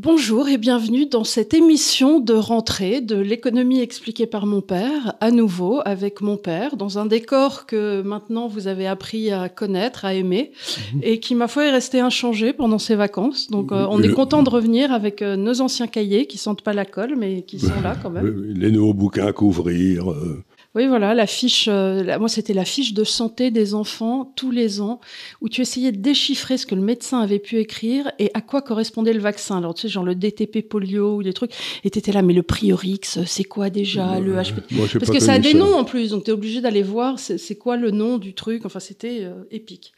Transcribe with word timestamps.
Bonjour 0.00 0.48
et 0.48 0.58
bienvenue 0.58 1.06
dans 1.06 1.24
cette 1.24 1.54
émission 1.54 2.20
de 2.20 2.32
rentrée 2.32 3.00
de 3.00 3.16
l'économie 3.16 3.80
expliquée 3.80 4.28
par 4.28 4.46
mon 4.46 4.60
père, 4.60 5.14
à 5.20 5.32
nouveau 5.32 5.80
avec 5.84 6.20
mon 6.20 6.36
père, 6.36 6.76
dans 6.76 7.00
un 7.00 7.06
décor 7.06 7.66
que 7.66 8.00
maintenant 8.02 8.46
vous 8.46 8.68
avez 8.68 8.86
appris 8.86 9.32
à 9.32 9.48
connaître, 9.48 10.04
à 10.04 10.14
aimer, 10.14 10.52
mhm. 10.94 11.00
et 11.02 11.18
qui, 11.18 11.34
ma 11.34 11.48
foi, 11.48 11.64
est 11.64 11.72
resté 11.72 11.98
inchangé 11.98 12.52
pendant 12.52 12.78
ces 12.78 12.94
vacances. 12.94 13.50
Donc 13.50 13.72
euh, 13.72 13.88
on 13.90 14.00
est 14.00 14.12
content 14.12 14.44
de 14.44 14.50
revenir 14.50 14.92
avec 14.92 15.20
euh, 15.20 15.34
nos 15.34 15.60
anciens 15.60 15.88
cahiers 15.88 16.26
qui 16.26 16.38
sentent 16.38 16.62
pas 16.62 16.74
la 16.74 16.84
colle, 16.84 17.16
mais 17.16 17.42
qui 17.42 17.58
sont 17.58 17.80
là 17.82 17.96
quand 18.00 18.10
même. 18.10 18.54
Les 18.54 18.70
nouveaux 18.70 18.94
bouquins 18.94 19.26
à 19.26 19.32
couvrir. 19.32 20.12
Euh, 20.12 20.44
oui, 20.74 20.86
voilà, 20.86 21.14
la 21.14 21.26
fiche. 21.26 21.66
Euh, 21.68 22.18
moi, 22.18 22.28
c'était 22.28 22.52
la 22.52 22.64
fiche 22.64 22.92
de 22.92 23.02
santé 23.02 23.50
des 23.50 23.74
enfants 23.74 24.32
tous 24.36 24.50
les 24.50 24.80
ans, 24.80 25.00
où 25.40 25.48
tu 25.48 25.62
essayais 25.62 25.92
de 25.92 25.96
déchiffrer 25.96 26.58
ce 26.58 26.66
que 26.66 26.74
le 26.74 26.82
médecin 26.82 27.20
avait 27.20 27.38
pu 27.38 27.56
écrire 27.56 28.12
et 28.18 28.30
à 28.34 28.42
quoi 28.42 28.60
correspondait 28.60 29.14
le 29.14 29.20
vaccin. 29.20 29.56
Alors, 29.58 29.74
tu 29.74 29.82
sais, 29.82 29.88
genre 29.88 30.04
le 30.04 30.14
DTP 30.14 30.68
polio 30.68 31.16
ou 31.16 31.22
des 31.22 31.32
trucs. 31.32 31.52
Et 31.84 31.90
t'étais 31.90 32.12
là, 32.12 32.22
mais 32.22 32.34
le 32.34 32.42
Priorix, 32.42 33.00
c'est 33.26 33.44
quoi 33.44 33.70
déjà 33.70 34.20
le 34.20 34.34
HP 34.34 34.98
Parce 34.98 35.10
que 35.10 35.20
ça 35.20 35.32
a 35.32 35.38
des 35.38 35.54
noms 35.54 35.74
en 35.74 35.84
plus, 35.84 36.10
donc 36.10 36.24
tu 36.24 36.30
es 36.30 36.34
obligé 36.34 36.60
d'aller 36.60 36.82
voir 36.82 37.18
c'est 37.18 37.56
quoi 37.56 37.76
le 37.76 37.90
nom 37.90 38.18
du 38.18 38.34
truc. 38.34 38.66
Enfin, 38.66 38.80
c'était 38.80 39.20
euh, 39.22 39.44
épique. 39.50 39.92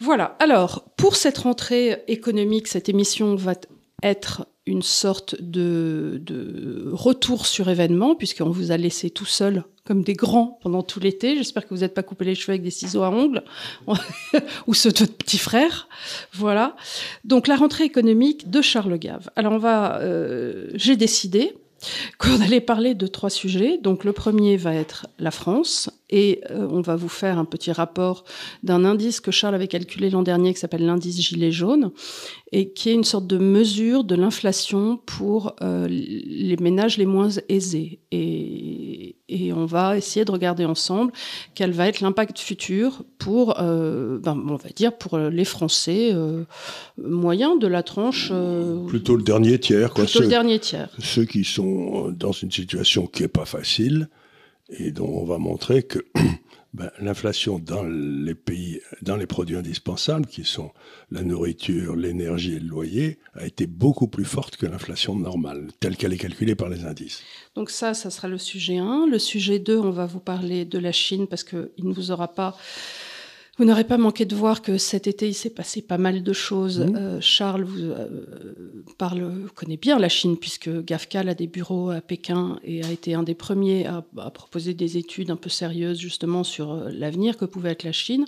Voilà. 0.00 0.36
Alors, 0.38 0.84
pour 0.96 1.16
cette 1.16 1.38
rentrée 1.38 2.04
économique, 2.08 2.68
cette 2.68 2.88
émission 2.88 3.34
va 3.36 3.54
être 4.02 4.46
une 4.68 4.82
sorte 4.82 5.40
de, 5.40 6.90
retour 6.92 7.46
sur 7.46 7.68
événement, 7.68 8.14
puisqu'on 8.14 8.50
vous 8.50 8.70
a 8.70 8.76
laissé 8.76 9.10
tout 9.10 9.24
seul 9.24 9.64
comme 9.84 10.02
des 10.02 10.12
grands 10.12 10.58
pendant 10.62 10.82
tout 10.82 11.00
l'été. 11.00 11.36
J'espère 11.36 11.66
que 11.66 11.74
vous 11.74 11.80
n'êtes 11.80 11.94
pas 11.94 12.02
coupé 12.02 12.26
les 12.26 12.34
cheveux 12.34 12.52
avec 12.52 12.62
des 12.62 12.70
ciseaux 12.70 13.02
à 13.02 13.10
ongles 13.10 13.42
ou 14.66 14.74
ceux 14.74 14.92
de 14.92 14.98
votre 14.98 15.14
petit 15.14 15.38
frère. 15.38 15.88
Voilà. 16.34 16.76
Donc 17.24 17.48
la 17.48 17.56
rentrée 17.56 17.84
économique 17.84 18.50
de 18.50 18.60
Charles 18.60 18.98
Gave. 18.98 19.30
Alors 19.34 19.54
on 19.54 19.58
va, 19.58 19.98
euh, 20.00 20.68
j'ai 20.74 20.96
décidé 20.96 21.56
qu'on 22.18 22.40
allait 22.42 22.60
parler 22.60 22.94
de 22.94 23.06
trois 23.06 23.30
sujets. 23.30 23.78
Donc 23.78 24.04
le 24.04 24.12
premier 24.12 24.58
va 24.58 24.74
être 24.74 25.06
la 25.18 25.30
France 25.30 25.88
et 26.10 26.40
euh, 26.50 26.66
on 26.70 26.80
va 26.80 26.96
vous 26.96 27.08
faire 27.08 27.38
un 27.38 27.44
petit 27.44 27.72
rapport 27.72 28.24
d'un 28.62 28.84
indice 28.84 29.20
que 29.20 29.30
Charles 29.30 29.54
avait 29.54 29.68
calculé 29.68 30.10
l'an 30.10 30.22
dernier 30.22 30.54
qui 30.54 30.60
s'appelle 30.60 30.86
l'indice 30.86 31.20
gilet 31.20 31.52
jaune 31.52 31.92
et 32.50 32.70
qui 32.70 32.88
est 32.88 32.94
une 32.94 33.04
sorte 33.04 33.26
de 33.26 33.36
mesure 33.36 34.04
de 34.04 34.14
l'inflation 34.14 34.98
pour 35.04 35.54
euh, 35.60 35.86
les 35.88 36.56
ménages 36.60 36.96
les 36.96 37.04
moins 37.04 37.28
aisés. 37.50 38.00
Et, 38.10 39.16
et, 39.28 39.52
on 39.52 39.66
va 39.66 39.98
essayer 39.98 40.24
de 40.24 40.30
regarder 40.30 40.64
ensemble 40.64 41.12
quel 41.54 41.72
va 41.72 41.88
être 41.88 42.00
l'impact 42.00 42.38
futur 42.38 43.04
pour, 43.18 43.60
euh, 43.60 44.18
ben, 44.18 44.42
on 44.48 44.56
va 44.56 44.70
dire, 44.74 44.96
pour 44.96 45.18
les 45.18 45.44
Français 45.44 46.14
moyens 46.96 47.58
de 47.58 47.66
la 47.66 47.82
tranche. 47.82 48.32
plutôt 48.86 49.16
le 49.16 49.22
dernier 49.22 49.58
tiers, 49.58 49.92
quoi. 49.92 50.04
Plutôt 50.04 50.20
le 50.20 50.28
dernier 50.28 50.58
tiers. 50.58 50.88
Ceux 50.98 51.26
qui 51.26 51.44
sont 51.44 52.10
dans 52.16 52.32
une 52.32 52.50
situation 52.50 53.06
qui 53.06 53.24
est 53.24 53.28
pas 53.28 53.44
facile 53.44 54.08
et 54.68 54.90
dont 54.90 55.08
on 55.08 55.24
va 55.24 55.38
montrer 55.38 55.82
que 55.82 55.98
ben, 56.74 56.90
l'inflation 57.00 57.58
dans 57.58 57.84
les 57.84 58.34
pays, 58.34 58.80
dans 59.02 59.16
les 59.16 59.26
produits 59.26 59.56
indispensables, 59.56 60.26
qui 60.26 60.44
sont 60.44 60.70
la 61.10 61.22
nourriture, 61.22 61.96
l'énergie 61.96 62.54
et 62.54 62.60
le 62.60 62.68
loyer, 62.68 63.18
a 63.34 63.46
été 63.46 63.66
beaucoup 63.66 64.08
plus 64.08 64.24
forte 64.24 64.56
que 64.56 64.66
l'inflation 64.66 65.14
normale, 65.16 65.68
telle 65.80 65.96
qu'elle 65.96 66.12
est 66.12 66.18
calculée 66.18 66.54
par 66.54 66.68
les 66.68 66.84
indices. 66.84 67.22
Donc 67.54 67.70
ça, 67.70 67.94
ça 67.94 68.10
sera 68.10 68.28
le 68.28 68.38
sujet 68.38 68.76
1. 68.78 69.06
Le 69.06 69.18
sujet 69.18 69.58
2, 69.58 69.78
on 69.78 69.90
va 69.90 70.06
vous 70.06 70.20
parler 70.20 70.64
de 70.64 70.78
la 70.78 70.92
Chine 70.92 71.26
parce 71.26 71.44
qu'il 71.44 71.68
ne 71.78 71.92
vous 71.92 72.10
aura 72.10 72.28
pas 72.28 72.56
vous 73.58 73.64
n'aurez 73.64 73.84
pas 73.84 73.98
manqué 73.98 74.24
de 74.24 74.36
voir 74.36 74.62
que 74.62 74.78
cet 74.78 75.08
été, 75.08 75.26
il 75.28 75.34
s'est 75.34 75.50
passé 75.50 75.82
pas 75.82 75.98
mal 75.98 76.22
de 76.22 76.32
choses. 76.32 76.78
Mmh. 76.78 76.96
Euh, 76.96 77.20
Charles 77.20 77.64
vous 77.64 77.80
euh, 77.80 78.06
parle, 78.98 79.48
connaît 79.56 79.76
bien 79.76 79.98
la 79.98 80.08
Chine, 80.08 80.36
puisque 80.36 80.70
GAFCAL 80.84 81.28
a 81.28 81.34
des 81.34 81.48
bureaux 81.48 81.90
à 81.90 82.00
Pékin 82.00 82.60
et 82.62 82.84
a 82.84 82.90
été 82.90 83.14
un 83.14 83.24
des 83.24 83.34
premiers 83.34 83.86
à, 83.86 84.02
proposer 84.30 84.74
des 84.74 84.96
études 84.96 85.32
un 85.32 85.36
peu 85.36 85.50
sérieuses 85.50 85.98
justement 85.98 86.44
sur 86.44 86.72
euh, 86.72 86.90
l'avenir 86.92 87.36
que 87.36 87.44
pouvait 87.44 87.70
être 87.70 87.82
la 87.82 87.92
Chine. 87.92 88.26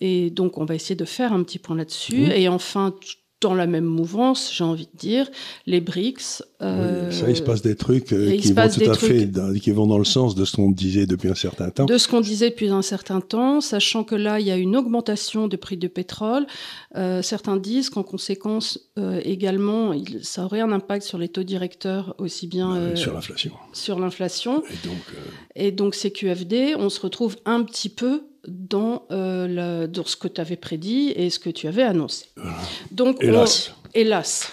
Et 0.00 0.30
donc, 0.30 0.58
on 0.58 0.64
va 0.64 0.74
essayer 0.74 0.96
de 0.96 1.04
faire 1.04 1.32
un 1.32 1.44
petit 1.44 1.60
point 1.60 1.76
là-dessus. 1.76 2.26
Mmh. 2.26 2.32
Et 2.32 2.48
enfin, 2.48 2.92
dans 3.42 3.54
la 3.54 3.66
même 3.66 3.84
mouvance, 3.84 4.50
j'ai 4.54 4.64
envie 4.64 4.86
de 4.86 4.98
dire, 4.98 5.28
les 5.66 5.82
BRICS. 5.82 6.42
Euh, 6.62 7.10
ça, 7.10 7.28
il 7.28 7.36
se 7.36 7.42
passe 7.42 7.60
des 7.60 7.76
trucs 7.76 8.12
euh, 8.14 8.34
qui 8.38 8.52
vont 8.52 8.68
tout 8.68 8.90
à 8.90 8.94
fait, 8.94 9.26
dans, 9.26 9.52
qui 9.52 9.70
vont 9.72 9.86
dans 9.86 9.98
le 9.98 10.04
sens 10.04 10.34
de 10.34 10.46
ce 10.46 10.56
qu'on 10.56 10.70
disait 10.70 11.06
depuis 11.06 11.28
un 11.28 11.34
certain 11.34 11.68
temps. 11.68 11.84
De 11.84 11.98
ce 11.98 12.08
qu'on 12.08 12.22
disait 12.22 12.48
depuis 12.48 12.70
un 12.70 12.80
certain 12.80 13.20
temps, 13.20 13.60
sachant 13.60 14.04
que 14.04 14.14
là, 14.14 14.40
il 14.40 14.46
y 14.46 14.50
a 14.50 14.56
une 14.56 14.74
augmentation 14.74 15.48
des 15.48 15.58
prix 15.58 15.76
du 15.76 15.90
pétrole. 15.90 16.46
Euh, 16.96 17.20
certains 17.20 17.58
disent 17.58 17.90
qu'en 17.90 18.02
conséquence, 18.02 18.90
également, 19.22 19.92
il, 19.92 20.24
ça 20.24 20.44
aurait 20.44 20.62
un 20.62 20.72
impact 20.72 21.04
sur 21.04 21.18
les 21.18 21.28
taux 21.28 21.42
directeurs 21.42 22.14
aussi 22.16 22.46
bien 22.46 22.96
sur 22.96 23.12
l'inflation. 23.12 23.52
Sur 23.74 23.98
l'inflation. 23.98 24.62
Et 24.62 24.86
donc, 24.86 24.96
et 25.56 25.72
donc, 25.72 25.94
CQFD, 25.94 26.74
on 26.78 26.88
se 26.88 27.00
retrouve 27.00 27.36
un 27.44 27.62
petit 27.62 27.90
peu 27.90 28.22
dans, 28.48 29.04
euh, 29.10 29.86
dans 29.86 30.04
ce 30.04 30.16
que 30.16 30.28
tu 30.28 30.40
avais 30.40 30.56
prédit 30.56 31.12
et 31.16 31.30
ce 31.30 31.38
que 31.38 31.50
tu 31.50 31.66
avais 31.68 31.82
annoncé. 31.82 32.26
Donc, 32.90 33.22
hélas. 33.22 33.74
hélas. 33.94 34.52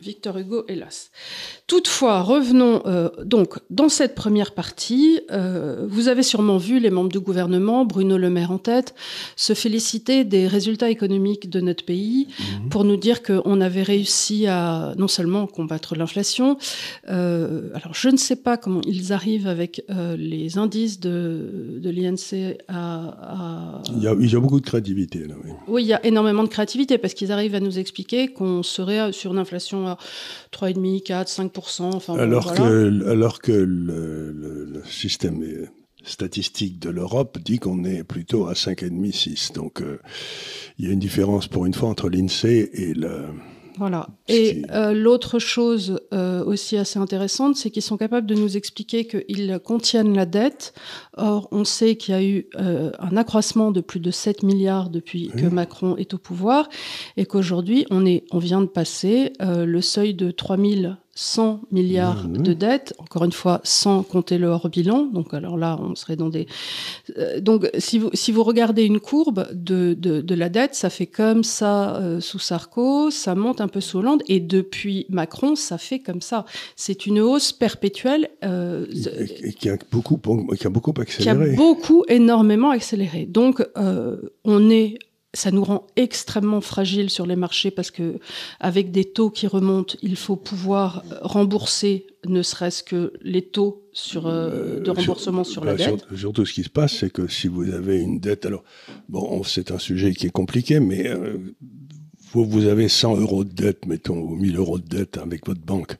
Victor 0.00 0.38
Hugo, 0.38 0.64
hélas. 0.68 1.10
Toutefois, 1.68 2.22
revenons 2.22 2.80
euh, 2.86 3.10
donc 3.26 3.58
dans 3.68 3.90
cette 3.90 4.14
première 4.14 4.52
partie. 4.52 5.20
Euh, 5.30 5.86
vous 5.86 6.08
avez 6.08 6.22
sûrement 6.22 6.56
vu 6.56 6.80
les 6.80 6.88
membres 6.88 7.10
du 7.10 7.20
gouvernement, 7.20 7.84
Bruno 7.84 8.16
Le 8.16 8.30
Maire 8.30 8.52
en 8.52 8.56
tête, 8.56 8.94
se 9.36 9.52
féliciter 9.52 10.24
des 10.24 10.46
résultats 10.46 10.88
économiques 10.88 11.50
de 11.50 11.60
notre 11.60 11.84
pays 11.84 12.28
mhm. 12.38 12.70
pour 12.70 12.84
nous 12.84 12.96
dire 12.96 13.22
qu'on 13.22 13.60
avait 13.60 13.82
réussi 13.82 14.46
à 14.46 14.94
non 14.96 15.08
seulement 15.08 15.46
combattre 15.46 15.94
l'inflation. 15.94 16.56
Euh, 17.10 17.68
alors, 17.74 17.92
je 17.92 18.08
ne 18.08 18.16
sais 18.16 18.36
pas 18.36 18.56
comment 18.56 18.80
ils 18.86 19.12
arrivent 19.12 19.46
avec 19.46 19.84
les 20.16 20.56
indices 20.56 21.00
de, 21.00 21.80
de 21.82 21.90
l'INC 21.90 22.56
à, 22.68 23.82
Il, 23.94 24.02
y 24.02 24.08
a, 24.08 24.14
il, 24.18 24.32
y 24.32 24.34
a, 24.34 24.40
beaucoup 24.40 24.60
de 24.60 24.64
créativité. 24.64 25.26
Là, 25.26 25.34
oui. 25.44 25.50
oui, 25.68 25.82
il 25.82 25.88
y 25.88 25.92
a 25.92 26.04
énormément 26.06 26.44
de 26.44 26.48
créativité 26.48 26.96
parce 26.96 27.12
qu'ils 27.12 27.30
arrivent 27.30 27.54
à 27.54 27.60
nous 27.60 27.78
expliquer 27.78 28.28
qu'on 28.28 28.62
serait 28.62 29.12
sur 29.12 29.32
une 29.32 29.38
inflation 29.38 29.86
à 29.86 29.98
3,5, 30.54 31.02
4, 31.02 31.28
5 31.28 31.57
alors, 32.18 32.54
que, 32.54 33.08
alors 33.10 33.40
que 33.40 33.52
le, 33.52 34.82
système 34.84 35.42
statistique 36.04 36.78
de 36.78 36.90
l'Europe 36.90 37.38
dit 37.38 37.58
qu'on 37.58 37.84
est 37.84 38.04
plutôt 38.04 38.46
à 38.46 38.52
5,5, 38.52 39.12
6. 39.12 39.52
Donc 39.52 39.82
euh, 39.82 39.98
il 40.78 40.86
y 40.86 40.88
a 40.88 40.92
une 40.92 40.98
différence 40.98 41.48
pour 41.48 41.66
une 41.66 41.74
fois 41.74 41.88
entre 41.88 42.08
l'INSEE 42.08 42.70
et 42.72 42.94
le, 42.94 43.26
voilà. 43.78 44.08
Et 44.26 44.62
euh, 44.72 44.92
l'autre 44.92 45.38
chose 45.38 46.00
euh, 46.12 46.44
aussi 46.44 46.76
assez 46.76 46.98
intéressante, 46.98 47.54
c'est 47.54 47.70
qu'ils 47.70 47.82
sont 47.82 47.96
capables 47.96 48.26
de 48.26 48.34
nous 48.34 48.56
expliquer 48.56 49.06
qu'ils 49.06 49.58
contiennent 49.64 50.14
la 50.14 50.26
dette. 50.26 50.74
Or, 51.16 51.48
on 51.52 51.64
sait 51.64 51.96
qu'il 51.96 52.14
y 52.14 52.18
a 52.18 52.22
eu 52.22 52.46
euh, 52.56 52.90
un 52.98 53.16
accroissement 53.16 53.70
de 53.70 53.80
plus 53.80 54.00
de 54.00 54.10
7 54.10 54.42
milliards 54.42 54.90
depuis 54.90 55.28
que 55.28 55.46
Macron 55.46 55.96
est 55.96 56.12
au 56.12 56.18
pouvoir 56.18 56.68
et 57.16 57.24
qu'aujourd'hui, 57.24 57.86
on, 57.90 58.04
est, 58.04 58.24
on 58.32 58.38
vient 58.38 58.60
de 58.60 58.66
passer 58.66 59.32
le 59.40 59.80
seuil 59.80 60.14
de 60.14 60.30
3000 60.32 60.98
100 61.20 61.62
milliards 61.72 62.28
de 62.28 62.52
dettes, 62.52 62.94
encore 62.98 63.24
une 63.24 63.32
fois 63.32 63.60
sans 63.64 64.04
compter 64.04 64.38
le 64.38 64.46
hors 64.46 64.68
bilan. 64.68 65.06
Donc 65.06 65.34
alors 65.34 65.56
là, 65.56 65.76
on 65.82 65.96
serait 65.96 66.14
dans 66.14 66.28
des. 66.28 66.46
Euh, 67.16 67.40
donc 67.40 67.68
si 67.76 67.98
vous 67.98 68.10
si 68.14 68.30
vous 68.30 68.44
regardez 68.44 68.84
une 68.84 69.00
courbe 69.00 69.48
de, 69.52 69.94
de, 69.98 70.20
de 70.20 70.34
la 70.36 70.48
dette, 70.48 70.76
ça 70.76 70.90
fait 70.90 71.08
comme 71.08 71.42
ça 71.42 71.96
euh, 71.96 72.20
sous 72.20 72.38
Sarko, 72.38 73.10
ça 73.10 73.34
monte 73.34 73.60
un 73.60 73.66
peu 73.66 73.80
sous 73.80 73.98
Hollande, 73.98 74.22
et 74.28 74.38
depuis 74.38 75.06
Macron, 75.08 75.56
ça 75.56 75.76
fait 75.76 75.98
comme 75.98 76.22
ça. 76.22 76.44
C'est 76.76 77.04
une 77.04 77.18
hausse 77.18 77.50
perpétuelle 77.52 78.30
euh, 78.44 78.86
et, 79.42 79.54
qui 79.54 79.70
a 79.70 79.76
beaucoup 79.90 80.20
qui 80.56 80.66
a 80.68 80.70
beaucoup 80.70 80.94
accéléré. 81.00 81.46
Qui 81.48 81.52
a 81.52 81.56
beaucoup 81.56 82.04
énormément 82.06 82.70
accéléré. 82.70 83.26
Donc 83.26 83.66
on 83.74 84.70
est 84.70 84.98
ça 85.34 85.50
nous 85.50 85.62
rend 85.62 85.86
extrêmement 85.96 86.60
fragiles 86.60 87.10
sur 87.10 87.26
les 87.26 87.36
marchés 87.36 87.70
parce 87.70 87.90
que 87.90 88.18
avec 88.60 88.90
des 88.90 89.04
taux 89.04 89.30
qui 89.30 89.46
remontent, 89.46 89.94
il 90.02 90.16
faut 90.16 90.36
pouvoir 90.36 91.04
rembourser 91.20 92.06
ne 92.26 92.42
serait-ce 92.42 92.82
que 92.82 93.12
les 93.22 93.42
taux 93.42 93.88
sur, 93.92 94.26
euh, 94.26 94.50
euh, 94.50 94.80
de 94.80 94.90
remboursement 94.90 95.44
sur, 95.44 95.64
la 95.64 95.74
dette. 95.74 96.04
surtout, 96.16 96.46
ce 96.46 96.52
qui 96.52 96.64
se 96.64 96.70
passe, 96.70 96.96
c'est 96.96 97.12
que 97.12 97.28
si 97.28 97.46
vous 97.46 97.70
avez 97.70 98.00
une 98.00 98.20
dette, 98.20 98.46
alors 98.46 98.64
bon, 99.08 99.42
c'est 99.44 99.70
un 99.70 99.78
sujet 99.78 100.12
qui 100.12 100.26
est 100.26 100.32
compliqué, 100.32 100.80
mais 100.80 101.06
euh, 101.08 101.36
vous, 102.32 102.44
vous 102.44 102.66
avez 102.66 102.88
100 102.88 103.18
euros 103.18 103.44
de 103.44 103.52
dette, 103.52 103.86
mettons, 103.86 104.18
ou 104.18 104.34
1000 104.34 104.56
euros 104.56 104.78
de 104.78 104.88
dette 104.88 105.18
avec 105.18 105.46
votre 105.46 105.60
banque, 105.60 105.96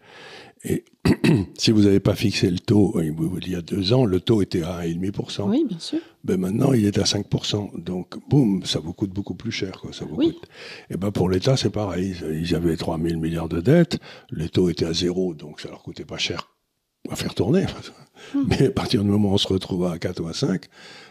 et 0.65 0.85
si 1.59 1.71
vous 1.71 1.83
n'avez 1.83 2.01
pas 2.01 2.15
fixé 2.15 2.51
le 2.51 2.59
taux, 2.59 3.01
il 3.01 3.49
y 3.49 3.55
a 3.55 3.63
deux 3.63 3.93
ans, 3.93 4.05
le 4.05 4.21
taux 4.21 4.43
était 4.43 4.63
à 4.63 4.83
1,5%. 4.83 5.49
Oui, 5.49 5.65
bien 5.69 5.79
sûr. 5.79 6.01
Ben 6.25 6.39
maintenant, 6.39 6.73
il 6.73 6.85
est 6.85 6.99
à 6.99 7.05
5%. 7.05 7.83
Donc, 7.83 8.17
boum, 8.29 8.65
ça 8.65 8.81
vous 8.81 8.93
coûte 8.93 9.11
beaucoup 9.11 9.35
plus 9.35 9.53
cher. 9.53 9.81
Quoi. 9.81 9.93
Ça 9.93 10.05
vous 10.05 10.17
coûte. 10.17 10.49
Et 10.91 10.97
ben 10.97 11.11
pour 11.11 11.31
l'État, 11.31 11.57
c'est 11.57 11.71
pareil. 11.71 12.15
Ils 12.33 12.55
avaient 12.55 12.77
3 12.77 12.99
000 12.99 13.21
milliards 13.21 13.49
de 13.49 13.61
dettes. 13.61 13.99
Le 14.31 14.49
taux 14.49 14.69
était 14.69 14.87
à 14.87 14.93
zéro, 14.93 15.35
donc 15.35 15.61
ça 15.61 15.69
leur 15.69 15.83
coûtait 15.83 16.05
pas 16.05 16.19
cher 16.19 16.49
à 17.11 17.17
faire 17.17 17.35
tourner. 17.35 17.67
Hmm. 18.35 18.45
Mais 18.49 18.67
à 18.67 18.71
partir 18.71 19.03
du 19.03 19.09
moment 19.09 19.31
où 19.31 19.35
on 19.35 19.39
se 19.39 19.49
retrouve 19.49 19.87
à 19.87 19.99
4 19.99 20.21
ou 20.21 20.29
à 20.29 20.35
5, 20.35 20.65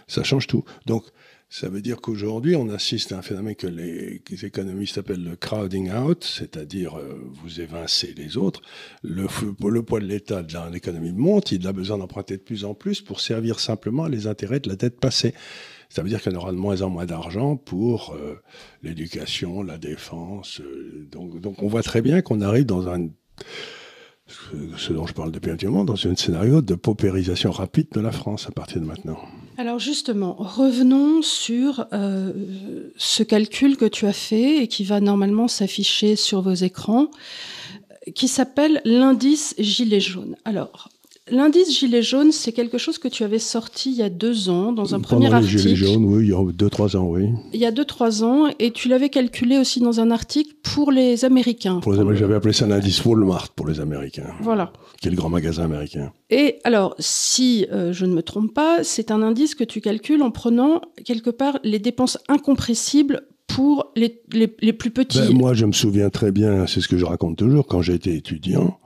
ça 0.07 0.23
change 0.23 0.47
tout. 0.47 0.63
Donc, 0.85 1.03
Ça 1.49 1.69
veut 1.69 1.81
dire 1.81 2.01
qu'aujourd'hui, 2.01 2.57
on 2.57 2.67
assiste 2.69 3.13
à 3.13 3.19
un 3.19 3.21
phénomène 3.21 3.55
que 3.55 3.67
les, 3.67 4.21
économistes 4.43 4.97
appellent 4.97 5.23
le 5.23 5.37
crowding 5.37 5.91
out, 5.91 6.25
c'est-à-dire 6.25 6.97
euh, 6.97 7.21
vous 7.41 7.61
évincez 7.61 8.13
les 8.17 8.35
autres. 8.35 8.61
Le, 9.01 9.27
le 9.69 9.81
poids 9.81 10.01
de 10.01 10.05
l'État 10.05 10.43
dans 10.43 10.67
l'économie 10.67 11.13
monte, 11.13 11.53
il 11.53 11.65
a 11.65 11.71
besoin 11.71 11.99
d'emprunter 11.99 12.35
de 12.35 12.41
plus 12.41 12.65
en 12.65 12.73
plus 12.73 13.01
pour 13.01 13.21
servir 13.21 13.61
simplement 13.61 14.07
les 14.07 14.27
intérêts 14.27 14.59
de 14.59 14.67
la 14.67 14.75
dette 14.75 14.99
passée. 14.99 15.33
Ça 15.89 16.03
veut 16.03 16.09
dire 16.09 16.19
y 16.25 16.35
aura 16.35 16.51
de 16.51 16.57
moins 16.57 16.81
en 16.81 16.89
moins 16.89 17.05
d'argent 17.05 17.55
pour 17.55 18.13
euh, 18.13 18.41
l'éducation, 18.83 19.63
la 19.63 19.77
défense. 19.77 20.59
Euh, 20.59 21.07
donc, 21.11 21.63
on 21.63 21.67
voit 21.67 21.83
très 21.83 22.01
bien 22.01 22.21
qu'on 22.21 22.41
arrive 22.41 22.65
dans 22.65 22.89
un 22.89 23.07
ce 24.75 24.91
dont 24.91 25.07
je 25.07 25.13
parle 25.13 25.31
depuis 25.31 25.51
un 25.51 25.69
moment, 25.69 25.85
dans 25.85 26.05
un 26.05 26.15
scénario 26.15 26.61
de 26.61 26.75
paupérisation 26.75 27.51
rapide 27.51 27.87
de 27.93 28.01
la 28.01 28.11
France 28.11 28.47
à 28.47 28.51
partir 28.51 28.81
de 28.81 28.85
maintenant. 28.85 29.17
Alors 29.59 29.79
justement, 29.79 30.35
revenons 30.37 31.23
sur 31.23 31.87
euh, 31.91 32.31
ce 32.95 33.23
calcul 33.23 33.75
que 33.75 33.85
tu 33.85 34.05
as 34.05 34.13
fait 34.13 34.57
et 34.61 34.67
qui 34.67 34.83
va 34.83 34.99
normalement 34.99 35.47
s'afficher 35.47 36.15
sur 36.15 36.41
vos 36.41 36.53
écrans, 36.53 37.09
qui 38.13 38.27
s'appelle 38.27 38.81
l'indice 38.85 39.55
gilet 39.57 39.99
jaune. 39.99 40.35
Alors, 40.45 40.89
L'indice 41.29 41.77
gilet 41.77 42.01
jaune, 42.01 42.31
c'est 42.31 42.51
quelque 42.51 42.77
chose 42.77 42.97
que 42.97 43.07
tu 43.07 43.23
avais 43.23 43.39
sorti 43.39 43.91
il 43.91 43.97
y 43.97 44.01
a 44.01 44.09
deux 44.09 44.49
ans 44.49 44.71
dans 44.71 44.95
un 44.95 44.99
premier 44.99 45.33
article. 45.33 45.57
Gilet 45.57 45.75
jaune, 45.75 46.05
oui, 46.05 46.25
il 46.25 46.29
y 46.29 46.33
a 46.33 46.39
deux 46.53 46.69
trois 46.69 46.95
ans, 46.95 47.07
oui. 47.07 47.29
Il 47.53 47.59
y 47.59 47.65
a 47.65 47.71
deux 47.71 47.85
trois 47.85 48.23
ans, 48.23 48.47
et 48.59 48.71
tu 48.71 48.87
l'avais 48.87 49.09
calculé 49.09 49.57
aussi 49.57 49.79
dans 49.79 49.99
un 49.99 50.11
article 50.11 50.53
pour 50.63 50.91
les 50.91 51.25
Américains. 51.25 51.79
Pour 51.81 51.91
les 51.91 51.99
Américains, 51.99 52.21
j'avais 52.21 52.35
appelé 52.35 52.53
ça 52.53 52.67
l'indice 52.67 53.03
Walmart 53.03 53.49
pour 53.49 53.67
les 53.67 53.79
Américains. 53.79 54.33
Voilà. 54.41 54.71
Qui 55.01 55.07
est 55.07 55.11
le 55.11 55.17
grand 55.17 55.29
magasin 55.29 55.63
américain. 55.63 56.11
Et 56.29 56.59
alors, 56.63 56.95
si 56.99 57.65
euh, 57.71 57.93
je 57.93 58.05
ne 58.05 58.13
me 58.13 58.23
trompe 58.23 58.53
pas, 58.53 58.83
c'est 58.83 59.11
un 59.11 59.21
indice 59.21 59.55
que 59.55 59.63
tu 59.63 59.81
calcules 59.81 60.21
en 60.21 60.31
prenant 60.31 60.81
quelque 61.03 61.29
part 61.29 61.59
les 61.63 61.79
dépenses 61.79 62.17
incompressibles 62.29 63.23
pour 63.47 63.91
les, 63.95 64.21
les, 64.31 64.53
les 64.61 64.73
plus 64.73 64.91
petits. 64.91 65.19
Ben, 65.19 65.33
moi, 65.33 65.53
je 65.53 65.65
me 65.65 65.71
souviens 65.71 66.09
très 66.09 66.31
bien, 66.31 66.67
c'est 66.67 66.81
ce 66.81 66.87
que 66.87 66.97
je 66.97 67.05
raconte 67.05 67.37
toujours, 67.37 67.65
quand 67.65 67.81
j'étais 67.81 68.15
étudiant 68.15 68.79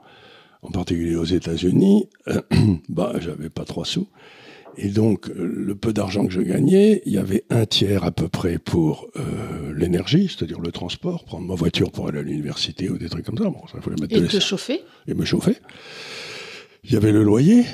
en 0.62 0.70
particulier 0.70 1.16
aux 1.16 1.24
États-Unis, 1.24 2.08
bah, 2.88 3.14
j'avais 3.20 3.50
pas 3.50 3.64
trois 3.64 3.84
sous. 3.84 4.08
Et 4.76 4.88
donc, 4.88 5.28
euh, 5.28 5.44
le 5.44 5.74
peu 5.74 5.92
d'argent 5.92 6.24
que 6.24 6.32
je 6.32 6.40
gagnais, 6.40 7.02
il 7.04 7.12
y 7.12 7.18
avait 7.18 7.44
un 7.50 7.66
tiers 7.66 8.04
à 8.04 8.10
peu 8.10 8.28
près 8.28 8.58
pour 8.58 9.08
euh, 9.16 9.74
l'énergie, 9.76 10.28
c'est-à-dire 10.28 10.60
le 10.60 10.72
transport, 10.72 11.24
prendre 11.24 11.46
ma 11.46 11.54
voiture 11.54 11.90
pour 11.90 12.08
aller 12.08 12.20
à 12.20 12.22
l'université 12.22 12.88
ou 12.88 12.96
des 12.96 13.08
trucs 13.08 13.26
comme 13.26 13.36
ça. 13.36 13.44
Bon, 13.44 13.66
ça 13.70 13.80
fallait 13.80 13.96
mettre 14.00 14.16
et 14.16 14.26
te 14.26 14.40
chauffer 14.40 14.80
Et 15.06 15.14
me 15.14 15.24
chauffer. 15.24 15.56
Il 16.84 16.92
y 16.92 16.96
avait 16.96 17.12
le 17.12 17.22
loyer 17.22 17.64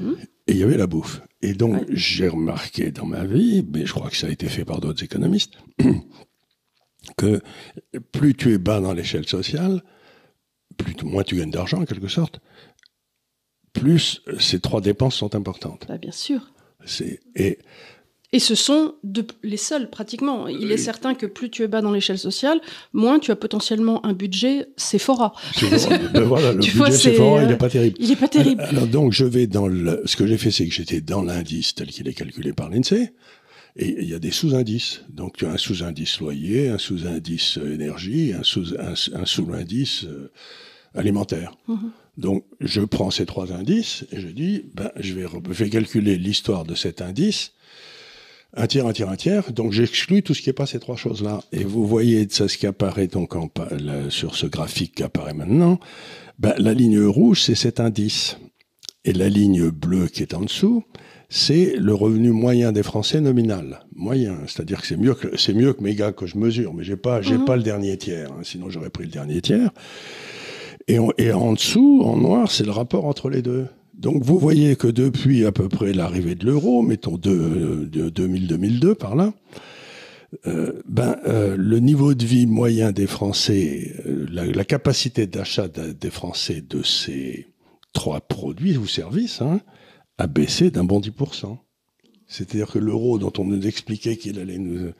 mmh. 0.00 0.12
et 0.46 0.52
il 0.52 0.56
y 0.56 0.62
avait 0.62 0.78
la 0.78 0.86
bouffe. 0.86 1.20
Et 1.42 1.52
donc, 1.52 1.84
j'ai 1.90 2.28
remarqué 2.28 2.90
dans 2.90 3.06
ma 3.06 3.24
vie, 3.24 3.64
mais 3.72 3.86
je 3.86 3.92
crois 3.92 4.10
que 4.10 4.16
ça 4.16 4.26
a 4.26 4.30
été 4.30 4.48
fait 4.48 4.64
par 4.64 4.80
d'autres 4.80 5.04
économistes, 5.04 5.52
que 7.16 7.40
plus 8.10 8.34
tu 8.34 8.54
es 8.54 8.58
bas 8.58 8.80
dans 8.80 8.92
l'échelle 8.92 9.26
sociale, 9.26 9.82
plus, 10.78 10.94
moins 11.02 11.22
tu 11.22 11.36
gagnes 11.36 11.50
d'argent 11.50 11.82
en 11.82 11.84
quelque 11.84 12.08
sorte, 12.08 12.40
plus 13.74 14.22
ces 14.38 14.60
trois 14.60 14.80
dépenses 14.80 15.16
sont 15.16 15.34
importantes. 15.34 15.84
Bah, 15.88 15.98
bien 15.98 16.12
sûr. 16.12 16.52
Et, 17.36 17.58
et 18.32 18.38
ce 18.38 18.54
sont 18.54 18.94
les 19.42 19.56
seuls, 19.56 19.90
pratiquement. 19.90 20.48
Il 20.48 20.70
est 20.70 20.78
certain 20.78 21.14
que 21.14 21.26
plus 21.26 21.50
tu 21.50 21.62
es 21.62 21.68
bas 21.68 21.80
dans 21.80 21.92
l'échelle 21.92 22.18
sociale, 22.18 22.60
moins 22.92 23.18
tu 23.18 23.30
as 23.30 23.36
potentiellement 23.36 24.04
un 24.06 24.12
budget 24.12 24.68
Sephora. 24.76 25.32
Ben 26.12 26.22
voilà, 26.22 26.52
le 26.52 26.58
budget 26.58 26.90
Sephora, 26.90 27.42
il 27.42 27.48
n'est 27.48 27.56
pas 27.56 27.70
terrible. 27.70 27.96
Il 28.00 28.08
n'est 28.08 28.16
pas 28.16 28.28
terrible. 28.28 28.62
Alors, 28.62 28.86
donc, 28.86 29.12
je 29.12 29.24
vais 29.24 29.46
dans 29.46 29.66
le... 29.66 30.02
Ce 30.04 30.16
que 30.16 30.26
j'ai 30.26 30.38
fait, 30.38 30.50
c'est 30.50 30.66
que 30.66 30.74
j'étais 30.74 31.00
dans 31.00 31.22
l'indice 31.22 31.74
tel 31.74 31.88
qu'il 31.88 32.08
est 32.08 32.14
calculé 32.14 32.52
par 32.52 32.70
l'INSEE. 32.70 33.12
Et 33.76 34.02
il 34.02 34.08
y 34.08 34.14
a 34.14 34.18
des 34.18 34.32
sous-indices. 34.32 35.02
Donc 35.08 35.36
tu 35.36 35.46
as 35.46 35.52
un 35.52 35.56
sous-indice 35.56 36.18
loyer, 36.18 36.68
un 36.68 36.78
sous-indice 36.78 37.58
énergie, 37.58 38.32
un 38.32 38.42
sous-indice 38.42 40.04
euh, 40.04 40.32
alimentaire. 40.98 41.56
Mhm. 41.68 41.90
Donc, 42.18 42.44
je 42.60 42.80
prends 42.80 43.10
ces 43.10 43.26
trois 43.26 43.52
indices 43.52 44.04
et 44.10 44.20
je 44.20 44.28
dis, 44.28 44.64
ben, 44.74 44.90
je 44.96 45.14
vais, 45.14 45.26
je 45.50 45.64
vais 45.64 45.70
calculer 45.70 46.18
l'histoire 46.18 46.64
de 46.64 46.74
cet 46.74 47.00
indice, 47.00 47.52
un 48.56 48.66
tiers, 48.66 48.86
un 48.86 48.92
tiers, 48.92 49.08
un 49.08 49.16
tiers. 49.16 49.52
Donc, 49.52 49.72
j'exclus 49.72 50.22
tout 50.22 50.34
ce 50.34 50.42
qui 50.42 50.48
n'est 50.48 50.54
pas 50.54 50.66
ces 50.66 50.80
trois 50.80 50.96
choses-là. 50.96 51.40
Et 51.52 51.64
vous 51.64 51.86
voyez 51.86 52.26
ça, 52.28 52.48
ce 52.48 52.58
qui 52.58 52.66
apparaît 52.66 53.06
donc 53.06 53.36
en, 53.36 53.48
sur 54.08 54.34
ce 54.34 54.46
graphique 54.46 54.96
qui 54.96 55.02
apparaît 55.02 55.34
maintenant. 55.34 55.78
Ben, 56.38 56.54
la 56.58 56.74
ligne 56.74 57.00
rouge, 57.04 57.42
c'est 57.42 57.54
cet 57.54 57.78
indice. 57.78 58.36
Et 59.04 59.12
la 59.12 59.28
ligne 59.28 59.70
bleue 59.70 60.08
qui 60.08 60.22
est 60.22 60.34
en 60.34 60.40
dessous, 60.40 60.82
c'est 61.28 61.76
le 61.76 61.94
revenu 61.94 62.30
moyen 62.30 62.72
des 62.72 62.82
Français 62.82 63.20
nominal. 63.20 63.80
Moyen. 63.94 64.38
C'est-à-dire 64.46 64.80
que 64.80 64.86
c'est 64.86 64.96
mieux 64.96 65.14
que, 65.14 65.36
c'est 65.36 65.54
mieux 65.54 65.72
que 65.72 65.82
mes 65.82 65.94
gars 65.94 66.12
que 66.12 66.26
je 66.26 66.36
mesure. 66.36 66.74
Mais 66.74 66.84
j'ai 66.84 66.96
pas, 66.96 67.22
j'ai 67.22 67.38
mhm. 67.38 67.44
pas 67.44 67.56
le 67.56 67.62
dernier 67.62 67.96
tiers. 67.96 68.32
Hein. 68.32 68.40
sinon, 68.42 68.70
j'aurais 68.70 68.90
pris 68.90 69.04
le 69.04 69.10
dernier 69.10 69.40
tiers. 69.40 69.70
Et, 70.88 70.98
en 71.32 71.52
dessous, 71.52 72.02
en 72.02 72.16
noir, 72.16 72.50
c'est 72.50 72.64
le 72.64 72.70
rapport 72.70 73.04
entre 73.04 73.28
les 73.28 73.42
deux. 73.42 73.66
Donc 73.92 74.22
vous 74.22 74.38
voyez 74.38 74.74
que 74.76 74.86
depuis 74.86 75.44
à 75.44 75.52
peu 75.52 75.68
près 75.68 75.92
l'arrivée 75.92 76.34
de 76.34 76.46
l'euro, 76.46 76.82
mettons 76.82 77.18
de, 77.18 77.88
2000-2002 77.92 78.94
par 78.94 79.14
là, 79.14 79.34
euh, 80.46 80.80
ben, 80.86 81.16
euh, 81.26 81.56
le 81.58 81.78
niveau 81.80 82.14
de 82.14 82.24
vie 82.24 82.46
moyen 82.46 82.92
des 82.92 83.06
Français, 83.06 83.94
euh, 84.06 84.26
la, 84.30 84.64
capacité 84.64 85.26
d'achat 85.26 85.68
des 85.68 86.10
Français 86.10 86.62
de 86.66 86.82
ces 86.82 87.46
trois 87.92 88.20
produits 88.20 88.76
ou 88.76 88.86
services 88.86 89.42
hein, 89.42 89.60
a 90.16 90.26
baissé 90.26 90.70
d'un 90.70 90.84
bon 90.84 91.00
10%. 91.00 91.58
C'est-à-dire 92.26 92.68
que 92.68 92.78
l'euro 92.78 93.18
dont 93.18 93.32
on 93.38 93.44
nous 93.44 93.66
expliquait 93.66 94.16
qu'il 94.16 94.38
allait 94.38 94.58
nous 94.58 94.78
nous 94.78 94.92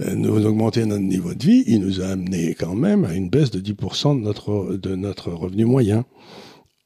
augmenter 0.00 0.84
notre 0.84 1.02
niveau 1.02 1.34
de 1.34 1.44
vie, 1.44 1.64
il 1.66 1.80
nous 1.80 2.00
a 2.00 2.06
amené 2.08 2.54
quand 2.58 2.74
même 2.74 3.04
à 3.04 3.14
une 3.14 3.30
baisse 3.30 3.50
de 3.50 3.60
10% 3.60 4.18
de 4.18 4.22
notre, 4.22 4.76
de 4.76 4.94
notre 4.94 5.30
revenu 5.32 5.64
moyen. 5.64 6.04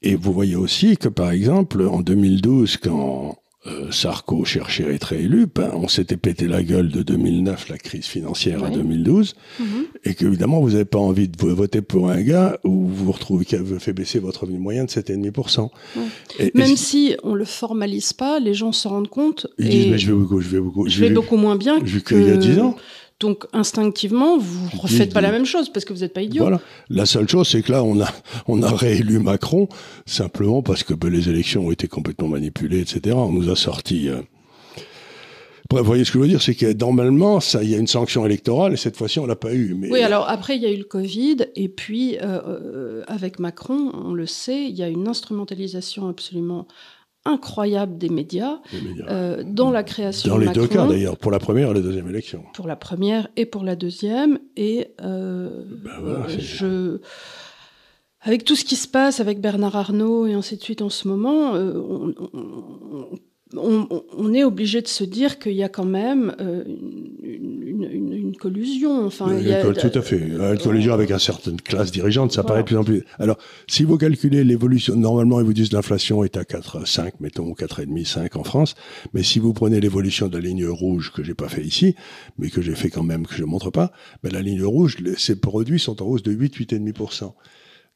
Et 0.01 0.15
vous 0.15 0.33
voyez 0.33 0.55
aussi 0.55 0.97
que, 0.97 1.09
par 1.09 1.31
exemple, 1.31 1.81
en 1.83 2.01
2012, 2.01 2.77
quand 2.77 3.37
euh, 3.67 3.91
Sarko 3.91 4.43
cherchait 4.43 4.85
à 4.85 4.89
être 4.89 5.09
réélu, 5.09 5.45
ben, 5.45 5.69
on 5.75 5.87
s'était 5.87 6.17
pété 6.17 6.47
la 6.47 6.63
gueule 6.63 6.89
de 6.89 7.03
2009, 7.03 7.69
la 7.69 7.77
crise 7.77 8.07
financière 8.07 8.63
à 8.63 8.71
2012, 8.71 9.35
mhm. 9.59 9.65
et 10.03 10.15
qu'évidemment, 10.15 10.59
vous 10.61 10.71
n'avez 10.71 10.85
pas 10.85 10.97
envie 10.97 11.27
de 11.27 11.37
voter 11.45 11.83
pour 11.83 12.09
un 12.09 12.21
gars 12.23 12.57
où 12.63 12.87
vous 12.87 13.05
vous 13.05 13.11
retrouvez 13.11 13.45
qui 13.45 13.55
a 13.55 13.59
fait 13.77 13.93
baisser 13.93 14.17
votre 14.17 14.41
revenu 14.41 14.57
moyen 14.57 14.85
de 14.85 14.89
7,5%. 14.89 15.69
Et, 16.39 16.51
Même 16.55 16.75
si 16.75 17.15
on 17.21 17.35
le 17.35 17.45
formalise 17.45 18.13
pas, 18.13 18.39
les 18.39 18.55
gens 18.55 18.71
se 18.71 18.87
rendent 18.87 19.09
compte. 19.09 19.45
Ils 19.59 19.69
disent, 19.69 19.87
mais 19.91 19.99
je 19.99 20.07
vais 20.07 20.17
beaucoup, 20.17 20.41
je 20.41 20.49
vais 20.49 20.59
beaucoup, 20.59 20.89
je 20.89 20.99
vais 20.99 21.11
beaucoup 21.11 21.37
moins 21.37 21.55
bien 21.55 21.79
qu'il 21.81 22.27
y 22.27 22.31
a 22.31 22.37
10 22.37 22.59
ans. 22.61 22.75
Donc 23.21 23.45
instinctivement, 23.53 24.39
vous 24.39 24.65
ne 24.73 24.81
refaites 24.81 25.13
pas 25.13 25.21
la 25.21 25.31
même 25.31 25.45
chose 25.45 25.69
parce 25.69 25.85
que 25.85 25.93
vous 25.93 25.99
n'êtes 25.99 26.13
pas 26.13 26.23
idiot. 26.23 26.41
Voilà. 26.41 26.59
La 26.89 27.05
seule 27.05 27.29
chose, 27.29 27.47
c'est 27.47 27.61
que 27.61 27.71
là, 27.71 27.83
on 27.83 28.01
a, 28.01 28.09
on 28.47 28.63
a 28.63 28.71
réélu 28.71 29.19
Macron 29.19 29.69
simplement 30.07 30.63
parce 30.63 30.83
que 30.83 30.95
ben, 30.95 31.09
les 31.09 31.29
élections 31.29 31.67
ont 31.67 31.71
été 31.71 31.87
complètement 31.87 32.27
manipulées, 32.27 32.79
etc. 32.79 33.15
On 33.15 33.31
nous 33.31 33.51
a 33.51 33.55
sorti. 33.55 34.09
Euh... 34.09 34.21
vous 35.69 35.83
voyez 35.83 36.03
ce 36.03 36.11
que 36.11 36.17
je 36.17 36.23
veux 36.23 36.29
dire, 36.29 36.41
c'est 36.41 36.55
que 36.55 36.73
normalement, 36.73 37.39
ça, 37.39 37.61
il 37.61 37.69
y 37.69 37.75
a 37.75 37.77
une 37.77 37.85
sanction 37.85 38.25
électorale 38.25 38.73
et 38.73 38.77
cette 38.77 38.97
fois-ci, 38.97 39.19
on 39.19 39.27
l'a 39.27 39.35
pas 39.35 39.53
eu. 39.53 39.75
Mais... 39.75 39.91
Oui, 39.91 40.01
alors 40.01 40.27
après, 40.27 40.55
il 40.55 40.63
y 40.63 40.65
a 40.65 40.71
eu 40.71 40.77
le 40.77 40.83
Covid 40.83 41.45
et 41.55 41.69
puis 41.69 42.17
euh, 42.17 42.23
euh, 42.23 43.03
avec 43.05 43.37
Macron, 43.37 43.91
on 43.93 44.15
le 44.15 44.25
sait, 44.25 44.65
il 44.65 44.75
y 44.75 44.81
a 44.81 44.87
une 44.87 45.07
instrumentalisation 45.07 46.09
absolument 46.09 46.65
incroyable 47.25 47.97
des 47.97 48.09
médias, 48.09 48.59
euh, 49.07 49.43
dans 49.45 49.71
la 49.71 49.83
création. 49.83 50.31
Dans 50.31 50.37
les 50.37 50.49
deux 50.49 50.67
cas 50.67 50.87
d'ailleurs, 50.87 51.17
pour 51.17 51.31
la 51.31 51.39
première 51.39 51.71
et 51.71 51.73
la 51.73 51.81
deuxième 51.81 52.09
élection. 52.09 52.43
Pour 52.53 52.67
la 52.67 52.75
première 52.75 53.27
et 53.35 53.45
pour 53.45 53.63
la 53.63 53.75
deuxième. 53.75 54.39
Et 54.57 54.87
euh, 55.01 55.63
ben 55.83 56.27
je. 56.27 56.99
Avec 58.23 58.43
tout 58.43 58.55
ce 58.55 58.63
qui 58.63 58.75
se 58.75 58.87
passe 58.87 59.19
avec 59.19 59.41
Bernard 59.41 59.75
Arnault 59.75 60.27
et 60.27 60.33
ainsi 60.33 60.55
de 60.55 60.61
suite 60.61 60.83
en 60.83 60.89
ce 60.89 61.07
moment, 61.07 61.55
euh, 61.55 61.73
on, 61.75 62.13
on, 62.33 63.09
est 63.53 64.43
obligé 64.43 64.81
de 64.81 64.87
se 64.87 65.03
dire 65.03 65.39
qu'il 65.39 65.53
y 65.53 65.63
a 65.63 65.69
quand 65.69 65.85
même 65.85 66.35
euh, 66.39 66.63
une, 67.23 68.35
collusion. 68.39 69.05
Enfin, 69.05 69.37
il 69.37 69.47
y 69.47 69.53
a, 69.53 69.61
tout 69.73 69.91
à 69.93 70.01
fait. 70.01 70.17
Une 70.17 70.57
collusion 70.57 70.93
avec 70.93 71.11
une 71.11 71.19
certaine 71.19 71.59
classe 71.59 71.91
dirigeante, 71.91 72.31
ça 72.31 72.43
paraît 72.43 72.61
de 72.61 72.67
plus 72.67 72.77
en 72.77 72.83
plus. 72.83 73.03
Alors, 73.19 73.37
si 73.67 73.83
vous 73.83 73.97
calculez 73.97 74.43
l'évolution, 74.43 74.95
normalement, 74.95 75.39
ils 75.39 75.45
vous 75.45 75.53
disent 75.53 75.73
l'inflation 75.73 76.23
est 76.23 76.37
à 76.37 76.45
4, 76.45 76.87
5, 76.87 77.19
mettons 77.19 77.51
4,5, 77.51 78.05
5 78.05 78.35
en 78.37 78.43
France. 78.43 78.75
Mais 79.13 79.21
si 79.21 79.39
vous 79.39 79.53
prenez 79.53 79.79
l'évolution 79.79 80.27
de 80.27 80.37
la 80.37 80.43
ligne 80.43 80.65
rouge 80.65 81.11
que 81.11 81.23
j'ai 81.23 81.35
pas 81.35 81.49
fait 81.49 81.63
ici, 81.63 81.95
mais 82.39 82.49
que 82.49 82.61
j'ai 82.61 82.75
fait 82.75 82.89
quand 82.89 83.03
même, 83.03 83.27
que 83.27 83.35
je 83.35 83.43
montre 83.43 83.69
pas, 83.69 83.91
ben 84.23 84.31
la 84.31 84.41
ligne 84.41 84.63
rouge, 84.63 84.97
ces 85.17 85.39
produits 85.39 85.79
sont 85.79 86.01
en 86.01 86.05
hausse 86.05 86.23
de 86.23 86.31
8, 86.31 86.57
8,5%. 86.57 87.33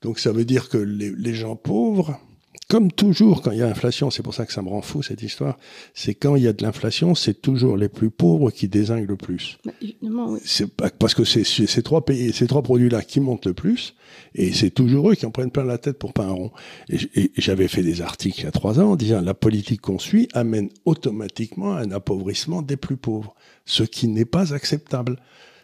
Donc, 0.02 0.20
ça 0.20 0.32
veut 0.32 0.46
dire 0.46 0.70
que 0.70 0.78
les 0.78 1.34
gens 1.34 1.56
pauvres, 1.56 2.20
comme 2.68 2.92
toujours, 2.92 3.44
quand 3.44 3.52
il 3.52 3.60
y 3.60 3.62
a 3.62 3.68
inflation, 3.68 4.10
c'est 4.10 4.24
pour 4.24 4.34
ça 4.34 4.46
que 4.46 4.52
ça 4.52 4.64
me 4.64 4.70
rend 4.70 4.82
fou 4.82 5.04
cette 5.04 5.22
histoire, 5.22 5.58
c'est 5.94 6.16
quand 6.16 6.36
il 6.36 6.44
y 6.44 6.48
a 6.48 6.54
de 6.54 6.64
l'inflation, 6.64 7.14
c'est 7.14 7.40
toujours 7.40 7.78
les 7.78 7.90
plus 7.90 8.10
pauvres 8.10 8.50
qui 8.50 8.68
désinguent 8.68 9.08
le 9.08 9.18
plus. 9.18 9.60
Bah, 9.66 9.72
évidemment, 9.82 10.32
oui. 10.32 10.40
C'est 10.44 10.68
parce 10.74 11.14
que 11.14 11.24
c'est 11.24 11.44
ces 11.44 11.84
trois 11.84 12.06
pays, 12.06 12.34
ces 12.34 12.48
trois 12.48 12.64
produits-là 12.64 13.04
qui 13.04 13.20
montent 13.20 13.46
le 13.46 13.54
plus, 13.54 13.96
et 14.34 14.52
c'est 14.52 14.72
toujours 14.72 15.12
eux 15.12 15.16
qui 15.16 15.28
en 15.28 15.32
prennent 15.32 15.52
plein 15.52 15.64
la 15.64 15.78
tête 15.78 16.00
pour 16.00 16.14
pas 16.14 16.26
un 16.26 16.32
rond. 16.32 16.52
Et, 16.90 16.98
et 17.16 17.32
j'avais 17.38 17.68
fait 17.68 17.84
des 17.84 18.02
articles 18.02 18.40
il 18.40 18.44
y 18.46 18.48
a 18.48 18.52
trois 18.52 18.80
ans 18.80 18.92
en 18.92 18.96
disant 18.96 19.22
la 19.22 19.36
politique 19.36 19.82
qu'on 19.82 20.00
suit 20.00 20.28
amène 20.34 20.70
automatiquement 20.86 21.76
à 21.76 21.82
un 21.82 21.92
appauvrissement 21.92 22.64
des 22.64 22.78
plus 22.78 22.98
pauvres, 22.98 23.36
ce 23.66 23.84
qui 23.84 24.08
n'est 24.08 24.26
pas 24.26 24.54
acceptable. 24.54 25.18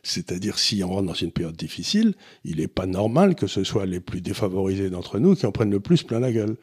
C'est-à-dire, 0.03 0.57
si 0.57 0.83
on 0.83 0.89
rentre 0.89 1.07
dans 1.07 1.13
une 1.13 1.31
période 1.31 1.55
difficile, 1.55 2.15
il 2.43 2.57
n'est 2.57 2.67
pas 2.67 2.87
normal 2.87 3.35
que 3.35 3.47
ce 3.47 3.63
soit 3.63 3.85
les 3.85 3.99
plus 3.99 4.21
défavorisés 4.21 4.89
d'entre 4.89 5.19
nous 5.19 5.35
qui 5.35 5.45
en 5.45 5.51
prennent 5.51 5.71
le 5.71 5.79
plus 5.79 6.03
plein 6.03 6.19
la 6.19 6.31
gueule. 6.31 6.57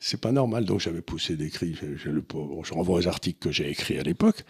C'est 0.00 0.20
pas 0.20 0.32
normal. 0.32 0.64
Donc 0.64 0.80
j'avais 0.80 1.02
poussé 1.02 1.36
des 1.36 1.50
cris. 1.50 1.74
Je, 1.74 1.96
je 1.96 2.72
renvoie 2.72 2.98
aux 2.98 3.08
articles 3.08 3.38
que 3.38 3.50
j'ai 3.50 3.68
écrits 3.68 3.98
à 3.98 4.02
l'époque. 4.02 4.44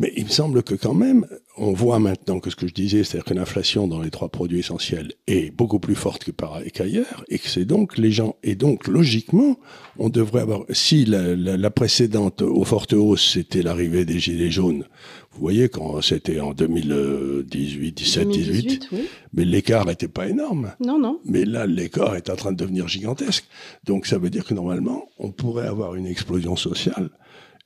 Mais 0.00 0.12
il 0.16 0.24
me 0.24 0.30
semble 0.30 0.62
que 0.62 0.74
quand 0.74 0.94
même, 0.94 1.26
on 1.58 1.72
voit 1.74 1.98
maintenant 1.98 2.40
que 2.40 2.48
ce 2.50 2.56
que 2.56 2.66
je 2.66 2.72
disais, 2.72 3.04
c'est-à-dire 3.04 3.26
que 3.26 3.34
l'inflation 3.34 3.86
dans 3.86 4.00
les 4.00 4.10
trois 4.10 4.30
produits 4.30 4.58
essentiels 4.60 5.12
est 5.26 5.50
beaucoup 5.54 5.78
plus 5.78 5.94
forte 5.94 6.24
que 6.24 6.30
par- 6.30 6.62
qu'ailleurs, 6.72 7.22
et 7.28 7.38
que 7.38 7.46
c'est 7.48 7.66
donc 7.66 7.98
les 7.98 8.10
gens, 8.10 8.36
et 8.42 8.54
donc 8.54 8.88
logiquement, 8.88 9.58
on 9.98 10.08
devrait 10.08 10.40
avoir, 10.40 10.62
si 10.70 11.04
la, 11.04 11.36
la- 11.36 11.58
la 11.58 11.70
précédente 11.70 12.40
aux 12.40 12.64
fortes 12.64 12.94
hausses, 12.94 13.32
c'était 13.34 13.62
l'arrivée 13.62 14.06
des 14.06 14.18
gilets 14.18 14.50
jaunes, 14.50 14.86
vous 15.32 15.40
voyez, 15.40 15.68
quand 15.68 16.00
c'était 16.00 16.40
en 16.40 16.54
2018, 16.54 17.92
17, 17.92 18.28
18, 18.28 18.44
2018, 18.52 18.88
oui. 18.92 18.98
mais 19.34 19.44
l'écart 19.44 19.84
n'était 19.86 20.08
pas 20.08 20.28
énorme. 20.28 20.72
Non, 20.84 20.98
non. 20.98 21.20
Mais 21.26 21.44
là, 21.44 21.66
l'écart 21.66 22.16
est 22.16 22.30
en 22.30 22.36
train 22.36 22.52
de 22.52 22.56
devenir 22.56 22.88
gigantesque. 22.88 23.44
Donc 23.84 24.06
ça 24.06 24.16
veut 24.18 24.30
dire 24.30 24.44
que 24.46 24.54
normalement, 24.54 25.08
on 25.18 25.30
pourrait 25.30 25.66
avoir 25.68 25.94
une 25.94 26.06
explosion 26.06 26.56
sociale 26.56 27.10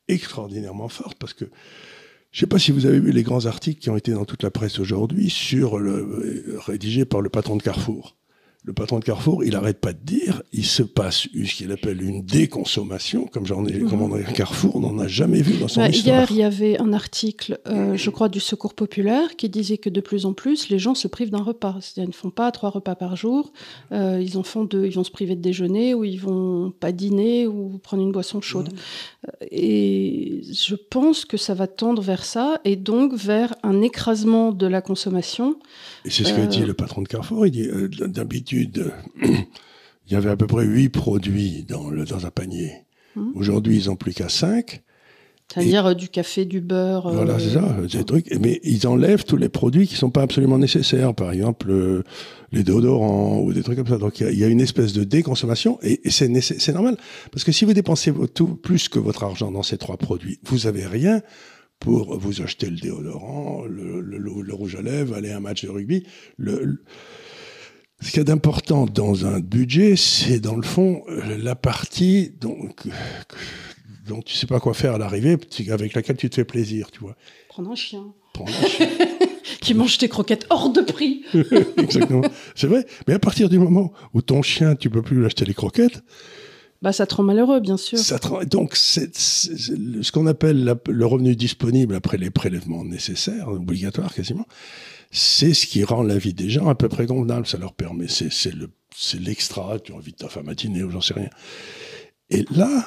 extraordinairement 0.08 0.88
forte 0.88 1.16
parce 1.18 1.32
que 1.32 1.46
je 2.34 2.38
ne 2.38 2.40
sais 2.40 2.46
pas 2.48 2.58
si 2.58 2.72
vous 2.72 2.84
avez 2.84 2.98
vu 2.98 3.12
les 3.12 3.22
grands 3.22 3.46
articles 3.46 3.80
qui 3.80 3.90
ont 3.90 3.96
été 3.96 4.10
dans 4.10 4.24
toute 4.24 4.42
la 4.42 4.50
presse 4.50 4.80
aujourd'hui 4.80 5.30
sur 5.30 5.78
le 5.78 5.92
euh, 5.92 6.58
rédigés 6.58 7.04
par 7.04 7.20
le 7.20 7.28
patron 7.28 7.54
de 7.54 7.62
Carrefour. 7.62 8.16
Le 8.66 8.72
patron 8.72 8.98
de 8.98 9.04
Carrefour, 9.04 9.44
il 9.44 9.50
n'arrête 9.52 9.78
pas 9.78 9.92
de 9.92 9.98
dire, 10.02 10.42
il 10.54 10.64
se 10.64 10.82
passe 10.82 11.28
ce 11.34 11.54
qu'il 11.54 11.70
appelle 11.70 12.00
une 12.02 12.24
déconsommation, 12.24 13.26
comme 13.26 13.44
j'en 13.44 13.66
ai 13.66 13.80
commandé 13.80 14.24
à 14.24 14.32
Carrefour, 14.32 14.76
on 14.76 14.80
n'en 14.80 14.98
a 14.98 15.06
jamais 15.06 15.42
vu 15.42 15.58
dans 15.58 15.68
son 15.68 15.80
Bah, 15.82 15.90
histoire. 15.90 16.20
hier, 16.20 16.30
il 16.30 16.36
y 16.38 16.42
avait 16.42 16.78
un 16.80 16.94
article, 16.94 17.58
euh, 17.68 17.94
je 17.94 18.08
crois, 18.08 18.30
du 18.30 18.40
Secours 18.40 18.72
populaire 18.72 19.36
qui 19.36 19.50
disait 19.50 19.76
que 19.76 19.90
de 19.90 20.00
plus 20.00 20.24
en 20.24 20.32
plus, 20.32 20.70
les 20.70 20.78
gens 20.78 20.94
se 20.94 21.08
privent 21.08 21.28
d'un 21.28 21.42
repas. 21.42 21.76
C'est-à-dire, 21.82 22.04
ils 22.04 22.16
ne 22.16 22.18
font 22.18 22.30
pas 22.30 22.50
trois 22.52 22.70
repas 22.70 22.94
par 22.94 23.16
jour. 23.16 23.52
euh, 23.92 24.18
ils 24.22 24.38
en 24.38 24.42
font 24.42 24.64
deux. 24.64 24.86
Ils 24.86 24.94
vont 24.94 25.04
se 25.04 25.10
priver 25.10 25.36
de 25.36 25.42
déjeuner 25.42 25.92
ou 25.92 26.04
ils 26.04 26.16
vont 26.20 26.70
pas 26.80 26.92
dîner 26.92 27.46
ou 27.46 27.76
prendre 27.82 28.02
une 28.02 28.12
boisson 28.12 28.40
chaude. 28.40 28.70
Euh, 29.28 29.46
Et 29.50 30.40
je 30.54 30.74
pense 30.74 31.26
que 31.26 31.36
ça 31.36 31.52
va 31.52 31.66
tendre 31.66 32.00
vers 32.00 32.24
ça 32.24 32.60
et 32.64 32.76
donc 32.76 33.12
vers 33.14 33.54
un 33.62 33.82
écrasement 33.82 34.52
de 34.52 34.66
la 34.66 34.80
consommation. 34.80 35.58
Et 36.06 36.10
c'est 36.10 36.24
ce 36.24 36.32
que 36.32 36.46
dit 36.46 36.60
le 36.64 36.72
patron 36.72 37.02
de 37.02 37.08
Carrefour. 37.08 37.46
Il 37.46 37.50
dit, 37.50 37.68
d'habitude, 38.08 38.53
il 39.22 40.12
y 40.12 40.16
avait 40.16 40.30
à 40.30 40.36
peu 40.36 40.46
près 40.46 40.64
huit 40.64 40.88
produits 40.90 41.64
dans, 41.68 41.90
le, 41.90 42.04
dans 42.04 42.26
un 42.26 42.30
panier. 42.30 42.72
Mhm. 43.16 43.32
Aujourd'hui, 43.34 43.78
ils 43.78 43.86
n'ont 43.88 43.96
plus 43.96 44.12
qu'à 44.14 44.28
cinq. 44.28 44.82
C'est-à-dire 45.52 45.86
euh, 45.86 45.94
du 45.94 46.08
café, 46.08 46.46
du 46.46 46.60
beurre. 46.62 47.12
Voilà, 47.12 47.34
euh, 47.34 47.38
c'est 47.38 47.50
ça, 47.54 47.98
des 47.98 48.04
trucs. 48.04 48.32
Mais 48.40 48.60
ils 48.64 48.86
enlèvent 48.86 49.24
tous 49.24 49.36
les 49.36 49.50
produits 49.50 49.86
qui 49.86 49.94
sont 49.94 50.10
pas 50.10 50.22
absolument 50.22 50.56
nécessaires. 50.58 51.14
Par 51.14 51.30
exemple, 51.32 51.70
euh, 51.70 52.02
les 52.50 52.62
déodorants 52.64 53.40
ou 53.40 53.52
des 53.52 53.62
trucs 53.62 53.76
comme 53.76 53.86
ça. 53.86 53.98
Donc, 53.98 54.20
il 54.20 54.24
y 54.24 54.26
a- 54.26 54.30
il 54.32 54.38
y, 54.38 54.44
a 54.44 54.48
une 54.48 54.62
espèce 54.62 54.94
de 54.94 55.04
déconsommation 55.04 55.78
et, 55.82 56.00
et 56.08 56.10
c'est 56.10 56.72
normal. 56.72 56.96
Parce 57.30 57.44
que 57.44 57.52
si 57.52 57.66
vous 57.66 57.74
dépensez 57.74 58.12
tout, 58.34 58.56
plus 58.56 58.88
que 58.88 58.98
votre 58.98 59.22
argent 59.22 59.50
dans 59.52 59.62
ces 59.62 59.76
trois 59.76 59.98
produits, 59.98 60.38
vous 60.44 60.66
avez 60.66 60.86
rien 60.86 61.20
pour 61.78 62.18
vous 62.18 62.40
acheter 62.40 62.70
le 62.70 62.76
déodorant, 62.76 63.64
le, 63.66 64.00
le- 64.00 64.16
le- 64.18 64.40
le 64.42 64.54
rouge 64.54 64.76
à 64.76 64.82
lèvres, 64.82 65.14
aller 65.14 65.30
à 65.30 65.36
un 65.36 65.40
match 65.40 65.62
de 65.64 65.68
rugby. 65.68 66.04
Le- 66.38 66.82
ce 68.00 68.10
qu'il 68.10 68.18
y 68.18 68.20
a 68.20 68.24
d'important 68.24 68.86
dans 68.86 69.26
un 69.26 69.40
budget, 69.40 69.96
c'est 69.96 70.40
dans 70.40 70.56
le 70.56 70.62
fond 70.62 71.02
la 71.08 71.54
partie 71.54 72.32
donc, 72.40 72.82
dont 74.06 74.20
tu 74.22 74.34
sais 74.34 74.46
pas 74.46 74.60
quoi 74.60 74.74
faire 74.74 74.94
à 74.94 74.98
l'arrivée, 74.98 75.36
avec 75.70 75.94
laquelle 75.94 76.16
tu 76.16 76.28
te 76.28 76.34
fais 76.34 76.44
plaisir, 76.44 76.90
tu 76.90 77.00
vois. 77.00 77.16
Prendre 77.48 77.70
un 77.70 77.74
chien 77.76 78.12
Prendre 78.34 78.50
un 78.62 78.66
chien. 78.66 78.88
qui 79.60 79.72
mange 79.74 79.96
tes 79.96 80.08
croquettes 80.08 80.46
hors 80.50 80.70
de 80.70 80.82
prix. 80.82 81.22
Exactement. 81.78 82.22
C'est 82.54 82.66
vrai. 82.66 82.84
Mais 83.08 83.14
à 83.14 83.18
partir 83.18 83.48
du 83.48 83.58
moment 83.58 83.92
où 84.12 84.20
ton 84.20 84.42
chien, 84.42 84.74
tu 84.76 84.90
peux 84.90 85.00
plus 85.00 85.16
lui 85.18 85.24
acheter 85.24 85.46
les 85.46 85.54
croquettes, 85.54 86.02
Bah, 86.82 86.92
ça 86.92 87.06
te 87.06 87.14
rend 87.14 87.22
malheureux, 87.22 87.60
bien 87.60 87.78
sûr. 87.78 87.98
ça 87.98 88.18
te 88.18 88.26
rend- 88.28 88.44
donc 88.44 88.76
c'est 88.76 89.16
ce 89.16 90.12
qu'on 90.12 90.26
appelle 90.26 90.64
la- 90.64 90.76
le 90.88 91.06
revenu 91.06 91.34
disponible 91.34 91.94
après 91.94 92.18
les 92.18 92.28
prélèvements 92.30 92.84
nécessaires, 92.84 93.48
obligatoires 93.48 94.12
quasiment, 94.12 94.46
c'est 95.14 95.54
ce 95.54 95.66
qui 95.66 95.84
rend 95.84 96.02
la 96.02 96.18
vie 96.18 96.34
des 96.34 96.50
gens 96.50 96.68
à 96.68 96.74
peu 96.74 96.88
près 96.88 97.06
convenable. 97.06 97.46
Ça 97.46 97.56
leur 97.56 97.72
permet, 97.72 98.08
c'est 98.08 98.54
le 98.54 98.68
c'est 98.94 99.20
l'extra. 99.20 99.78
Tu 99.78 99.94
invites 99.94 100.18
ta 100.18 100.28
femme 100.28 100.48
à 100.48 100.54
dîner 100.54 100.82
ou 100.82 100.90
j'en 100.90 101.00
sais 101.00 101.14
rien. 101.14 101.30
Et 102.30 102.44
là, 102.54 102.84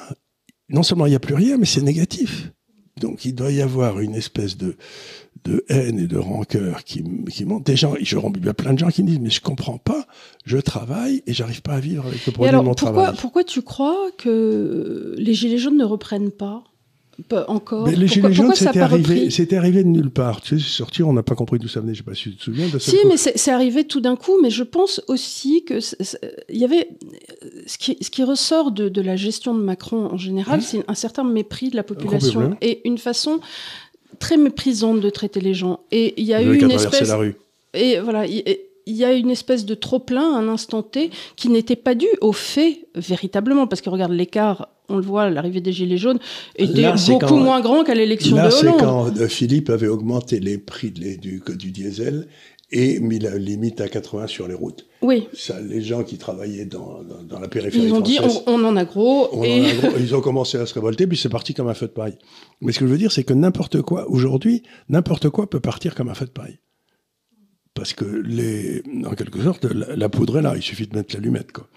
non 0.68 0.82
seulement 0.82 1.06
il 1.06 1.10
n'y 1.10 1.16
a 1.16 1.20
plus 1.20 1.34
rien, 1.34 1.56
mais 1.56 1.64
c'est 1.64 1.80
négatif. 1.80 2.52
Donc 3.00 3.24
il 3.24 3.34
doit 3.34 3.50
y 3.50 3.62
avoir 3.62 4.00
une 4.00 4.14
espèce 4.14 4.58
de, 4.58 4.76
de 5.44 5.64
haine 5.68 5.98
et 5.98 6.06
de 6.06 6.18
rancœur 6.18 6.84
qui, 6.84 7.02
qui 7.30 7.44
monte. 7.46 7.64
Des 7.64 7.76
gens, 7.76 7.94
je 7.98 8.16
il 8.16 8.44
y 8.44 8.48
a 8.48 8.54
plein 8.54 8.74
de 8.74 8.78
gens 8.78 8.88
qui 8.88 9.02
me 9.02 9.08
disent, 9.08 9.20
mais 9.20 9.30
je 9.30 9.40
comprends 9.40 9.78
pas, 9.78 10.06
je 10.44 10.58
travaille 10.58 11.22
et 11.26 11.32
j'arrive 11.32 11.62
pas 11.62 11.74
à 11.74 11.80
vivre 11.80 12.06
avec 12.06 12.26
le 12.26 12.32
produit 12.32 12.48
alors, 12.50 12.62
de 12.62 12.68
mon 12.68 12.74
pourquoi, 12.74 13.02
travail. 13.04 13.18
pourquoi 13.20 13.44
tu 13.44 13.62
crois 13.62 14.10
que 14.18 15.14
les 15.16 15.32
Gilets 15.32 15.58
jaunes 15.58 15.78
ne 15.78 15.84
reprennent 15.84 16.30
Pas? 16.30 16.64
Encore 17.48 17.86
Mais 17.86 17.96
les 17.96 18.06
Pourquoi- 18.06 18.30
Gilets 18.30 18.34
jaunes, 18.34 18.54
c'était 18.54 18.78
arrivé, 18.80 19.30
c'était 19.30 19.56
arrivé 19.56 19.82
de 19.82 19.88
nulle 19.88 20.10
part. 20.10 20.40
Tu 20.40 20.58
sais, 20.58 20.64
c'est 20.64 20.76
sorti, 20.76 21.02
on 21.02 21.12
n'a 21.12 21.22
pas 21.22 21.34
compris 21.34 21.58
d'où 21.58 21.68
ça 21.68 21.80
venait, 21.80 21.92
je 21.94 21.98
sais 21.98 22.04
pas 22.04 22.14
si 22.14 22.30
tu 22.30 22.36
te 22.36 22.42
souviens. 22.44 22.68
seul 22.70 22.80
Si, 22.80 22.92
coup. 22.96 23.08
mais 23.08 23.16
c'est 23.16 23.50
arrivé 23.50 23.84
tout 23.84 24.00
d'un 24.00 24.16
coup, 24.16 24.40
mais 24.42 24.50
je 24.50 24.62
pense 24.62 25.00
aussi 25.08 25.64
que 25.64 25.78
il 26.50 26.56
y 26.58 26.64
avait 26.64 26.88
ce 27.66 27.76
qui, 27.78 27.96
ce 28.00 28.10
qui 28.10 28.22
ressort 28.24 28.70
de, 28.70 28.88
de 28.88 29.00
la 29.00 29.16
gestion 29.16 29.54
de 29.54 29.60
Macron 29.62 30.06
en 30.12 30.16
général, 30.16 30.60
Hein 30.60 30.62
c'est 30.62 30.84
un 30.88 30.94
certain 30.94 31.24
mépris 31.24 31.70
de 31.70 31.76
la 31.76 31.82
population 31.82 32.40
Complètement. 32.40 32.56
et 32.62 32.86
une 32.88 32.98
façon 32.98 33.40
très 34.20 34.36
méprisante 34.36 35.00
de 35.00 35.10
traiter 35.10 35.40
les 35.40 35.54
gens. 35.54 35.80
Et 35.90 36.14
il 36.20 36.26
y 36.26 36.34
a 36.34 36.42
eu 36.42 36.58
une 36.58 36.70
espèce 36.70 37.08
la 37.08 37.16
rue. 37.16 37.36
et 37.74 37.98
voilà, 38.00 38.26
il 38.26 38.42
il 38.90 38.96
y 38.96 39.04
a 39.04 39.12
une 39.12 39.28
espèce 39.28 39.66
de 39.66 39.74
trop-plein 39.74 40.34
un 40.34 40.48
instant 40.48 40.82
T 40.82 41.10
qui 41.36 41.50
n'était 41.50 41.76
pas 41.76 41.94
dû 41.94 42.06
au 42.22 42.32
fait 42.32 42.86
véritablement, 42.94 43.66
parce 43.66 43.82
que 43.82 43.90
regarde 43.90 44.12
l'écart, 44.12 44.68
on 44.88 44.96
le 44.96 45.02
voit, 45.02 45.28
l'arrivée 45.30 45.60
des 45.60 45.72
Gilets 45.72 45.98
jaunes 45.98 46.18
était 46.56 46.80
Là, 46.82 46.96
c'est 46.96 47.12
beaucoup 47.12 47.26
quand- 47.26 47.36
moins 47.40 47.60
grand 47.60 47.84
qu'à 47.84 47.94
l'élection 47.94 48.36
Là, 48.36 48.46
de 48.46 48.50
c'est 48.50 48.66
Hollande. 48.68 48.80
quand 48.80 49.18
euh, 49.18 49.28
Philippe 49.28 49.70
avait 49.70 49.88
augmenté 49.88 50.40
les 50.40 50.58
prix 50.58 50.90
de 50.90 51.16
du, 51.20 51.42
du 51.56 51.70
diesel 51.72 52.28
et 52.70 53.00
mis 53.00 53.18
la 53.18 53.38
limite 53.38 53.80
à 53.80 53.88
80 53.88 54.26
sur 54.26 54.46
les 54.46 54.52
routes. 54.54 54.86
Oui, 55.00 55.26
Ça, 55.32 55.58
les 55.60 55.80
gens 55.80 56.02
qui 56.04 56.18
travaillaient 56.18 56.66
dans, 56.66 57.02
dans, 57.02 57.22
dans 57.22 57.38
la 57.40 57.48
périphérie 57.48 57.86
ils 57.86 57.92
ont 57.94 58.00
dit 58.00 58.18
on, 58.22 58.42
on 58.52 58.64
en 58.64 58.76
a 58.76 58.84
gros. 58.84 59.28
on 59.32 59.40
en 59.40 59.44
et... 59.44 59.70
a 59.70 59.74
gros- 59.74 59.96
ils 59.98 60.14
ont 60.14 60.20
commencé 60.20 60.58
à 60.58 60.66
se 60.66 60.74
révolter, 60.74 61.06
puis 61.06 61.16
c'est 61.16 61.28
parti 61.30 61.54
comme 61.54 61.68
un 61.68 61.74
feu 61.74 61.86
de 61.86 61.92
paille. 61.92 62.18
Mais 62.60 62.72
ce 62.72 62.78
que 62.80 62.86
je 62.86 62.90
veux 62.90 62.98
dire, 62.98 63.10
c'est 63.12 63.24
que 63.24 63.32
n'importe 63.32 63.80
quoi, 63.82 64.10
aujourd'hui, 64.10 64.62
n'importe 64.90 65.30
quoi 65.30 65.48
peut 65.48 65.60
partir 65.60 65.94
comme 65.94 66.08
un 66.10 66.14
feu 66.14 66.26
de 66.26 66.30
paille. 66.30 66.58
Parce 67.74 67.92
que, 67.92 68.04
les, 68.04 68.82
en 69.06 69.14
quelque 69.14 69.40
sorte, 69.42 69.64
la, 69.64 69.94
la 69.94 70.08
poudre 70.08 70.38
est 70.38 70.42
là, 70.42 70.54
il 70.56 70.62
suffit 70.62 70.86
de 70.88 70.96
mettre 70.96 71.14
l'allumette. 71.14 71.52
Quoi. 71.52 71.68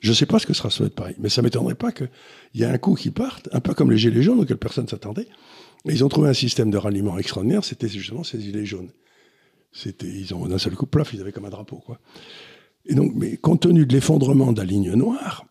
Je 0.00 0.10
ne 0.10 0.14
sais 0.14 0.26
pas 0.26 0.38
ce 0.38 0.46
que 0.46 0.52
sera 0.52 0.70
ce 0.70 0.84
de 0.84 0.88
paille, 0.88 1.16
mais 1.18 1.28
ça 1.28 1.40
ne 1.40 1.46
m'étonnerait 1.46 1.74
pas 1.74 1.92
qu'il 1.92 2.08
y 2.54 2.62
ait 2.62 2.66
un 2.66 2.78
coup 2.78 2.94
qui 2.94 3.10
parte, 3.10 3.48
un 3.52 3.60
peu 3.60 3.74
comme 3.74 3.90
les 3.90 3.98
gilets 3.98 4.22
jaunes 4.22 4.40
auxquels 4.40 4.58
personne 4.58 4.84
ne 4.84 4.90
s'attendait. 4.90 5.28
Ils 5.84 6.04
ont 6.04 6.08
trouvé 6.08 6.28
un 6.28 6.34
système 6.34 6.70
de 6.70 6.76
ralliement 6.76 7.18
extraordinaire, 7.18 7.64
c'était 7.64 7.88
justement 7.88 8.24
ces 8.24 8.40
gilets 8.40 8.66
jaunes. 8.66 8.90
C'était, 9.72 10.06
ils 10.06 10.34
ont 10.34 10.46
d'un 10.46 10.58
seul 10.58 10.74
coup, 10.74 10.86
plaf, 10.86 11.12
ils 11.12 11.20
avaient 11.20 11.32
comme 11.32 11.44
un 11.44 11.50
drapeau. 11.50 11.76
Quoi. 11.76 12.00
Et 12.86 12.94
donc, 12.94 13.12
mais 13.14 13.36
compte 13.36 13.62
tenu 13.62 13.86
de 13.86 13.92
l'effondrement 13.92 14.52
de 14.52 14.58
la 14.58 14.64
ligne 14.64 14.92
noire, 14.92 15.44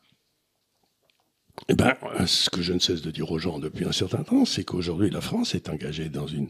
eh 1.69 1.73
ben, 1.73 1.95
ce 2.25 2.49
que 2.49 2.61
je 2.61 2.73
ne 2.73 2.79
cesse 2.79 3.01
de 3.01 3.11
dire 3.11 3.31
aux 3.31 3.39
gens 3.39 3.59
depuis 3.59 3.85
un 3.85 3.91
certain 3.91 4.23
temps, 4.23 4.45
c'est 4.45 4.63
qu'aujourd'hui, 4.63 5.09
la 5.09 5.21
France 5.21 5.55
est 5.55 5.69
engagée 5.69 6.09
dans 6.09 6.27
une 6.27 6.49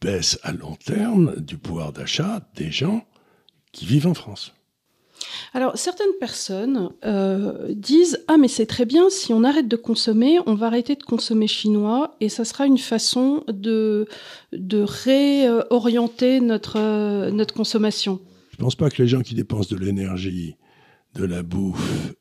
baisse 0.00 0.38
à 0.42 0.52
long 0.52 0.76
terme 0.76 1.40
du 1.40 1.56
pouvoir 1.56 1.92
d'achat 1.92 2.46
des 2.56 2.70
gens 2.70 3.06
qui 3.72 3.86
vivent 3.86 4.06
en 4.06 4.14
France. 4.14 4.54
Alors, 5.52 5.76
certaines 5.78 6.12
personnes 6.18 6.90
euh, 7.04 7.72
disent 7.74 8.24
Ah, 8.28 8.36
mais 8.36 8.48
c'est 8.48 8.66
très 8.66 8.84
bien, 8.84 9.10
si 9.10 9.32
on 9.32 9.44
arrête 9.44 9.68
de 9.68 9.76
consommer, 9.76 10.38
on 10.46 10.54
va 10.54 10.66
arrêter 10.66 10.96
de 10.96 11.02
consommer 11.02 11.46
chinois 11.46 12.16
et 12.20 12.28
ça 12.28 12.44
sera 12.44 12.66
une 12.66 12.78
façon 12.78 13.44
de, 13.48 14.06
de 14.52 14.82
réorienter 14.82 16.40
notre, 16.40 16.78
euh, 16.78 17.30
notre 17.30 17.54
consommation. 17.54 18.20
Je 18.50 18.56
ne 18.58 18.64
pense 18.64 18.76
pas 18.76 18.90
que 18.90 19.02
les 19.02 19.08
gens 19.08 19.20
qui 19.20 19.34
dépensent 19.34 19.74
de 19.74 19.80
l'énergie, 19.80 20.56
de 21.14 21.24
la 21.24 21.42
bouffe 21.42 22.14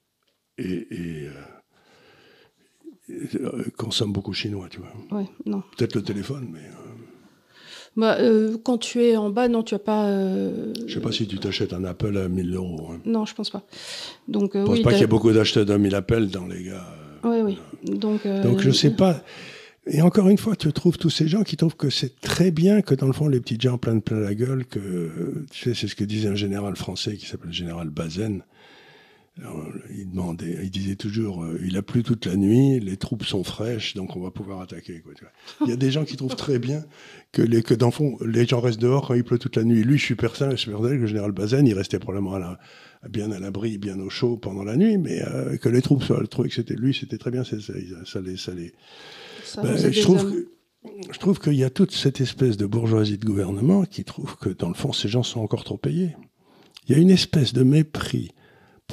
et, 0.58 0.88
et, 0.92 1.30
euh, 3.10 4.06
beaucoup 4.08 4.34
chinois, 4.34 4.68
tu 4.70 4.80
vois. 4.80 4.94
Ouais, 5.20 5.28
non. 5.46 5.64
Peut-être 5.78 5.96
le 5.96 6.04
téléphone, 6.04 6.50
mais. 6.52 6.62
Bah, 7.96 8.18
euh, 8.20 8.58
quand 8.64 8.80
tu 8.80 9.04
es 9.04 9.16
en 9.16 9.30
bas, 9.30 9.48
non, 9.48 9.64
tu 9.64 9.76
as 9.76 9.80
pas. 9.80 10.08
Euh... 10.08 10.74
Je 10.88 10.94
sais 10.96 11.00
pas 11.00 11.12
si 11.12 11.28
tu 11.28 11.38
t'achètes 11.38 11.74
un 11.74 11.84
Apple 11.84 12.18
à 12.18 12.28
1000 12.28 12.56
euros. 12.56 12.90
Hein. 12.92 13.00
Non, 13.06 13.26
je 13.26 13.36
pense 13.36 13.50
pas. 13.50 13.64
Donc, 14.28 14.56
euh, 14.56 14.62
je 14.62 14.66
pense 14.66 14.82
pas 14.82 14.92
qu'il 14.92 15.02
y 15.02 15.04
ait 15.04 15.08
beaucoup 15.08 15.32
d'acheteurs 15.32 15.66
d'un 15.66 15.78
1000 15.78 15.94
Apple 15.96 16.28
dans 16.28 16.48
les 16.48 16.64
gars. 16.64 16.88
Oui, 17.24 17.38
oui. 17.42 17.58
Donc, 17.84 18.28
Donc 18.44 18.60
je 18.60 18.72
sais 18.72 18.92
pas. 18.92 19.24
Et 19.86 20.02
encore 20.02 20.30
une 20.30 20.38
fois, 20.38 20.56
tu 20.56 20.72
trouves 20.72 20.98
tous 20.98 21.10
ces 21.10 21.28
gens 21.28 21.44
qui 21.44 21.58
trouvent 21.58 21.76
que 21.76 21.90
c'est 21.90 22.20
très 22.22 22.52
bien 22.52 22.82
que 22.82 22.96
dans 22.96 23.08
le 23.08 23.14
fond, 23.14 23.28
les 23.28 23.42
petits 23.42 23.58
gens 23.60 23.78
prennent 23.78 24.02
plein 24.02 24.20
la 24.20 24.34
gueule, 24.34 24.66
que 24.66 25.46
tu 25.52 25.64
sais, 25.64 25.74
c'est 25.74 25.88
ce 25.88 25.96
que 25.96 26.06
disait 26.06 26.30
un 26.30 26.36
général 26.36 26.76
français 26.76 27.16
qui 27.18 27.26
s'appelle 27.26 27.50
le 27.50 27.54
général 27.54 27.90
Bazaine. 27.90 28.44
Il 29.38 30.12
demandait, 30.12 30.60
il 30.64 30.70
disait 30.70 30.96
toujours, 30.96 31.44
euh, 31.44 31.60
il 31.66 31.76
a 31.78 31.82
plu 31.82 32.04
toute 32.04 32.26
la 32.28 32.36
nuit, 32.36 32.80
les 32.80 32.98
troupes 32.98 33.24
sont 33.24 33.44
fraîches, 33.44 33.96
donc 33.96 34.16
on 34.16 34.22
va 34.22 34.30
pouvoir 34.30 34.62
attaquer. 34.62 35.02
Quoi, 35.02 35.14
tu 35.16 35.24
vois. 35.24 35.34
Il 35.66 35.70
y 35.70 35.74
a 35.74 35.76
des 35.76 35.90
gens 35.90 36.06
qui 36.06 36.18
trouvent 36.18 36.36
très 36.36 36.60
bien 36.60 36.84
que 37.32 37.42
les, 37.42 37.64
que 37.64 37.74
dans 37.74 37.88
le 37.88 37.92
fond, 37.92 38.18
les 38.24 38.46
gens 38.46 38.60
restent 38.60 38.80
dehors 38.80 39.08
quand 39.08 39.16
il 39.16 39.24
pleut 39.24 39.40
toute 39.40 39.56
la 39.56 39.64
nuit. 39.64 39.84
Lui, 39.84 39.98
je 39.98 40.06
suis 40.06 40.16
persuadé, 40.16 40.56
je 40.56 40.62
suis 40.62 40.72
que 40.72 40.78
le 40.78 41.08
général 41.08 41.32
Bazaine, 41.32 41.66
il 41.66 41.74
restait 41.74 41.98
probablement 42.00 42.36
à 42.36 42.60
bien 43.10 43.32
à 43.32 43.40
l'abri, 43.40 43.78
bien 43.78 44.00
au 44.00 44.10
chaud 44.10 44.38
pendant 44.38 44.64
la 44.64 44.78
nuit, 44.78 44.98
mais 44.98 45.22
euh, 45.24 45.58
que 45.58 45.68
les 45.68 45.82
troupes 45.82 46.04
soient 46.04 46.26
trouvé 46.28 46.50
que 46.50 46.56
c'était 46.56 46.76
lui, 46.76 46.94
c'était 46.94 47.18
très 47.18 47.32
bien, 47.32 47.44
ça, 47.44 47.60
ça, 47.60 47.74
ça 48.06 48.22
les, 48.22 48.38
ça 48.38 48.54
les, 48.54 48.72
ben, 49.62 49.76
je, 49.76 50.02
trouve 50.02 50.32
que, 50.32 50.48
je 51.12 51.20
trouve 51.20 51.40
qu'il 51.40 51.56
y 51.56 51.64
a 51.64 51.70
toute 51.70 51.92
cette 51.92 52.22
espèce 52.22 52.56
de 52.56 52.66
bourgeoisie 52.66 53.18
de 53.18 53.26
gouvernement 53.26 53.84
qui 53.86 54.04
trouve 54.04 54.38
que, 54.38 54.50
dans 54.50 54.70
le 54.70 54.74
fond, 54.74 54.94
ces 54.94 55.10
gens 55.10 55.24
sont 55.24 55.42
encore 55.42 55.64
trop 55.64 55.78
payés. 55.78 56.16
Il 56.88 56.96
y 56.96 57.00
a 57.00 57.02
une 57.02 57.10
espèce 57.10 57.54
de 57.54 57.64
mépris 57.64 58.32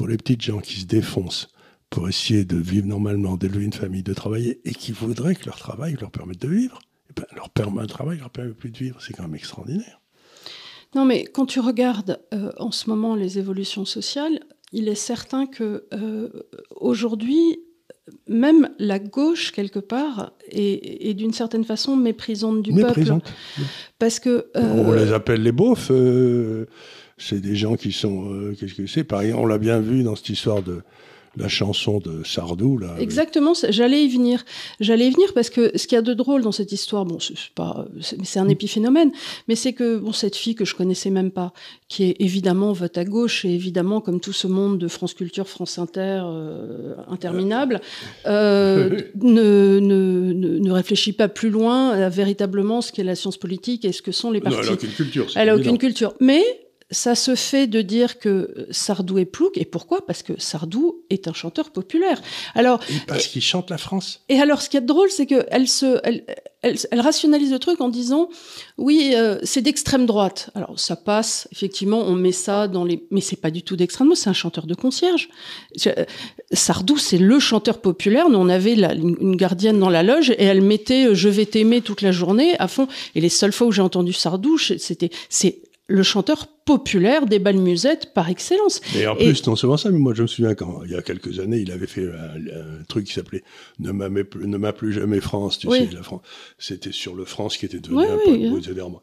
pour 0.01 0.09
les 0.09 0.17
petites 0.17 0.41
gens 0.41 0.61
qui 0.61 0.81
se 0.81 0.87
défoncent 0.87 1.49
pour 1.91 2.09
essayer 2.09 2.47
de 2.47 2.57
vivre 2.57 2.87
normalement, 2.87 3.37
d'élever 3.37 3.67
une 3.67 3.75
famille, 3.75 4.03
de 4.03 4.15
travailler, 4.15 4.59
et 4.65 4.73
qui 4.73 4.93
voudraient 4.93 5.35
que 5.35 5.45
leur 5.45 5.59
travail 5.59 5.95
leur 6.01 6.11
permette 6.11 6.41
de 6.41 6.49
vivre. 6.49 6.79
Et 7.11 7.13
ben, 7.15 7.27
leur 7.37 7.51
permet, 7.51 7.87
travail 7.87 8.17
leur 8.17 8.31
permet 8.31 8.55
plus 8.55 8.71
de 8.71 8.79
vivre. 8.79 8.97
C'est 9.03 9.13
quand 9.13 9.25
même 9.25 9.35
extraordinaire. 9.35 10.01
Non, 10.95 11.05
mais 11.05 11.25
quand 11.25 11.45
tu 11.45 11.61
regardes 11.61 12.19
euh, 12.33 12.51
en 12.57 12.71
ce 12.71 12.89
moment 12.89 13.15
les 13.15 13.39
évolutions 13.39 13.85
sociales, 13.85 14.41
il 14.73 14.89
est 14.89 14.95
certain 14.95 15.47
que 15.47 15.85
euh, 15.93 16.31
aujourd'hui, 16.77 17.61
même 18.27 18.71
la 18.79 18.99
gauche, 19.01 19.53
quelque 19.53 19.81
part, 19.81 20.33
est, 20.51 21.13
d'une 21.13 21.35
certaine 21.35 21.65
façon 21.65 21.95
méprisante 21.95 22.63
du 22.63 22.73
méprisante. 22.73 23.25
peuple. 23.25 23.69
Parce 23.99 24.19
que. 24.19 24.47
Euh, 24.57 24.83
on 24.83 24.93
les 24.93 25.13
appelle 25.13 25.43
les 25.43 25.53
beaufs. 25.53 25.91
Euh, 27.21 27.25
c'est 27.29 27.41
des 27.41 27.57
gens 27.57 27.77
qui 27.77 27.93
sont. 27.93 28.33
Euh, 28.33 28.57
qu'est-ce 28.59 28.75
que 28.75 28.87
c'est? 28.87 29.05
Pareil, 29.05 29.33
on 29.33 29.47
l'a 29.47 29.59
bien 29.59 29.81
vu 29.81 30.03
dans 30.03 30.17
cette 30.17 30.31
histoire 30.31 30.63
de 30.63 30.83
la 31.37 31.49
chanson 31.49 31.99
de 31.99 32.25
Sardou. 32.25 32.79
Là, 32.79 32.97
Exactement, 32.99 33.53
j'allais 33.69 34.05
y 34.05 34.09
venir. 34.09 34.45
J'allais 34.81 35.07
y 35.07 35.11
venir 35.11 35.33
parce 35.33 35.49
que 35.49 35.77
ce 35.77 35.87
qu'il 35.87 35.97
y 35.97 35.99
a 35.99 36.03
de 36.03 36.15
drôle 36.15 36.43
dans 36.43 36.53
cette 36.53 36.73
histoire, 36.73 37.05
bon, 37.05 37.19
c'est 37.21 37.35
pas, 37.55 37.87
c'est 38.01 38.41
un 38.41 38.49
épiphénomène, 38.49 39.13
mais 39.47 39.55
c'est 39.55 39.73
que 39.73 39.99
bon, 39.99 40.13
cette 40.13 40.35
fille 40.35 40.55
que 40.55 40.65
je 40.65 40.75
connaissais 40.75 41.11
même 41.11 41.31
pas, 41.31 41.53
qui 41.89 42.05
est 42.05 42.17
évidemment 42.19 42.73
vote 42.73 42.99
à 42.99 43.05
gauche 43.05 43.45
et 43.45 43.51
évidemment 43.51 44.01
comme 44.01 44.21
tout 44.21 44.33
ce 44.33 44.49
monde 44.49 44.79
de 44.79 44.89
France 44.89 45.15
Culture, 45.15 45.49
France 45.49 45.79
Inter, 45.79 46.23
euh, 46.25 46.95
interminable, 47.09 47.81
euh, 48.27 49.01
ne, 49.21 49.79
ne, 49.79 50.33
ne, 50.33 50.73
réfléchit 50.73 51.13
pas 51.13 51.29
plus 51.29 51.51
loin 51.51 51.91
à 51.91 52.09
véritablement 52.09 52.81
ce 52.81 52.91
qu'est 52.91 53.05
la 53.05 53.15
science 53.15 53.37
politique 53.37 53.85
et 53.85 53.93
ce 53.93 54.03
que 54.03 54.13
sont 54.13 54.31
les 54.31 54.41
partis. 54.41 54.59
elle 54.63 54.69
a 54.69 54.73
aucune 54.73 54.91
culture. 54.91 55.27
Elle 55.37 55.49
a 55.49 55.57
aucune 55.57 55.79
culture, 55.79 56.15
mais 56.21 56.43
ça 56.91 57.15
se 57.15 57.35
fait 57.35 57.67
de 57.67 57.83
dire 57.83 58.19
que 58.19 58.67
Sardou 58.71 59.19
est 59.19 59.25
plouc. 59.25 59.57
Et 59.57 59.65
pourquoi? 59.65 60.05
Parce 60.07 60.23
que 60.23 60.41
Sardou 60.41 61.03
est 61.09 61.29
un 61.29 61.33
chanteur 61.33 61.71
populaire. 61.71 62.21
Alors, 62.55 62.81
et 62.91 62.95
parce 63.07 63.29
qu'il 63.29 63.43
chante 63.43 63.71
la 63.71 63.79
France. 63.79 64.21
Et 64.29 64.41
alors, 64.41 64.61
ce 64.61 64.69
qui 64.69 64.77
est 64.77 64.81
drôle, 64.81 65.11
c'est 65.11 65.27
qu'elle 65.27 65.69
se, 65.69 66.01
elle, 66.03 66.25
elle, 66.63 66.77
elle, 66.91 67.01
rationalise 67.01 67.53
le 67.53 67.61
truc 67.61 67.81
en 67.81 67.89
disant, 67.89 68.29
oui, 68.77 69.13
euh, 69.15 69.39
c'est 69.45 69.63
d'extrême 69.63 70.05
droite. 70.05 70.51
Alors, 70.57 70.79
ça 70.81 70.97
passe, 70.97 71.47
effectivement, 71.53 72.01
on 72.01 72.15
met 72.15 72.33
ça 72.33 72.67
dans 72.67 72.85
les... 72.85 73.07
Mais 73.13 73.21
c'est 73.21 73.41
pas 73.41 73.53
du 73.53 73.63
tout 73.63 73.77
d'extrême 73.77 74.09
droite, 74.09 74.19
c'est 74.19 74.31
un 74.31 74.35
chanteur 74.35 74.67
de 74.67 74.75
concierge. 74.75 75.29
Sardou, 76.53 76.99
c'est 76.99 77.19
le 77.19 77.39
chanteur 77.39 77.81
populaire. 77.81 78.29
Nous, 78.29 78.39
on 78.39 78.49
avait 78.49 78.75
une 78.75 79.37
gardienne 79.37 79.79
dans 79.79 79.91
la 79.91 80.03
loge 80.03 80.31
et 80.31 80.45
elle 80.45 80.61
mettait 80.61 81.07
euh, 81.07 81.15
«Je 81.15 81.29
vais 81.29 81.47
t'aimer» 81.47 81.81
toute 81.83 82.03
la 82.03 82.11
journée 82.11 82.59
à 82.59 82.67
fond. 82.67 82.89
Et 83.15 83.21
les 83.21 83.29
seules 83.29 83.53
fois 83.53 83.69
où 83.69 83.73
j'ai 83.73 83.83
entendu 83.83 84.13
Sardou, 84.13 84.59
c'était... 84.59 85.11
c'est 85.29 85.61
le 85.91 86.03
chanteur 86.03 86.47
populaire 86.65 87.27
des 87.27 87.39
bal 87.39 87.57
musettes 87.57 88.15
par 88.15 88.29
excellence. 88.29 88.81
Et 88.97 89.07
en 89.07 89.17
plus, 89.17 89.45
non 89.47 89.57
seulement 89.57 89.77
ça, 89.77 89.91
mais 89.91 89.99
moi 89.99 90.15
je 90.15 90.23
me 90.23 90.29
souviens 90.29 90.55
quand, 90.55 90.83
il 90.85 90.93
y 90.93 90.95
a 90.95 91.03
quelques 91.03 91.41
années, 91.41 91.59
il 91.59 91.73
avait 91.73 91.89
fait 91.89 92.07
un, 92.07 92.85
truc 92.89 93.07
qui 93.07 93.13
s'appelait 93.13 93.43
Ne 93.81 93.91
m'a 93.93 94.73
plus 94.73 94.93
jamais 94.93 95.21
France, 95.21 95.59
tu 95.59 95.69
sais, 95.69 95.89
la 95.93 96.03
France. 96.03 96.23
C'était 96.59 96.93
sur 96.93 97.15
le 97.15 97.25
France 97.25 97.57
qui 97.57 97.67
était 97.67 97.81
devenu 97.81 98.05
un 98.05 98.19
peu 98.25 98.81
hein. 98.81 99.01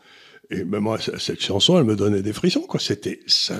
Et 0.50 0.64
même 0.64 0.84
moi, 0.84 0.98
cette 1.00 1.42
chanson, 1.42 1.78
elle 1.78 1.84
me 1.84 1.98
donnait 1.98 2.22
des 2.22 2.32
frissons, 2.32 2.62
quoi. 2.62 2.80
C'était 2.80 3.20
ça. 3.28 3.60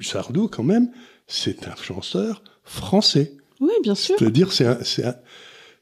Sardou, 0.00 0.48
quand 0.48 0.64
même, 0.64 0.90
c'est 1.26 1.68
un 1.68 1.76
chanteur 1.76 2.42
français. 2.64 3.36
Oui, 3.60 3.72
bien 3.82 3.94
sûr. 3.94 4.16
C'est-à-dire, 4.18 4.50
c'est 4.52 4.66
un, 4.66 5.16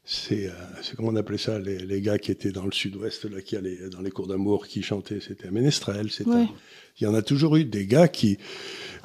c'est, 0.05 0.47
euh, 0.47 0.51
c'est 0.81 0.95
comment 0.97 1.09
on 1.09 1.15
appelait 1.15 1.37
ça, 1.37 1.59
les, 1.59 1.79
les, 1.79 2.01
gars 2.01 2.17
qui 2.17 2.31
étaient 2.31 2.51
dans 2.51 2.65
le 2.65 2.73
sud-ouest, 2.73 3.23
là, 3.25 3.41
qui 3.41 3.55
allaient 3.55 3.89
dans 3.89 4.01
les 4.01 4.11
cours 4.11 4.27
d'amour, 4.27 4.67
qui 4.67 4.81
chantaient, 4.81 5.21
c'était 5.21 5.47
un 5.47 5.51
ménestrel. 5.51 6.11
C'était 6.11 6.45
Il 6.99 7.05
y 7.05 7.07
en 7.07 7.13
a 7.13 7.21
toujours 7.21 7.55
eu 7.55 7.63
des 7.63 7.85
gars 7.85 8.09
qui, 8.09 8.37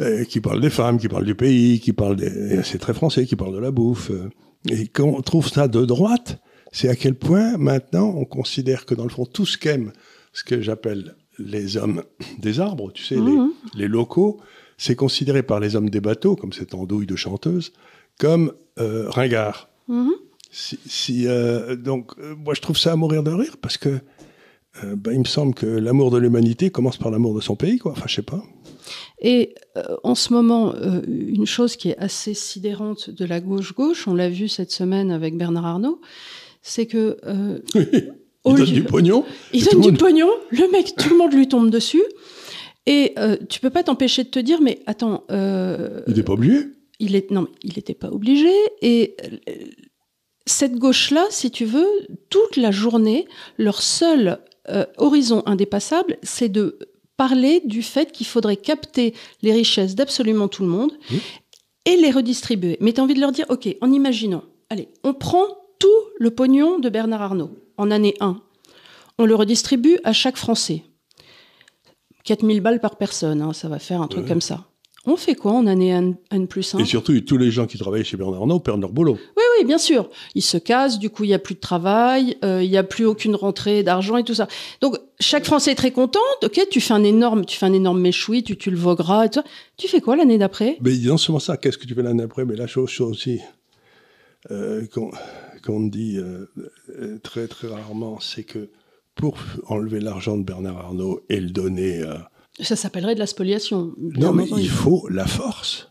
euh, 0.01 0.25
qui 0.25 0.41
parlent 0.41 0.61
des 0.61 0.71
femmes, 0.71 0.99
qui 0.99 1.09
parlent 1.09 1.25
du 1.25 1.37
pays, 1.37 1.79
qui 1.79 1.93
parlent 1.93 2.19
c'est 2.65 2.79
très 2.79 2.95
français, 2.95 3.27
qui 3.27 3.37
parlent 3.37 3.55
de 3.55 3.61
la 3.61 3.71
bouffe. 3.71 4.11
Euh. 4.11 4.29
Et 4.69 4.89
quand 4.89 5.07
on 5.07 5.23
trouve 5.23 5.49
ça 5.49 5.69
de 5.69 5.85
droite, 5.85 6.41
c'est 6.73 6.89
à 6.89 6.97
quel 6.97 7.15
point 7.15 7.57
maintenant 7.57 8.13
on 8.17 8.25
considère 8.25 8.85
que 8.85 8.95
dans 8.97 9.05
le 9.05 9.11
fond, 9.11 9.25
tout 9.25 9.47
ce 9.47 9.57
qu'aiment, 9.57 9.93
ce 10.33 10.43
que 10.43 10.61
j'appelle 10.61 11.15
les 11.39 11.77
hommes 11.77 12.03
des 12.41 12.59
arbres, 12.59 12.93
tu 12.93 13.05
sais, 13.05 13.15
les, 13.15 13.21
mmh. 13.21 13.53
les, 13.75 13.87
locaux, 13.87 14.41
c'est 14.77 14.97
considéré 14.97 15.45
par 15.45 15.61
les 15.61 15.77
hommes 15.77 15.91
des 15.91 16.01
bateaux, 16.01 16.35
comme 16.35 16.53
cette 16.53 16.75
andouille 16.75 17.07
de 17.07 17.15
chanteuse, 17.15 17.73
comme 18.19 18.53
euh, 18.81 19.09
ringard. 19.09 19.69
Mmh. 19.87 20.11
Si, 20.51 21.27
euh, 21.27 21.77
donc, 21.77 22.13
euh, 22.19 22.35
moi, 22.35 22.55
je 22.55 22.61
trouve 22.61 22.79
ça 22.79 22.93
à 22.93 22.97
mourir 22.97 23.23
de 23.23 23.31
rire 23.31 23.57
parce 23.61 23.77
que 23.77 24.01
euh, 24.83 24.97
bah, 24.97 25.13
il 25.13 25.19
me 25.19 25.25
semble 25.25 25.55
que 25.55 25.67
l'amour 25.67 26.11
de 26.11 26.19
l'humanité 26.19 26.71
commence 26.71 26.97
par 26.97 27.11
l'amour 27.11 27.35
de 27.35 27.41
son 27.41 27.55
pays, 27.55 27.79
quoi. 27.79 27.93
Enfin, 27.93 28.05
je 28.07 28.15
sais 28.15 28.23
pas. 28.23 28.43
Et 29.21 29.55
en 30.05 30.15
ce 30.15 30.33
moment, 30.33 30.75
une 31.07 31.45
chose 31.45 31.77
qui 31.77 31.91
est 31.91 31.99
assez 31.99 32.33
sidérante 32.33 33.11
de 33.11 33.25
la 33.27 33.41
gauche-gauche, 33.41 34.09
on 34.09 34.15
l'a 34.15 34.31
vu 34.31 34.49
cette 34.49 34.71
semaine 34.71 35.11
avec 35.11 35.37
Bernard 35.37 35.67
Arnault, 35.67 36.01
c'est 36.63 36.87
que. 36.87 37.19
il 37.75 38.55
donne 38.55 38.65
du 38.65 38.85
pognon. 38.85 39.25
Il 39.53 39.65
donne 39.65 39.83
du 39.83 39.93
pognon, 39.93 40.31
le 40.51 40.71
mec, 40.71 40.95
tout 40.97 41.11
le 41.11 41.19
monde 41.19 41.35
lui 41.35 41.49
tombe 41.49 41.71
dessus. 41.71 42.05
Et 42.87 43.15
tu 43.51 43.61
peux 43.61 43.71
pas 43.71 43.83
t'empêcher 43.83 44.25
de 44.25 44.31
te 44.31 44.39
dire, 44.39 44.63
mais 44.63 44.79
attends. 44.87 45.25
il 45.29 46.05
n'était 46.07 46.23
pas 46.23 46.33
obligé. 46.33 46.61
Il 47.01 47.15
est, 47.15 47.31
non, 47.31 47.47
il 47.63 47.75
n'était 47.77 47.95
pas 47.95 48.09
obligé. 48.09 48.51
Et 48.81 49.17
cette 50.49 50.77
gauche-là, 50.77 51.27
si 51.31 51.51
tu 51.51 51.65
veux, 51.65 51.87
toute 52.31 52.57
la 52.57 52.71
journée, 52.71 53.27
leur 53.59 53.83
seul 53.83 54.41
euh, 54.69 54.85
horizon 54.97 55.43
indépassable, 55.47 56.19
c'est 56.23 56.49
de 56.49 56.79
parler 57.17 57.61
du 57.65 57.83
fait 57.83 58.13
qu'il 58.13 58.27
faudrait 58.27 58.57
capter 58.57 59.15
les 59.43 59.53
richesses 59.53 59.95
d'absolument 59.95 60.49
tout 60.49 60.63
le 60.63 60.69
monde 60.69 60.93
et 61.85 61.97
les 61.97 62.11
redistribuer. 62.11 62.77
Mais 62.81 62.93
tu 62.93 63.01
as 63.01 63.05
envie 63.05 63.15
de 63.15 63.21
leur 63.21 63.33
dire, 63.33 63.47
OK, 63.49 63.69
en 63.81 63.93
imaginant, 63.93 64.45
allez, 64.71 64.89
on 65.05 65.15
prend 65.15 65.47
tout 65.79 65.89
le 66.19 66.31
pognon 66.31 66.79
de 66.79 66.89
Bernard 66.89 67.23
Arnault 67.23 67.51
en 67.77 67.91
année 67.91 68.15
1. 68.21 68.41
On 69.19 69.27
le 69.27 69.35
redistribue 69.35 69.99
à 70.05 70.13
chaque 70.13 70.37
Français. 70.37 70.85
4000 72.25 72.61
balles 72.61 72.81
par 72.81 72.97
personne, 72.97 73.41
hein, 73.41 73.53
ça 73.53 73.69
va 73.69 73.79
faire 73.79 74.03
un 74.03 74.09
truc 74.09 74.27
comme 74.27 74.41
ça. 74.41 74.67
On 75.07 75.17
fait 75.17 75.35
quoi 75.35 75.53
en 75.53 75.67
année 75.67 75.89
N, 75.89 76.49
plus 76.49 76.75
1 76.75 76.79
Et 76.81 76.85
surtout, 76.85 77.19
tous 77.21 77.39
les 77.39 77.51
gens 77.51 77.67
qui 77.67 77.79
travaillent 77.79 78.05
chez 78.05 78.17
Bernard 78.17 78.41
Arnault 78.41 78.61
perdent 78.61 78.81
leur 78.81 78.93
boulot. 78.93 79.17
Oui, 79.37 79.43
oui, 79.59 79.65
bien 79.65 79.79
sûr. 79.79 80.11
Ils 80.35 80.43
se 80.43 80.59
cassent, 80.59 80.99
du 80.99 81.09
coup, 81.09 81.25
il 81.25 81.29
n'y 81.29 81.35
a 81.35 81.39
plus 81.39 81.55
de 81.55 81.61
travail, 81.61 82.37
euh, 82.45 82.63
il 82.63 82.69
n'y 82.69 82.77
a 82.77 82.83
plus 82.83 83.07
aucune 83.07 83.37
rentrée 83.37 83.83
d'argent 83.83 84.17
et 84.17 84.25
tout 84.25 84.35
ça. 84.35 84.49
Donc, 84.81 84.97
chaque 85.21 85.45
Français 85.45 85.73
est 85.73 85.77
très 85.77 85.93
content. 85.93 86.19
Ok, 86.43 86.61
tu 86.71 86.81
fais 86.81 86.95
un 86.95 87.05
énorme, 87.05 87.45
tu 87.45 87.57
fais 87.57 87.67
un 87.67 87.73
énorme 87.73 88.01
méchoui, 88.01 88.43
tu 88.43 88.57
tu 88.57 88.71
le 88.71 88.77
vogueras 88.77 89.27
et 89.27 89.29
tout 89.29 89.41
ça. 89.41 89.45
Tu 89.77 89.89
fais 89.89 90.01
quoi 90.01 90.17
l'année 90.17 90.37
d'après? 90.37 90.79
Mais 90.81 90.97
non 90.99 91.17
seulement 91.17 91.39
ça, 91.39 91.57
qu'est-ce 91.57 91.79
que 91.79 91.87
tu 91.87 91.95
fais 91.95 92.03
l'année 92.03 92.23
d'après? 92.23 92.45
Mais 92.45 92.57
la 92.57 92.67
chose, 92.67 92.91
chose 92.91 93.13
aussi 93.13 93.41
euh, 94.51 94.85
qu'on 95.65 95.81
dit 95.81 96.19
euh, 96.19 97.19
très, 97.23 97.47
très 97.47 97.69
rarement, 97.69 98.19
c'est 98.21 98.45
que 98.45 98.69
pour 99.15 99.39
enlever 99.67 100.01
l'argent 100.01 100.37
de 100.37 100.45
Bernard 100.45 100.79
Arnault 100.79 101.21
et 101.29 101.41
le 101.41 101.51
donner 101.51 102.03
à 102.03 102.31
ça 102.65 102.77
s'appellerait 102.77 103.15
de 103.15 103.21
la 103.21 103.27
spoliation. 103.27 103.93
Non, 103.99 104.33
mais 104.33 104.47
il 104.57 104.69
faut 104.69 105.09
la 105.09 105.27
force. 105.27 105.91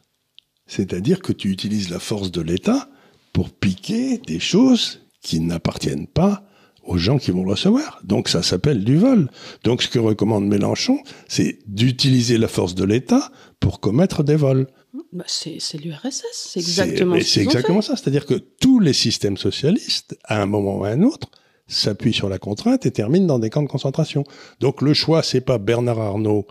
C'est-à-dire 0.66 1.22
que 1.22 1.32
tu 1.32 1.50
utilises 1.50 1.90
la 1.90 2.00
force 2.00 2.32
de 2.32 2.42
l'État 2.42 2.90
pour 3.34 3.50
piquer 3.50 4.18
des 4.18 4.40
choses 4.40 5.00
qui 5.22 5.40
n'appartiennent 5.40 6.08
pas 6.08 6.44
aux 6.84 6.98
gens 6.98 7.18
qui 7.18 7.32
vont 7.32 7.44
le 7.44 7.52
recevoir. 7.52 8.00
Donc 8.04 8.30
ça 8.30 8.42
s'appelle 8.42 8.84
du 8.84 8.98
vol. 8.98 9.30
Donc 9.64 9.84
ce 9.84 9.90
que 9.90 10.00
recommande 10.00 10.48
Mélenchon, 10.48 11.00
c'est 11.28 11.60
d'utiliser 11.68 12.38
la 12.38 12.48
force 12.48 12.76
de 12.76 12.86
l'État 12.86 13.32
pour 13.60 13.80
commettre 13.80 14.24
des 14.24 14.36
vols. 14.36 14.68
Bah 15.12 15.26
c'est 15.28 15.60
l'URSS, 15.74 16.24
c'est 16.34 16.60
exactement, 16.60 17.18
C'est 17.22 17.42
exactement 17.42 17.82
ça. 17.82 17.96
C'est-à-dire 17.96 18.26
que 18.26 18.36
tous 18.36 18.80
les 18.80 18.94
systèmes 18.94 19.38
socialistes, 19.38 20.18
à 20.24 20.42
un 20.42 20.46
moment 20.46 20.78
ou 20.78 20.86
à 20.86 20.90
un 20.90 21.04
autre, 21.04 21.30
s'appuie 21.68 22.14
sur 22.14 22.30
la 22.30 22.40
contrainte 22.40 22.86
et 22.86 22.92
termine 22.92 23.28
dans 23.28 23.40
des 23.40 23.50
camps 23.50 23.64
de 23.64 23.68
concentration. 23.68 24.24
Donc 24.60 24.82
le 24.82 24.94
choix, 24.94 25.24
c'est 25.24 25.42
pas 25.42 25.58
Bernard 25.58 26.00
Arnault 26.00 26.48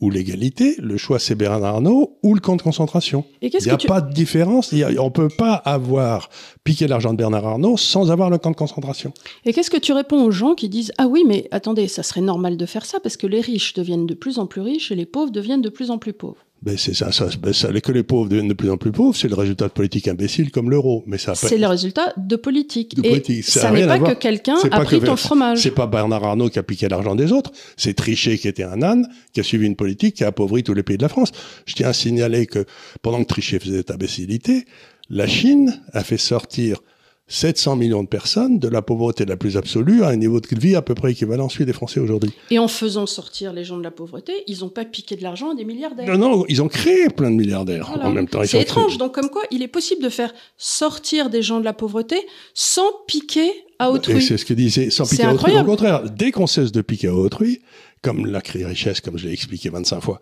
ou 0.00 0.10
l'égalité, 0.10 0.76
le 0.78 0.96
choix 0.96 1.18
c'est 1.18 1.34
Bernard 1.34 1.74
Arnault 1.74 2.18
ou 2.22 2.34
le 2.34 2.40
camp 2.40 2.56
de 2.56 2.62
concentration. 2.62 3.24
Il 3.42 3.50
n'y 3.50 3.70
a 3.70 3.76
pas 3.76 4.00
de 4.00 4.12
différence, 4.12 4.72
on 4.72 4.76
ne 4.76 5.08
peut 5.10 5.28
pas 5.28 5.54
avoir 5.54 6.30
piqué 6.64 6.88
l'argent 6.88 7.12
de 7.12 7.18
Bernard 7.18 7.46
Arnault 7.46 7.76
sans 7.76 8.10
avoir 8.10 8.30
le 8.30 8.38
camp 8.38 8.50
de 8.50 8.56
concentration. 8.56 9.12
Et 9.44 9.52
qu'est-ce 9.52 9.70
que 9.70 9.76
tu 9.76 9.92
réponds 9.92 10.22
aux 10.22 10.30
gens 10.30 10.54
qui 10.54 10.68
disent 10.68 10.92
Ah 10.96 11.06
oui, 11.06 11.24
mais 11.26 11.48
attendez, 11.50 11.86
ça 11.86 12.02
serait 12.02 12.22
normal 12.22 12.56
de 12.56 12.66
faire 12.66 12.86
ça 12.86 12.98
parce 13.00 13.16
que 13.16 13.26
les 13.26 13.40
riches 13.40 13.74
deviennent 13.74 14.06
de 14.06 14.14
plus 14.14 14.38
en 14.38 14.46
plus 14.46 14.62
riches 14.62 14.90
et 14.90 14.94
les 14.94 15.06
pauvres 15.06 15.32
deviennent 15.32 15.62
de 15.62 15.68
plus 15.68 15.90
en 15.90 15.98
plus 15.98 16.14
pauvres 16.14 16.46
ben 16.62 16.76
c'est 16.76 16.92
ça, 16.92 17.10
ça, 17.10 17.26
ben 17.40 17.54
ça, 17.54 17.72
que 17.72 17.92
les 17.92 18.02
pauvres 18.02 18.28
deviennent 18.28 18.48
de 18.48 18.54
plus 18.54 18.70
en 18.70 18.76
plus 18.76 18.92
pauvres, 18.92 19.16
c'est 19.16 19.28
le 19.28 19.34
résultat 19.34 19.68
de 19.68 19.72
politiques 19.72 20.08
imbéciles 20.08 20.50
comme 20.50 20.68
l'euro. 20.68 21.02
Mais 21.06 21.16
ça. 21.16 21.34
C'est 21.34 21.56
le 21.56 21.66
résultat 21.66 22.12
de 22.18 22.36
politique. 22.36 22.94
De 22.96 23.02
politique. 23.02 23.38
Et 23.38 23.42
ça, 23.42 23.70
n'est 23.70 23.86
pas 23.86 23.98
que 23.98 24.12
quelqu'un 24.12 24.56
a 24.70 24.80
pris 24.84 25.00
ton 25.00 25.16
fromage. 25.16 25.62
C'est 25.62 25.70
pas 25.70 25.86
Bernard 25.86 26.22
Arnault 26.22 26.50
qui 26.50 26.58
a 26.58 26.62
piqué 26.62 26.88
l'argent 26.88 27.14
des 27.14 27.32
autres. 27.32 27.50
C'est 27.78 27.94
Trichet 27.94 28.36
qui 28.36 28.46
était 28.46 28.64
un 28.64 28.82
âne, 28.82 29.08
qui 29.32 29.40
a 29.40 29.42
suivi 29.42 29.66
une 29.66 29.76
politique 29.76 30.16
qui 30.16 30.24
a 30.24 30.28
appauvri 30.28 30.62
tous 30.62 30.74
les 30.74 30.82
pays 30.82 30.98
de 30.98 31.02
la 31.02 31.08
France. 31.08 31.32
Je 31.64 31.74
tiens 31.74 31.88
à 31.88 31.92
signaler 31.94 32.46
que 32.46 32.66
pendant 33.00 33.22
que 33.22 33.28
Trichet 33.28 33.58
faisait 33.58 33.78
cette 33.78 33.90
imbécilité, 33.90 34.66
la 35.08 35.26
Chine 35.26 35.80
a 35.94 36.04
fait 36.04 36.18
sortir 36.18 36.82
700 37.30 37.76
millions 37.76 38.02
de 38.02 38.08
personnes 38.08 38.58
de 38.58 38.68
la 38.68 38.82
pauvreté 38.82 39.24
la 39.24 39.36
plus 39.36 39.56
absolue 39.56 40.02
à 40.02 40.08
un 40.08 40.16
niveau 40.16 40.40
de 40.40 40.48
vie 40.58 40.74
à 40.74 40.82
peu 40.82 40.94
près 40.94 41.12
équivalent 41.12 41.46
à 41.46 41.48
celui 41.48 41.64
des 41.64 41.72
Français 41.72 42.00
aujourd'hui. 42.00 42.32
Et 42.50 42.58
en 42.58 42.68
faisant 42.68 43.06
sortir 43.06 43.52
les 43.52 43.64
gens 43.64 43.78
de 43.78 43.84
la 43.84 43.92
pauvreté, 43.92 44.32
ils 44.48 44.60
n'ont 44.60 44.68
pas 44.68 44.84
piqué 44.84 45.14
de 45.14 45.22
l'argent 45.22 45.52
à 45.52 45.54
des 45.54 45.64
milliardaires. 45.64 46.06
Non, 46.06 46.18
non, 46.18 46.44
ils 46.48 46.60
ont 46.60 46.68
créé 46.68 47.08
plein 47.08 47.30
de 47.30 47.36
milliardaires 47.36 47.90
en 48.02 48.10
même 48.10 48.28
temps. 48.28 48.42
C'est 48.44 48.60
étrange. 48.60 48.98
Donc, 48.98 49.14
comme 49.14 49.30
quoi, 49.30 49.42
il 49.52 49.62
est 49.62 49.68
possible 49.68 50.02
de 50.02 50.08
faire 50.08 50.34
sortir 50.56 51.30
des 51.30 51.42
gens 51.42 51.60
de 51.60 51.64
la 51.64 51.72
pauvreté 51.72 52.16
sans 52.52 52.90
piquer 53.06 53.50
à 53.78 53.92
autrui. 53.92 54.20
c'est 54.20 54.36
ce 54.36 54.44
que 54.44 54.52
disait, 54.52 54.90
sans 54.90 55.08
piquer 55.08 55.24
à 55.24 55.32
autrui. 55.32 55.56
Au 55.56 55.64
contraire, 55.64 56.02
dès 56.10 56.32
qu'on 56.32 56.48
cesse 56.48 56.72
de 56.72 56.82
piquer 56.82 57.08
à 57.08 57.14
autrui, 57.14 57.60
comme 58.02 58.26
la 58.26 58.40
créée 58.40 58.66
richesse, 58.66 59.00
comme 59.00 59.16
je 59.16 59.28
l'ai 59.28 59.32
expliqué 59.32 59.70
25 59.70 60.00
fois, 60.00 60.20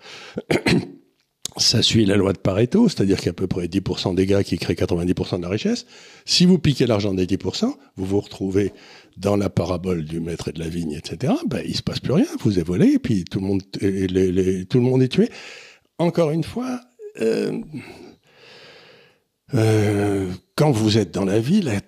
ça 1.58 1.82
suit 1.82 2.04
la 2.04 2.16
loi 2.16 2.32
de 2.32 2.38
Pareto, 2.38 2.88
c'est-à-dire 2.88 3.16
qu'il 3.16 3.26
y 3.26 3.28
a 3.28 3.30
à 3.30 3.34
peu 3.34 3.46
près 3.46 3.66
10% 3.66 4.14
des 4.14 4.26
gars 4.26 4.42
qui 4.42 4.58
créent 4.58 4.74
90% 4.74 5.38
de 5.38 5.42
la 5.42 5.48
richesse. 5.48 5.86
Si 6.24 6.46
vous 6.46 6.58
piquez 6.58 6.86
l'argent 6.86 7.14
des 7.14 7.26
10%, 7.26 7.74
vous 7.96 8.04
vous 8.04 8.20
retrouvez 8.20 8.72
dans 9.16 9.36
la 9.36 9.50
parabole 9.50 10.04
du 10.04 10.20
maître 10.20 10.48
et 10.48 10.52
de 10.52 10.60
la 10.60 10.68
vigne, 10.68 10.92
etc. 10.92 11.34
Ben, 11.46 11.62
il 11.66 11.76
se 11.76 11.82
passe 11.82 12.00
plus 12.00 12.12
rien. 12.12 12.26
Vous 12.40 12.58
êtes 12.58 12.66
volé 12.66 12.92
et 12.94 12.98
puis 12.98 13.24
tout 13.24 13.40
le 13.40 13.46
monde, 13.46 15.02
est 15.02 15.08
tué. 15.08 15.30
Encore 15.98 16.30
une 16.30 16.44
fois, 16.44 16.80
euh, 17.20 17.60
euh, 19.54 20.30
quand 20.54 20.70
vous 20.70 20.98
êtes 20.98 21.12
dans 21.12 21.24
la 21.24 21.40
vie, 21.40 21.62
la 21.62 21.80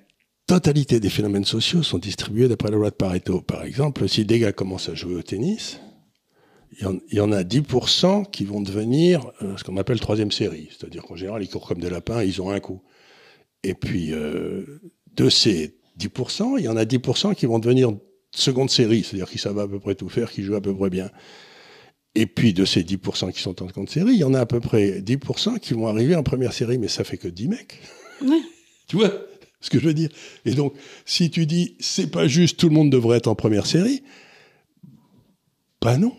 totalité 0.46 0.98
des 0.98 1.10
phénomènes 1.10 1.44
sociaux 1.44 1.82
sont 1.82 1.98
distribués 1.98 2.48
d'après 2.48 2.70
la 2.70 2.76
loi 2.76 2.90
de 2.90 2.96
Pareto. 2.96 3.40
Par 3.40 3.62
exemple, 3.62 4.08
si 4.08 4.24
des 4.24 4.40
gars 4.40 4.52
commencent 4.52 4.88
à 4.88 4.94
jouer 4.94 5.14
au 5.14 5.22
tennis, 5.22 5.78
il 6.78 7.00
y, 7.12 7.20
en, 7.20 7.32
a 7.32 7.42
10% 7.42 8.30
qui 8.30 8.44
vont 8.44 8.60
devenir 8.60 9.32
euh, 9.42 9.56
ce 9.56 9.64
qu'on 9.64 9.76
appelle 9.76 9.98
troisième 9.98 10.30
série. 10.30 10.68
C'est-à-dire 10.70 11.02
qu'en 11.02 11.16
général, 11.16 11.42
ils 11.42 11.48
courent 11.48 11.66
comme 11.66 11.80
des 11.80 11.90
lapins, 11.90 12.22
ils 12.22 12.40
ont 12.40 12.50
un 12.50 12.60
coup. 12.60 12.82
Et 13.64 13.74
puis, 13.74 14.12
euh, 14.12 14.80
de 15.16 15.28
ces 15.28 15.76
10%, 15.98 16.58
il 16.58 16.64
y 16.64 16.68
en 16.68 16.76
a 16.76 16.84
10% 16.84 17.34
qui 17.34 17.46
vont 17.46 17.58
devenir 17.58 17.90
seconde 18.30 18.70
série, 18.70 19.02
c'est-à-dire 19.02 19.28
qu'ils 19.28 19.40
savent 19.40 19.58
à 19.58 19.66
peu 19.66 19.80
près 19.80 19.96
tout 19.96 20.08
faire, 20.08 20.30
qui 20.30 20.42
jouent 20.42 20.54
à 20.54 20.60
peu 20.60 20.74
près 20.74 20.90
bien. 20.90 21.10
Et 22.14 22.26
puis, 22.26 22.52
de 22.52 22.64
ces 22.64 22.84
10% 22.84 23.32
qui 23.32 23.40
sont 23.40 23.62
en 23.62 23.68
seconde 23.68 23.90
série, 23.90 24.12
il 24.12 24.18
y 24.18 24.24
en 24.24 24.34
a 24.34 24.40
à 24.40 24.46
peu 24.46 24.60
près 24.60 25.00
10% 25.00 25.58
qui 25.58 25.74
vont 25.74 25.88
arriver 25.88 26.14
en 26.14 26.22
première 26.22 26.52
série, 26.52 26.78
mais 26.78 26.88
ça 26.88 27.02
fait 27.02 27.18
que 27.18 27.28
10 27.28 27.48
mecs. 27.48 27.80
tu 28.86 28.96
vois 28.96 29.12
ce 29.60 29.68
que 29.70 29.78
je 29.78 29.84
veux 29.84 29.94
dire? 29.94 30.08
Et 30.44 30.52
donc, 30.52 30.74
si 31.04 31.30
tu 31.30 31.46
dis, 31.46 31.76
c'est 31.80 32.10
pas 32.10 32.26
juste, 32.26 32.58
tout 32.58 32.68
le 32.68 32.74
monde 32.74 32.90
devrait 32.90 33.18
être 33.18 33.26
en 33.26 33.34
première 33.34 33.66
série, 33.66 34.02
ben 35.82 35.98
non 35.98 36.14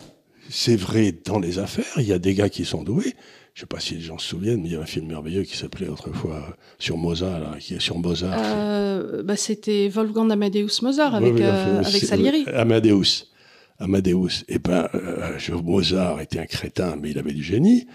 c'est 0.51 0.75
vrai 0.75 1.13
dans 1.25 1.39
les 1.39 1.59
affaires, 1.59 1.93
il 1.97 2.03
y 2.03 2.13
a 2.13 2.19
des 2.19 2.35
gars 2.35 2.49
qui 2.49 2.65
sont 2.65 2.83
doués. 2.83 3.15
Je 3.53 3.61
sais 3.61 3.65
pas 3.65 3.79
si 3.79 3.95
les 3.95 4.01
gens 4.01 4.17
se 4.17 4.27
souviennent, 4.27 4.61
mais 4.61 4.69
il 4.69 4.73
y 4.73 4.75
a 4.75 4.81
un 4.81 4.85
film 4.85 5.07
merveilleux 5.07 5.43
qui 5.43 5.57
s'appelait 5.57 5.87
autrefois 5.87 6.55
sur 6.79 6.97
Mozart, 6.97 7.57
qui 7.59 7.73
est 7.73 7.81
sur 7.81 7.97
Mozart. 7.97 8.37
Euh, 8.37 9.23
bah, 9.23 9.35
c'était 9.35 9.89
Wolfgang 9.89 10.31
Amadeus 10.31 10.81
Mozart 10.81 11.15
avec, 11.15 11.39
euh, 11.39 11.79
avec 11.79 12.03
Salieri. 12.03 12.45
Amadeus. 12.53 13.27
Amadeus. 13.79 14.43
Et 14.47 14.55
eh 14.55 14.59
ben, 14.59 14.87
euh, 14.93 15.61
Mozart 15.63 16.21
était 16.21 16.39
un 16.39 16.45
crétin, 16.45 16.95
mais 17.01 17.11
il 17.11 17.17
avait 17.17 17.33
du 17.33 17.43
génie. 17.43 17.87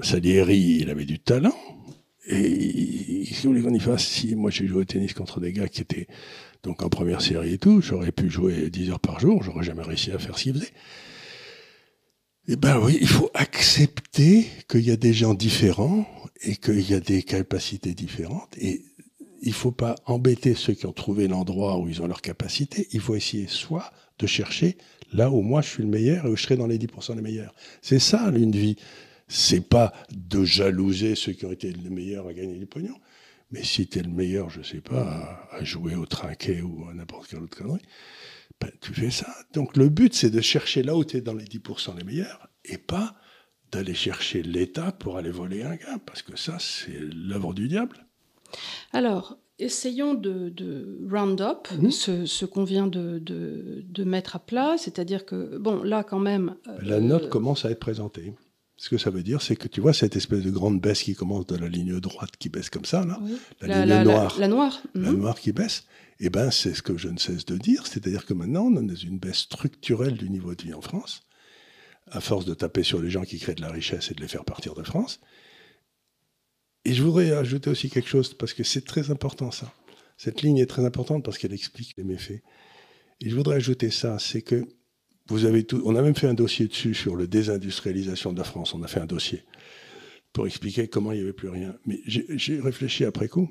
Salieri, 0.00 0.78
il 0.80 0.90
avait 0.90 1.04
du 1.04 1.18
talent. 1.18 1.56
Et 2.26 3.24
si 3.26 3.46
vous 3.46 3.52
voulez 3.52 3.62
qu'on 3.62 3.74
y 3.74 3.80
fasse, 3.80 4.04
si 4.04 4.34
moi 4.34 4.50
j'ai 4.50 4.66
joué 4.66 4.80
au 4.80 4.84
tennis 4.84 5.12
contre 5.12 5.40
des 5.40 5.52
gars 5.52 5.68
qui 5.68 5.82
étaient 5.82 6.06
donc 6.62 6.82
en 6.82 6.88
première 6.88 7.20
série 7.20 7.52
et 7.52 7.58
tout, 7.58 7.82
j'aurais 7.82 8.12
pu 8.12 8.30
jouer 8.30 8.70
10 8.70 8.90
heures 8.90 9.00
par 9.00 9.20
jour, 9.20 9.42
j'aurais 9.42 9.64
jamais 9.64 9.82
réussi 9.82 10.10
à 10.12 10.18
faire 10.18 10.38
ce 10.38 10.44
qu'ils 10.44 10.54
faisaient. 10.54 10.72
Eh 12.46 12.56
ben 12.56 12.78
oui, 12.78 12.98
il 13.00 13.08
faut 13.08 13.30
accepter 13.32 14.46
qu'il 14.68 14.82
y 14.82 14.90
a 14.90 14.96
des 14.96 15.14
gens 15.14 15.32
différents 15.32 16.06
et 16.42 16.56
qu'il 16.56 16.90
y 16.90 16.92
a 16.92 17.00
des 17.00 17.22
capacités 17.22 17.94
différentes. 17.94 18.54
Et 18.58 18.84
il 19.40 19.54
faut 19.54 19.72
pas 19.72 19.94
embêter 20.04 20.54
ceux 20.54 20.74
qui 20.74 20.84
ont 20.84 20.92
trouvé 20.92 21.26
l'endroit 21.26 21.78
où 21.78 21.88
ils 21.88 22.02
ont 22.02 22.06
leur 22.06 22.20
capacité. 22.20 22.86
Il 22.92 23.00
faut 23.00 23.14
essayer 23.14 23.46
soit 23.46 23.90
de 24.18 24.26
chercher 24.26 24.76
là 25.12 25.30
où 25.30 25.40
moi 25.40 25.62
je 25.62 25.70
suis 25.70 25.82
le 25.82 25.88
meilleur 25.88 26.26
et 26.26 26.28
où 26.28 26.36
je 26.36 26.42
serai 26.42 26.56
dans 26.56 26.66
les 26.66 26.78
10% 26.78 27.16
les 27.16 27.22
meilleurs. 27.22 27.54
C'est 27.80 27.98
ça 27.98 28.30
une 28.34 28.52
vie. 28.52 28.76
C'est 29.26 29.66
pas 29.66 29.94
de 30.12 30.44
jalouser 30.44 31.14
ceux 31.14 31.32
qui 31.32 31.46
ont 31.46 31.52
été 31.52 31.72
les 31.72 31.90
meilleurs 31.90 32.28
à 32.28 32.34
gagner 32.34 32.58
du 32.58 32.66
pognon. 32.66 32.96
Mais 33.50 33.62
si 33.62 33.86
tu 33.86 34.00
es 34.00 34.02
le 34.02 34.10
meilleur, 34.10 34.50
je 34.50 34.62
sais 34.62 34.80
pas, 34.80 35.48
à, 35.50 35.64
jouer 35.64 35.94
au 35.94 36.06
trinquet 36.06 36.60
ou 36.60 36.86
à 36.90 36.94
n'importe 36.94 37.28
quelle 37.30 37.40
autre 37.40 37.56
connerie, 37.56 37.82
ben, 38.60 38.70
tu 38.80 38.92
fais 38.94 39.10
ça. 39.10 39.32
Donc 39.52 39.76
le 39.76 39.88
but, 39.88 40.14
c'est 40.14 40.30
de 40.30 40.40
chercher 40.40 40.82
là 40.82 40.96
où 40.96 41.04
tu 41.04 41.16
es 41.16 41.20
dans 41.20 41.34
les 41.34 41.44
10% 41.44 41.96
les 41.96 42.04
meilleurs 42.04 42.48
et 42.64 42.78
pas 42.78 43.14
d'aller 43.72 43.94
chercher 43.94 44.42
l'État 44.42 44.92
pour 44.92 45.16
aller 45.16 45.30
voler 45.30 45.62
un 45.62 45.74
gars, 45.74 45.98
parce 46.06 46.22
que 46.22 46.36
ça, 46.36 46.58
c'est 46.60 46.98
l'œuvre 47.00 47.54
du 47.54 47.66
diable. 47.66 48.06
Alors, 48.92 49.36
essayons 49.58 50.14
de, 50.14 50.52
round 51.10 51.40
up 51.40 51.68
mhm. 51.76 51.90
ce, 51.90 52.44
qu'on 52.44 52.64
vient 52.64 52.86
de, 52.86 53.18
de, 53.18 54.04
mettre 54.04 54.36
à 54.36 54.38
plat, 54.38 54.76
c'est-à-dire 54.78 55.26
que, 55.26 55.58
bon, 55.58 55.82
là 55.82 56.04
quand 56.04 56.20
même... 56.20 56.56
La 56.82 57.00
note 57.00 57.24
euh, 57.24 57.28
commence 57.28 57.64
à 57.64 57.70
être 57.70 57.80
présentée. 57.80 58.34
Ce 58.84 58.90
que 58.90 58.98
ça 58.98 59.08
veut 59.08 59.22
dire, 59.22 59.40
c'est 59.40 59.56
que 59.56 59.66
tu 59.66 59.80
vois 59.80 59.94
cette 59.94 60.14
espèce 60.14 60.42
de 60.42 60.50
grande 60.50 60.78
baisse 60.78 61.04
qui 61.04 61.14
commence 61.14 61.46
de 61.46 61.56
la 61.56 61.68
ligne 61.68 61.98
droite 62.00 62.36
qui 62.38 62.50
baisse 62.50 62.68
comme 62.68 62.84
ça, 62.84 63.02
là, 63.06 63.18
la, 63.62 63.86
ligne 63.86 64.04
noire, 64.04 64.38
la, 64.38 64.46
noire, 64.46 64.82
la 64.94 65.10
mhm. 65.10 65.20
noire 65.20 65.40
qui 65.40 65.52
baisse. 65.52 65.86
Eh 66.20 66.28
ben, 66.28 66.50
c'est 66.50 66.74
ce 66.74 66.82
que 66.82 66.98
je 66.98 67.08
ne 67.08 67.16
cesse 67.16 67.46
de 67.46 67.56
dire, 67.56 67.86
c'est-à-dire 67.86 68.26
que 68.26 68.34
maintenant, 68.34 68.64
on 68.64 68.76
a 68.76 68.80
une 68.80 69.18
baisse 69.18 69.38
structurelle 69.38 70.18
du 70.18 70.28
niveau 70.28 70.54
de 70.54 70.62
vie 70.62 70.74
en 70.74 70.82
France, 70.82 71.22
à 72.10 72.20
force 72.20 72.44
de 72.44 72.52
taper 72.52 72.82
sur 72.82 73.00
les 73.00 73.08
gens 73.08 73.22
qui 73.22 73.38
créent 73.38 73.54
de 73.54 73.62
la 73.62 73.70
richesse 73.70 74.10
et 74.10 74.14
de 74.14 74.20
les 74.20 74.28
faire 74.28 74.44
partir 74.44 74.74
de 74.74 74.82
France. 74.82 75.18
Et 76.84 76.92
je 76.92 77.02
voudrais 77.02 77.32
ajouter 77.32 77.70
aussi 77.70 77.88
quelque 77.88 78.10
chose, 78.10 78.34
parce 78.34 78.52
que 78.52 78.64
c'est 78.64 78.84
très 78.84 79.10
important 79.10 79.50
ça. 79.50 79.72
Cette 80.18 80.42
ligne 80.42 80.58
est 80.58 80.66
très 80.66 80.84
importante 80.84 81.24
parce 81.24 81.38
qu'elle 81.38 81.54
explique 81.54 81.94
les 81.96 82.04
méfaits. 82.04 82.42
Et 83.22 83.30
je 83.30 83.34
voudrais 83.34 83.56
ajouter 83.56 83.90
ça, 83.90 84.18
c'est 84.18 84.42
que 84.42 84.68
on 85.30 85.96
a 85.96 86.02
même 86.02 86.14
fait 86.14 86.26
un 86.26 86.34
dossier 86.34 86.66
dessus 86.66 86.94
sur 86.94 87.16
la 87.16 87.26
désindustrialisation 87.26 88.32
de 88.32 88.38
la 88.38 88.44
France. 88.44 88.74
On 88.74 88.82
a 88.82 88.88
fait 88.88 89.00
un 89.00 89.06
dossier 89.06 89.44
pour 90.32 90.46
expliquer 90.46 90.88
comment 90.88 91.12
il 91.12 91.16
n'y 91.16 91.22
avait 91.22 91.32
plus 91.32 91.48
rien. 91.48 91.74
Mais 91.86 92.00
j'ai 92.06 92.60
réfléchi 92.60 93.04
après 93.04 93.28
coup. 93.28 93.50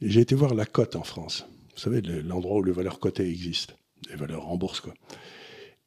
Et 0.00 0.10
j'ai 0.10 0.20
été 0.20 0.34
voir 0.34 0.54
la 0.54 0.64
cote 0.66 0.96
en 0.96 1.04
France. 1.04 1.46
Vous 1.74 1.80
savez, 1.80 2.00
l'endroit 2.00 2.58
où 2.58 2.62
les 2.62 2.72
valeurs 2.72 2.98
cotées 2.98 3.28
existent. 3.28 3.74
Les 4.10 4.16
valeurs 4.16 4.48
en 4.48 4.56
bourse, 4.56 4.80
quoi. 4.80 4.94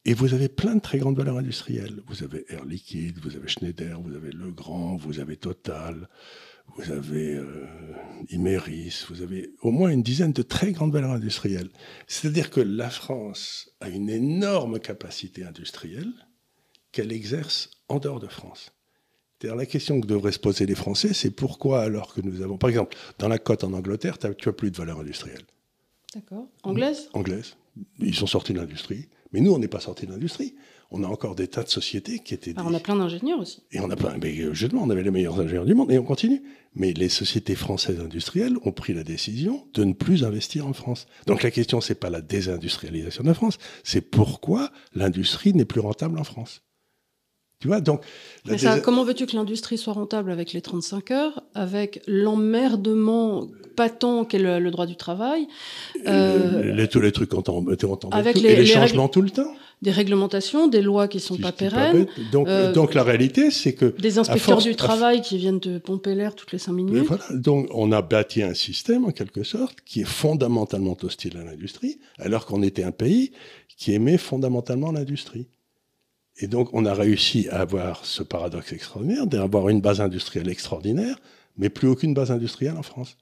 Et 0.08 0.14
vous 0.14 0.36
avez 0.36 0.50
plein 0.50 0.76
de 0.76 0.82
très 0.82 1.00
grandes 1.00 1.18
valeurs 1.18 1.38
industrielles. 1.38 2.02
Vous 2.08 2.24
avez 2.24 2.46
Air 2.50 2.64
Liquide, 2.66 3.20
vous 3.24 3.36
avez 3.36 3.48
Schneider, 3.48 4.00
vous 4.00 4.16
avez 4.16 4.32
Legrand, 4.32 4.96
vous 4.96 5.20
avez 5.20 5.36
Total, 5.36 6.08
vous 6.78 6.92
avez 6.92 7.36
euh, 7.36 7.68
Imeris, 8.30 9.06
vous 9.10 9.22
avez 9.22 9.52
au 9.62 9.72
moins 9.72 9.90
une 9.90 10.04
dizaine 10.04 10.34
de 10.34 10.42
très 10.42 10.72
grandes 10.72 10.92
valeurs 10.92 11.12
industrielles. 11.12 11.70
C'est-à-dire 12.08 12.50
que 12.50 12.62
la 12.62 12.90
France 12.90 13.72
a 13.80 13.90
une 13.90 14.10
énorme 14.10 14.80
capacité 14.80 15.44
industrielle 15.44 16.12
qu'elle 16.92 17.12
exerce 17.12 17.70
en 17.88 18.00
dehors 18.00 18.20
de 18.20 18.28
France. 18.28 18.72
C'est-à-dire 19.40 19.58
la 19.58 19.66
question 19.66 20.00
que 20.00 20.08
devraient 20.08 20.32
se 20.32 20.40
poser 20.40 20.66
les 20.66 20.76
Français, 20.76 21.14
c'est 21.14 21.32
pourquoi 21.32 21.82
alors 21.82 22.14
que 22.14 22.22
nous 22.22 22.42
avons, 22.42 22.58
par 22.58 22.70
exemple, 22.70 22.96
dans 23.20 23.28
la 23.28 23.38
côte 23.38 23.64
en 23.64 23.74
Angleterre, 23.74 24.18
tu 24.18 24.28
n'as 24.28 24.54
plus 24.54 24.72
de 24.72 24.78
valeurs 24.78 25.00
industrielles. 25.00 25.46
D'accord. 26.14 26.48
Anglaise? 26.64 27.10
Anglaise. 27.14 27.56
Ils 28.00 28.16
sont 28.16 28.28
sortis 28.28 28.54
de 28.54 28.60
l'industrie. 28.60 29.10
Mais 29.34 29.42
nous, 29.42 29.52
on 29.52 29.60
n'est 29.60 29.68
pas 29.68 29.82
sortis 29.82 30.06
de 30.06 30.12
l'industrie. 30.12 30.56
On 30.98 31.04
a 31.04 31.08
encore 31.08 31.36
des 31.36 31.50
tas 31.50 31.64
de 31.64 31.68
sociétés 31.68 32.20
qui 32.20 32.34
étaient. 32.34 32.54
on 32.58 32.74
a 32.74 32.80
plein 32.80 32.96
d'ingénieurs 32.96 33.40
aussi. 33.40 33.64
Et 33.74 33.82
on 33.82 33.90
a 33.90 33.98
plein. 33.98 34.16
Mais 34.22 34.40
euh, 34.40 34.54
justement, 34.54 34.84
on 34.84 34.90
avait 34.90 35.04
les 35.04 35.12
meilleurs 35.12 35.38
ingénieurs 35.38 35.66
du 35.66 35.74
monde 35.74 35.92
et 35.92 36.00
on 36.00 36.06
continue. 36.06 36.42
Mais 36.74 36.94
les 36.94 37.10
sociétés 37.10 37.56
françaises 37.56 38.00
industrielles 38.00 38.56
ont 38.64 38.72
pris 38.72 38.94
la 38.94 39.04
décision 39.04 39.68
de 39.74 39.84
ne 39.84 39.92
plus 39.92 40.24
investir 40.24 40.66
en 40.66 40.72
France. 40.72 41.08
Donc 41.28 41.44
la 41.44 41.52
question, 41.52 41.82
c'est 41.82 41.96
pas 41.96 42.10
la 42.10 42.22
désindustrialisation 42.22 43.24
de 43.24 43.28
la 43.28 43.34
France, 43.34 43.58
c'est 43.84 44.02
pourquoi 44.02 44.72
l'industrie 44.94 45.54
n'est 45.54 45.66
plus 45.66 45.82
rentable 45.82 46.18
en 46.18 46.24
France. 46.24 46.62
Tu 47.60 47.68
vois, 47.68 47.82
donc. 47.82 48.02
Mais 48.46 48.58
ça, 48.58 48.80
comment 48.80 49.04
veux-tu 49.04 49.26
que 49.26 49.36
l'industrie 49.36 49.78
soit 49.78 49.94
rentable 49.94 50.32
avec 50.32 50.54
les 50.54 50.62
35 50.62 51.12
heures, 51.12 51.44
avec 51.54 52.02
l'emmerdement 52.08 53.48
patent 53.76 54.28
qu'est 54.30 54.40
le, 54.40 54.72
droit 54.72 54.86
du 54.86 54.96
travail 54.96 55.48
euh, 56.06 56.74
les, 56.74 56.88
Tous 56.88 57.00
les 57.00 57.12
trucs 57.12 57.30
qu'on 57.30 57.42
avec 58.12 58.40
les, 58.40 58.50
et 58.50 58.56
les, 58.58 58.66
changements 58.66 59.08
tout 59.08 59.22
le 59.22 59.30
temps 59.30 59.54
des 59.82 59.92
réglementations, 59.92 60.68
des 60.68 60.82
lois 60.82 61.08
qui 61.08 61.20
sont 61.20 61.38
pas 61.38 61.52
pérennes. 61.52 62.08
donc, 62.32 62.48
euh, 62.48 62.74
donc 62.74 62.94
la 62.94 63.04
réalité, 63.04 63.52
c'est 63.52 63.74
que 63.74 63.96
des 64.00 64.18
inspecteurs 64.18 64.62
du 64.62 64.76
travail 64.76 65.22
qui 65.22 65.38
viennent 65.38 65.60
te 65.60 65.78
pomper 65.78 66.16
l'air 66.16 66.36
toutes 66.36 66.52
les 66.52 66.58
cinq 66.58 66.74
minutes. 66.74 67.06
Voilà. 67.06 67.24
Donc 67.32 67.68
on 67.72 67.92
a 67.92 68.02
bâti 68.02 68.42
un 68.42 68.54
système 68.54 69.06
en 69.06 69.12
quelque 69.12 69.44
sorte 69.44 69.82
qui 69.86 70.02
est 70.02 70.08
fondamentalement 70.08 70.98
hostile 71.04 71.38
à 71.38 71.44
l'industrie, 71.44 72.00
alors 72.18 72.46
qu'on 72.46 72.64
était 72.64 72.84
un 72.84 72.92
pays 72.92 73.32
qui 73.78 73.94
aimait 73.94 74.18
fondamentalement 74.18 74.92
l'industrie. 74.92 75.48
Et 76.38 76.48
donc 76.48 76.70
on 76.74 76.86
a 76.86 76.94
réussi 76.94 77.48
à 77.50 77.62
avoir 77.62 78.06
ce 78.06 78.24
paradoxe 78.24 78.74
extraordinaire 78.74 79.28
d'avoir 79.28 79.70
une 79.70 79.82
base 79.82 80.02
industrielle 80.02 80.50
extraordinaire, 80.50 81.18
mais 81.58 81.70
plus 81.70 81.88
aucune 81.88 82.14
base 82.14 82.32
industrielle 82.32 82.76
en 82.78 82.84
France. 82.84 83.18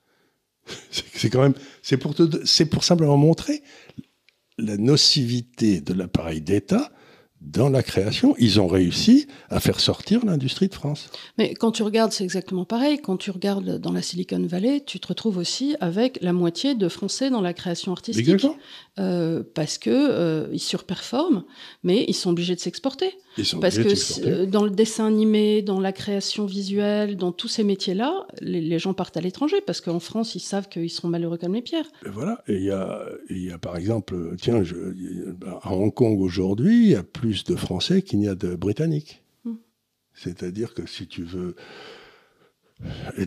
c'est 0.91 1.29
quand 1.29 1.41
même, 1.41 1.55
c'est 1.81 1.97
pour, 1.97 2.15
c'est 2.45 2.65
pour 2.65 2.83
simplement 2.83 3.17
montrer 3.17 3.61
la 4.57 4.77
nocivité 4.77 5.81
de 5.81 5.93
l'appareil 5.93 6.41
d'État 6.41 6.91
dans 7.43 7.69
la 7.69 7.83
création, 7.83 8.35
ils 8.39 8.61
ont 8.61 8.67
réussi 8.67 9.27
à 9.49 9.59
faire 9.59 9.79
sortir 9.79 10.25
l'industrie 10.25 10.69
de 10.69 10.73
France. 10.73 11.09
Mais 11.37 11.53
quand 11.53 11.71
tu 11.71 11.83
regardes, 11.83 12.11
c'est 12.11 12.23
exactement 12.23 12.63
pareil. 12.63 12.99
Quand 12.99 13.17
tu 13.17 13.31
regardes 13.31 13.79
dans 13.79 13.91
la 13.91 14.01
Silicon 14.01 14.45
Valley, 14.45 14.81
tu 14.85 14.99
te 14.99 15.07
retrouves 15.07 15.37
aussi 15.37 15.75
avec 15.81 16.19
la 16.21 16.31
moitié 16.31 16.73
de 16.73 16.87
Français 16.87 17.29
dans 17.29 17.41
la 17.41 17.53
création 17.53 17.91
artistique. 17.91 18.45
Euh, 18.99 19.41
parce 19.55 19.79
que 19.79 19.89
euh, 19.89 20.47
ils 20.53 20.59
surperforment, 20.59 21.43
mais 21.83 22.05
ils 22.07 22.13
sont 22.13 22.29
obligés 22.29 22.53
de 22.53 22.59
s'exporter. 22.59 23.11
Parce 23.59 23.79
que 23.79 24.45
dans 24.45 24.63
le 24.63 24.69
dessin 24.69 25.07
animé, 25.07 25.63
dans 25.63 25.79
la 25.79 25.91
création 25.91 26.45
visuelle, 26.45 27.17
dans 27.17 27.31
tous 27.31 27.47
ces 27.47 27.63
métiers-là, 27.63 28.27
les, 28.41 28.77
gens 28.77 28.93
partent 28.93 29.17
à 29.17 29.21
l'étranger 29.21 29.57
parce 29.65 29.81
qu'en 29.81 29.99
France, 29.99 30.35
ils 30.35 30.39
savent 30.39 30.69
qu'ils 30.69 30.91
seront 30.91 31.07
malheureux 31.07 31.39
comme 31.39 31.55
les 31.55 31.63
pierres. 31.63 31.87
Et 32.05 32.09
voilà. 32.09 32.43
Et 32.47 32.57
il 32.57 32.63
y 32.63 32.71
a, 32.71 33.03
y 33.31 33.51
a 33.51 33.57
par 33.57 33.75
exemple, 33.75 34.35
tiens, 34.39 34.63
je, 34.63 34.75
à 35.63 35.73
Hong 35.73 35.93
Kong 35.93 36.21
aujourd'hui, 36.21 36.83
il 36.83 36.89
y 36.91 36.95
a 36.95 37.01
plus 37.01 37.32
de 37.43 37.55
Français 37.55 38.01
qu'il 38.01 38.19
n'y 38.19 38.27
a 38.27 38.35
de 38.35 38.55
Britanniques. 38.55 39.23
Hmm. 39.43 39.55
C'est-à-dire 40.13 40.73
que 40.73 40.85
si 40.85 41.07
tu 41.07 41.23
veux 41.23 41.55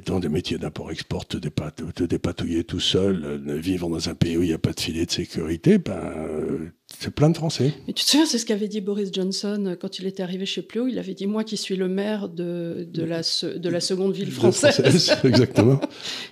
dans 0.06 0.20
des 0.20 0.28
métiers 0.28 0.58
d'import-export, 0.58 1.26
te, 1.26 1.36
te, 1.36 2.04
dépatouiller 2.04 2.64
tout 2.64 2.80
seul, 2.80 3.22
euh, 3.24 3.56
vivre 3.56 3.88
dans 3.88 4.08
un 4.08 4.14
pays 4.14 4.36
où 4.36 4.42
il 4.42 4.48
n'y 4.48 4.54
a 4.54 4.58
pas 4.58 4.72
de 4.72 4.80
filet 4.80 5.06
de 5.06 5.10
sécurité, 5.10 5.78
ben, 5.78 5.92
euh, 5.92 6.58
c'est 6.98 7.14
plein 7.14 7.30
de 7.30 7.36
Français. 7.36 7.72
Mais 7.86 7.92
tu 7.92 8.04
te 8.04 8.10
souviens, 8.10 8.26
c'est 8.26 8.38
ce 8.38 8.46
qu'avait 8.46 8.68
dit 8.68 8.80
Boris 8.80 9.10
Johnson 9.12 9.64
euh, 9.66 9.76
quand 9.76 9.98
il 9.98 10.06
était 10.06 10.22
arrivé 10.22 10.46
chez 10.46 10.62
Pleo. 10.62 10.86
Il 10.86 10.98
avait 10.98 11.14
dit 11.14 11.26
Moi 11.26 11.44
qui 11.44 11.56
suis 11.56 11.76
le 11.76 11.88
maire 11.88 12.28
de, 12.28 12.86
de, 12.90 13.04
la, 13.04 13.22
de 13.22 13.68
la 13.68 13.80
seconde 13.80 14.14
ville 14.14 14.30
française. 14.30 14.80
exactement. 15.24 15.80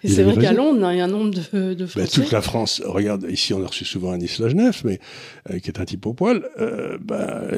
Et 0.02 0.08
c'est 0.08 0.22
vrai 0.22 0.36
qu'à 0.40 0.52
Londres, 0.52 0.90
il 0.92 0.98
y 0.98 1.00
a 1.00 1.04
un 1.04 1.08
nombre 1.08 1.34
de, 1.34 1.74
de 1.74 1.84
ben, 1.84 1.86
Français. 1.86 2.22
toute 2.22 2.32
la 2.32 2.42
France, 2.42 2.82
regarde, 2.84 3.26
ici 3.28 3.52
on 3.54 3.62
a 3.62 3.66
reçu 3.66 3.84
souvent 3.84 4.12
un 4.12 4.20
Isla 4.20 4.48
Genève, 4.48 4.80
mais 4.84 4.98
qui 5.60 5.68
est 5.68 5.80
un 5.80 5.84
type 5.84 6.06
au 6.06 6.14
poil. 6.14 6.48
Ben, 6.58 7.48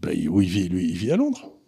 ben, 0.00 0.28
où 0.28 0.40
il 0.40 0.48
vit, 0.48 0.68
lui, 0.68 0.88
il 0.88 0.96
vit 0.96 1.12
à 1.12 1.16
Londres. 1.16 1.59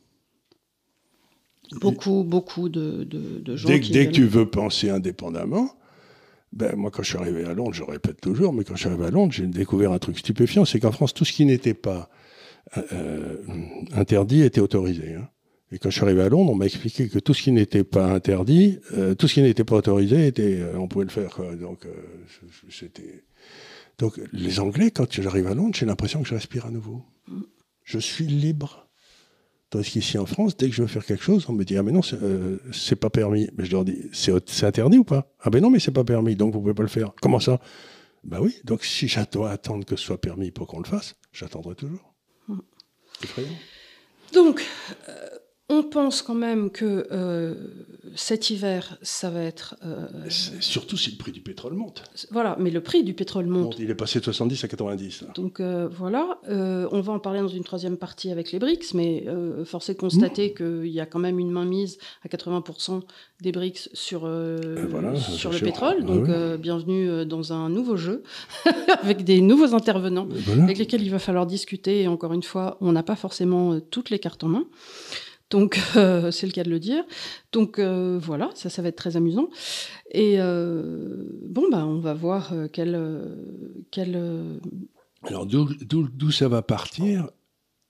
Beaucoup, 1.81 2.25
beaucoup 2.25 2.69
de, 2.69 3.05
de, 3.05 3.57
gens. 3.57 3.69
Dès, 3.69 3.81
dès 3.81 4.07
que 4.07 4.13
tu 4.13 4.25
veux 4.25 4.47
penser 4.47 4.91
indépendamment, 4.91 5.71
ben, 6.53 6.77
moi, 6.77 6.91
quand 6.91 7.03
je 7.03 7.11
suis 7.11 7.19
arrivé 7.19 7.45
à 7.45 7.55
Londres, 7.55 7.73
je 7.73 7.83
répète 7.83 8.21
toujours, 8.21 8.53
mais 8.53 8.65
quand 8.65 8.75
je 8.75 8.81
suis 8.81 8.89
arrivé 8.89 9.07
à 9.07 9.11
Londres, 9.11 9.33
j'ai 9.33 9.47
découvert 9.47 9.93
un 9.93 9.99
truc 9.99 10.19
stupéfiant, 10.19 10.65
c'est 10.65 10.81
qu'en 10.81 10.93
France, 10.93 11.15
tout 11.15 11.25
ce 11.25 11.33
qui 11.33 11.47
n'était 11.47 11.75
pas 11.75 12.11
euh, 12.77 12.83
euh, 12.93 13.37
interdit 13.93 14.43
était 14.43 14.61
autorisé. 14.61 15.15
Hein. 15.15 15.29
Et 15.71 15.79
quand 15.79 15.89
je 15.89 15.95
suis 15.95 16.05
arrivé 16.05 16.21
à 16.21 16.29
Londres, 16.29 16.53
on 16.53 16.55
m'a 16.55 16.67
expliqué 16.67 17.09
que 17.09 17.19
tout 17.19 17.33
ce 17.33 17.43
qui 17.43 17.53
n'était 17.53 17.85
pas 17.85 18.13
interdit, 18.13 18.79
euh, 18.93 19.15
tout 19.15 19.27
ce 19.29 19.35
qui 19.35 19.43
n'était 19.43 19.65
pas 19.65 19.77
autorisé, 19.77 20.27
était, 20.27 20.63
on 20.75 20.87
pouvait 20.87 21.07
le 21.07 21.11
faire. 21.11 21.41
Donc, 21.59 21.87
c'était. 22.69 23.25
Donc, 23.99 24.21
les 24.33 24.61
Anglais, 24.61 24.91
quand 24.91 25.11
j'arrive 25.11 25.47
à 25.47 25.55
Londres, 25.55 25.75
j'ai 25.75 25.87
l'impression 25.87 26.23
que 26.23 26.29
je 26.29 26.35
respire 26.35 26.67
à 26.67 26.71
nouveau. 26.71 27.03
Mm. 27.29 27.41
Je 27.85 27.99
suis 27.99 28.27
libre. 28.27 28.89
Tandis 29.73 29.91
qu'ici 29.91 30.19
en 30.19 30.27
France, 30.27 30.55
dès 30.55 30.69
que 30.69 30.75
je 30.75 30.83
veux 30.83 30.87
faire 30.87 31.07
quelque 31.07 31.25
chose, 31.25 31.47
on 31.49 31.55
me 31.55 31.65
dit 31.65 31.79
Ah, 31.79 31.83
mais 31.83 31.93
non, 31.93 32.03
c'est 32.03 32.23
euh, 32.23 32.97
pas 33.01 33.09
permis. 33.09 33.49
Mais 33.57 33.65
je 33.65 33.73
leur 33.73 33.87
dis 33.87 34.03
C'est 34.13 34.65
interdit 34.65 34.99
ou 34.99 35.05
pas? 35.05 35.33
Ah, 35.41 35.49
ben 35.49 35.63
non, 35.63 35.71
mais 35.71 35.81
c'est 35.81 35.93
pas 35.93 36.05
permis, 36.05 36.37
donc 36.37 36.53
vous 36.53 36.61
pouvez 36.61 36.75
pas 36.75 36.83
le 36.83 36.91
faire. 36.91 37.13
Comment 37.23 37.41
ça? 37.41 37.59
Ben 38.23 38.39
oui, 38.39 38.55
donc 38.65 38.85
si 38.85 39.09
j'attends 39.09 39.45
attendre 39.45 39.87
que 39.87 39.97
ce 39.97 40.05
soit 40.05 40.21
permis 40.21 40.51
pour 40.51 40.67
qu'on 40.67 40.81
le 40.81 40.85
fasse, 40.85 41.17
j'attendrai 41.33 41.75
toujours. 41.75 42.13
Hmm. 42.49 42.59
Donc, 44.35 44.63
euh, 45.09 45.29
on 45.69 45.83
pense 45.83 46.23
quand 46.23 46.35
même 46.35 46.71
que 46.71 47.07
euh, 47.13 47.55
cet 48.15 48.51
hiver, 48.51 48.99
ça 49.01 49.31
va 49.31 49.43
être. 49.43 49.77
Euh, 49.85 50.07
surtout 50.29 50.97
si 50.97 51.13
le 51.13 51.17
prix 51.17 51.33
du 51.33 51.41
pétrole 51.41 51.75
monte. 51.75 52.05
Voilà, 52.31 52.57
mais 52.59 52.71
le 52.71 52.83
prix 52.83 53.05
du 53.05 53.15
pétrole 53.15 53.47
monte. 53.47 53.77
il 53.79 53.91
est 53.91 53.95
passé 53.95 54.19
de 54.19 54.25
70 54.25 54.65
à 54.65 54.69
90. 54.69 55.25
Donc 55.35 55.61
euh, 55.61 55.89
voilà, 55.91 56.39
on 56.47 57.01
va 57.01 57.13
en 57.13 57.19
parler 57.19 57.41
dans 57.41 57.49
une 57.49 57.65
troisième 57.65 57.97
partie 57.97 58.31
avec 58.31 58.53
les 58.53 58.59
BRICS, 58.59 58.95
mais 58.95 59.25
force 59.65 59.89
est 59.89 59.95
de 59.95 59.99
constater 59.99 60.51
mmh. 60.51 60.55
qu'il 60.55 60.93
y 60.93 61.01
a 61.01 61.07
quand 61.07 61.21
même 61.21 61.39
une 61.39 61.51
mainmise 61.51 61.99
à 62.25 62.29
80% 62.29 63.03
des 63.41 63.53
BRICS 63.53 63.89
sur, 63.95 64.21
sur 64.21 65.53
le 65.53 65.61
pétrole. 65.61 66.05
Donc 66.05 66.29
bienvenue 66.59 67.25
dans 67.25 67.53
un 67.53 67.71
nouveau 67.71 67.97
jeu 67.97 68.25
avec 69.03 69.25
des 69.25 69.41
nouveaux 69.41 69.75
intervenants 69.75 70.29
avec 70.63 70.79
lesquels 70.79 71.03
il 71.03 71.11
va 71.11 71.19
falloir 71.19 71.47
discuter. 71.47 72.03
Et 72.03 72.09
encore 72.09 72.33
une 72.33 72.43
fois, 72.43 72.77
on 72.81 72.93
n'a 72.93 73.03
pas 73.03 73.17
forcément 73.17 73.81
toutes 73.81 74.11
les 74.11 74.19
cartes 74.19 74.45
en 74.45 74.49
main. 74.49 74.67
Donc, 75.53 75.79
euh, 75.97 76.31
c'est 76.33 76.47
le 76.47 76.53
cas 76.53 76.65
de 76.65 76.71
le 76.71 76.81
dire. 76.81 77.05
Donc, 77.53 77.79
euh, 77.79 78.19
voilà, 78.21 78.51
ça, 78.55 78.71
ça 78.71 78.83
va 78.83 78.89
être 78.89 78.97
très 78.97 79.17
amusant. 79.17 79.49
Et 80.11 80.41
euh, 80.41 81.25
bon, 81.47 81.67
bah, 81.71 81.87
on 81.87 82.01
va 82.01 82.15
voir 82.15 82.53
quel. 82.73 82.99
quel 83.93 84.61
Alors, 85.23 85.47
d'où 85.47 86.31
ça 86.31 86.49
va 86.49 86.63
partir, 86.63 87.29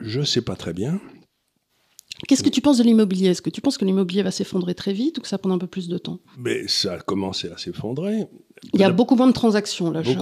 je 0.00 0.20
ne 0.20 0.24
sais 0.24 0.42
pas 0.42 0.56
très 0.56 0.74
bien. 0.74 1.00
Qu'est-ce 2.28 2.42
que 2.42 2.50
tu 2.50 2.60
penses 2.60 2.78
de 2.78 2.84
l'immobilier? 2.84 3.30
Est-ce 3.30 3.42
que 3.42 3.50
tu 3.50 3.60
penses 3.60 3.78
que 3.78 3.84
l'immobilier 3.84 4.22
va 4.22 4.30
s'effondrer 4.30 4.74
très 4.74 4.92
vite 4.92 5.18
ou 5.18 5.22
que 5.22 5.28
ça 5.28 5.38
prend 5.38 5.50
un 5.50 5.58
peu 5.58 5.66
plus 5.66 5.88
de 5.88 5.98
temps? 5.98 6.20
Mais 6.38 6.68
ça 6.68 6.94
a 6.94 6.98
commencé 7.00 7.48
à 7.48 7.58
s'effondrer. 7.58 8.28
Il 8.74 8.80
y 8.80 8.84
a 8.84 8.90
beaucoup 8.90 9.16
moins 9.16 9.26
de 9.26 9.32
transactions, 9.32 9.90
là, 9.90 10.02
je 10.02 10.12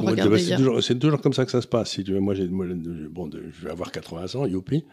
C'est 0.80 0.98
toujours, 0.98 1.20
comme 1.20 1.34
ça 1.34 1.44
que 1.44 1.50
ça 1.50 1.60
se 1.60 1.66
passe. 1.66 1.90
Si 1.90 2.04
tu 2.04 2.12
veux, 2.12 2.20
moi, 2.20 2.34
bon, 3.10 3.28
je 3.30 3.64
vais 3.64 3.70
avoir 3.70 3.92
80 3.92 4.36
ans, 4.36 4.46
youpi. 4.46 4.84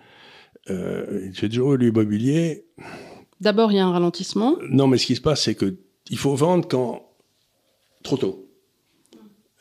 Euh, 0.70 1.30
j'ai 1.34 1.50
toujours 1.50 1.74
eu 1.74 1.78
l'immobilier. 1.78 2.66
D'abord, 3.40 3.72
il 3.72 3.76
y 3.76 3.80
a 3.80 3.86
un 3.86 3.92
ralentissement. 3.92 4.58
Non, 4.70 4.88
mais 4.88 4.98
ce 4.98 5.06
qui 5.06 5.16
se 5.16 5.22
passe, 5.22 5.44
c'est 5.44 5.56
que 5.56 5.78
il 6.10 6.18
faut 6.18 6.36
vendre 6.36 6.68
quand 6.68 7.04
trop 8.04 8.18
tôt. 8.18 8.44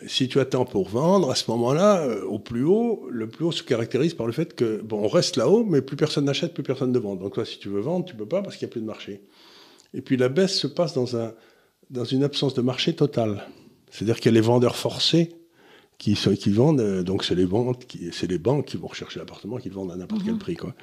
Si 0.06 0.28
tu 0.28 0.38
attends 0.40 0.66
pour 0.66 0.88
vendre, 0.88 1.30
à 1.30 1.34
ce 1.34 1.50
moment-là, 1.50 2.02
euh, 2.02 2.24
au 2.24 2.38
plus 2.38 2.64
haut, 2.64 3.06
le 3.10 3.28
plus 3.28 3.44
haut 3.44 3.52
se 3.52 3.62
caractérise 3.62 4.14
par 4.14 4.26
le 4.26 4.32
fait 4.32 4.54
que 4.54 4.82
bon, 4.82 5.02
on 5.02 5.08
reste 5.08 5.36
là-haut, 5.36 5.64
mais 5.64 5.80
plus 5.80 5.96
personne 5.96 6.26
n'achète, 6.26 6.54
plus 6.54 6.62
personne 6.62 6.92
ne 6.92 6.98
vend. 6.98 7.16
Donc 7.16 7.34
toi, 7.34 7.44
si 7.44 7.58
tu 7.58 7.68
veux 7.68 7.80
vendre, 7.80 8.04
tu 8.04 8.14
peux 8.14 8.26
pas 8.26 8.42
parce 8.42 8.56
qu'il 8.56 8.66
n'y 8.66 8.70
a 8.70 8.72
plus 8.72 8.82
de 8.82 8.86
marché. 8.86 9.22
Et 9.94 10.02
puis 10.02 10.16
la 10.16 10.28
baisse 10.28 10.58
se 10.58 10.66
passe 10.66 10.94
dans 10.94 11.16
un 11.16 11.32
dans 11.90 12.04
une 12.04 12.24
absence 12.24 12.54
de 12.54 12.62
marché 12.62 12.94
totale. 12.94 13.46
C'est-à-dire 13.90 14.16
qu'il 14.16 14.32
y 14.32 14.34
a 14.34 14.40
les 14.40 14.46
vendeurs 14.46 14.76
forcés 14.76 15.36
qui, 15.98 16.14
qui 16.14 16.50
vendent, 16.50 16.80
euh, 16.80 17.02
donc 17.02 17.24
c'est 17.24 17.34
les 17.34 17.46
banques, 17.46 17.84
c'est 18.12 18.30
les 18.30 18.38
banques 18.38 18.66
qui 18.66 18.76
vont 18.76 18.88
rechercher 18.88 19.18
l'appartement, 19.18 19.56
qui 19.56 19.68
le 19.68 19.74
vendent 19.74 19.92
à 19.92 19.96
n'importe 19.96 20.22
quel 20.24 20.34
mhm. 20.34 20.38
prix, 20.38 20.56
quoi. 20.56 20.74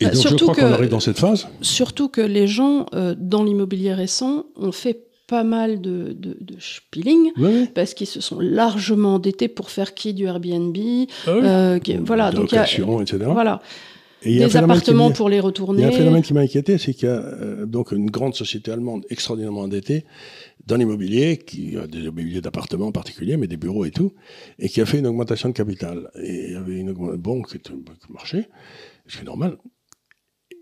Et 0.00 0.06
bah, 0.06 0.10
donc 0.10 0.26
je 0.28 0.34
crois 0.34 0.54
qu'on 0.54 0.72
arrive 0.72 0.90
dans 0.90 1.00
cette 1.00 1.18
phase. 1.18 1.46
Surtout 1.60 2.08
que 2.08 2.20
les 2.20 2.46
gens 2.46 2.86
euh, 2.94 3.14
dans 3.16 3.44
l'immobilier 3.44 3.94
récent 3.94 4.46
ont 4.56 4.72
fait 4.72 5.08
pas 5.28 5.44
mal 5.44 5.80
de, 5.80 6.14
de, 6.18 6.36
de 6.40 6.56
spilling 6.58 7.32
parce 7.74 7.94
qu'ils 7.94 8.06
se 8.06 8.20
sont 8.20 8.40
largement 8.40 9.14
endettés 9.14 9.48
pour 9.48 9.70
faire 9.70 9.94
qui 9.94 10.14
du 10.14 10.24
Airbnb, 10.24 10.76
ah 11.26 11.30
euh, 11.30 11.78
voilà, 12.00 12.32
donc 12.32 12.52
etc. 12.52 12.82
Voilà. 13.26 13.60
Et 14.22 14.38
des 14.38 14.56
appartements 14.56 15.10
pour 15.10 15.28
les 15.28 15.40
retourner. 15.40 15.82
Il 15.82 15.82
y 15.82 15.84
a 15.84 15.88
un 15.88 15.96
phénomène 15.96 16.22
qui 16.22 16.34
m'a 16.34 16.40
inquiété, 16.40 16.76
c'est 16.78 16.92
qu'il 16.92 17.08
y 17.08 17.12
a 17.12 17.66
donc 17.66 17.92
une 17.92 18.10
grande 18.10 18.34
société 18.34 18.70
allemande 18.72 19.04
extraordinairement 19.10 19.60
endettée 19.60 20.04
dans 20.66 20.76
l'immobilier, 20.76 21.38
qui 21.38 21.76
a 21.76 21.86
des 21.86 22.00
immobiliers 22.00 22.40
d'appartements 22.40 22.88
en 22.88 22.92
particulier, 22.92 23.36
mais 23.36 23.46
des 23.46 23.56
bureaux 23.56 23.84
et 23.86 23.90
tout, 23.90 24.12
et 24.58 24.68
qui 24.68 24.80
a 24.80 24.86
fait 24.86 24.98
une 24.98 25.06
augmentation 25.06 25.48
de 25.48 25.54
capital. 25.54 26.10
Et 26.22 26.48
il 26.48 26.52
y 26.52 26.56
avait 26.56 26.78
une 26.78 26.92
banque 26.92 27.48
qui 27.58 27.72
marchait, 28.12 28.48
c'est 29.06 29.24
normal. 29.24 29.56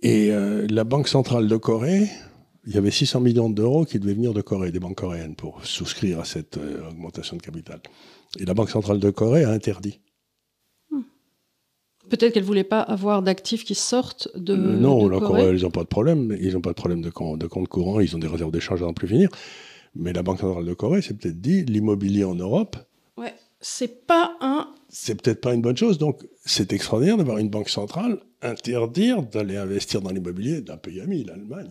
Et 0.02 0.30
euh, 0.30 0.66
la 0.70 0.84
Banque 0.84 1.08
centrale 1.08 1.48
de 1.48 1.56
Corée, 1.56 2.08
il 2.66 2.74
y 2.74 2.78
avait 2.78 2.90
600 2.90 3.20
millions 3.20 3.50
d'euros 3.50 3.84
qui 3.84 3.98
devaient 3.98 4.14
venir 4.14 4.32
de 4.32 4.42
Corée, 4.42 4.70
des 4.70 4.78
banques 4.78 4.98
coréennes, 4.98 5.34
pour 5.34 5.64
souscrire 5.64 6.20
à 6.20 6.24
cette 6.24 6.58
euh, 6.58 6.88
augmentation 6.88 7.36
de 7.36 7.42
capital. 7.42 7.80
Et 8.38 8.44
la 8.44 8.54
Banque 8.54 8.70
centrale 8.70 9.00
de 9.00 9.10
Corée 9.10 9.44
a 9.44 9.50
interdit. 9.50 10.00
Peut-être 12.08 12.32
qu'elle 12.32 12.42
ne 12.42 12.48
voulait 12.48 12.64
pas 12.64 12.80
avoir 12.80 13.22
d'actifs 13.22 13.64
qui 13.64 13.74
sortent 13.74 14.28
de. 14.36 14.54
Euh, 14.54 14.76
non, 14.76 15.08
la 15.08 15.18
Corée, 15.18 15.50
ils 15.54 15.62
n'ont 15.62 15.70
pas 15.70 15.82
de 15.82 15.88
problème. 15.88 16.36
Ils 16.40 16.52
n'ont 16.52 16.60
pas 16.60 16.70
de 16.70 16.74
problème 16.74 17.02
de 17.02 17.10
compte, 17.10 17.40
de 17.40 17.46
compte 17.46 17.68
courant. 17.68 18.00
Ils 18.00 18.14
ont 18.14 18.18
des 18.18 18.28
réserves 18.28 18.52
d'échange 18.52 18.82
à 18.82 18.86
n'en 18.86 18.92
plus 18.92 19.08
finir. 19.08 19.28
Mais 19.94 20.12
la 20.12 20.22
Banque 20.22 20.40
centrale 20.40 20.64
de 20.64 20.74
Corée 20.74 21.02
s'est 21.02 21.14
peut-être 21.14 21.40
dit 21.40 21.64
l'immobilier 21.64 22.24
en 22.24 22.34
Europe. 22.34 22.76
Ouais, 23.16 23.34
c'est 23.60 24.06
pas 24.06 24.36
un. 24.40 24.68
C'est 24.88 25.20
peut-être 25.20 25.40
pas 25.40 25.54
une 25.54 25.62
bonne 25.62 25.76
chose. 25.76 25.98
Donc, 25.98 26.26
c'est 26.46 26.72
extraordinaire 26.72 27.16
d'avoir 27.16 27.38
une 27.38 27.50
banque 27.50 27.68
centrale 27.68 28.20
interdire 28.40 29.22
d'aller 29.22 29.56
investir 29.56 30.00
dans 30.00 30.10
l'immobilier 30.10 30.60
d'un 30.60 30.76
pays 30.76 31.00
ami, 31.00 31.24
l'Allemagne. 31.24 31.70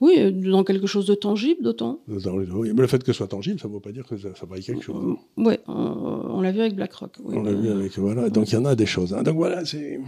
oui, 0.00 0.32
dans 0.32 0.64
quelque 0.64 0.86
chose 0.86 1.06
de 1.06 1.14
tangible, 1.14 1.62
d'autant. 1.62 2.00
Oui, 2.08 2.72
mais 2.74 2.80
le 2.80 2.86
fait 2.86 3.04
que 3.04 3.12
ce 3.12 3.18
soit 3.18 3.28
tangible, 3.28 3.60
ça 3.60 3.68
ne 3.68 3.74
veut 3.74 3.80
pas 3.80 3.92
dire 3.92 4.06
que 4.06 4.16
ça, 4.16 4.28
ça 4.34 4.46
vaille 4.46 4.62
quelque 4.62 4.82
chose. 4.82 4.96
Hein. 4.96 5.16
Oui, 5.36 5.54
on, 5.68 6.40
l'a 6.40 6.52
vu 6.52 6.60
avec 6.60 6.74
BlackRock. 6.74 7.12
on 7.22 7.42
l'a 7.42 7.52
vu 7.52 7.68
avec. 7.68 7.98
Voilà, 7.98 8.30
donc 8.30 8.50
il 8.50 8.54
y 8.54 8.58
en 8.58 8.64
a 8.64 8.74
des 8.74 8.86
choses. 8.86 9.12
Hein. 9.12 9.22
Donc 9.22 9.36
voilà, 9.36 9.64
c'est. 9.64 10.00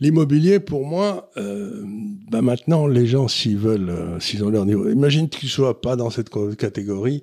L'immobilier, 0.00 0.58
pour 0.58 0.84
moi, 0.84 1.30
euh, 1.36 1.84
bah 2.30 2.42
maintenant, 2.42 2.86
les 2.86 3.06
gens, 3.06 3.28
s'ils 3.28 3.56
veulent, 3.56 3.90
euh, 3.90 4.18
s'ils 4.20 4.42
ont 4.44 4.50
leur 4.50 4.66
niveau. 4.66 4.90
Imagine 4.90 5.28
que 5.28 5.38
tu 5.38 5.46
sois 5.46 5.80
pas 5.80 5.94
dans 5.94 6.10
cette 6.10 6.28
catégorie 6.58 7.22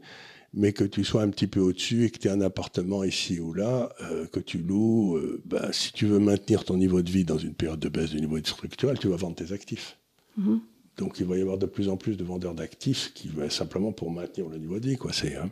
mais 0.53 0.73
que 0.73 0.83
tu 0.83 1.03
sois 1.03 1.21
un 1.21 1.29
petit 1.29 1.47
peu 1.47 1.59
au-dessus 1.59 2.05
et 2.05 2.09
que 2.09 2.17
tu 2.17 2.27
aies 2.27 2.31
un 2.31 2.41
appartement 2.41 3.03
ici 3.03 3.39
ou 3.39 3.53
là, 3.53 3.89
euh, 4.01 4.25
que 4.25 4.39
tu 4.39 4.59
loues, 4.59 5.17
euh, 5.17 5.41
bah, 5.45 5.69
si 5.71 5.93
tu 5.93 6.05
veux 6.05 6.19
maintenir 6.19 6.65
ton 6.65 6.77
niveau 6.77 7.01
de 7.01 7.09
vie 7.09 7.25
dans 7.25 7.37
une 7.37 7.53
période 7.53 7.79
de 7.79 7.89
baisse 7.89 8.11
du 8.11 8.21
niveau 8.21 8.37
structurel, 8.39 8.97
tu 8.97 9.07
vas 9.07 9.15
vendre 9.15 9.35
tes 9.35 9.53
actifs. 9.53 9.97
Mhm. 10.37 10.61
Donc 10.97 11.19
il 11.19 11.25
va 11.25 11.37
y 11.37 11.41
avoir 11.41 11.57
de 11.57 11.65
plus 11.65 11.87
en 11.87 11.97
plus 11.97 12.17
de 12.17 12.23
vendeurs 12.23 12.53
d'actifs 12.53 13.11
qui 13.13 13.29
vont 13.29 13.49
simplement 13.49 13.91
pour 13.91 14.11
maintenir 14.11 14.49
le 14.49 14.57
niveau 14.57 14.79
de 14.79 14.89
vie. 14.89 14.97
Quoi. 14.97 15.13
C'est, 15.13 15.35
hein. 15.35 15.49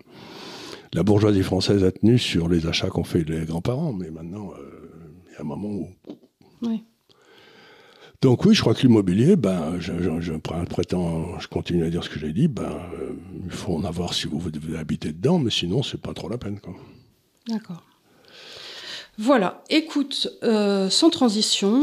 La 0.93 1.03
bourgeoisie 1.03 1.43
française 1.43 1.83
a 1.83 1.91
tenu 1.91 2.17
sur 2.17 2.47
les 2.47 2.65
achats 2.65 2.89
qu'ont 2.89 3.03
fait 3.03 3.23
les 3.23 3.45
grands-parents, 3.45 3.93
mais 3.93 4.09
maintenant, 4.09 4.51
euh, 4.53 4.89
il 5.29 5.33
y 5.33 5.35
a 5.35 5.41
un 5.41 5.43
moment 5.43 5.69
où... 5.69 5.87
Oui. 6.61 6.83
Donc 8.21 8.45
oui, 8.45 8.55
je 8.55 8.61
crois 8.61 8.73
que 8.73 8.81
l'immobilier, 8.81 9.35
ben, 9.35 9.79
je, 9.79 9.93
je, 10.19 10.33
prétends, 10.65 11.39
je 11.39 11.47
continue 11.47 11.85
à 11.85 11.89
dire 11.89 12.03
ce 12.03 12.09
que 12.09 12.19
j'ai 12.19 12.33
dit, 12.33 12.47
ben, 12.47 12.63
euh, 12.63 13.11
il 13.45 13.51
faut 13.51 13.75
en 13.75 13.83
avoir 13.83 14.13
si 14.15 14.25
vous 14.27 14.49
devez 14.49 14.77
habiter 14.77 15.11
dedans, 15.11 15.37
mais 15.37 15.51
sinon, 15.51 15.83
c'est 15.83 16.01
pas 16.01 16.13
trop 16.13 16.27
la 16.27 16.39
peine. 16.39 16.59
D'accord. 17.47 17.83
Voilà, 19.19 19.63
écoute, 19.69 20.29
euh, 20.43 20.89
sans 20.89 21.09
transition, 21.09 21.81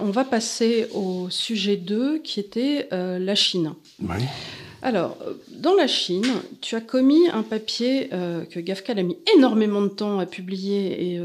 on 0.00 0.10
va 0.10 0.24
passer 0.24 0.86
au 0.92 1.28
sujet 1.30 1.76
2 1.76 2.18
qui 2.18 2.40
était 2.40 2.88
euh, 2.92 3.18
la 3.18 3.34
Chine. 3.34 3.72
Oui. 4.02 4.16
Alors, 4.82 5.16
dans 5.50 5.74
la 5.74 5.86
Chine, 5.86 6.26
tu 6.60 6.76
as 6.76 6.80
commis 6.80 7.28
un 7.28 7.42
papier 7.42 8.08
que 8.10 8.60
Gafcal 8.60 8.98
a 8.98 9.02
mis 9.02 9.18
énormément 9.36 9.82
de 9.82 9.88
temps 9.88 10.18
à 10.18 10.26
publier 10.26 11.14
et, 11.14 11.20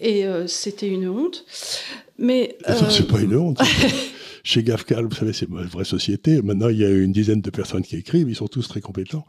et 0.00 0.24
c'était 0.46 0.88
une 0.88 1.08
honte. 1.08 1.44
Mais 2.18 2.56
c'est 2.90 3.06
pas 3.06 3.20
une 3.20 3.36
honte. 3.36 3.60
Chez 4.42 4.62
Gafcal, 4.62 5.04
vous 5.04 5.14
savez, 5.14 5.32
c'est 5.32 5.48
une 5.48 5.66
vraie 5.66 5.84
société. 5.84 6.40
Maintenant, 6.42 6.68
il 6.68 6.78
y 6.78 6.84
a 6.84 6.90
une 6.90 7.12
dizaine 7.12 7.40
de 7.40 7.50
personnes 7.50 7.82
qui 7.82 7.96
écrivent. 7.96 8.28
Ils 8.28 8.36
sont 8.36 8.48
tous 8.48 8.66
très 8.68 8.80
compétents 8.80 9.26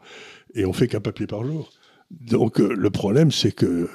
et 0.54 0.64
on 0.64 0.72
fait 0.72 0.88
qu'un 0.88 1.00
papier 1.00 1.26
par 1.26 1.44
jour. 1.44 1.70
Donc 2.10 2.60
euh, 2.60 2.74
le 2.74 2.90
problème, 2.90 3.30
c'est 3.30 3.52
que 3.52 3.88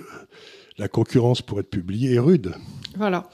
la 0.78 0.88
concurrence 0.88 1.42
pour 1.42 1.60
être 1.60 1.70
publiée 1.70 2.16
est 2.16 2.20
rude. 2.20 2.54
Voilà. 2.96 3.30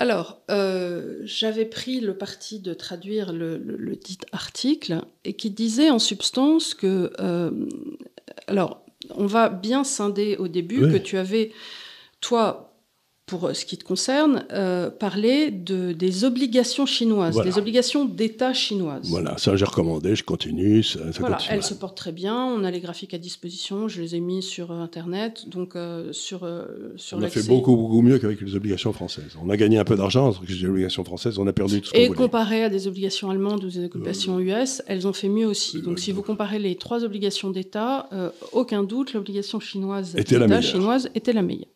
Alors, 0.00 0.42
euh, 0.50 1.20
j'avais 1.24 1.64
pris 1.64 2.00
le 2.00 2.16
parti 2.18 2.58
de 2.58 2.74
traduire 2.74 3.32
le, 3.32 3.58
dit 3.96 4.18
article 4.32 5.02
et 5.24 5.34
qui 5.34 5.50
disait 5.50 5.90
en 5.90 6.00
substance 6.00 6.74
que, 6.74 7.12
euh, 7.20 7.50
alors, 8.48 8.84
on 9.10 9.26
va 9.26 9.48
bien 9.48 9.84
scinder 9.84 10.36
au 10.36 10.48
début 10.48 10.80
que 10.80 10.96
tu 10.96 11.16
avais, 11.16 11.52
toi, 12.20 12.73
pour 13.26 13.46
euh, 13.46 13.54
ce 13.54 13.64
qui 13.64 13.78
te 13.78 13.84
concerne, 13.84 14.44
euh, 14.52 14.90
parler 14.90 15.50
de, 15.50 15.92
des 15.92 16.24
obligations 16.24 16.84
chinoises, 16.84 17.40
des 17.42 17.58
obligations 17.58 18.04
d'État 18.04 18.52
chinoises. 18.52 19.08
Voilà, 19.08 19.38
ça 19.38 19.56
j'ai 19.56 19.64
recommandé, 19.64 20.14
je 20.14 20.24
continue. 20.24 20.82
Ça, 20.82 21.00
voilà, 21.20 21.38
elles 21.48 21.62
se 21.62 21.72
portent 21.72 21.96
très 21.96 22.12
bien, 22.12 22.36
on 22.36 22.64
a 22.64 22.70
les 22.70 22.80
graphiques 22.80 23.14
à 23.14 23.18
disposition, 23.18 23.88
je 23.88 24.02
les 24.02 24.14
ai 24.14 24.20
mis 24.20 24.42
sur 24.42 24.72
euh, 24.72 24.80
Internet, 24.80 25.48
donc 25.48 25.74
sur, 26.12 26.46
sur 26.96 27.18
On 27.18 27.22
a 27.22 27.28
fait 27.28 27.46
beaucoup, 27.46 27.76
beaucoup 27.76 28.02
mieux 28.02 28.18
qu'avec 28.18 28.40
les 28.42 28.56
obligations 28.56 28.92
françaises. 28.92 29.36
On 29.42 29.48
a 29.48 29.56
gagné 29.56 29.78
un 29.78 29.84
peu 29.84 29.96
d'argent 29.96 30.28
avec 30.28 30.48
les 30.48 30.64
obligations 30.66 31.04
françaises, 31.04 31.38
on 31.38 31.46
a 31.46 31.52
perdu 31.52 31.80
tout 31.80 31.88
ce 31.88 31.96
Et 31.96 32.10
comparé 32.10 32.64
à 32.64 32.68
des 32.68 32.86
obligations 32.86 33.30
allemandes 33.30 33.64
ou 33.64 33.70
des 33.70 33.84
obligations 33.84 34.38
US, 34.38 34.82
elles 34.86 35.06
ont 35.06 35.12
fait 35.14 35.28
mieux 35.28 35.46
aussi. 35.46 35.80
Donc 35.80 35.98
si 35.98 36.12
vous 36.12 36.22
comparez 36.22 36.58
les 36.58 36.76
trois 36.76 37.04
obligations 37.04 37.50
d'État, 37.50 38.10
aucun 38.52 38.82
doute, 38.82 39.14
l'obligation 39.14 39.60
chinoise, 39.60 40.14
était 40.16 40.62
chinoise 40.62 41.08
était 41.14 41.32
la 41.32 41.42
meilleure. 41.42 41.73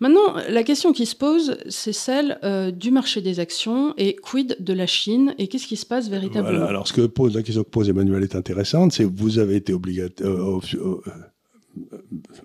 Maintenant, 0.00 0.34
la 0.48 0.62
question 0.62 0.94
qui 0.94 1.04
se 1.04 1.14
pose, 1.14 1.58
c'est 1.68 1.92
celle 1.92 2.38
euh, 2.42 2.70
du 2.70 2.90
marché 2.90 3.20
des 3.20 3.38
actions 3.38 3.92
et 3.98 4.16
quid 4.16 4.56
de 4.58 4.72
la 4.72 4.86
Chine 4.86 5.34
et 5.36 5.46
qu'est-ce 5.46 5.66
qui 5.66 5.76
se 5.76 5.84
passe 5.84 6.08
véritablement 6.08 6.56
voilà, 6.56 6.70
Alors, 6.70 6.88
ce 6.88 6.94
que 6.94 7.02
pose, 7.02 7.36
la 7.36 7.42
question 7.42 7.62
que 7.64 7.68
pose 7.68 7.90
Emmanuel 7.90 8.22
est 8.22 8.34
intéressante, 8.34 8.92
c'est 8.92 9.04
vous 9.04 9.38
avez 9.38 9.56
été 9.56 9.74
euh, 9.74 10.08
euh, 10.22 11.02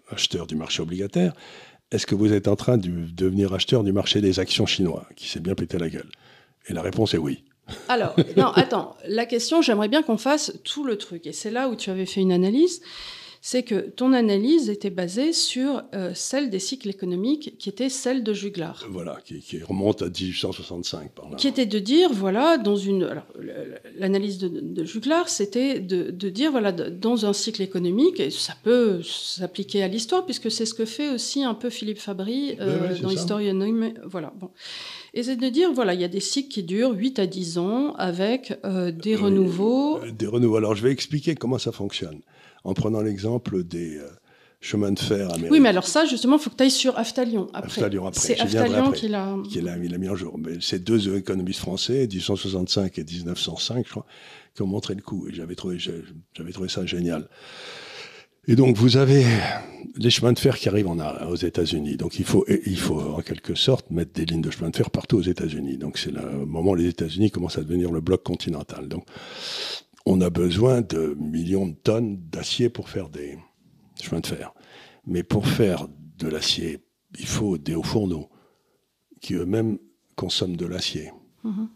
acheteur 0.10 0.48
du 0.48 0.58
marché 0.58 0.82
obligataire. 0.82 1.34
Est-ce 1.92 2.06
que 2.06 2.16
vous 2.16 2.34
êtes 2.34 2.50
en 2.50 2.58
train 2.58 2.78
de 2.78 2.90
devenir 3.14 3.54
acheteur 3.54 3.86
du 3.86 3.94
marché 3.94 4.20
des 4.20 4.40
actions 4.42 4.66
chinois, 4.66 5.08
qui 5.16 5.30
s'est 5.30 5.40
bien 5.40 5.56
pété 5.56 5.78
la 5.78 5.90
gueule? 5.90 6.10
Et 6.68 6.74
la 6.74 6.82
réponse 6.82 7.14
est 7.14 7.18
oui. 7.18 7.46
Alors, 7.88 8.16
non, 8.36 8.48
attends, 8.48 8.98
la 9.08 9.26
question, 9.26 9.62
j'aimerais 9.62 9.88
bien 9.88 10.04
qu'on 10.04 10.18
fasse 10.18 10.60
tout 10.66 10.84
le 10.84 10.98
truc. 10.98 11.26
Et 11.26 11.32
c'est 11.32 11.52
là 11.52 11.70
où 11.70 11.76
tu 11.76 11.90
avais 11.90 12.06
fait 12.06 12.22
une 12.22 12.34
analyse 12.34 12.82
c'est 13.48 13.62
que 13.62 13.76
ton 13.76 14.12
analyse 14.14 14.72
était 14.72 14.90
basée 14.90 15.32
sur 15.32 15.84
euh, 15.94 16.14
celle 16.16 16.50
des 16.50 16.58
cycles 16.58 16.90
économiques 16.90 17.54
qui 17.60 17.70
était 17.70 17.90
celle 17.90 18.24
de 18.24 18.34
Juglar. 18.34 18.88
Voilà, 18.90 19.20
qui, 19.24 19.62
remonte 19.62 20.02
à 20.02 20.06
1865 20.06 21.12
par 21.12 21.30
là. 21.30 21.36
Qui 21.36 21.48
était 21.48 21.68
de 21.68 21.78
dire, 21.78 22.12
voilà, 22.12 22.58
dans 22.58 22.76
une... 22.76 23.08
L'analyse 24.00 24.40
de, 24.40 24.84
Juglar, 24.84 25.30
c'était 25.30 25.80
de, 25.80 26.30
dire, 26.32 26.50
voilà, 26.50 26.72
dans 26.72 27.28
un 27.28 27.34
cycle 27.34 27.62
économique, 27.62 28.20
et 28.20 28.32
ça 28.32 28.56
peut 28.64 29.04
s'appliquer 29.04 29.84
à 29.84 29.88
l'histoire, 29.90 30.26
puisque 30.26 30.50
c'est 30.50 30.66
ce 30.66 30.74
que 30.74 30.86
fait 30.86 31.10
aussi 31.10 31.44
un 31.44 31.54
peu 31.54 31.70
Philippe 31.70 32.00
Fabry 32.00 32.58
euh, 32.60 32.98
dans 33.00 33.12
Historianum. 33.12 33.94
Voilà, 34.06 34.34
bon. 34.40 34.50
Et 35.14 35.22
c'est 35.22 35.36
de 35.36 35.50
dire, 35.50 35.72
voilà, 35.72 35.94
il 35.94 36.02
y 36.02 36.04
a 36.04 36.08
des 36.08 36.20
cycles 36.20 36.50
qui 36.50 36.64
durent 36.64 36.94
8 36.94 37.20
à 37.20 37.28
10 37.28 37.60
ans 37.60 37.94
avec 37.94 38.58
euh, 38.66 38.90
des 38.90 39.16
renouveaux. 39.16 40.00
Des 40.18 40.26
renouveaux. 40.26 40.56
Alors, 40.58 40.74
je 40.74 40.82
vais 40.82 40.92
expliquer 40.92 41.36
comment 41.36 41.60
ça 41.60 41.72
fonctionne 41.72 42.22
en 42.66 42.74
prenant 42.74 43.02
l'exemple 43.02 43.64
des 43.64 43.98
euh, 43.98 44.10
chemins 44.60 44.92
de 44.92 45.00
fer 45.00 45.28
américains. 45.30 45.52
Oui, 45.52 45.60
mais 45.60 45.70
alors 45.70 45.88
ça, 45.88 46.06
justement, 46.06 46.38
il 46.38 46.42
faut 46.42 46.50
que 46.50 46.56
tu 46.56 46.64
ailles 46.64 46.72
sur 46.72 46.98
Aftalion 46.98 47.48
après. 47.54 47.82
Aftalion 47.82 48.08
après. 48.08 48.20
C'est 48.20 48.40
Aftalion 48.40 48.92
qui 48.92 49.08
l'a... 49.08 49.36
Qui 49.50 49.62
l'a 49.62 49.78
mis 49.78 50.10
en 50.10 50.16
jour. 50.16 50.38
Mais 50.38 50.58
ces 50.60 50.80
deux 50.80 51.16
économistes 51.16 51.60
français, 51.60 52.08
1865 52.08 52.98
et 52.98 53.04
1905, 53.04 53.86
je 53.86 53.92
crois, 53.92 54.06
qui 54.56 54.64
ont 54.64 54.68
montré 54.68 54.96
le 54.96 55.02
coup. 55.02 55.28
Et 55.30 55.34
j'avais 55.34 55.56
trouvé, 55.56 55.78
j'avais 55.80 56.52
trouvé 56.52 56.68
ça 56.68 56.86
génial. 56.86 57.30
Et 58.48 58.56
donc, 58.56 58.76
vous 58.78 58.98
avez 58.98 59.26
les 59.96 60.10
chemins 60.12 60.34
de 60.34 60.40
fer 60.40 60.58
qui 60.58 60.70
arrivent 60.70 60.88
en, 60.88 61.00
aux 61.28 61.36
États-Unis. 61.36 61.98
Donc, 61.98 62.20
il 62.20 62.26
faut, 62.26 62.46
il 62.48 62.78
faut 62.78 63.00
en 63.00 63.22
quelque 63.22 63.56
sorte 63.56 63.90
mettre 63.90 64.14
des 64.14 64.26
lignes 64.26 64.42
de 64.42 64.52
chemin 64.52 64.70
de 64.70 64.76
fer 64.76 64.92
partout 64.92 65.18
aux 65.18 65.24
États-Unis. 65.24 65.78
Donc, 65.78 65.98
c'est 65.98 66.12
le 66.12 66.46
moment 66.46 66.72
où 66.72 66.76
les 66.76 66.88
États-Unis 66.88 67.32
commencent 67.32 67.58
à 67.58 67.64
devenir 67.64 67.92
le 67.92 68.02
bloc 68.02 68.24
continental. 68.24 68.88
Donc, 68.88 69.06
on 70.06 70.22
a 70.22 70.30
besoin 70.30 70.82
de 70.82 71.16
millions 71.20 71.68
de 71.68 71.76
tonnes 71.76 72.18
d'acier 72.30 72.70
pour 72.70 72.90
faire 72.90 73.10
des 73.10 73.38
chemins 74.02 74.20
de 74.20 74.28
fer. 74.28 74.54
Mais 75.06 75.24
pour 75.24 75.48
faire 75.48 75.88
de 76.18 76.28
l'acier, 76.28 76.80
il 77.18 77.26
faut 77.26 77.58
des 77.58 77.76
hauts 77.76 77.84
fourneaux 77.84 78.30
qui 79.22 79.34
eux-mêmes 79.34 79.78
consomment 80.16 80.58
de 80.58 80.66
l'acier. 80.66 81.12
Mhm. 81.44 81.70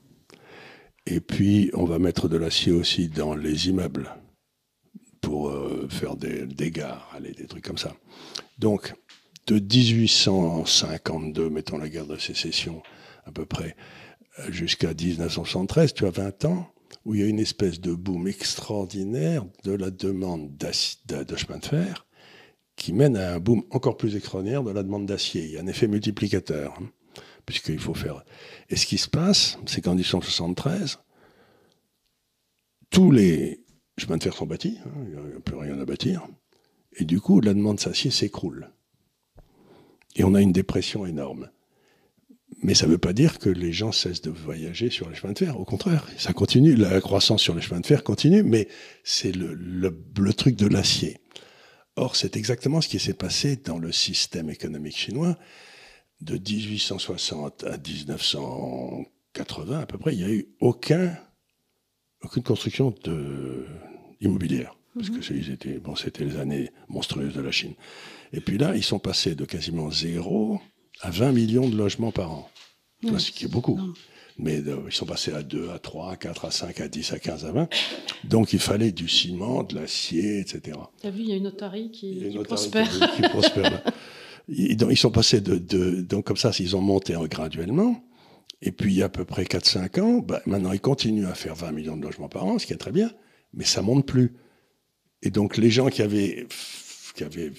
Et 1.07 1.21
puis, 1.21 1.71
on 1.73 1.85
va 1.85 1.97
mettre 1.97 2.27
de 2.27 2.37
l'acier 2.37 2.71
aussi 2.71 3.09
dans 3.09 3.33
les 3.33 3.69
immeubles 3.69 4.15
pour 5.21 5.49
euh, 5.49 5.87
faire 5.89 6.15
des, 6.15 6.47
aller, 7.13 7.31
des 7.31 7.47
trucs 7.47 7.63
comme 7.63 7.77
ça. 7.77 7.95
Donc, 8.59 8.93
de 9.47 9.59
1852, 9.59 11.49
mettons 11.49 11.77
la 11.77 11.89
guerre 11.89 12.05
de 12.05 12.17
sécession 12.17 12.83
à 13.25 13.31
peu 13.31 13.45
près, 13.45 13.75
jusqu'à 14.49 14.93
1973, 14.93 15.93
tu 15.93 16.05
as 16.05 16.11
20 16.11 16.45
ans, 16.45 16.67
où 17.05 17.15
il 17.15 17.21
y 17.21 17.23
a 17.23 17.27
une 17.27 17.39
espèce 17.39 17.79
de 17.79 17.93
boom 17.93 18.27
extraordinaire 18.27 19.45
de 19.63 19.71
la 19.71 19.91
demande 19.91 20.55
de, 20.57 21.35
chemin 21.35 21.57
de 21.57 21.65
fer 21.65 22.05
qui 22.75 22.93
mène 22.93 23.17
à 23.17 23.35
un 23.35 23.39
boom 23.39 23.63
encore 23.71 23.97
plus 23.97 24.15
extraordinaire 24.15 24.63
de 24.63 24.71
la 24.71 24.83
demande 24.83 25.05
d'acier. 25.05 25.43
Il 25.43 25.51
y 25.51 25.57
a 25.57 25.61
un 25.61 25.67
effet 25.67 25.87
multiplicateur, 25.87 26.77
hein, 26.79 26.89
puisqu'il 27.45 27.79
faut 27.79 27.93
faire... 27.93 28.23
Et 28.69 28.77
ce 28.77 28.85
qui 28.85 28.97
se 28.97 29.09
passe, 29.09 29.57
c'est 29.65 29.81
qu'en 29.81 29.95
1973, 29.95 30.99
tous 32.89 33.11
les 33.11 33.65
chemins 33.97 34.17
de 34.17 34.23
fer 34.23 34.33
sont 34.33 34.45
bâtis, 34.45 34.77
hein, 34.85 34.91
il 35.03 35.29
n'y 35.29 35.35
a 35.35 35.39
plus 35.41 35.57
rien 35.57 35.77
à 35.79 35.85
bâtir, 35.85 36.25
et 36.95 37.03
du 37.03 37.19
coup, 37.19 37.41
la 37.41 37.53
demande 37.53 37.77
d'acier 37.77 38.11
s'écroule. 38.11 38.71
Et 40.15 40.23
on 40.23 40.33
a 40.33 40.41
une 40.41 40.53
dépression 40.53 41.05
énorme. 41.05 41.49
Mais 42.61 42.73
ça 42.73 42.87
ne 42.87 42.91
veut 42.91 42.97
pas 42.97 43.13
dire 43.13 43.39
que 43.39 43.47
les 43.49 43.71
gens 43.71 43.93
cessent 43.93 44.21
de 44.21 44.31
voyager 44.31 44.89
sur 44.89 45.09
les 45.09 45.15
chemins 45.15 45.33
de 45.33 45.39
fer. 45.39 45.59
Au 45.59 45.65
contraire, 45.65 46.07
ça 46.17 46.33
continue. 46.33 46.75
La 46.75 46.99
croissance 46.99 47.41
sur 47.41 47.55
les 47.55 47.61
chemins 47.61 47.79
de 47.79 47.85
fer 47.85 48.03
continue, 48.03 48.43
mais 48.43 48.67
c'est 49.03 49.31
le, 49.31 49.53
le, 49.53 50.33
truc 50.33 50.55
de 50.55 50.67
l'acier. 50.67 51.19
Or, 51.95 52.17
c'est 52.17 52.35
exactement 52.35 52.81
ce 52.81 52.89
qui 52.89 52.99
s'est 52.99 53.13
passé 53.13 53.55
dans 53.55 53.77
le 53.77 53.93
système 53.93 54.49
économique 54.49 54.97
chinois 54.97 55.37
de 56.21 56.33
1860 56.33 57.63
à 57.63 57.77
1980 57.77 59.79
à 59.79 59.85
peu 59.85 59.97
près. 59.97 60.13
Il 60.13 60.17
n'y 60.17 60.25
a 60.25 60.29
eu 60.29 60.49
aucun, 60.59 61.17
aucune 62.21 62.43
construction 62.43 62.93
de, 63.05 63.65
immobilière. 64.19 64.75
Parce 64.95 65.09
que 65.09 65.21
c'était 65.21 65.79
bon, 65.79 65.93
les 66.19 66.37
années 66.37 66.71
monstrueuses 66.89 67.33
de 67.33 67.41
la 67.41 67.51
Chine. 67.51 67.73
Et 68.33 68.41
puis 68.41 68.57
là, 68.57 68.75
ils 68.75 68.83
sont 68.83 68.99
passés 68.99 69.35
de 69.35 69.45
quasiment 69.45 69.89
zéro 69.91 70.59
à 71.01 71.09
20 71.09 71.31
millions 71.31 71.69
de 71.69 71.75
logements 71.75 72.11
par 72.11 72.31
an. 72.31 72.49
ce 73.03 73.31
qui 73.31 73.45
est 73.45 73.49
beaucoup. 73.49 73.79
Mais 74.37 74.59
euh, 74.59 74.77
ils 74.87 74.93
sont 74.93 75.05
passés 75.05 75.33
à 75.33 75.43
2, 75.43 75.69
à 75.69 75.79
3, 75.79 76.13
à 76.13 76.15
4, 76.15 76.45
à 76.45 76.51
5, 76.51 76.79
à 76.79 76.87
10, 76.87 77.13
à 77.13 77.19
15, 77.19 77.45
à 77.45 77.51
20. 77.51 77.69
Donc 78.23 78.53
il 78.53 78.59
fallait 78.59 78.93
du 78.93 79.09
ciment, 79.09 79.63
de 79.63 79.75
l'acier, 79.75 80.39
etc. 80.39 80.77
T'as 81.01 81.09
vu, 81.09 81.23
il 81.23 81.29
y 81.29 81.33
a 81.33 81.35
une 81.35 81.47
otarie 81.47 81.91
qui, 81.91 82.29
qui 82.29 82.37
prospère. 82.39 82.89
Qui, 83.15 83.21
prospère 83.23 83.83
ils, 84.47 84.81
ils, 84.81 84.97
sont 84.97 85.11
passés 85.11 85.41
de, 85.41 85.57
de, 85.57 86.01
Donc 86.01 86.25
comme 86.25 86.37
ça, 86.37 86.51
ils 86.57 86.75
ont 86.77 86.81
monté 86.81 87.15
graduellement. 87.29 88.01
Et 88.61 88.71
puis 88.71 88.93
il 88.93 88.97
y 88.97 89.01
a 89.01 89.05
à 89.05 89.09
peu 89.09 89.25
près 89.25 89.43
4-5 89.43 90.01
ans, 90.01 90.19
bah, 90.19 90.41
maintenant 90.45 90.73
ils 90.73 90.81
continuent 90.81 91.27
à 91.27 91.33
faire 91.33 91.55
20 91.55 91.71
millions 91.71 91.97
de 91.97 92.03
logements 92.03 92.27
par 92.27 92.45
an, 92.45 92.59
ce 92.59 92.65
qui 92.65 92.73
est 92.73 92.77
très 92.77 92.91
bien, 92.91 93.11
mais 93.53 93.63
ça 93.63 93.81
monte 93.81 94.05
plus. 94.05 94.35
Et 95.21 95.31
donc 95.31 95.57
les 95.57 95.69
gens 95.69 95.89
qui 95.89 96.01
avaient, 96.01 96.45
qui 97.15 97.23
avaient 97.23 97.51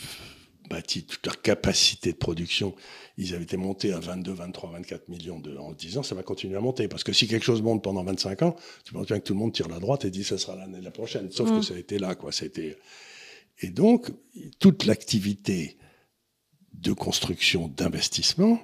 bâti 0.70 1.04
toute 1.04 1.26
leur 1.26 1.42
capacité 1.42 2.12
de 2.12 2.16
production, 2.16 2.74
ils 3.18 3.34
avaient 3.34 3.42
été 3.42 3.56
montés 3.56 3.92
à 3.92 3.98
22, 3.98 4.32
23, 4.32 4.70
24 4.70 5.08
millions 5.08 5.40
de, 5.40 5.56
en 5.56 5.72
10 5.72 5.98
ans, 5.98 6.02
ça 6.02 6.14
va 6.14 6.22
continuer 6.22 6.56
à 6.56 6.60
monter. 6.60 6.88
Parce 6.88 7.04
que 7.04 7.12
si 7.12 7.26
quelque 7.26 7.44
chose 7.44 7.60
monte 7.60 7.82
pendant 7.82 8.04
25 8.04 8.42
ans, 8.42 8.56
tu 8.84 8.92
penses 8.92 9.06
bien 9.06 9.18
que 9.18 9.24
tout 9.24 9.34
le 9.34 9.40
monde 9.40 9.52
tire 9.52 9.68
la 9.68 9.80
droite 9.80 10.04
et 10.04 10.10
dit 10.10 10.24
ça 10.24 10.38
sera 10.38 10.56
l'année 10.56 10.80
la 10.80 10.92
prochaine. 10.92 11.30
Sauf 11.30 11.50
que 11.50 11.56
mmh. 11.56 11.62
ça 11.62 11.74
a 11.74 11.78
été 11.78 11.98
là, 11.98 12.14
quoi. 12.14 12.32
Ça 12.32 12.44
a 12.44 12.46
été... 12.46 12.76
Et 13.62 13.68
donc, 13.68 14.10
toute 14.58 14.86
l'activité 14.86 15.76
de 16.72 16.92
construction, 16.92 17.68
d'investissement 17.68 18.58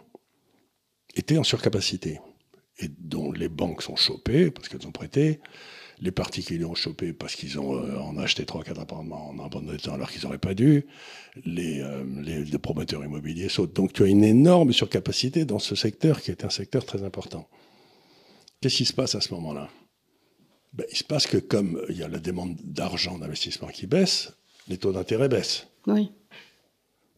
était 1.17 1.37
en 1.37 1.45
surcapacité. 1.45 2.21
Et 2.79 2.89
dont 2.89 3.33
les 3.33 3.49
banques 3.49 3.83
sont 3.83 3.97
chopées 3.97 4.51
parce 4.51 4.69
qu'elles 4.69 4.87
ont 4.87 4.93
prêté 4.93 5.41
les 6.01 6.11
particuliers 6.11 6.65
ont 6.65 6.75
chopé 6.75 7.13
parce 7.13 7.35
qu'ils 7.35 7.59
ont 7.59 7.77
euh, 7.77 7.99
en 7.99 8.19
acheté 8.19 8.45
3-4 8.45 8.81
appartements 8.81 9.31
en 9.31 9.39
un 9.39 9.49
bon 9.49 9.77
temps 9.79 9.95
alors 9.95 10.11
qu'ils 10.11 10.23
n'auraient 10.23 10.39
pas 10.39 10.55
dû. 10.55 10.87
Les, 11.45 11.81
euh, 11.81 12.05
les, 12.23 12.45
les, 12.45 12.59
promoteurs 12.59 13.05
immobiliers 13.05 13.49
sautent. 13.49 13.75
Donc 13.75 13.93
tu 13.93 14.03
as 14.03 14.07
une 14.07 14.25
énorme 14.25 14.73
surcapacité 14.73 15.45
dans 15.45 15.59
ce 15.59 15.75
secteur 15.75 16.21
qui 16.21 16.31
est 16.31 16.45
un 16.45 16.51
secteur 16.51 16.85
très 16.85 17.03
important. 17.03 17.49
Qu'est-ce 18.61 18.77
qui 18.77 18.85
se 18.85 18.93
passe 18.93 19.15
à 19.15 19.21
ce 19.21 19.33
moment-là? 19.35 19.69
Ben, 20.73 20.87
Il 20.91 20.97
se 20.97 21.05
passe 21.05 21.27
que 21.27 21.39
comme 21.39 21.83
il 21.89 21.97
y 21.97 22.03
a 22.03 22.09
la 22.09 22.19
demande 22.19 22.57
d'argent 22.63 23.19
d'investissement 23.19 23.69
qui 23.69 23.87
baisse, 23.87 24.33
les 24.69 24.79
taux 24.79 24.93
d'intérêt 24.93 25.29
baissent. 25.29 25.67
Oui. 25.87 26.11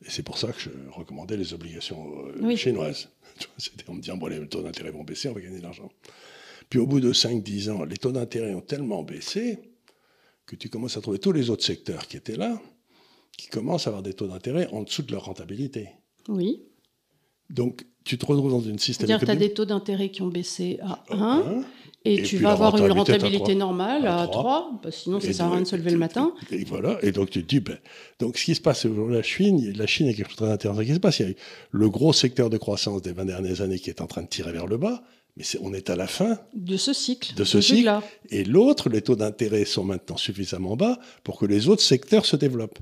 Et 0.05 0.11
c'est 0.11 0.23
pour 0.23 0.39
ça 0.39 0.53
que 0.53 0.61
je 0.61 0.71
recommandais 0.93 1.37
les 1.37 1.55
obligations 1.55 2.29
euh, 2.29 2.57
chinoises. 2.57 3.09
C'était 3.59 3.89
en 3.89 3.95
me 3.95 4.01
disant, 4.01 4.17
bon, 4.17 4.27
les 4.27 4.47
taux 4.47 4.63
d'intérêt 4.63 4.91
vont 4.91 5.03
baisser, 5.03 5.29
on 5.29 5.33
va 5.33 5.41
gagner 5.41 5.59
de 5.59 5.63
l'argent. 5.63 5.91
Puis 6.69 6.79
au 6.79 6.87
bout 6.87 7.01
de 7.01 7.13
5-10 7.13 7.71
ans, 7.71 7.85
les 7.85 7.97
taux 7.97 8.13
d'intérêt 8.13 8.55
ont 8.55 8.61
tellement 8.61 9.03
baissé 9.03 9.59
que 10.47 10.57
tu 10.57 10.69
commences 10.69 10.97
à 10.97 11.01
trouver 11.01 11.19
tous 11.19 11.33
les 11.33 11.51
autres 11.51 11.65
secteurs 11.65 12.07
qui 12.07 12.17
étaient 12.17 12.37
là, 12.37 12.61
qui 13.37 13.49
commencent 13.49 13.87
à 13.87 13.91
avoir 13.91 14.03
des 14.03 14.15
taux 14.15 14.27
d'intérêt 14.27 14.69
en 14.73 14.83
dessous 14.83 15.03
de 15.03 15.13
leur 15.13 15.25
rentabilité. 15.25 15.91
Oui. 16.29 16.63
Donc, 17.51 17.87
tu 18.05 18.19
te 18.19 18.27
retrouves 18.27 18.51
dans 18.51 18.61
une 18.61 18.79
système. 18.79 19.07
C'est-à-dire 19.07 19.21
que 19.21 19.27
tu 19.27 19.31
as 19.31 19.37
des 19.37 19.53
taux 19.53 19.65
d'intérêt 19.65 20.11
qui 20.11 20.23
ont 20.23 20.29
baissé 20.29 20.79
à 20.83 21.05
1, 21.11 21.63
et, 22.05 22.23
tu 22.23 22.39
vas 22.39 22.53
avoir 22.53 22.77
une 22.77 22.91
rentabilité 22.93 23.55
normale 23.55 24.07
à 24.07 24.27
3, 24.27 24.81
bah, 24.83 24.91
sinon 24.91 25.21
ça 25.21 25.29
ne 25.29 25.33
sert 25.33 25.47
à 25.47 25.51
rien 25.51 25.61
de 25.61 25.67
se 25.67 25.77
lever 25.77 25.91
le 25.91 25.99
matin. 25.99 26.33
Et, 26.51 26.65
voilà, 26.65 26.99
et 27.03 27.13
donc 27.13 27.31
tu 27.31 27.43
te 27.43 27.49
dis, 27.49 27.61
ben, 27.61 27.77
donc 28.19 28.39
ce 28.39 28.45
qui 28.45 28.55
se 28.55 28.61
passe 28.61 28.87
aujourd'hui 28.87 29.17
la 29.17 29.23
Chine, 29.23 29.73
la 29.77 29.87
Chine, 29.87 30.07
il 30.07 30.11
y 30.11 30.15
a 30.15 30.17
quelque 30.17 30.29
chose 30.29 30.37
de 30.37 30.45
très 30.45 30.53
intéressant 30.53 30.83
qui 30.83 30.95
se 30.95 31.01
passe? 31.01 31.19
Il 31.21 31.29
y 31.29 31.33
a 31.33 31.35
le 31.71 31.91
gros 31.91 32.13
secteur 32.13 32.51
de 32.51 32.57
croissance 32.57 33.03
des 33.03 33.13
20 33.13 33.27
dernières 33.27 33.61
années 33.61 33.79
qui 33.79 33.91
est 33.91 34.01
en 34.01 34.07
train 34.07 34.23
de 34.23 34.29
tirer 34.29 34.53
vers 34.53 34.67
le 34.67 34.79
bas, 34.79 35.03
mais 35.39 35.45
on 35.63 35.73
est 35.73 35.89
à 35.89 35.95
la 35.95 36.09
fin 36.09 36.39
de 36.53 36.77
ce 36.77 36.93
cycle. 36.93 37.35
De 37.35 37.45
ce 37.45 37.61
cycle. 37.61 37.91
Et 38.31 38.43
l'autre, 38.43 38.89
les 38.89 39.03
taux 39.03 39.15
d'intérêt 39.15 39.65
sont 39.65 39.85
maintenant 39.85 40.17
suffisamment 40.17 40.77
bas 40.77 40.99
pour 41.23 41.39
que 41.39 41.47
les 41.47 41.69
autres 41.69 41.83
secteurs 41.83 42.27
se 42.27 42.35
développent. 42.35 42.81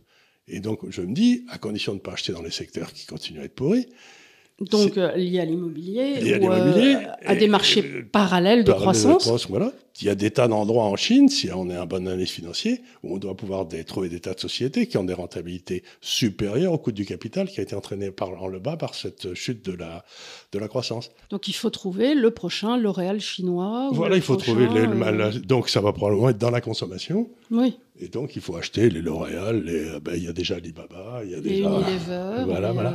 Et 0.49 0.61
donc, 0.61 0.81
je 0.89 1.03
me 1.03 1.13
dis, 1.13 1.45
à 1.51 1.59
condition 1.59 1.93
de 1.93 1.99
ne 1.99 2.03
pas 2.03 2.13
acheter 2.13 2.33
dans 2.33 2.43
les 2.43 2.51
secteurs 2.51 2.93
qui 2.95 3.05
continuent 3.05 3.41
à 3.41 3.45
être 3.45 3.55
pourris, 3.55 3.87
donc 4.59 4.97
euh, 4.97 5.15
lié 5.17 5.41
à 5.41 5.45
l'immobilier 5.45 6.39
ou 6.41 6.51
euh, 6.51 7.03
à 7.27 7.37
des 7.37 7.47
marchés 7.47 7.83
parallèles 8.11 8.65
de 8.65 8.73
croissance. 8.73 9.47
Voilà. 9.51 9.73
Il 10.01 10.07
y 10.07 10.11
a 10.11 10.15
des 10.15 10.31
tas 10.31 10.47
d'endroits 10.47 10.85
en 10.85 10.97
Chine, 10.97 11.29
si 11.29 11.51
on 11.51 11.71
est 11.71 11.77
un 11.77 11.87
bon 11.87 12.07
analyste 12.07 12.35
financier, 12.35 12.83
où 13.03 13.15
on 13.15 13.19
doit 13.19 13.35
pouvoir 13.35 13.67
trouver 13.87 14.11
des 14.11 14.21
tas 14.21 14.35
de 14.35 14.41
sociétés 14.41 14.87
qui 14.87 14.99
ont 14.99 15.05
des 15.05 15.15
rentabilités 15.15 15.85
supérieures 16.03 16.73
au 16.75 16.79
coût 16.79 16.93
du 16.93 17.07
capital 17.07 17.49
qui 17.49 17.61
a 17.61 17.63
été 17.63 17.75
entraîné 17.75 18.11
par, 18.11 18.43
en 18.43 18.49
le 18.49 18.59
bas 18.59 18.77
par 18.77 18.95
cette 18.95 19.33
chute 19.35 19.65
de 19.65 19.73
la, 19.73 20.05
de 20.53 20.59
la 20.59 20.69
croissance. 20.69 21.11
Donc 21.31 21.49
il 21.49 21.55
faut 21.55 21.71
trouver 21.71 22.15
le 22.15 22.31
prochain 22.31 22.77
L'Oréal 22.77 23.21
chinois. 23.21 23.89
Voilà, 23.93 24.17
il 24.17 24.23
faut 24.23 24.37
trouver 24.37 24.69
les, 24.69 24.81
euh, 24.81 25.33
donc 25.41 25.71
ça 25.71 25.81
va 25.81 25.93
probablement 25.93 26.29
être 26.29 26.39
dans 26.39 26.51
la 26.51 26.61
consommation. 26.61 27.31
Oui. 27.51 27.79
Et 27.99 28.09
donc 28.09 28.37
il 28.37 28.43
faut 28.43 28.57
acheter 28.57 28.91
les 28.91 29.01
L'Oréal, 29.01 29.65
les, 29.65 29.99
ben, 30.01 30.15
il 30.15 30.25
y 30.25 30.29
a 30.29 30.33
déjà 30.33 30.57
Alibaba, 30.57 31.23
il 31.25 31.31
y 31.31 31.35
a 31.35 31.41
déjà 31.41 31.71
Unilever. 31.71 32.45
Voilà, 32.45 32.73
voilà. 32.73 32.95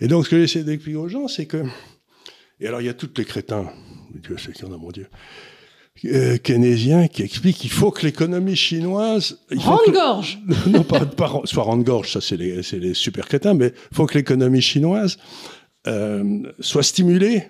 Et 0.00 0.08
donc 0.08 0.24
ce 0.24 0.30
que 0.30 0.40
j'essaie 0.40 0.64
d'expliquer 0.64 0.96
aux 0.96 1.08
gens, 1.08 1.28
c'est 1.28 1.46
que 1.46 1.64
et 2.60 2.66
alors 2.66 2.80
il 2.80 2.86
y 2.86 2.90
a 2.90 2.94
tous 2.94 3.10
les 3.16 3.24
crétins, 3.24 3.70
Dieu 4.14 4.38
sait 4.38 4.52
qu'il 4.52 4.66
y 4.66 4.68
en 4.68 4.72
a, 4.72 4.78
mon 4.78 4.90
Dieu 4.90 5.06
euh, 6.06 6.38
keynésien 6.38 7.08
qui 7.08 7.22
explique 7.22 7.58
qu'il 7.58 7.70
faut 7.70 7.90
que 7.90 8.06
l'économie 8.06 8.56
chinoise... 8.56 9.38
Rende-gorge 9.54 10.38
Non, 10.66 10.82
pas, 10.82 11.04
pas 11.04 11.42
soit 11.44 11.62
rende-gorge, 11.62 12.12
ça 12.12 12.20
c'est 12.20 12.36
les, 12.36 12.62
les, 12.72 12.94
super 12.94 13.26
crétins, 13.26 13.54
mais 13.54 13.72
il 13.90 13.96
faut 13.96 14.06
que 14.06 14.16
l'économie 14.16 14.62
chinoise 14.62 15.18
euh, 15.86 16.42
soit 16.60 16.82
stimulée. 16.82 17.44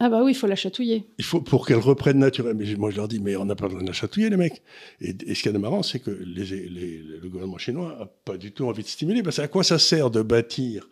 Ah 0.00 0.08
bah 0.08 0.22
oui, 0.22 0.30
il 0.32 0.34
faut 0.34 0.46
la 0.46 0.56
chatouiller. 0.56 1.06
Il 1.18 1.24
faut 1.24 1.40
pour 1.40 1.66
qu'elle 1.66 1.78
reprenne 1.78 2.18
naturellement. 2.18 2.60
Mais 2.64 2.74
moi 2.76 2.90
je 2.90 2.96
leur 2.96 3.08
dis, 3.08 3.18
mais 3.20 3.34
on 3.34 3.44
n'a 3.44 3.56
pas 3.56 3.66
besoin 3.66 3.82
de 3.82 3.88
la 3.88 3.92
chatouiller 3.92 4.30
les 4.30 4.36
mecs. 4.36 4.62
Et, 5.00 5.34
ce 5.34 5.42
qui 5.42 5.48
est 5.48 5.52
marrant, 5.52 5.82
c'est 5.82 5.98
que 5.98 6.10
les, 6.10 6.44
les, 6.44 7.02
le 7.20 7.28
gouvernement 7.28 7.58
chinois 7.58 7.96
n'a 7.98 8.06
pas 8.06 8.36
du 8.36 8.52
tout 8.52 8.66
envie 8.66 8.84
de 8.84 8.88
stimuler. 8.88 9.24
Parce 9.24 9.40
à 9.40 9.48
quoi 9.48 9.64
ça 9.64 9.78
sert 9.80 10.10
de 10.10 10.22
bâtir 10.22 10.88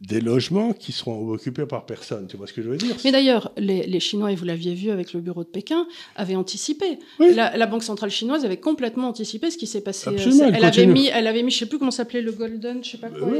des 0.00 0.20
logements 0.20 0.72
qui 0.72 0.92
seront 0.92 1.28
occupés 1.30 1.66
par 1.66 1.84
personne. 1.84 2.26
Tu 2.26 2.38
vois 2.38 2.46
ce 2.46 2.54
que 2.54 2.62
je 2.62 2.70
veux 2.70 2.78
dire? 2.78 2.96
Mais 3.04 3.12
d'ailleurs, 3.12 3.52
les, 3.58 4.00
Chinois, 4.00 4.32
et 4.32 4.34
vous 4.34 4.46
l'aviez 4.46 4.74
vu 4.74 4.90
avec 4.90 5.12
le 5.12 5.20
bureau 5.20 5.44
de 5.44 5.48
Pékin, 5.48 5.86
avaient 6.16 6.36
anticipé. 6.36 6.98
La, 7.18 7.66
Banque 7.66 7.82
centrale 7.82 8.10
chinoise 8.10 8.44
avait 8.44 8.56
complètement 8.56 9.08
anticipé 9.08 9.50
ce 9.50 9.58
qui 9.58 9.66
s'est 9.66 9.82
passé. 9.82 10.08
Absolument, 10.08 10.50
elle, 10.52 10.64
avait 10.64 10.86
mis, 10.86 11.08
elle 11.08 11.26
avait 11.26 11.42
mis, 11.42 11.52
je 11.52 11.58
sais 11.58 11.66
plus 11.66 11.78
comment 11.78 11.90
s'appelait 11.90 12.22
le 12.22 12.32
Golden, 12.32 12.82
je 12.82 12.90
sais 12.90 12.98
pas 12.98 13.10
quoi. 13.10 13.28
Oui, 13.28 13.38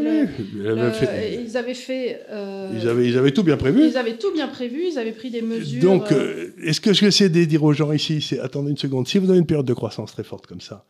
ils 0.52 1.56
avaient 1.56 1.74
fait. 1.74 2.20
Euh, 2.30 2.70
ils, 2.74 2.86
avaient, 2.86 3.08
ils 3.08 3.16
avaient 3.16 3.32
tout 3.32 3.42
bien 3.42 3.56
prévu. 3.56 3.86
Ils 3.86 3.96
avaient 3.96 4.16
tout 4.16 4.32
bien 4.32 4.46
prévu. 4.46 4.84
Ils 4.86 4.98
avaient 4.98 5.12
pris 5.12 5.30
des 5.30 5.42
mesures. 5.42 5.82
Donc, 5.82 6.12
euh, 6.12 6.50
est-ce 6.62 6.80
que 6.80 6.92
je 6.92 7.00
vais 7.00 7.08
essayer 7.08 7.30
de 7.30 7.44
dire 7.44 7.64
aux 7.64 7.72
gens 7.72 7.90
ici, 7.90 8.20
c'est 8.20 8.38
attendez 8.38 8.70
une 8.70 8.76
seconde. 8.76 9.08
Si 9.08 9.18
vous 9.18 9.30
avez 9.30 9.38
une 9.38 9.46
période 9.46 9.66
de 9.66 9.74
croissance 9.74 10.12
très 10.12 10.24
forte 10.24 10.46
comme 10.46 10.60
ça, 10.60 10.84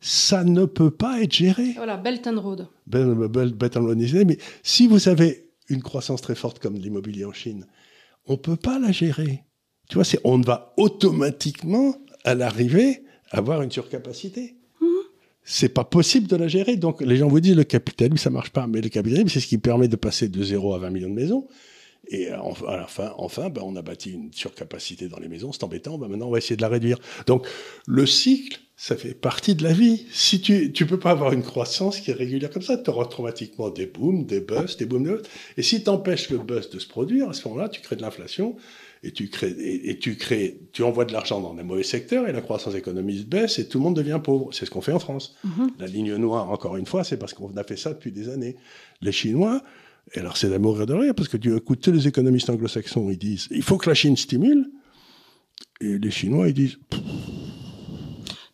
ça 0.00 0.44
ne 0.44 0.64
peut 0.64 0.90
pas 0.90 1.22
être 1.22 1.32
géré. 1.32 1.72
Voilà, 1.76 1.96
Belt 1.96 2.26
and 2.26 2.40
Road. 2.40 2.68
Belt 2.86 3.76
and 3.76 3.84
Road, 3.84 3.98
mais 4.26 4.38
si 4.62 4.86
vous 4.86 5.08
avez 5.08 5.50
une 5.68 5.82
croissance 5.82 6.20
très 6.20 6.34
forte 6.34 6.58
comme 6.58 6.74
l'immobilier 6.74 7.24
en 7.24 7.32
Chine, 7.32 7.66
on 8.26 8.32
ne 8.32 8.38
peut 8.38 8.56
pas 8.56 8.78
la 8.78 8.92
gérer. 8.92 9.44
Tu 9.88 9.96
vois, 9.96 10.04
on 10.24 10.40
va 10.40 10.72
automatiquement, 10.76 11.96
à 12.24 12.34
l'arrivée, 12.34 13.04
avoir 13.30 13.62
une 13.62 13.70
surcapacité. 13.70 14.56
Ce 14.78 14.84
mhm. 14.84 14.90
C'est 15.42 15.68
pas 15.68 15.84
possible 15.84 16.26
de 16.26 16.36
la 16.36 16.48
gérer. 16.48 16.76
Donc, 16.76 17.00
les 17.02 17.16
gens 17.16 17.28
vous 17.28 17.40
disent 17.40 17.56
le 17.56 17.64
capitalisme, 17.64 18.16
ça 18.16 18.30
marche 18.30 18.50
pas. 18.50 18.66
Mais 18.66 18.80
le 18.80 18.88
capitalisme, 18.88 19.28
c'est 19.28 19.40
ce 19.40 19.46
qui 19.46 19.58
permet 19.58 19.88
de 19.88 19.96
passer 19.96 20.28
de 20.28 20.42
0 20.42 20.74
à 20.74 20.78
20 20.78 20.90
millions 20.90 21.10
de 21.10 21.14
maisons. 21.14 21.46
Et 22.08 22.28
à 22.28 22.76
la 22.76 22.86
fin, 22.86 23.12
enfin 23.16 23.48
ben, 23.50 23.62
on 23.64 23.76
a 23.76 23.82
bâti 23.82 24.12
une 24.12 24.32
surcapacité 24.32 25.08
dans 25.08 25.18
les 25.18 25.28
maisons, 25.28 25.52
c'est 25.52 25.64
embêtant, 25.64 25.98
ben 25.98 26.08
maintenant 26.08 26.26
on 26.26 26.30
va 26.30 26.38
essayer 26.38 26.56
de 26.56 26.62
la 26.62 26.68
réduire. 26.68 26.98
Donc 27.26 27.46
le 27.86 28.06
cycle, 28.06 28.60
ça 28.76 28.96
fait 28.96 29.14
partie 29.14 29.54
de 29.54 29.62
la 29.62 29.72
vie. 29.72 30.06
Si 30.10 30.40
tu 30.40 30.72
tu 30.72 30.86
peux 30.86 30.98
pas 30.98 31.12
avoir 31.12 31.32
une 31.32 31.42
croissance 31.42 32.00
qui 32.00 32.10
est 32.10 32.14
régulière 32.14 32.50
comme 32.50 32.62
ça, 32.62 32.76
tu 32.76 32.90
auras 32.90 33.04
automatiquement 33.04 33.70
des 33.70 33.86
booms, 33.86 34.26
des 34.26 34.40
buzz, 34.40 34.76
des 34.76 34.86
booms. 34.86 35.20
Et 35.56 35.62
si 35.62 35.82
tu 35.82 35.90
empêches 35.90 36.30
le 36.30 36.38
buzz 36.38 36.70
de 36.70 36.78
se 36.78 36.88
produire, 36.88 37.28
à 37.28 37.32
ce 37.32 37.46
moment-là, 37.48 37.68
tu 37.68 37.80
crées 37.80 37.96
de 37.96 38.02
l'inflation 38.02 38.56
et 39.04 39.12
tu 39.12 39.28
crées 39.28 39.54
et, 39.58 39.98
tu 39.98 40.16
crées, 40.16 40.60
tu 40.72 40.82
envoies 40.82 41.04
de 41.04 41.12
l'argent 41.12 41.40
dans 41.40 41.54
des 41.54 41.62
mauvais 41.62 41.82
secteurs 41.82 42.26
et 42.28 42.32
la 42.32 42.40
croissance 42.40 42.74
économique 42.74 43.28
baisse 43.28 43.58
et 43.58 43.68
tout 43.68 43.78
le 43.78 43.84
monde 43.84 43.96
devient 43.96 44.20
pauvre. 44.22 44.48
C'est 44.52 44.66
ce 44.66 44.70
qu'on 44.70 44.80
fait 44.80 44.92
en 44.92 44.98
France. 44.98 45.36
Mm-hmm. 45.46 45.68
La 45.78 45.86
ligne 45.86 46.16
noire, 46.16 46.50
encore 46.50 46.76
une 46.76 46.86
fois, 46.86 47.04
c'est 47.04 47.16
parce 47.16 47.32
qu'on 47.32 47.56
a 47.56 47.64
fait 47.64 47.76
ça 47.76 47.92
depuis 47.92 48.12
des 48.12 48.28
années. 48.28 48.56
Les 49.02 49.12
Chinois, 49.12 49.62
et 50.12 50.20
alors 50.20 50.36
c'est 50.36 50.50
d'amour 50.50 50.84
de 50.86 50.92
rire 50.92 51.14
parce 51.14 51.28
que 51.28 51.36
tu 51.36 51.56
écoutes 51.56 51.80
tous 51.80 51.92
les 51.92 52.06
économistes 52.06 52.50
anglo-saxons, 52.50 53.10
ils 53.10 53.18
disent 53.18 53.48
il 53.50 53.62
faut 53.62 53.78
que 53.78 53.88
la 53.88 53.94
Chine 53.94 54.16
stimule, 54.16 54.70
et 55.80 55.98
les 55.98 56.10
Chinois 56.10 56.48
ils 56.48 56.54
disent 56.54 56.78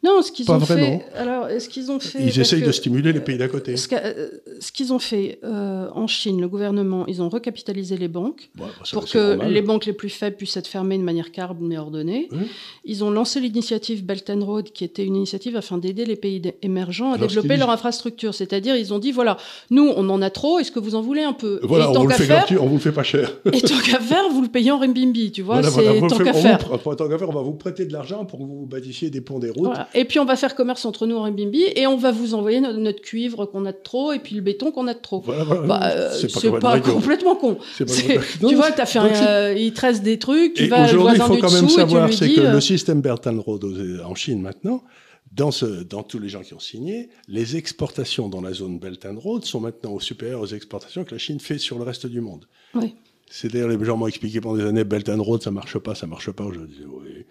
non, 0.03 0.23
ce 0.23 0.33
qu'ils 0.33 0.51
ont 0.51 0.61
fait. 0.61 1.05
Alors, 1.15 1.49
ce 1.59 1.69
qu'ils 1.69 1.91
ont 1.91 2.01
fait. 2.01 2.23
Ils 2.23 2.41
essayent 2.41 2.63
de 2.63 2.73
stimuler 2.73 3.13
les 3.13 3.21
pays 3.21 3.37
d'à 3.37 3.49
côté. 3.49 3.77
Ce 3.77 3.87
euh, 3.93 4.29
qu'ils 4.73 4.93
ont 4.93 4.99
fait 4.99 5.39
euh, 5.45 5.89
en 5.95 6.07
Chine, 6.07 6.41
le 6.41 6.49
gouvernement, 6.49 7.07
ils 7.07 7.21
ont 7.21 7.29
recapitalisé 7.29 7.99
les 7.99 8.09
banques 8.09 8.51
pour 8.93 9.07
que 9.07 9.39
les 9.47 9.63
banques 9.63 9.85
les 9.85 9.93
plus 9.93 10.09
faibles 10.09 10.37
puissent 10.37 10.57
être 10.57 10.69
fermées 10.69 10.97
de 10.97 11.03
manière 11.03 11.33
calme 11.33 11.59
mais 11.61 11.77
ordonnée. 11.77 12.29
Ils 12.85 13.05
ont 13.05 13.11
lancé 13.11 13.41
l'initiative 13.41 14.05
Belt 14.05 14.29
and 14.31 14.45
Road, 14.45 14.71
qui 14.73 14.85
était 14.85 15.05
une 15.05 15.17
initiative 15.17 15.57
afin 15.57 15.77
d'aider 15.77 16.07
les 16.07 16.17
pays 16.17 16.41
émergents 16.63 17.13
à 17.13 17.19
développer 17.19 17.57
leur 17.57 17.71
infrastructure. 17.71 18.35
C'est-à-dire, 18.35 18.77
ils 18.77 18.95
ont 18.95 18.99
dit 18.99 19.13
voilà, 19.13 19.37
nous, 19.71 19.93
on 19.97 20.09
en 20.09 20.23
a 20.23 20.31
trop. 20.31 20.59
Est-ce 20.59 20.73
que 20.73 20.81
vous 20.81 20.95
en 20.95 21.03
voulez 21.03 21.23
un 21.23 21.35
peu? 21.35 21.61
Voilà, 21.63 21.91
on, 21.91 22.01
vous 22.01 22.07
le 22.07 22.15
fait 22.15 22.25
faire, 22.25 22.47
on 22.63 22.67
vous 22.67 22.77
le 22.77 22.81
fait 22.81 22.93
pas 22.93 23.03
cher. 23.03 23.33
et 23.53 23.61
tant 23.61 23.79
qu'à 23.79 24.01
faire, 24.01 24.29
vous 24.31 24.43
le 24.43 24.49
payez 24.49 24.71
en 24.71 24.79
renminbi, 24.79 25.31
tu 25.31 25.43
vois. 25.43 25.63
c'est 25.63 26.01
tant 26.09 26.19
qu'à 26.19 26.33
faire. 26.33 26.59
tant 26.59 27.09
qu'à 27.09 27.19
faire, 27.19 27.29
on 27.29 27.35
va 27.35 27.43
vous 27.43 27.55
prêter 27.55 27.85
de 27.85 27.93
l'argent 27.93 28.25
pour 28.25 28.39
que 28.39 28.45
vous 28.45 28.67
bâtissiez 28.67 29.11
des 29.11 29.21
ponts, 29.21 29.39
des 29.39 29.51
routes. 29.51 29.77
Et 29.95 30.05
puis 30.05 30.19
on 30.19 30.25
va 30.25 30.37
faire 30.37 30.55
commerce 30.55 30.85
entre 30.85 31.07
nous 31.07 31.17
en 31.17 31.25
RMB 31.25 31.55
et 31.55 31.87
on 31.87 31.97
va 31.97 32.13
vous 32.13 32.35
envoyer 32.35 32.61
notre, 32.61 32.79
notre 32.79 33.01
cuivre 33.01 33.47
qu'on 33.47 33.67
a 33.67 33.73
de 33.73 33.79
trop 33.83 34.13
et 34.13 34.19
puis 34.19 34.35
le 34.37 34.41
béton 34.43 34.71
qu'on 34.73 34.87
a 34.87 34.95
de 34.95 35.01
trop. 35.01 35.21
Voilà, 35.21 35.45
voilà. 35.45 35.63
Bah, 35.67 35.81
euh, 35.85 36.13
C'est 36.13 36.29
pas 36.33 36.41
complètement 36.41 36.61
pas 36.71 36.81
con. 36.81 36.93
complètement 36.93 37.37
con. 37.37 37.59
C'est 37.77 37.85
pas 37.85 37.93
complètement- 37.93 38.49
Tu 38.49 38.55
Non, 38.55 38.61
vois, 38.61 38.73
t'as 38.73 38.87
fait 38.87 38.99
un, 38.99 39.07
euh, 39.07 39.55
il 39.57 39.73
te 39.73 39.81
reste 39.81 40.03
des 40.03 40.19
trucs, 40.19 40.55
tu 40.55 40.65
Et 40.65 40.69
vas 40.69 40.81
le 40.91 40.99
aujourd'hui, 40.99 41.17
il 41.19 41.23
faut 41.23 41.35
du 41.35 41.41
quand 41.41 41.53
même 41.53 41.69
savoir, 41.69 42.13
c'est 42.13 42.33
que 42.33 42.41
euh, 42.41 42.53
le 42.53 42.61
système 42.61 43.01
Belt 43.01 43.27
and 43.27 43.41
Road 43.41 43.65
en 44.05 44.15
Chine 44.15 44.41
maintenant, 44.41 44.83
dans, 45.33 45.51
ce, 45.51 45.65
dans 45.85 46.03
tous 46.03 46.19
les 46.19 46.29
gens 46.29 46.43
qui 46.43 46.55
ont 46.55 46.61
signé, 46.61 47.09
les 47.29 47.57
exportations 47.57 48.29
dans 48.29 48.41
la 48.41 48.53
zone 48.53 48.79
Belt 48.79 49.05
and 49.07 49.19
Road 49.19 49.45
sont 49.45 49.61
maintenant 49.61 49.93
au 49.93 50.01
supérieur 50.01 50.41
aux 50.41 50.47
exportations 50.47 51.05
que 51.05 51.13
la 51.13 51.19
Chine 51.19 51.39
fait 51.41 51.59
sur 51.59 51.79
le 51.79 51.85
reste 51.85 52.07
du 52.07 52.21
monde. 52.21 52.47
Oui. 52.75 52.95
C'est-à-dire, 53.33 53.69
les 53.69 53.85
gens 53.85 53.97
m'ont 53.97 54.09
expliqué 54.09 54.41
pendant 54.41 54.57
des 54.57 54.65
années, 54.65 54.83
Belt 54.83 55.09
and 55.09 55.23
Road, 55.23 55.41
ça 55.41 55.53
marche 55.53 55.79
pas, 55.79 55.95
ça 55.95 56.09
marche 56.09 56.33
pas. 56.33 56.49
Je 56.53 56.61
disais, 56.67 56.85
oui, 56.85 57.25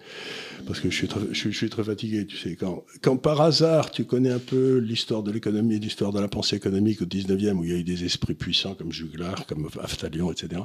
parce 0.66 0.80
que 0.80 0.89
je 0.89 0.95
suis 0.95 1.10
très, 1.10 1.20
je, 1.32 1.38
suis- 1.38 1.52
je 1.52 1.58
suis 1.58 1.70
très 1.70 1.84
fatigué, 1.84 2.26
tu 2.26 2.38
sais. 2.38 2.56
Quand, 2.56 2.86
quand 3.02 3.18
par 3.18 3.41
hasard, 3.41 3.91
tu 3.91 4.06
connais 4.06 4.30
un 4.32 4.39
peu 4.39 4.78
l'histoire 4.78 5.24
de 5.24 5.32
l'économie 5.32 5.76
et 5.76 5.80
l'histoire 5.80 6.14
de 6.14 6.22
la 6.22 6.30
pensée 6.30 6.56
économique 6.56 7.02
au 7.02 7.06
19e, 7.06 7.58
où 7.58 7.66
il 7.66 7.72
y 7.72 7.74
a 7.74 7.78
eu 7.78 7.84
des 7.84 8.06
esprits 8.06 8.34
puissants 8.34 8.76
comme 8.76 8.93
Juglar, 8.93 9.45
comme 9.45 9.68
Aftalion, 9.82 10.32
etc., 10.32 10.62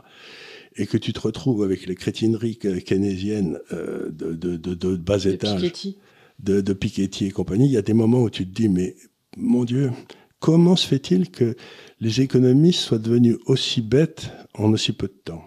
et 0.77 0.87
que 0.87 0.97
tu 0.99 1.13
te 1.13 1.21
retrouves 1.21 1.65
avec 1.65 1.87
les 1.87 1.97
crétineries 1.97 2.59
ke- 2.61 2.81
keynésiennes 2.83 3.59
euh, 3.73 4.11
de, 4.11 4.35
de, 4.35 4.57
de, 4.57 4.75
de 4.75 4.97
bas 4.97 5.19
de 5.19 5.31
étage, 5.31 5.61
Piketty. 5.63 5.97
de, 6.39 6.61
de 6.61 6.73
Piketty 6.73 7.27
et 7.27 7.31
compagnie, 7.33 7.67
il 7.67 7.73
y 7.73 7.77
a 7.77 7.83
des 7.83 7.93
moments 7.93 8.23
où 8.23 8.31
tu 8.31 8.47
te 8.47 8.55
dis, 8.55 8.69
mais 8.69 8.95
mon 9.37 9.65
Dieu, 9.65 9.91
comment 10.39 10.77
se 10.77 10.87
fait-il 10.87 11.31
que 11.31 11.57
les 12.01 12.21
économistes 12.21 12.81
soient 12.81 12.99
devenus 12.99 13.37
aussi 13.47 13.81
bêtes 13.83 14.31
en 14.55 14.73
aussi 14.73 14.93
peu 14.93 15.07
de 15.07 15.21
temps 15.25 15.45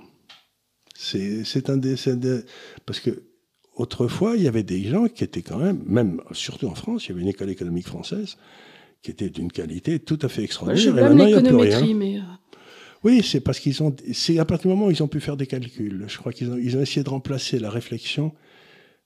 C'est 0.95 1.69
un 1.69 1.77
des... 1.77 1.95
Parce 2.85 2.99
que 2.99 3.23
autrefois, 3.75 4.35
il 4.37 4.43
y 4.43 4.47
avait 4.47 4.63
des 4.63 4.83
gens 4.83 5.07
qui 5.07 5.23
étaient 5.23 5.41
quand 5.43 5.59
même, 5.59 5.83
même 5.85 6.21
surtout 6.31 6.67
en 6.67 6.75
France, 6.75 7.05
il 7.05 7.09
y 7.09 7.11
avait 7.13 7.21
une 7.21 7.27
école 7.27 7.49
économique 7.49 7.87
française 7.87 8.37
qui 9.03 9.11
était 9.11 9.29
d'une 9.29 9.51
qualité 9.51 9.99
tout 9.99 10.17
à 10.23 10.27
fait 10.27 10.39
Ouais, 10.41 10.45
extraordinaire. 10.45 10.83
Je 10.95 10.99
et 10.99 11.03
maintenant, 11.03 11.25
il 11.25 11.33
n'y 11.33 11.33
a 11.35 11.41
plus 11.41 11.55
rien. 11.55 11.57
l'économétrie, 11.79 11.93
mais 11.93 12.17
euh, 12.17 12.23
Oui, 13.03 13.21
c'est 13.23 13.39
parce 13.41 13.59
qu'ils 13.59 13.83
ont. 13.83 13.95
C'est 14.11 14.39
à 14.39 14.45
partir 14.45 14.69
du 14.71 14.75
moment 14.75 14.87
où 14.87 14.91
ils 14.91 15.03
ont 15.03 15.07
pu 15.07 15.19
faire 15.19 15.37
des 15.37 15.45
calculs. 15.45 16.05
Je 16.07 16.17
crois 16.17 16.33
qu'ils 16.33 16.49
ont, 16.49 16.57
ils 16.57 16.75
ont 16.75 16.81
essayé 16.81 17.03
de 17.03 17.09
remplacer 17.09 17.59
la 17.59 17.69
réflexion 17.69 18.33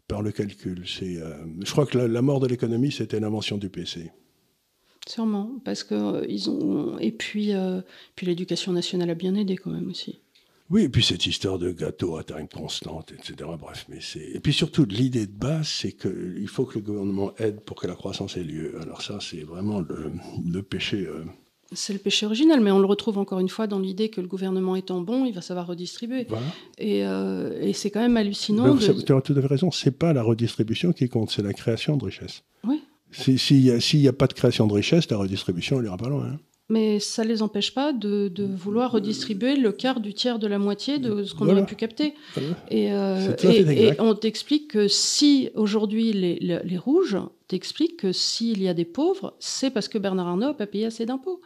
par 0.08 0.22
le 0.22 0.32
calcul. 0.32 0.84
C'est. 0.88 1.18
euh, 1.18 1.36
je 1.66 1.72
crois 1.72 1.86
que 1.86 1.98
la, 1.98 2.08
la 2.08 2.22
mort 2.22 2.40
de 2.40 2.48
l'économie, 2.48 2.92
c'était 2.94 3.20
l'invention 3.20 3.58
du 3.58 3.70
PC. 3.70 4.12
Sûrement, 5.08 5.52
parce 5.66 5.84
que 5.84 5.96
euh, 5.96 6.26
ils 6.30 6.50
ont 6.50 6.98
et 7.00 7.12
puis 7.12 7.54
euh, 7.54 7.82
puis 8.16 8.26
l'éducation 8.28 8.72
nationale 8.72 9.10
a 9.10 9.16
bien 9.16 9.36
aidé 9.36 9.56
quand 9.58 9.72
même 9.72 9.90
aussi. 9.90 10.20
Oui, 10.70 10.84
et 10.84 10.90
puis 10.90 11.04
cette 11.04 11.26
histoire 11.26 11.60
de 11.60 11.72
gâteau 11.72 12.16
à 12.16 12.24
taille 12.24 12.48
constante, 12.48 13.12
etc. 13.12 13.50
Bref, 13.60 13.86
mais 13.90 13.98
c'est. 14.00 14.24
Et 14.34 14.40
puis 14.40 14.54
surtout, 14.54 14.86
l'idée 14.86 15.28
de 15.28 15.32
base, 15.34 15.68
c'est 15.68 15.92
qu'il 15.92 16.48
faut 16.48 16.64
que 16.64 16.80
le 16.80 16.86
gouvernement 16.86 17.34
aide 17.40 17.60
pour 17.60 17.76
que 17.76 17.88
la 17.88 17.96
croissance 17.96 18.38
ait 18.38 18.44
lieu. 18.44 18.80
Alors 18.82 19.02
ça, 19.02 19.18
c'est 19.20 19.42
vraiment 19.44 19.82
le, 19.82 20.14
le 20.50 20.62
péché. 20.64 21.06
euh, 21.06 21.26
C'est 21.74 21.92
le 21.92 22.00
péché 22.00 22.26
original, 22.26 22.62
mais 22.62 22.72
on 22.72 22.80
le 22.80 22.86
retrouve 22.86 23.18
encore 23.18 23.42
une 23.42 23.50
fois 23.50 23.68
dans 23.68 23.80
l'idée 23.80 24.08
que 24.10 24.22
le 24.22 24.28
gouvernement 24.28 24.78
étant 24.78 25.02
bon, 25.02 25.26
il 25.26 25.34
va 25.34 25.42
savoir 25.42 25.68
redistribuer. 25.68 26.26
Voilà. 26.30 26.46
Et, 26.78 27.06
euh, 27.06 27.60
et 27.62 27.74
c'est 27.74 27.92
quand 27.92 28.00
même 28.00 28.16
hallucinant. 28.16 28.74
De- 28.74 28.80
Tu 29.04 29.12
as 29.14 29.22
tout 29.22 29.34
à 29.36 29.42
fait 29.42 29.48
raison. 29.48 29.72
C'est 29.72 29.92
pas 29.98 30.14
la 30.14 30.24
redistribution 30.24 30.94
qui 30.94 31.10
compte, 31.10 31.32
c'est 31.32 31.44
la 31.44 31.52
création 31.54 31.98
de 31.98 32.06
richesse. 32.06 32.44
Oui. 32.64 32.81
Si- 33.12 33.38
S'il 33.38 33.62
n'y 33.64 34.04
y 34.04 34.08
a 34.08 34.14
pas 34.14 34.28
de 34.28 34.34
création 34.34 34.68
de 34.68 34.74
richesse, 34.74 35.10
la 35.10 35.18
redistribution, 35.18 35.80
elle 35.80 35.86
ira 35.86 35.98
pas 35.98 36.10
loin. 36.10 36.26
hein. 36.26 36.40
Mais 36.72 37.00
ça 37.00 37.24
les 37.26 37.42
empêche 37.42 37.74
pas 37.74 37.92
de, 37.92 38.30
de 38.30 38.46
vouloir 38.46 38.94
redistribuer 38.94 39.56
le 39.58 39.72
quart 39.74 40.00
du 40.00 40.14
tiers 40.14 40.40
de 40.40 40.48
la 40.48 40.58
moitié 40.58 41.00
de 41.00 41.24
ce 41.24 41.34
qu'on 41.34 41.44
Voilà. 41.46 41.60
aurait 41.60 41.68
pu 41.68 41.76
capter. 41.76 42.14
Voilà. 42.34 42.50
Et, 42.70 42.94
euh, 42.94 43.36
et- 43.44 43.88
et 43.88 44.02
on 44.02 44.16
t'explique 44.16 44.70
que 44.72 44.88
si 44.88 45.50
aujourd'hui 45.56 46.14
les, 46.14 46.36
les, 46.40 46.60
les 46.64 46.78
rouges 46.78 47.18
t'expliquent 47.50 47.98
que 47.98 48.14
s'il 48.14 48.62
y 48.64 48.70
a 48.70 48.74
des 48.74 48.86
pauvres, 48.86 49.36
c'est 49.40 49.70
parce 49.72 49.90
que 49.90 49.98
Bernard 49.98 50.28
Arnault 50.30 50.48
n'a 50.48 50.54
pas 50.54 50.66
payé 50.68 50.86
assez 50.86 51.06
d'impôts. 51.06 51.42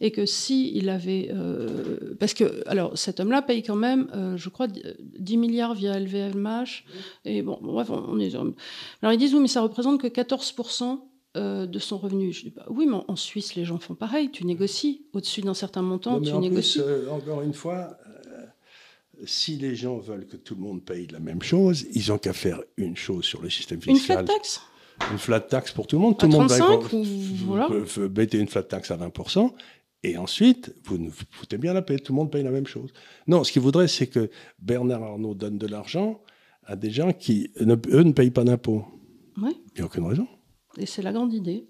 Et 0.00 0.12
que 0.12 0.24
si 0.26 0.70
il 0.76 0.88
avait... 0.88 1.30
euh, 1.34 2.14
parce 2.20 2.32
que, 2.34 2.62
alors, 2.66 2.96
cet 2.96 3.18
homme-là 3.18 3.42
paye 3.42 3.64
quand 3.64 3.74
même, 3.74 4.06
euh, 4.14 4.36
je 4.36 4.48
crois, 4.48 4.68
10 4.68 5.36
milliards 5.38 5.74
via 5.74 5.98
LVMH. 5.98 6.84
Et 7.24 7.42
bon, 7.42 7.58
bref, 7.60 7.90
on 7.90 8.04
on 8.10 8.18
est... 8.20 8.32
Alors 8.36 9.12
ils 9.12 9.18
disent, 9.18 9.34
oui, 9.34 9.40
mais 9.40 9.48
ça 9.48 9.60
représente 9.62 10.00
que 10.00 10.06
14% 10.06 11.00
euh, 11.36 11.66
de 11.66 11.78
son 11.78 11.98
revenu. 11.98 12.32
Je 12.32 12.42
dis, 12.42 12.50
bah, 12.50 12.64
oui, 12.70 12.86
mais 12.86 12.98
en 13.06 13.16
Suisse, 13.16 13.54
les 13.54 13.64
gens 13.64 13.78
font 13.78 13.94
pareil. 13.94 14.30
Tu 14.30 14.44
négocies. 14.44 15.06
Au-dessus 15.12 15.40
d'un 15.42 15.54
certain 15.54 15.82
montant, 15.82 16.12
Non, 16.14 16.20
mais 16.20 16.26
tu 16.26 16.32
en 16.32 16.40
négocies. 16.40 16.80
plus, 16.80 16.88
euh, 16.88 17.10
encore 17.10 17.42
une 17.42 17.54
fois, 17.54 17.96
euh, 18.06 18.44
si 19.24 19.56
les 19.56 19.74
gens 19.76 19.98
veulent 19.98 20.26
que 20.26 20.36
tout 20.36 20.54
le 20.54 20.60
monde 20.62 20.84
paye 20.84 21.06
la 21.08 21.20
même 21.20 21.42
chose, 21.42 21.86
ils 21.92 22.10
ont 22.12 22.18
qu'à 22.18 22.32
faire 22.32 22.60
une 22.76 22.96
chose 22.96 23.24
sur 23.24 23.42
le 23.42 23.50
système 23.50 23.80
Une 23.86 23.96
fiscal. 23.96 24.24
flat 24.26 24.34
tax? 24.34 24.62
Une 25.12 25.18
flat 25.18 25.40
tax 25.40 25.70
pour 25.72 25.86
tout 25.86 25.96
le 25.96 26.02
monde. 26.02 26.18
Tout 26.18 26.26
le 26.26 26.32
monde 26.32 26.48
35 26.48 26.82
va 26.82 26.96
ou 26.98 27.04
voilà. 27.46 27.68
mettez 28.16 28.38
une 28.38 28.48
flat 28.48 28.62
tax 28.64 28.90
à 28.90 28.96
20%. 28.96 29.52
Et 30.04 30.16
ensuite, 30.16 30.74
vous 30.84 30.96
nous 30.98 31.12
foutez 31.30 31.58
bien 31.58 31.72
la 31.72 31.82
paix, 31.82 31.98
tout 31.98 32.12
le 32.12 32.16
monde 32.16 32.30
paye 32.30 32.42
la 32.44 32.50
même 32.52 32.66
chose. 32.66 32.92
Non, 33.26 33.42
ce 33.44 33.50
qu'il 33.52 33.62
voudrait, 33.62 33.88
c'est 33.88 34.06
que 34.06 34.30
Bernard 34.60 35.02
Arnault 35.02 35.34
donne 35.34 35.58
de 35.58 35.66
l'argent 35.66 36.20
à 36.64 36.76
des 36.76 36.90
gens 36.90 37.12
qui, 37.12 37.50
ne- 37.60 37.74
eux, 37.74 38.02
ne 38.02 38.12
payent 38.12 38.30
pas 38.30 38.44
d'impôts. 38.44 38.84
Ouais. 39.40 39.50
Il 39.74 39.78
n'y 39.78 39.82
a 39.82 39.84
aucune 39.86 40.04
raison. 40.04 40.26
Et 40.76 40.86
c'est 40.86 41.02
la 41.02 41.12
grande 41.12 41.32
idée. 41.32 41.66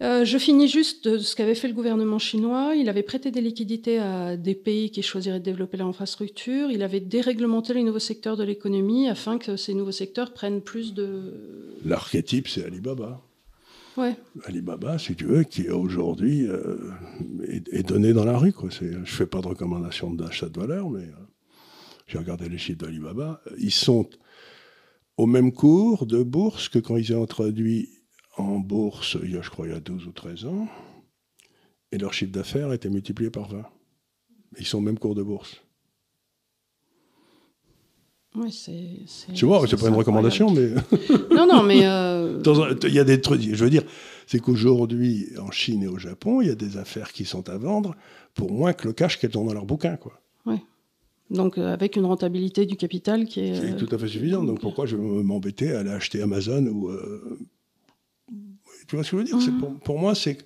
Euh, 0.00 0.24
je 0.24 0.38
finis 0.38 0.68
juste 0.68 1.06
de 1.06 1.18
ce 1.18 1.36
qu'avait 1.36 1.54
fait 1.54 1.68
le 1.68 1.74
gouvernement 1.74 2.18
chinois. 2.18 2.74
Il 2.74 2.88
avait 2.88 3.04
prêté 3.04 3.30
des 3.30 3.40
liquidités 3.40 3.98
à 3.98 4.36
des 4.36 4.54
pays 4.54 4.90
qui 4.90 5.02
choisiraient 5.02 5.38
de 5.38 5.44
développer 5.44 5.76
l'infrastructure. 5.76 6.70
Il 6.70 6.82
avait 6.82 7.00
déréglementé 7.00 7.74
les 7.74 7.84
nouveaux 7.84 8.00
secteurs 8.00 8.36
de 8.36 8.42
l'économie 8.42 9.08
afin 9.08 9.38
que 9.38 9.56
ces 9.56 9.74
nouveaux 9.74 9.92
secteurs 9.92 10.32
prennent 10.32 10.60
plus 10.60 10.92
de... 10.94 11.76
L'archétype, 11.84 12.48
c'est 12.48 12.64
Alibaba. 12.64 13.22
Ouais, 13.96 14.16
Alibaba, 14.46 14.98
si 14.98 15.14
tu 15.14 15.26
veux, 15.26 15.44
qui 15.44 15.68
aujourd'hui 15.68 16.46
euh, 16.48 16.78
est, 17.46 17.68
est 17.72 17.82
donné 17.82 18.14
dans 18.14 18.24
la 18.24 18.38
rue. 18.38 18.52
Quoi. 18.52 18.70
Je 18.70 18.98
fais 19.04 19.26
pas 19.26 19.42
de 19.42 19.48
recommandation 19.48 20.10
d'achat 20.10 20.48
de 20.48 20.58
valeur, 20.58 20.88
mais 20.88 21.02
euh, 21.02 21.26
j'ai 22.06 22.18
regardé 22.18 22.48
les 22.48 22.58
chiffres 22.58 22.78
d'Alibaba. 22.78 23.42
Ils 23.58 23.70
sont 23.70 24.08
au 25.16 25.26
même 25.26 25.52
cours 25.52 26.06
de 26.06 26.22
bourse 26.22 26.68
que 26.68 26.78
quand 26.78 26.96
ils 26.96 27.14
ont 27.14 27.22
introduit 27.22 27.88
en 28.36 28.58
bourse, 28.58 29.16
il 29.22 29.32
y 29.32 29.36
a, 29.36 29.42
je 29.42 29.50
crois, 29.50 29.66
il 29.66 29.72
y 29.72 29.76
a 29.76 29.80
12 29.80 30.06
ou 30.06 30.12
13 30.12 30.46
ans, 30.46 30.68
et 31.90 31.98
leur 31.98 32.14
chiffre 32.14 32.32
d'affaires 32.32 32.70
a 32.70 32.74
été 32.74 32.88
multiplié 32.88 33.30
par 33.30 33.48
20. 33.48 33.64
Ils 34.58 34.66
sont 34.66 34.78
au 34.78 34.82
même 34.82 34.98
cours 34.98 35.14
de 35.14 35.22
bourse. 35.22 35.62
c'est... 39.06 39.32
Tu 39.34 39.44
vois, 39.44 39.66
c'est 39.68 39.78
pas 39.78 39.88
une 39.88 39.94
recommandation, 39.94 40.50
mais 40.50 40.70
Non, 41.30 41.46
non, 41.46 41.62
mais... 41.62 41.84
euh, 41.84 42.40
Il 42.84 42.94
y 42.94 42.98
a 42.98 43.04
des 43.04 43.20
trucs. 43.20 43.42
Je 43.42 43.62
veux 43.62 43.68
dire, 43.70 43.82
c'est 44.26 44.40
qu'aujourd'hui, 44.40 45.28
en 45.38 45.50
Chine 45.50 45.82
et 45.82 45.86
au 45.86 45.98
Japon, 45.98 46.40
il 46.40 46.48
y 46.48 46.50
a 46.50 46.54
des 46.54 46.78
affaires 46.78 47.12
qui 47.12 47.26
sont 47.26 47.50
à 47.50 47.58
vendre 47.58 47.94
pour 48.34 48.50
moins 48.50 48.72
que 48.72 48.88
le 48.88 48.94
cash 48.94 49.18
qu'elles 49.18 49.36
ont 49.36 49.44
dans 49.44 49.52
leur 49.52 49.66
bouquin, 49.66 49.96
quoi. 49.96 50.18
Donc 51.32 51.58
euh, 51.58 51.72
avec 51.72 51.96
une 51.96 52.04
rentabilité 52.04 52.66
du 52.66 52.76
capital 52.76 53.24
qui 53.26 53.40
est... 53.40 53.54
C'est 53.54 53.72
euh, 53.72 53.76
tout 53.76 53.92
à 53.94 53.98
fait 53.98 54.06
suffisant. 54.08 54.44
Donc 54.44 54.60
pourquoi 54.60 54.86
je 54.86 54.96
vais 54.96 55.22
m'embêter 55.22 55.72
à 55.72 55.80
aller 55.80 55.90
acheter 55.90 56.22
Amazon 56.22 56.66
ou. 56.66 56.88
euh, 56.90 57.38
Tu 58.88 58.96
vois 58.96 59.04
ce 59.04 59.10
que 59.10 59.16
je 59.16 59.22
veux 59.22 59.24
dire? 59.24 59.36
Mhm. 59.36 59.58
pour, 59.58 59.74
pour 59.80 59.98
moi, 59.98 60.14
c'est 60.14 60.36
que 60.36 60.42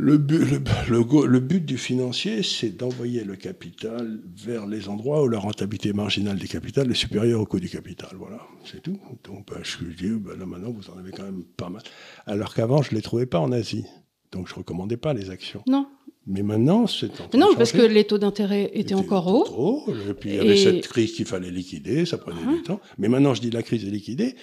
le 0.00 0.16
but, 0.16 0.38
le, 0.38 0.60
le 0.90 1.02
go- 1.04 1.26
le 1.26 1.40
but 1.40 1.64
du 1.64 1.76
financier, 1.76 2.42
c'est 2.44 2.70
d'envoyer 2.70 3.24
le 3.24 3.34
capital 3.34 4.20
vers 4.36 4.64
les 4.66 4.88
endroits 4.88 5.22
où 5.24 5.28
la 5.28 5.40
rentabilité 5.40 5.92
marginale 5.92 6.38
des 6.38 6.46
capitales 6.46 6.88
est 6.90 6.94
supérieure 6.94 7.40
au 7.40 7.46
coût 7.46 7.58
du 7.58 7.68
capital. 7.68 8.10
Voilà, 8.16 8.40
c'est 8.64 8.80
tout. 8.80 8.98
Donc 9.24 9.48
bah, 9.48 9.58
je 9.62 9.84
dis, 9.86 10.10
bah, 10.10 10.32
là 10.38 10.46
maintenant, 10.46 10.70
vous 10.70 10.88
en 10.90 10.98
avez 10.98 11.10
quand 11.10 11.24
même 11.24 11.42
pas 11.56 11.68
mal. 11.68 11.82
Alors 12.26 12.54
qu'avant, 12.54 12.80
je 12.82 12.90
ne 12.92 12.96
les 12.96 13.02
trouvais 13.02 13.26
pas 13.26 13.40
en 13.40 13.50
Asie. 13.50 13.86
Donc 14.30 14.46
je 14.46 14.52
ne 14.54 14.58
recommandais 14.58 14.96
pas 14.96 15.14
les 15.14 15.30
actions. 15.30 15.62
Non, 15.66 15.88
Mais 16.30 16.42
maintenant, 16.42 16.86
c'est 16.86 17.06
en 17.06 17.14
train 17.14 17.28
Mais 17.32 17.38
non 17.40 17.48
parce 17.56 17.72
que 17.72 17.80
les 17.82 18.04
taux 18.04 18.18
d'intérêt 18.18 18.64
étaient 18.74 18.80
Était 18.80 18.94
encore 18.94 19.26
hauts. 19.28 19.44
trop 19.44 19.84
Et 20.10 20.12
puis 20.14 20.30
il 20.30 20.36
y 20.36 20.38
avait 20.38 20.58
Et- 20.60 20.62
cette 20.62 20.86
crise 20.86 21.12
qu'il 21.12 21.24
fallait 21.24 21.50
liquider, 21.50 22.04
ça 22.04 22.18
prenait 22.18 22.40
Ah. 22.46 22.52
du 22.52 22.62
temps. 22.62 22.80
Mais 22.98 23.08
maintenant, 23.08 23.32
je 23.34 23.40
dis 23.40 23.50
la 23.50 23.62
crise 23.62 23.84
est 23.86 23.90
liquidée, 23.90 24.34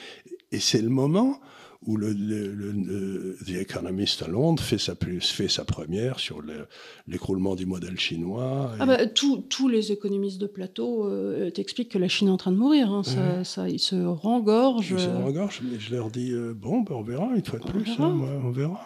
et 0.52 0.60
c'est 0.60 0.82
le 0.82 0.90
moment 0.90 1.40
où 1.88 1.98
le, 1.98 2.14
le- 2.14 2.52
le- 2.52 2.72
le- 2.72 3.38
The 3.46 3.62
Economist 3.62 4.24
à 4.24 4.28
Londres 4.28 4.64
fait 4.64 4.80
sa, 4.80 4.96
plus- 4.96 5.30
fait 5.30 5.48
sa 5.48 5.64
première 5.66 6.20
sur 6.20 6.42
le- 6.42 6.66
l'écroulement 7.08 7.54
du 7.56 7.68
modèle 7.68 8.00
chinois. 8.00 8.72
Ah 8.80 8.88
bah, 8.88 9.06
tous- 9.06 9.68
les 9.70 9.92
économistes 9.92 10.42
de 10.42 10.48
plateau 10.48 11.06
euh, 11.08 11.52
t'expliquent 11.52 11.90
que 11.92 12.00
la 12.00 12.08
Chine 12.08 12.30
est 12.30 12.32
en 12.32 12.38
train 12.38 12.52
de 12.52 12.58
mourir. 12.58 12.92
hein. 12.92 13.04
Ça, 13.04 13.44
ça, 13.44 13.70
ils 13.70 13.78
se 13.78 13.96
rengorgent. 14.04 14.98
Je, 14.98 15.08
euh, 15.08 15.18
engorge, 15.28 15.62
mais 15.64 15.80
je 15.80 15.94
leur 15.94 16.10
dis, 16.10 16.32
euh, 16.32 16.54
bon, 16.56 16.82
ben, 16.82 16.96
on 16.96 17.04
verra, 17.04 17.30
une 17.36 17.46
fois 17.46 17.60
de 17.60 17.66
plus, 17.66 17.84
verra. 17.84 18.06
hein, 18.08 18.42
on 18.44 18.50
verra. 18.50 18.80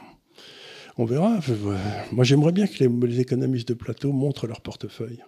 On 0.99 1.05
verra. 1.05 1.39
Ouais. 1.47 1.77
Moi, 2.11 2.25
j'aimerais 2.25 2.51
bien 2.51 2.67
que 2.67 2.83
les, 2.83 3.21
économistes 3.21 3.69
de 3.69 3.73
plateau 3.73 4.11
montrent 4.11 4.47
leur 4.47 4.59
portefeuille. 4.59 5.23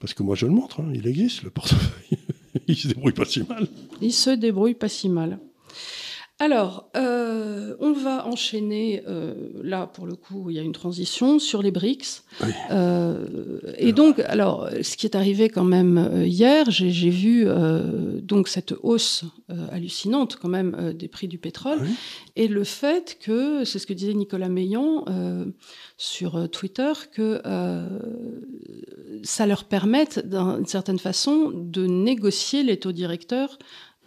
Parce 0.00 0.14
que 0.14 0.24
moi, 0.24 0.34
je 0.34 0.46
le 0.46 0.52
montre, 0.52 0.80
hein, 0.80 0.90
il 0.92 1.06
existe, 1.06 1.44
le 1.44 1.50
portefeuille. 1.50 2.18
il 2.66 2.76
se 2.76 2.88
débrouille 2.88 3.12
pas 3.12 3.24
si 3.24 3.44
mal. 3.44 3.68
Ils 4.00 4.12
se 4.12 4.30
débrouillent 4.30 4.74
pas 4.74 4.88
si 4.88 5.08
mal. 5.08 5.38
Alors, 6.40 6.88
euh, 6.96 7.74
on 7.80 7.92
va 7.92 8.24
enchaîner, 8.24 9.02
euh, 9.08 9.34
là 9.64 9.88
pour 9.88 10.06
le 10.06 10.14
coup, 10.14 10.50
il 10.50 10.56
y 10.56 10.60
a 10.60 10.62
une 10.62 10.72
transition 10.72 11.40
sur 11.40 11.62
les 11.62 11.72
BRICS. 11.72 12.22
Euh, 12.70 13.58
et 13.76 13.92
donc, 13.92 14.20
alors, 14.20 14.68
ce 14.82 14.96
qui 14.96 15.06
est 15.06 15.16
arrivé 15.16 15.48
quand 15.48 15.64
même 15.64 16.22
hier, 16.24 16.70
j'ai 16.70 17.10
vu 17.10 17.46
donc 18.22 18.46
cette 18.46 18.74
hausse 18.82 19.24
hallucinante 19.72 20.36
quand 20.36 20.48
même 20.48 20.92
des 20.92 21.08
prix 21.08 21.26
du 21.26 21.38
pétrole 21.38 21.80
et 22.36 22.46
le 22.46 22.62
fait 22.62 23.18
que, 23.20 23.64
c'est 23.64 23.78
ce 23.78 23.86
que 23.86 23.94
disait 23.94 24.14
Nicolas 24.14 24.48
Meillan 24.48 25.04
sur 25.96 26.48
Twitter, 26.50 26.92
que 27.12 27.40
ça 29.24 29.46
leur 29.46 29.64
permette 29.64 30.28
d'une 30.28 30.66
certaine 30.66 30.98
façon 30.98 31.50
de 31.52 31.86
négocier 31.86 32.62
les 32.62 32.78
taux 32.78 32.92
directeurs 32.92 33.58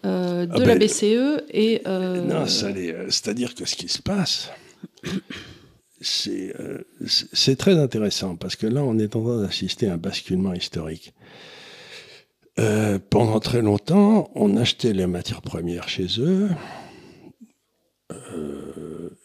euh, 0.06 0.45
de 0.45 0.52
ah 0.54 0.60
la 0.60 0.66
ben, 0.66 0.80
BCE 0.80 1.43
et. 1.52 1.82
Euh, 1.86 2.22
non, 2.22 2.45
euh, 2.45 3.06
c'est-à-dire 3.10 3.54
que 3.54 3.66
ce 3.66 3.76
qui 3.76 3.88
se 3.88 4.02
passe, 4.02 4.49
c'est 6.02 7.56
très 7.58 7.78
intéressant 7.78 8.36
parce 8.36 8.56
que 8.56 8.68
là, 8.68 8.84
on 8.84 8.97
est 8.97 9.16
en 9.16 9.24
train 9.24 9.41
d'assister 9.41 9.88
à 9.88 9.93
un 9.93 9.97
basculement 9.97 10.54
historique. 10.54 11.14
pendant 13.10 13.39
très 13.39 13.62
longtemps, 13.62 14.32
on 14.36 14.58
achetait 14.58 14.93
les 14.93 15.08
matières 15.08 15.41
premières 15.41 15.89
chez 15.89 16.08
eux 16.20 16.49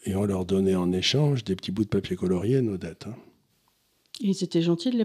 et 0.05 0.15
on 0.15 0.25
leur 0.25 0.45
donnait 0.45 0.77
en 0.77 0.93
échange 0.93 1.43
des 1.45 1.57
petits 1.57 1.73
bouts 1.73 1.85
de 1.85 1.89
papier 1.89 2.17
colorié 2.17 2.63
nos 2.63 2.77
dettes. 2.77 3.07
Hein. 3.09 3.17
Ils 4.21 4.43
étaient 4.45 4.63
gentils 4.63 4.91
de 4.91 4.97
les 4.97 5.05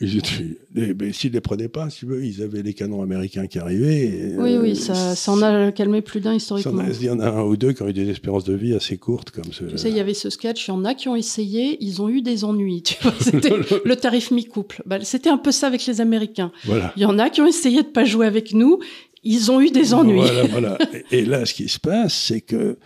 prendre. 0.00 0.50
Mais, 0.74 0.94
mais 0.98 1.12
s'ils 1.12 1.30
ne 1.30 1.34
les 1.34 1.40
prenaient 1.40 1.68
pas, 1.68 1.90
si 1.90 2.06
ils 2.06 2.42
avaient 2.42 2.62
les 2.62 2.74
canons 2.74 3.02
américains 3.02 3.46
qui 3.46 3.58
arrivaient. 3.58 4.34
oui, 4.38 4.56
oui, 4.56 4.76
ça, 4.76 5.14
ça, 5.14 5.32
en 5.32 5.42
a 5.42 5.72
calmé 5.72 6.00
plus 6.00 6.20
d'un 6.20 6.34
historiquement. 6.34 6.84
il 6.88 7.04
y 7.04 7.10
en 7.10 7.20
a 7.20 7.28
un 7.28 7.42
ou 7.42 7.56
deux 7.56 7.72
qui 7.72 7.82
ont 7.82 7.88
eu 7.88 7.92
des 7.92 8.08
espérances 8.08 8.44
de 8.44 8.54
vie 8.54 8.74
assez 8.74 8.96
courtes 8.96 9.30
comme 9.30 9.52
ce. 9.52 9.64
Tu 9.64 9.78
sais, 9.78 9.90
il 9.90 9.96
y 9.96 10.00
avait 10.00 10.14
ce 10.14 10.30
sketch, 10.30 10.68
il 10.68 10.70
y 10.70 10.74
en 10.74 10.84
a 10.84 10.94
qui 10.94 11.08
ont 11.08 11.16
essayé, 11.16 11.76
ils 11.80 12.00
ont 12.02 12.08
eu 12.08 12.22
des 12.22 12.44
ennuis. 12.44 12.82
Tu 12.82 12.96
vois, 13.02 13.14
c'était 13.20 13.52
le 13.84 13.96
tarif 13.96 14.30
mi-couple. 14.30 14.82
Bah, 14.86 14.98
c'était 15.02 15.30
un 15.30 15.38
peu 15.38 15.52
ça 15.52 15.66
avec 15.66 15.84
les 15.86 16.00
Américains. 16.00 16.52
Voilà. 16.64 16.92
Il 16.96 17.02
y 17.02 17.06
en 17.06 17.18
a 17.18 17.30
qui 17.30 17.40
ont 17.40 17.46
essayé 17.46 17.82
de 17.82 17.88
pas 17.88 18.04
jouer 18.04 18.26
avec 18.26 18.54
nous, 18.54 18.80
ils 19.22 19.50
ont 19.50 19.60
eu 19.60 19.70
des 19.70 19.94
ennuis. 19.94 20.20
Voilà, 20.20 20.44
voilà. 20.50 20.78
Et 21.10 21.24
là, 21.24 21.44
ce 21.46 21.54
qui 21.54 21.68
se 21.68 21.78
passe, 21.78 22.14
c'est 22.14 22.40
que 22.40 22.78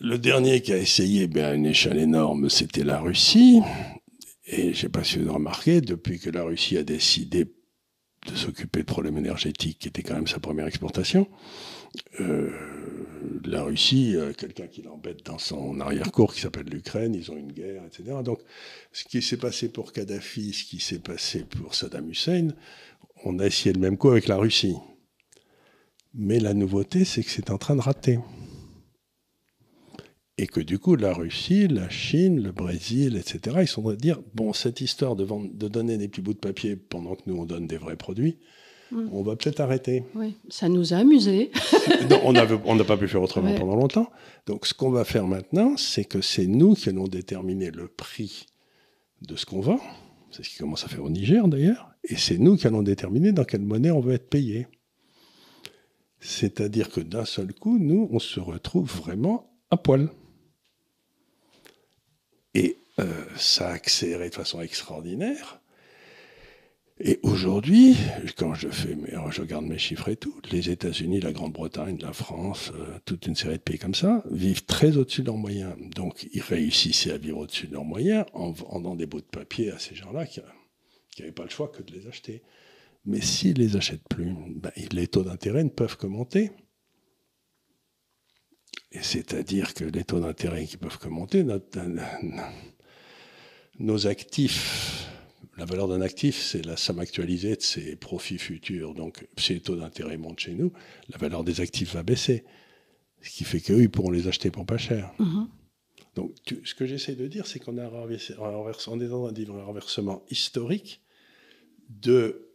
le 0.00 0.18
dernier 0.18 0.60
qui 0.60 0.72
a 0.72 0.78
essayé 0.78 1.26
ben, 1.26 1.44
à 1.44 1.54
une 1.54 1.66
échelle 1.66 1.98
énorme, 1.98 2.48
c'était 2.48 2.84
la 2.84 3.00
Russie. 3.00 3.60
Et 4.52 4.64
je 4.64 4.68
ne 4.68 4.74
sais 4.74 4.88
pas 4.90 5.02
si 5.02 5.16
vous 5.16 5.22
avez 5.22 5.30
remarqué, 5.30 5.80
depuis 5.80 6.18
que 6.18 6.28
la 6.28 6.42
Russie 6.42 6.76
a 6.76 6.82
décidé 6.82 7.46
de 7.46 8.36
s'occuper 8.36 8.80
de 8.80 8.84
problèmes 8.84 9.16
énergétiques, 9.16 9.78
qui 9.78 9.88
était 9.88 10.02
quand 10.02 10.14
même 10.14 10.26
sa 10.26 10.40
première 10.40 10.66
exportation, 10.66 11.26
euh, 12.20 12.50
la 13.46 13.62
Russie, 13.62 14.14
euh, 14.14 14.34
quelqu'un 14.34 14.66
qui 14.66 14.82
l'embête 14.82 15.24
dans 15.24 15.38
son 15.38 15.80
arrière-cour, 15.80 16.34
qui 16.34 16.42
s'appelle 16.42 16.66
l'Ukraine, 16.66 17.14
ils 17.14 17.32
ont 17.32 17.36
une 17.36 17.50
guerre, 17.50 17.82
etc. 17.86 18.18
Donc, 18.22 18.40
ce 18.92 19.04
qui 19.04 19.22
s'est 19.22 19.38
passé 19.38 19.70
pour 19.70 19.90
Kadhafi, 19.90 20.52
ce 20.52 20.64
qui 20.64 20.80
s'est 20.80 20.98
passé 20.98 21.44
pour 21.44 21.74
Saddam 21.74 22.10
Hussein, 22.10 22.48
on 23.24 23.38
a 23.38 23.46
essayé 23.46 23.72
le 23.72 23.80
même 23.80 23.96
coup 23.96 24.10
avec 24.10 24.28
la 24.28 24.36
Russie. 24.36 24.76
Mais 26.12 26.40
la 26.40 26.52
nouveauté, 26.52 27.06
c'est 27.06 27.22
que 27.22 27.30
c'est 27.30 27.50
en 27.50 27.56
train 27.56 27.74
de 27.74 27.80
rater 27.80 28.18
et 30.42 30.48
que 30.48 30.58
du 30.58 30.80
coup, 30.80 30.96
la 30.96 31.12
Russie, 31.14 31.68
la 31.68 31.88
Chine, 31.88 32.42
le 32.42 32.50
Brésil, 32.50 33.16
etc., 33.16 33.58
ils 33.60 33.68
sont 33.68 33.80
en 33.82 33.84
train 33.84 33.92
de 33.94 34.00
dire 34.00 34.18
bon, 34.34 34.52
cette 34.52 34.80
histoire 34.80 35.14
de, 35.14 35.24
de 35.24 35.68
donner 35.68 35.98
des 35.98 36.08
petits 36.08 36.20
bouts 36.20 36.32
de 36.34 36.38
papier 36.38 36.74
pendant 36.74 37.14
que 37.14 37.22
nous, 37.26 37.36
on 37.36 37.44
donne 37.44 37.68
des 37.68 37.76
vrais 37.76 37.94
produits, 37.94 38.38
mm. 38.90 39.10
on 39.12 39.22
va 39.22 39.36
peut-être 39.36 39.60
arrêter. 39.60 40.02
Oui, 40.16 40.34
ça 40.48 40.68
nous 40.68 40.94
a 40.94 40.96
amusés. 40.96 41.52
on 42.24 42.32
n'a 42.32 42.84
pas 42.84 42.96
pu 42.96 43.06
faire 43.06 43.22
autrement 43.22 43.54
pendant 43.54 43.76
longtemps. 43.76 44.10
Donc, 44.46 44.66
ce 44.66 44.74
qu'on 44.74 44.90
va 44.90 45.04
faire 45.04 45.28
maintenant, 45.28 45.76
c'est 45.76 46.04
que 46.04 46.20
c'est 46.20 46.48
nous 46.48 46.74
qui 46.74 46.88
allons 46.88 47.06
déterminer 47.06 47.70
le 47.70 47.86
prix 47.86 48.46
de 49.20 49.36
ce 49.36 49.46
qu'on 49.46 49.60
vend. 49.60 49.78
C'est 50.32 50.42
ce 50.42 50.50
qui 50.50 50.56
commence 50.56 50.82
à 50.82 50.88
faire 50.88 51.04
au 51.04 51.10
Niger, 51.10 51.46
d'ailleurs. 51.46 51.88
Et 52.02 52.16
c'est 52.16 52.38
nous 52.38 52.56
qui 52.56 52.66
allons 52.66 52.82
déterminer 52.82 53.30
dans 53.30 53.44
quelle 53.44 53.62
monnaie 53.62 53.92
on 53.92 54.00
veut 54.00 54.14
être 54.14 54.28
payé. 54.28 54.66
C'est-à-dire 56.18 56.90
que 56.90 57.00
d'un 57.00 57.26
seul 57.26 57.54
coup, 57.54 57.78
nous, 57.78 58.08
on 58.10 58.18
se 58.18 58.40
retrouve 58.40 58.90
vraiment 58.90 59.48
à 59.70 59.76
poil. 59.76 60.10
Et 62.54 62.78
euh, 62.98 63.24
ça 63.36 63.68
a 63.68 63.72
accéléré 63.72 64.28
de 64.28 64.34
façon 64.34 64.60
extraordinaire. 64.60 65.60
Et 67.00 67.18
aujourd'hui, 67.22 67.96
quand 68.36 68.54
je 68.54 68.68
fais, 68.68 68.96
je 69.30 69.40
regarde 69.40 69.64
mes 69.64 69.78
chiffres 69.78 70.08
et 70.08 70.16
tout, 70.16 70.40
les 70.52 70.70
États-Unis, 70.70 71.20
la 71.20 71.32
Grande-Bretagne, 71.32 71.98
la 72.00 72.12
France, 72.12 72.70
euh, 72.76 72.98
toute 73.04 73.26
une 73.26 73.34
série 73.34 73.56
de 73.56 73.62
pays 73.62 73.78
comme 73.78 73.94
ça, 73.94 74.22
vivent 74.30 74.66
très 74.66 74.96
au-dessus 74.96 75.22
de 75.22 75.26
leurs 75.26 75.36
moyens. 75.36 75.74
Donc, 75.96 76.28
ils 76.32 76.42
réussissaient 76.42 77.12
à 77.12 77.18
vivre 77.18 77.38
au-dessus 77.38 77.66
de 77.66 77.72
leurs 77.72 77.84
moyens 77.84 78.26
en 78.34 78.52
vendant 78.52 78.94
des 78.94 79.06
bouts 79.06 79.20
de 79.20 79.26
papier 79.26 79.72
à 79.72 79.78
ces 79.78 79.94
gens-là 79.94 80.26
qui 80.26 80.40
n'avaient 81.18 81.32
pas 81.32 81.44
le 81.44 81.50
choix 81.50 81.68
que 81.68 81.82
de 81.82 81.92
les 81.92 82.06
acheter. 82.06 82.42
Mais 83.04 83.20
s'ils 83.20 83.56
les 83.56 83.76
achètent 83.76 84.06
plus, 84.08 84.32
ben, 84.54 84.70
les 84.92 85.08
taux 85.08 85.24
d'intérêt 85.24 85.64
ne 85.64 85.70
peuvent 85.70 85.96
que 85.96 86.06
monter. 86.06 86.52
Et 88.92 89.02
c'est-à-dire 89.02 89.74
que 89.74 89.84
les 89.84 90.04
taux 90.04 90.20
d'intérêt 90.20 90.66
qui 90.66 90.76
peuvent 90.76 90.98
monter, 91.08 91.44
nos 93.78 94.06
actifs, 94.06 95.08
la 95.56 95.64
valeur 95.64 95.88
d'un 95.88 96.02
actif, 96.02 96.40
c'est 96.40 96.64
la 96.64 96.76
somme 96.76 96.98
actualisée 96.98 97.56
de 97.56 97.62
ses 97.62 97.96
profits 97.96 98.38
futurs. 98.38 98.94
Donc, 98.94 99.26
si 99.38 99.54
les 99.54 99.60
taux 99.60 99.76
d'intérêt 99.76 100.18
montent 100.18 100.40
chez 100.40 100.52
nous, 100.52 100.72
la 101.08 101.18
valeur 101.18 101.42
des 101.42 101.60
actifs 101.60 101.94
va 101.94 102.02
baisser. 102.02 102.44
Ce 103.22 103.30
qui 103.30 103.44
fait 103.44 103.60
qu'eux, 103.60 103.80
ils 103.80 103.90
pourront 103.90 104.10
les 104.10 104.28
acheter 104.28 104.50
pour 104.50 104.66
pas 104.66 104.78
cher. 104.78 105.12
Mm-hmm. 105.18 105.46
Donc, 106.14 106.34
ce 106.64 106.74
que 106.74 106.84
j'essaie 106.84 107.14
de 107.14 107.26
dire, 107.26 107.46
c'est 107.46 107.60
qu'on 107.60 107.78
a 107.78 107.88
on 107.88 109.00
est 109.00 109.08
dans 109.08 109.56
un 109.56 109.64
renversement 109.64 110.22
historique 110.30 111.00
de 111.88 112.48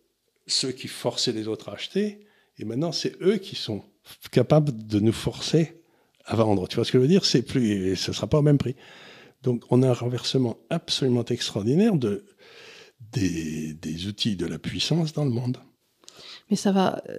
ceux 0.45 0.71
qui 0.71 0.87
forçaient 0.87 1.31
les 1.31 1.47
autres 1.47 1.69
à 1.69 1.73
acheter, 1.73 2.27
et 2.59 2.65
maintenant, 2.65 2.91
c'est 2.91 3.19
eux 3.21 3.37
qui 3.37 3.55
sont 3.55 3.83
capables 4.31 4.85
de 4.87 4.99
nous 4.99 5.11
forcer 5.11 5.81
à 6.27 6.35
vendre. 6.35 6.67
Tu 6.67 6.75
vois 6.75 6.85
ce 6.85 6.91
que 6.91 6.97
je 6.97 7.01
veux 7.01 7.07
dire? 7.07 7.25
C'est 7.25 7.41
plus, 7.41 7.95
ce 7.95 8.13
sera 8.13 8.27
pas 8.27 8.39
au 8.39 8.41
même 8.41 8.57
prix. 8.57 8.75
Donc, 9.43 9.63
on 9.69 9.81
a 9.81 9.89
un 9.89 9.93
renversement 9.93 10.57
absolument 10.69 11.25
extraordinaire 11.25 11.95
de, 11.95 12.25
des, 13.13 14.07
outils 14.07 14.35
de 14.35 14.45
la 14.45 14.59
puissance 14.59 15.13
dans 15.13 15.25
le 15.25 15.31
monde. 15.31 15.57
Mais 16.49 16.57
ça 16.57 16.71
va. 16.71 17.01
Euh, 17.09 17.17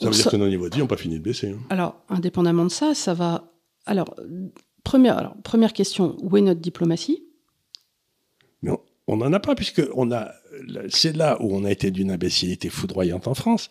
ça 0.00 0.08
veut 0.08 0.14
dire 0.14 0.30
que 0.30 0.36
nos 0.36 0.48
niveaux 0.48 0.68
de 0.68 0.74
vie 0.74 0.80
n'ont 0.80 0.86
pas 0.86 0.96
fini 0.96 1.18
de 1.18 1.22
baisser. 1.22 1.50
Hein. 1.50 1.60
Alors, 1.68 2.02
indépendamment 2.08 2.64
de 2.64 2.70
ça, 2.70 2.94
ça 2.94 3.12
va. 3.12 3.52
Alors, 3.84 4.14
première, 4.82 5.18
alors, 5.18 5.36
première 5.42 5.74
question 5.74 6.16
où 6.22 6.36
est 6.36 6.40
notre 6.40 6.60
diplomatie? 6.60 7.24
Non, 8.62 8.80
on 9.06 9.18
n'en 9.18 9.32
a 9.32 9.40
pas, 9.40 9.54
puisque 9.54 9.82
on 9.94 10.10
a. 10.10 10.32
C'est 10.88 11.14
là 11.14 11.36
où 11.42 11.54
on 11.54 11.64
a 11.64 11.70
été 11.70 11.90
d'une 11.90 12.10
imbécilité 12.10 12.70
foudroyante 12.70 13.28
en 13.28 13.34
France 13.34 13.68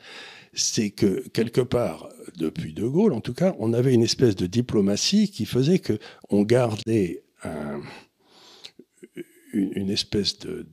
c'est 0.54 0.92
que 0.92 1.28
quelque 1.30 1.62
part, 1.62 2.10
depuis 2.38 2.74
De 2.74 2.88
Gaulle 2.88 3.14
en 3.14 3.22
tout 3.22 3.34
cas, 3.34 3.56
on 3.60 3.74
avait 3.74 3.94
une 3.94 4.04
espèce 4.04 4.36
de 4.36 4.46
diplomatie 4.46 5.30
qui 5.30 5.46
faisait 5.46 5.80
que 5.80 6.00
on 6.30 6.44
gardait 6.44 7.24
une, 9.54 9.90
espèce 9.90 10.40
de, 10.40 10.66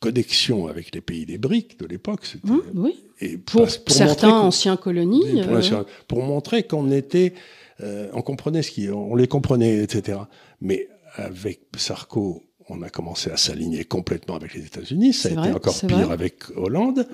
connexion 0.00 0.66
avec 0.66 0.94
les 0.94 1.00
pays 1.00 1.26
des 1.26 1.38
briques 1.38 1.78
de 1.78 1.86
l'époque. 1.86 2.36
Mmh, 2.44 2.56
oui. 2.74 3.04
Et 3.20 3.38
pour, 3.38 3.68
certains 3.70 4.32
anciens 4.32 4.76
colonies. 4.76 5.40
Euh. 5.40 5.84
Pour, 6.06 6.22
montrer 6.22 6.62
qu'on 6.64 6.90
était, 6.90 7.34
euh, 7.80 8.08
on 8.12 8.22
comprenait 8.22 8.62
ce 8.62 8.70
qui, 8.70 8.88
on 8.90 9.14
les 9.14 9.26
comprenait, 9.26 9.82
etc. 9.82 10.18
Mais 10.60 10.88
avec 11.14 11.60
Sarko, 11.76 12.44
on 12.70 12.82
a 12.82 12.90
commencé 12.90 13.30
à 13.30 13.36
s'aligner 13.36 13.84
complètement 13.84 14.36
avec 14.36 14.54
les 14.54 14.64
États-Unis. 14.64 15.12
Ça 15.12 15.28
a 15.28 15.32
été 15.32 15.54
encore 15.54 15.78
pire 15.86 16.10
avec 16.10 16.44
Hollande. 16.56 17.08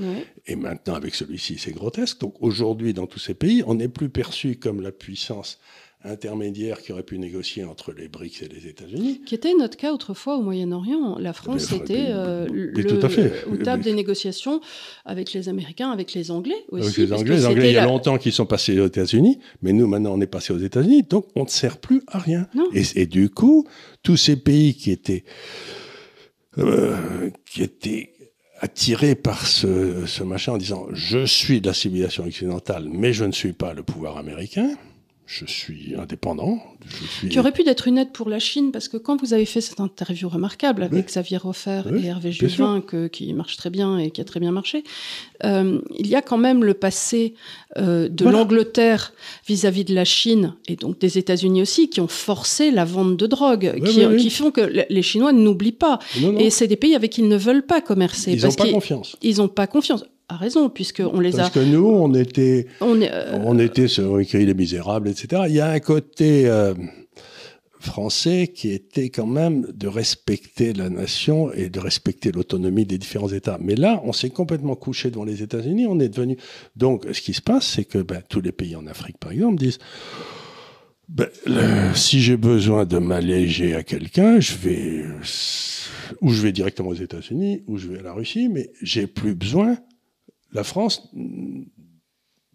Et 0.46 0.56
maintenant, 0.56 0.94
avec 0.94 1.14
celui-ci, 1.14 1.58
c'est 1.58 1.72
grotesque. 1.72 2.20
Donc 2.20 2.34
aujourd'hui, 2.40 2.92
dans 2.94 3.06
tous 3.06 3.18
ces 3.18 3.34
pays, 3.34 3.62
on 3.66 3.74
n'est 3.74 3.88
plus 3.88 4.08
perçu 4.08 4.56
comme 4.56 4.80
la 4.80 4.92
puissance 4.92 5.58
intermédiaire 6.04 6.82
qui 6.82 6.92
aurait 6.92 7.02
pu 7.02 7.18
négocier 7.18 7.64
entre 7.64 7.92
les 7.92 8.08
BRICS 8.08 8.42
et 8.42 8.48
les 8.48 8.68
États-Unis. 8.68 9.22
Qui 9.26 9.34
était 9.34 9.54
notre 9.54 9.76
cas 9.76 9.92
autrefois 9.92 10.36
au 10.36 10.42
Moyen-Orient. 10.42 11.16
La 11.18 11.32
France 11.32 11.72
était 11.72 12.06
euh, 12.08 12.46
le, 12.52 13.50
au 13.50 13.56
table 13.56 13.82
des 13.82 13.94
négociations 13.94 14.60
avec 15.04 15.32
les 15.32 15.48
Américains, 15.48 15.90
avec 15.90 16.12
les 16.12 16.30
Anglais 16.30 16.64
aussi. 16.70 16.84
Avec 16.84 16.96
les 16.98 17.12
Anglais, 17.12 17.36
les 17.36 17.46
Anglais 17.46 17.70
il 17.70 17.74
y 17.74 17.78
a 17.78 17.86
longtemps 17.86 18.18
qu'ils 18.18 18.32
sont 18.32 18.46
passés 18.46 18.78
aux 18.78 18.86
États-Unis, 18.86 19.38
mais 19.62 19.72
nous 19.72 19.86
maintenant 19.86 20.14
on 20.14 20.20
est 20.20 20.26
passé 20.26 20.52
aux 20.52 20.58
États-Unis, 20.58 21.04
donc 21.04 21.26
on 21.34 21.44
ne 21.44 21.48
sert 21.48 21.78
plus 21.78 22.02
à 22.06 22.18
rien. 22.18 22.46
Et, 22.74 22.82
et, 22.96 23.06
du 23.06 23.30
coup, 23.30 23.66
tous 24.02 24.16
ces 24.16 24.36
pays 24.36 24.74
qui 24.74 24.90
étaient 24.90 25.24
euh, 26.58 27.30
qui 27.50 27.62
étaient 27.62 28.10
attirés 28.60 29.14
par 29.14 29.46
ce, 29.46 30.06
ce 30.06 30.22
machin 30.22 30.52
en 30.52 30.58
disant 30.58 30.86
je 30.92 31.24
suis 31.24 31.60
de 31.60 31.66
la 31.66 31.74
civilisation 31.74 32.24
occidentale, 32.24 32.88
mais 32.90 33.12
je 33.12 33.24
ne 33.24 33.32
suis 33.32 33.52
pas 33.52 33.74
le 33.74 33.82
pouvoir 33.82 34.18
américain 34.18 34.70
je 35.26 35.46
suis 35.46 35.94
indépendant. 35.96 36.58
Je 36.86 37.06
suis... 37.06 37.28
Qui 37.30 37.38
aurait 37.38 37.52
pu 37.52 37.66
être 37.66 37.88
une 37.88 37.96
aide 37.96 38.12
pour 38.12 38.28
la 38.28 38.38
Chine, 38.38 38.72
parce 38.72 38.88
que 38.88 38.98
quand 38.98 39.20
vous 39.20 39.32
avez 39.32 39.46
fait 39.46 39.62
cette 39.62 39.80
interview 39.80 40.28
remarquable 40.28 40.82
avec 40.82 41.06
Xavier 41.06 41.38
Roffer 41.38 41.82
et 41.98 42.06
Hervé 42.06 42.30
Juvin, 42.30 42.82
que, 42.82 43.06
qui 43.06 43.32
marche 43.32 43.56
très 43.56 43.70
bien 43.70 43.98
et 43.98 44.10
qui 44.10 44.20
a 44.20 44.24
très 44.24 44.38
bien 44.38 44.52
marché, 44.52 44.84
euh, 45.44 45.80
il 45.98 46.06
y 46.08 46.14
a 46.14 46.20
quand 46.20 46.36
même 46.36 46.62
le 46.62 46.74
passé 46.74 47.34
euh, 47.78 48.08
de 48.08 48.28
l'Angleterre 48.28 49.14
vis-à-vis 49.46 49.84
de 49.84 49.94
la 49.94 50.04
Chine, 50.04 50.54
et 50.68 50.76
donc 50.76 50.98
des 50.98 51.16
États-Unis 51.16 51.62
aussi, 51.62 51.88
qui 51.88 52.02
ont 52.02 52.08
forcé 52.08 52.70
la 52.70 52.84
vente 52.84 53.16
de 53.16 53.26
drogue, 53.26 53.80
qui, 53.84 54.06
qui, 54.18 54.30
font 54.30 54.50
que 54.50 54.84
les 54.88 55.02
Chinois 55.02 55.32
n'oublient 55.32 55.72
pas. 55.72 56.00
Et 56.38 56.50
c'est 56.50 56.68
des 56.68 56.76
pays 56.76 56.94
avec 56.94 57.12
qui 57.12 57.22
ils 57.22 57.28
ne 57.28 57.36
veulent 57.36 57.64
pas 57.64 57.80
commercer. 57.80 58.32
Ils 58.32 58.44
n'ont 58.44 58.52
pas 58.52 58.70
confiance. 58.70 59.16
Ils 59.22 59.38
n'ont 59.38 59.48
pas 59.48 59.66
confiance 59.66 60.04
a 60.28 60.36
raison, 60.36 60.68
puisqu'on 60.68 61.20
les 61.20 61.34
a. 61.36 61.42
Parce 61.42 61.54
que 61.54 61.60
nous, 61.60 61.86
on 61.86 62.14
était, 62.14 62.66
on, 62.80 63.00
euh, 63.00 63.38
on 63.44 63.58
était 63.58 63.88
sur 63.88 64.18
écrit 64.20 64.46
Les 64.46 64.54
Misérables, 64.54 65.08
etc. 65.08 65.42
Il 65.48 65.54
y 65.54 65.60
a 65.60 65.70
un 65.70 65.80
côté 65.80 66.46
euh, 66.46 66.74
français 67.78 68.48
qui 68.48 68.70
était 68.70 69.10
quand 69.10 69.26
même 69.26 69.66
de 69.72 69.86
respecter 69.86 70.72
la 70.72 70.88
nation 70.88 71.52
et 71.52 71.68
de 71.68 71.78
respecter 71.78 72.32
l'autonomie 72.32 72.86
des 72.86 72.98
différents 72.98 73.28
États. 73.28 73.58
Mais 73.60 73.74
là, 73.74 74.00
on 74.04 74.12
s'est 74.12 74.30
complètement 74.30 74.76
couché 74.76 75.10
devant 75.10 75.24
les 75.24 75.42
États-Unis. 75.42 75.86
On 75.86 76.00
est 76.00 76.08
devenu. 76.08 76.36
Donc, 76.76 77.04
ce 77.12 77.20
qui 77.20 77.34
se 77.34 77.42
passe, 77.42 77.66
c'est 77.66 77.84
que 77.84 77.98
ben, 77.98 78.22
tous 78.28 78.40
les 78.40 78.52
pays 78.52 78.76
en 78.76 78.86
Afrique, 78.86 79.18
par 79.18 79.32
exemple, 79.32 79.56
disent. 79.56 79.78
Ben, 81.06 81.28
si 81.94 82.22
j'ai 82.22 82.38
besoin 82.38 82.86
de 82.86 82.96
m'alléger 82.96 83.74
à 83.74 83.82
quelqu'un, 83.82 84.40
je 84.40 84.54
vais 84.54 85.04
ou 86.20 86.30
je 86.30 86.42
vais 86.42 86.52
directement 86.52 86.88
aux 86.88 86.94
États-Unis, 86.94 87.62
ou 87.66 87.76
je 87.76 87.88
vais 87.88 87.98
à 87.98 88.02
la 88.02 88.12
Russie, 88.12 88.48
mais 88.48 88.70
j'ai 88.82 89.06
plus 89.06 89.34
besoin 89.34 89.76
la 90.54 90.64
France, 90.64 91.10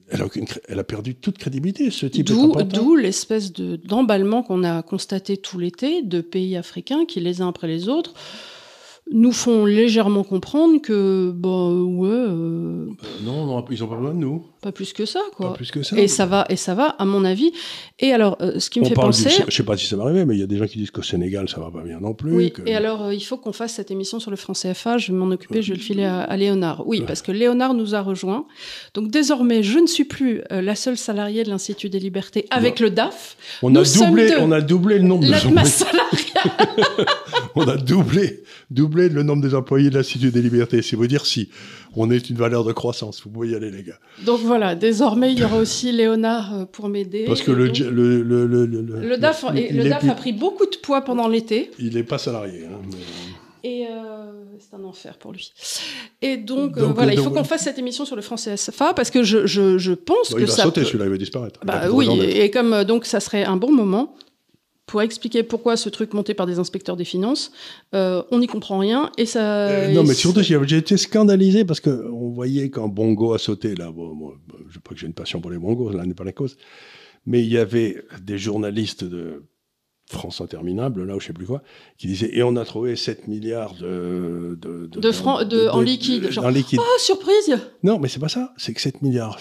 elle 0.09 0.21
a, 0.21 0.27
elle 0.67 0.79
a, 0.79 0.83
perdu 0.83 1.15
toute 1.15 1.37
crédibilité, 1.37 1.91
ce 1.91 2.05
type 2.05 2.25
de 2.25 2.63
D'où 2.63 2.95
l'espèce 2.95 3.51
d'emballement 3.51 4.41
qu'on 4.41 4.63
a 4.63 4.81
constaté 4.81 5.37
tout 5.37 5.59
l'été 5.59 6.01
de 6.01 6.21
pays 6.21 6.55
africains 6.57 7.05
qui, 7.05 7.19
les 7.19 7.41
uns 7.41 7.49
après 7.49 7.67
les 7.67 7.89
autres, 7.89 8.13
nous 9.11 9.31
font 9.31 9.65
légèrement 9.65 10.23
comprendre 10.23 10.79
que, 10.81 11.31
bah 11.33 11.69
ouais. 11.69 12.09
Euh, 12.09 12.87
non, 13.23 13.45
non, 13.45 13.65
ils 13.71 13.83
ont 13.83 13.87
pas 13.87 13.95
besoin 13.95 14.13
de 14.13 14.19
nous. 14.19 14.45
Pas 14.61 14.71
plus 14.71 14.93
que 14.93 15.05
ça, 15.05 15.21
quoi. 15.35 15.49
Pas 15.49 15.55
plus 15.55 15.71
que 15.71 15.81
ça. 15.81 15.97
Et 15.97 16.07
ça 16.07 16.27
va, 16.27 16.45
et 16.49 16.55
ça 16.55 16.75
va, 16.75 16.89
à 16.89 17.05
mon 17.05 17.25
avis. 17.25 17.51
Et 17.97 18.13
alors, 18.13 18.37
euh, 18.41 18.59
ce 18.59 18.69
qui 18.69 18.79
me 18.79 18.85
fait 18.85 18.93
penser. 18.93 19.29
Je 19.47 19.55
sais 19.55 19.63
pas 19.63 19.77
si 19.77 19.87
ça 19.87 19.95
va 19.95 20.03
arriver, 20.03 20.25
mais 20.25 20.35
il 20.35 20.39
y 20.39 20.43
a 20.43 20.47
des 20.47 20.57
gens 20.57 20.67
qui 20.67 20.77
disent 20.77 20.91
qu'au 20.91 21.01
Sénégal, 21.01 21.49
ça 21.49 21.59
va 21.59 21.71
pas 21.71 21.81
bien 21.81 21.99
non 21.99 22.13
plus. 22.13 22.35
Oui. 22.35 22.53
Et 22.67 22.75
alors, 22.75 23.05
euh, 23.05 23.13
il 23.15 23.21
faut 23.21 23.37
qu'on 23.37 23.53
fasse 23.53 23.73
cette 23.73 23.89
émission 23.89 24.19
sur 24.19 24.29
le 24.29 24.37
franc 24.37 24.53
CFA. 24.53 24.99
Je 24.99 25.11
vais 25.11 25.17
m'en 25.17 25.31
occuper. 25.31 25.63
Je 25.63 25.69
vais 25.69 25.77
le 25.77 25.83
filer 25.83 26.05
à, 26.05 26.37
Léonard. 26.37 26.87
Oui, 26.87 27.03
parce 27.07 27.23
que 27.23 27.31
Léonard 27.31 27.73
nous 27.73 27.95
a 27.95 28.01
rejoint. 28.01 28.45
Donc 28.93 29.09
désormais, 29.09 29.63
je 29.63 29.79
ne 29.79 29.87
suis 29.87 30.05
plus 30.05 30.41
la 30.49 30.75
seule 30.75 30.97
salariée 30.97 31.43
de 31.43 31.49
l'Institut 31.49 31.89
des 31.89 31.99
Libertés 31.99 32.45
avec 32.51 32.79
le 32.79 32.91
DAF. 32.91 33.37
On 33.63 33.75
a 33.75 33.83
doublé, 33.83 34.33
on 34.39 34.51
a 34.51 34.61
doublé 34.61 34.99
le 34.99 35.05
nombre 35.05 35.25
de 35.25 35.33
salariés. 35.65 36.28
on 37.55 37.67
a 37.67 37.77
doublé, 37.77 38.43
doublé 38.69 39.09
le 39.09 39.23
nombre 39.23 39.41
des 39.41 39.55
employés 39.55 39.89
de 39.89 39.95
l'Institut 39.95 40.31
des 40.31 40.41
Libertés. 40.41 40.81
C'est 40.81 40.95
vous 40.95 41.07
dire 41.07 41.25
si 41.25 41.49
on 41.95 42.11
est 42.11 42.29
une 42.29 42.37
valeur 42.37 42.63
de 42.63 42.71
croissance. 42.71 43.21
Vous 43.23 43.29
pouvez 43.29 43.49
y 43.49 43.55
aller, 43.55 43.71
les 43.71 43.83
gars. 43.83 43.99
Donc 44.25 44.39
voilà, 44.41 44.75
désormais, 44.75 45.31
il 45.33 45.39
y 45.39 45.43
aura 45.43 45.57
aussi 45.57 45.91
Léonard 45.91 46.53
euh, 46.53 46.65
pour 46.65 46.89
m'aider. 46.89 47.25
Parce 47.25 47.41
que 47.41 47.51
le, 47.51 47.67
le, 47.67 48.21
le, 48.21 48.45
le, 48.45 48.65
le, 48.65 49.17
DAF, 49.17 49.45
le 49.53 49.89
DAF 49.89 50.07
a 50.07 50.15
pris 50.15 50.33
beaucoup 50.33 50.65
de 50.65 50.77
poids 50.77 51.01
pendant 51.01 51.27
l'été. 51.27 51.71
Il 51.79 51.95
n'est 51.95 52.03
pas 52.03 52.17
salarié. 52.17 52.65
Hein, 52.65 52.79
Et 53.63 53.85
euh, 53.87 54.31
c'est 54.59 54.75
un 54.75 54.83
enfer 54.83 55.17
pour 55.17 55.31
lui. 55.31 55.51
Et 56.21 56.37
donc, 56.37 56.77
euh, 56.77 56.87
voilà, 56.87 57.13
il 57.13 57.19
faut 57.19 57.31
qu'on 57.31 57.43
fasse 57.43 57.63
cette 57.63 57.79
émission 57.79 58.05
sur 58.05 58.15
le 58.15 58.21
français 58.21 58.55
SFA 58.57 58.93
parce 58.93 59.09
que 59.09 59.23
je, 59.23 59.45
je, 59.47 59.77
je 59.77 59.93
pense 59.93 60.33
que 60.33 60.41
il 60.41 60.47
ça. 60.47 60.53
Il 60.53 60.57
va 60.57 60.63
sauter, 60.63 60.83
celui-là, 60.85 61.05
il 61.05 61.11
va 61.11 61.17
disparaître. 61.17 61.59
Bah, 61.65 61.89
oui, 61.91 62.07
et 62.21 62.51
comme 62.51 62.83
donc 62.83 63.05
ça 63.05 63.19
serait 63.19 63.43
un 63.43 63.57
bon 63.57 63.71
moment 63.71 64.15
pour 64.89 65.03
expliquer 65.03 65.43
pourquoi 65.43 65.77
ce 65.77 65.87
truc 65.87 66.15
monté 66.15 66.33
par 66.33 66.47
des 66.47 66.57
inspecteurs 66.57 66.97
des 66.97 67.05
finances, 67.05 67.51
euh, 67.93 68.23
on 68.31 68.39
n'y 68.39 68.47
comprend 68.47 68.79
rien 68.79 69.11
et 69.19 69.27
ça. 69.27 69.67
Euh, 69.67 69.93
non, 69.93 70.03
mais 70.03 70.15
surtout, 70.15 70.41
j'ai 70.41 70.77
été 70.77 70.97
scandalisé 70.97 71.63
parce 71.63 71.79
que 71.79 72.09
on 72.11 72.29
voyait 72.29 72.71
quand 72.71 72.87
Bongo 72.87 73.33
a 73.33 73.37
sauté 73.37 73.75
là. 73.75 73.91
Bon, 73.91 74.15
moi, 74.15 74.33
je 74.67 74.73
sais 74.73 74.79
pas 74.79 74.95
que 74.95 74.99
j'ai 74.99 75.05
une 75.05 75.13
passion 75.13 75.41
pour 75.41 75.51
les 75.51 75.59
bongos, 75.59 75.91
là 75.91 76.07
n'est 76.07 76.15
pas 76.15 76.23
la 76.23 76.31
cause, 76.31 76.57
mais 77.27 77.43
il 77.43 77.53
y 77.53 77.59
avait 77.59 78.03
des 78.19 78.39
journalistes 78.39 79.03
de 79.03 79.43
France 80.11 80.41
interminable, 80.41 81.05
là 81.05 81.15
ou 81.15 81.19
je 81.19 81.27
sais 81.27 81.33
plus 81.33 81.45
quoi, 81.45 81.61
qui 81.99 82.07
disaient 82.07 82.31
et 82.33 82.41
on 82.41 82.55
a 82.55 82.65
trouvé 82.65 82.95
7 82.95 83.27
milliards 83.27 83.75
de 83.75 84.57
de, 84.59 84.87
de, 84.87 85.11
francs 85.11 85.47
de, 85.47 85.67
en 85.67 85.81
liquide. 85.81 86.31
Genre, 86.31 86.45
en 86.45 86.49
liquide. 86.49 86.79
Oh 86.81 86.99
surprise 86.99 87.57
Non, 87.83 87.99
mais 87.99 88.07
c'est 88.07 88.19
pas 88.19 88.27
ça. 88.27 88.51
C'est 88.57 88.73
que 88.73 88.81
7 88.81 89.03
milliards, 89.03 89.39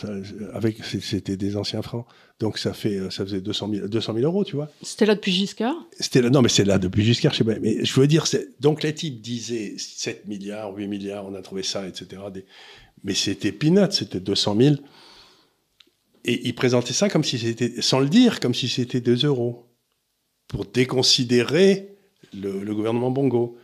avec 0.53 0.85
c'était 0.85 1.39
des 1.39 1.57
anciens 1.57 1.81
francs. 1.81 2.05
Donc 2.39 2.59
ça 2.59 2.75
fait, 2.75 3.11
ça 3.11 3.25
faisait 3.25 3.41
200 3.41 3.71
000, 3.73 3.89
200 3.89 4.15
000 4.15 4.25
euros, 4.27 4.45
tu 4.45 4.57
vois. 4.57 4.71
C'était 4.83 5.07
là 5.07 5.15
depuis 5.15 5.33
Giscard? 5.33 5.75
C'était 5.99 6.21
là, 6.21 6.31
non, 6.31 6.43
mais 6.43 6.51
c'est 6.51 6.65
là 6.65 6.79
depuis 6.79 7.03
Giscard, 7.03 7.33
je 7.33 7.39
sais 7.39 7.45
pas. 7.45 7.59
Mais 7.61 7.85
je 7.85 7.99
veux 8.01 8.07
dire, 8.07 8.27
donc 8.61 8.83
les 8.83 8.95
types 8.95 9.23
disaient 9.23 9.75
7 9.79 10.29
milliards, 10.29 10.75
8 10.77 10.87
milliards, 10.87 11.25
on 11.27 11.35
a 11.35 11.41
trouvé 11.41 11.63
ça, 11.63 11.89
etc. 11.89 12.23
mais 13.03 13.15
c'était 13.15 13.53
peanuts, 13.53 13.93
c'était 13.93 14.21
200 14.21 14.57
000. 14.61 14.77
Et 16.27 16.47
ils 16.47 16.55
présentaient 16.55 16.93
ça 16.93 17.09
comme 17.09 17.25
si 17.25 17.39
c'était, 17.39 17.81
sans 17.81 18.01
le 18.01 18.09
dire, 18.09 18.39
comme 18.39 18.55
si 18.55 18.69
c'était 18.69 19.01
2 19.01 19.25
euros. 19.25 19.68
Pour 20.49 20.65
déconsidérer 20.65 21.89
le, 22.35 22.75
gouvernement 22.75 23.11
Bongo. 23.11 23.57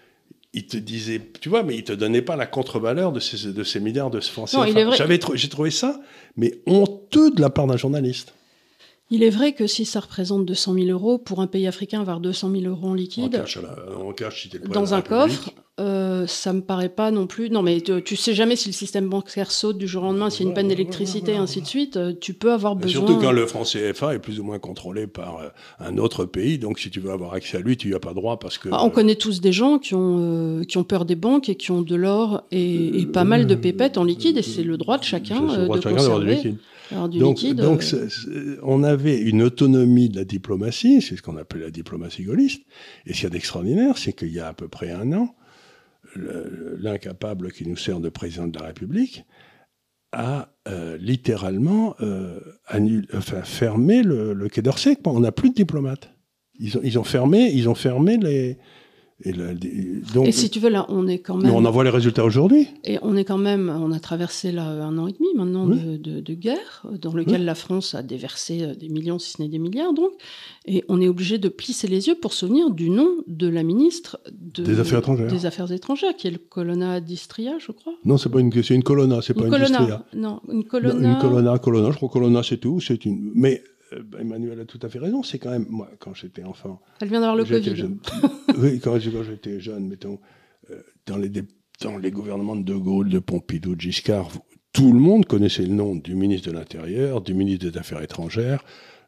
Il 0.53 0.67
te 0.67 0.77
disait, 0.77 1.21
tu 1.41 1.49
vois, 1.49 1.65
mais 1.65 1.75
il 1.75 1.83
te 1.83 1.93
donnait 1.93 2.23
pas 2.23 2.37
la 2.37 2.47
contre-valeur 2.47 3.11
de 3.11 3.19
ces, 3.19 3.53
de 3.53 3.65
ces 3.65 3.81
milliards 3.81 4.11
de 4.11 4.21
francs 4.21 4.49
J'avais, 4.97 5.19
j'ai 5.35 5.49
trouvé 5.49 5.71
ça, 5.71 6.01
mais 6.37 6.61
honteux 6.67 7.33
de 7.33 7.41
la 7.41 7.51
part 7.51 7.67
d'un 7.67 7.77
journaliste. 7.77 8.35
Il 9.11 9.23
est 9.23 9.31
vrai 9.31 9.53
que 9.53 9.67
si 9.67 9.85
ça 9.85 10.01
représente 10.01 10.47
200 10.47 10.75
000 10.75 10.87
euros, 10.87 11.19
pour 11.19 11.41
un 11.41 11.47
pays 11.47 11.67
africain, 11.67 12.01
avoir 12.01 12.21
200 12.21 12.51
000 12.51 12.65
euros 12.65 12.89
en 12.89 12.95
liquide, 12.95 13.45
dans 14.73 14.95
un 14.95 15.03
coffre, 15.03 15.51
euh, 15.79 16.27
ça 16.27 16.53
me 16.53 16.63
paraît 16.63 16.89
pas 16.89 17.11
non 17.11 17.27
plus. 17.27 17.51
Non, 17.51 17.63
mais 17.63 17.81
tu, 17.81 18.17
sais 18.17 18.33
jamais 18.33 18.57
si 18.57 18.69
le 18.69 18.73
système 18.73 19.09
bancaire 19.09 19.51
saute 19.51 19.77
du 19.77 19.87
jour 19.87 20.05
au 20.05 20.07
lendemain, 20.07 20.31
s'il 20.31 20.45
y 20.45 20.47
a 20.47 20.49
une 20.49 20.55
panne 20.55 20.69
d'électricité, 20.69 21.37
ainsi 21.37 21.61
de 21.61 21.67
suite. 21.67 21.97
Euh, 21.97 22.13
tu 22.19 22.33
peux 22.33 22.53
avoir 22.53 22.77
besoin. 22.77 23.07
Surtout 23.07 23.21
quand 23.21 23.33
le 23.33 23.45
franc 23.47 23.65
CFA 23.65 24.15
est 24.15 24.21
plus 24.21 24.41
ou 24.41 24.45
moins 24.45 24.59
contrôlé 24.59 25.07
par 25.07 25.39
euh, 25.39 25.49
un 25.81 25.99
autre 25.99 26.25
pays, 26.25 26.59
donc 26.59 26.79
si 26.79 26.91
tu 26.91 27.01
veux 27.01 27.11
avoir 27.11 27.35
accès 27.35 27.59
à 27.59 27.61
lui, 27.61 27.77
tu 27.77 27.89
n'y 27.89 27.95
as 27.95 28.01
pas 28.01 28.15
droit 28.15 28.39
parce 28.39 28.57
que. 28.57 28.69
Ah, 28.73 28.85
on 28.85 28.91
connaît 28.91 29.17
tous 29.17 29.41
des 29.41 29.53
gens 29.53 29.79
qui 29.79 29.95
ont 29.95 30.63
qui 30.67 30.79
ont 30.79 30.85
peur 30.85 31.05
des 31.05 31.17
banques 31.17 31.49
et 31.49 31.57
qui 31.57 31.73
ont 31.73 31.83
de 31.83 31.95
l'or 31.97 32.45
et, 32.53 33.07
pas 33.13 33.25
mal 33.25 33.47
de 33.47 33.55
pépettes 33.55 33.99
en 33.99 34.05
liquide, 34.05 34.39
et 34.39 34.43
c'est 34.43 34.63
le 34.63 34.77
droit 34.77 34.97
de 34.97 35.05
chacun 35.05 35.41
de, 35.41 35.67
de 35.67 35.81
conserver 35.81 36.57
donc, 36.95 37.45
donc 37.55 37.85
euh, 37.93 38.59
on 38.63 38.83
avait 38.83 39.21
une 39.21 39.43
autonomie 39.43 40.09
de 40.09 40.17
la 40.17 40.25
diplomatie, 40.25 41.03
c'est 41.03 41.17
ce 41.17 41.23
qu'on 41.23 41.37
appelle 41.37 41.63
la 41.63 41.71
diplomatie 41.71 42.25
gaulliste. 42.25 42.63
Et 43.07 43.13
ce 43.13 43.15
qu'il 43.15 43.25
y 43.25 43.27
a 43.27 43.31
d'extraordinaire, 43.31 43.99
c'est 43.99 44.13
qu'il 44.13 44.33
y 44.33 44.41
a 44.41 44.49
à 44.49 44.55
peu 44.55 44.69
près 44.69 44.91
un 44.91 45.13
an, 45.13 45.35
l'incapable 46.17 47.51
qui 47.51 47.67
nous 47.67 47.77
sert 47.77 48.01
de 48.01 48.09
président 48.09 48.47
de 48.47 48.59
la 48.59 48.67
République 48.67 49.25
a 50.13 50.49
euh, 50.69 50.97
littéralement 50.99 51.97
euh, 52.01 52.39
enfin, 53.15 53.43
fermé 53.43 54.03
le, 54.03 54.49
Quai 54.49 54.63
d'Orsay. 54.63 54.97
On 55.05 55.21
n'a 55.21 55.33
plus 55.33 55.51
de 55.51 55.55
diplomates. 55.55 56.11
Ils 56.59 56.79
ont, 56.79 56.81
ils 56.85 56.99
ont 56.99 57.05
fermé, 57.05 57.51
ils 57.53 57.69
ont 57.69 57.75
fermé 57.75 58.17
les, 58.17 58.59
et, 59.27 59.33
donc, 59.33 60.27
et, 60.27 60.33
si 60.33 60.51
tu 60.51 60.61
veux, 60.61 60.69
là, 60.69 60.85
on 60.91 61.09
est 61.09 61.19
quand 61.19 61.37
même. 61.37 61.51
on 61.55 61.65
en 61.65 61.71
voit 61.71 61.83
les 61.83 61.91
résultats 61.91 62.25
aujourd'hui. 62.25 62.69
Et 62.85 62.99
on 63.01 63.17
est 63.17 63.25
quand 63.25 63.39
même. 63.39 63.71
On 63.71 63.91
a 63.93 63.99
traversé 63.99 64.53
là 64.53 64.65
un 64.65 64.99
an 64.99 65.07
et 65.07 65.13
demi 65.13 65.29
maintenant 65.35 65.67
de, 65.67 66.35
guerre, 66.35 66.87
dans 67.01 67.15
lequel 67.15 67.45
la 67.45 67.55
France 67.55 67.95
a 67.95 68.03
déversé 68.03 68.63
euh, 68.63 68.75
des 68.75 68.89
millions, 68.89 69.19
si 69.19 69.33
ce 69.33 69.43
n'est 69.43 69.49
des 69.49 69.59
milliards, 69.59 69.95
donc. 69.95 70.11
Et 70.67 70.85
on 70.89 71.01
est 71.01 71.09
obligé 71.09 71.39
de 71.39 71.49
plisser 71.49 71.89
les 71.89 72.09
yeux 72.09 72.17
pour 72.17 72.33
se 72.33 72.41
souvenir 72.41 72.71
du 72.71 72.91
nom 72.91 73.09
de 73.27 73.49
la 73.49 73.63
ministre 73.63 74.19
des 74.33 74.79
Affaires 74.81 74.99
étrangères. 74.99 75.31
Des 75.31 75.47
Affaires 75.47 75.73
étrangères, 75.73 76.15
qui 76.17 76.27
est 76.27 76.33
le 76.33 76.39
colonna 76.39 77.01
d'Istria, 77.01 77.55
je 77.59 77.73
crois. 77.73 77.95
Non, 78.05 78.19
c'est 78.19 78.29
pas 78.29 78.41
une, 78.41 78.53
c'est 78.63 78.75
une 78.75 78.83
colonna, 78.83 79.23
c'est 79.23 79.35
pas 79.35 79.47
une 79.47 79.55
Distria. 79.55 80.05
Non, 80.15 80.41
une 80.51 80.65
colonna. 80.65 81.13
une 81.13 81.19
colonna, 81.19 81.59
colonna. 81.59 81.91
Je 81.91 81.97
crois 81.97 82.09
colonna, 82.11 82.43
c'est 82.43 82.59
tout. 82.59 82.81
C'est 82.81 83.07
une. 83.07 83.31
Mais 83.35 83.63
Emmanuel 84.19 84.61
a 84.61 84.65
tout 84.65 84.79
à 84.83 84.89
fait 84.89 84.99
raison. 84.99 85.23
C'est 85.23 85.39
quand 85.39 85.51
même, 85.51 85.67
moi, 85.69 85.91
quand 85.99 86.15
j'étais 86.15 86.45
enfant. 86.45 86.81
Elle 87.01 87.09
vient 87.09 87.21
d'avoir 87.21 87.37
le 87.37 87.45
Covid. 87.45 87.89
oui, 88.59 88.81
quand, 88.81 88.99
j'étais 88.99 89.61
jeune, 89.61 89.89
mettons, 89.89 90.19
euh, 90.71 90.83
dans, 91.07 91.17
les, 91.17 91.31
dans 91.81 91.99
les 91.99 92.11
gouvernements 92.11 92.57
de 92.57 92.63
De 92.63 92.75
Gaulle, 92.75 93.09
de 93.09 93.19
Pompidou, 93.19 93.75
de 93.75 93.81
Giscard, 93.81 94.31
tout 94.73 94.93
le 94.93 94.99
monde 94.99 95.27
connaissait 95.27 95.63
le 95.63 95.75
nom 95.75 95.95
du 95.95 96.15
ministre 96.15 96.51
de 96.51 96.57
l'Intérieur, 96.57 97.21
du 97.21 97.35
ministre 97.35 97.71
des 97.71 97.79
Affaires 97.79 98.03
étrangères, 98.03 98.65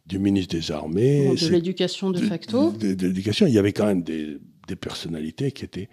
du 0.06 0.18
ministre 0.18 0.56
des 0.56 0.70
Armées. 0.70 1.34
de 1.34 1.48
l'éducation 1.48 2.10
de 2.10 2.20
facto. 2.20 2.70
De, 2.72 2.94
l'éducation. 3.06 3.46
Il 3.46 3.52
y 3.52 3.58
avait 3.58 3.72
quand 3.72 3.86
même 3.86 4.02
des, 4.02 4.38
des 4.68 4.76
personnalités 4.76 5.50
qui 5.50 5.64
étaient. 5.64 5.88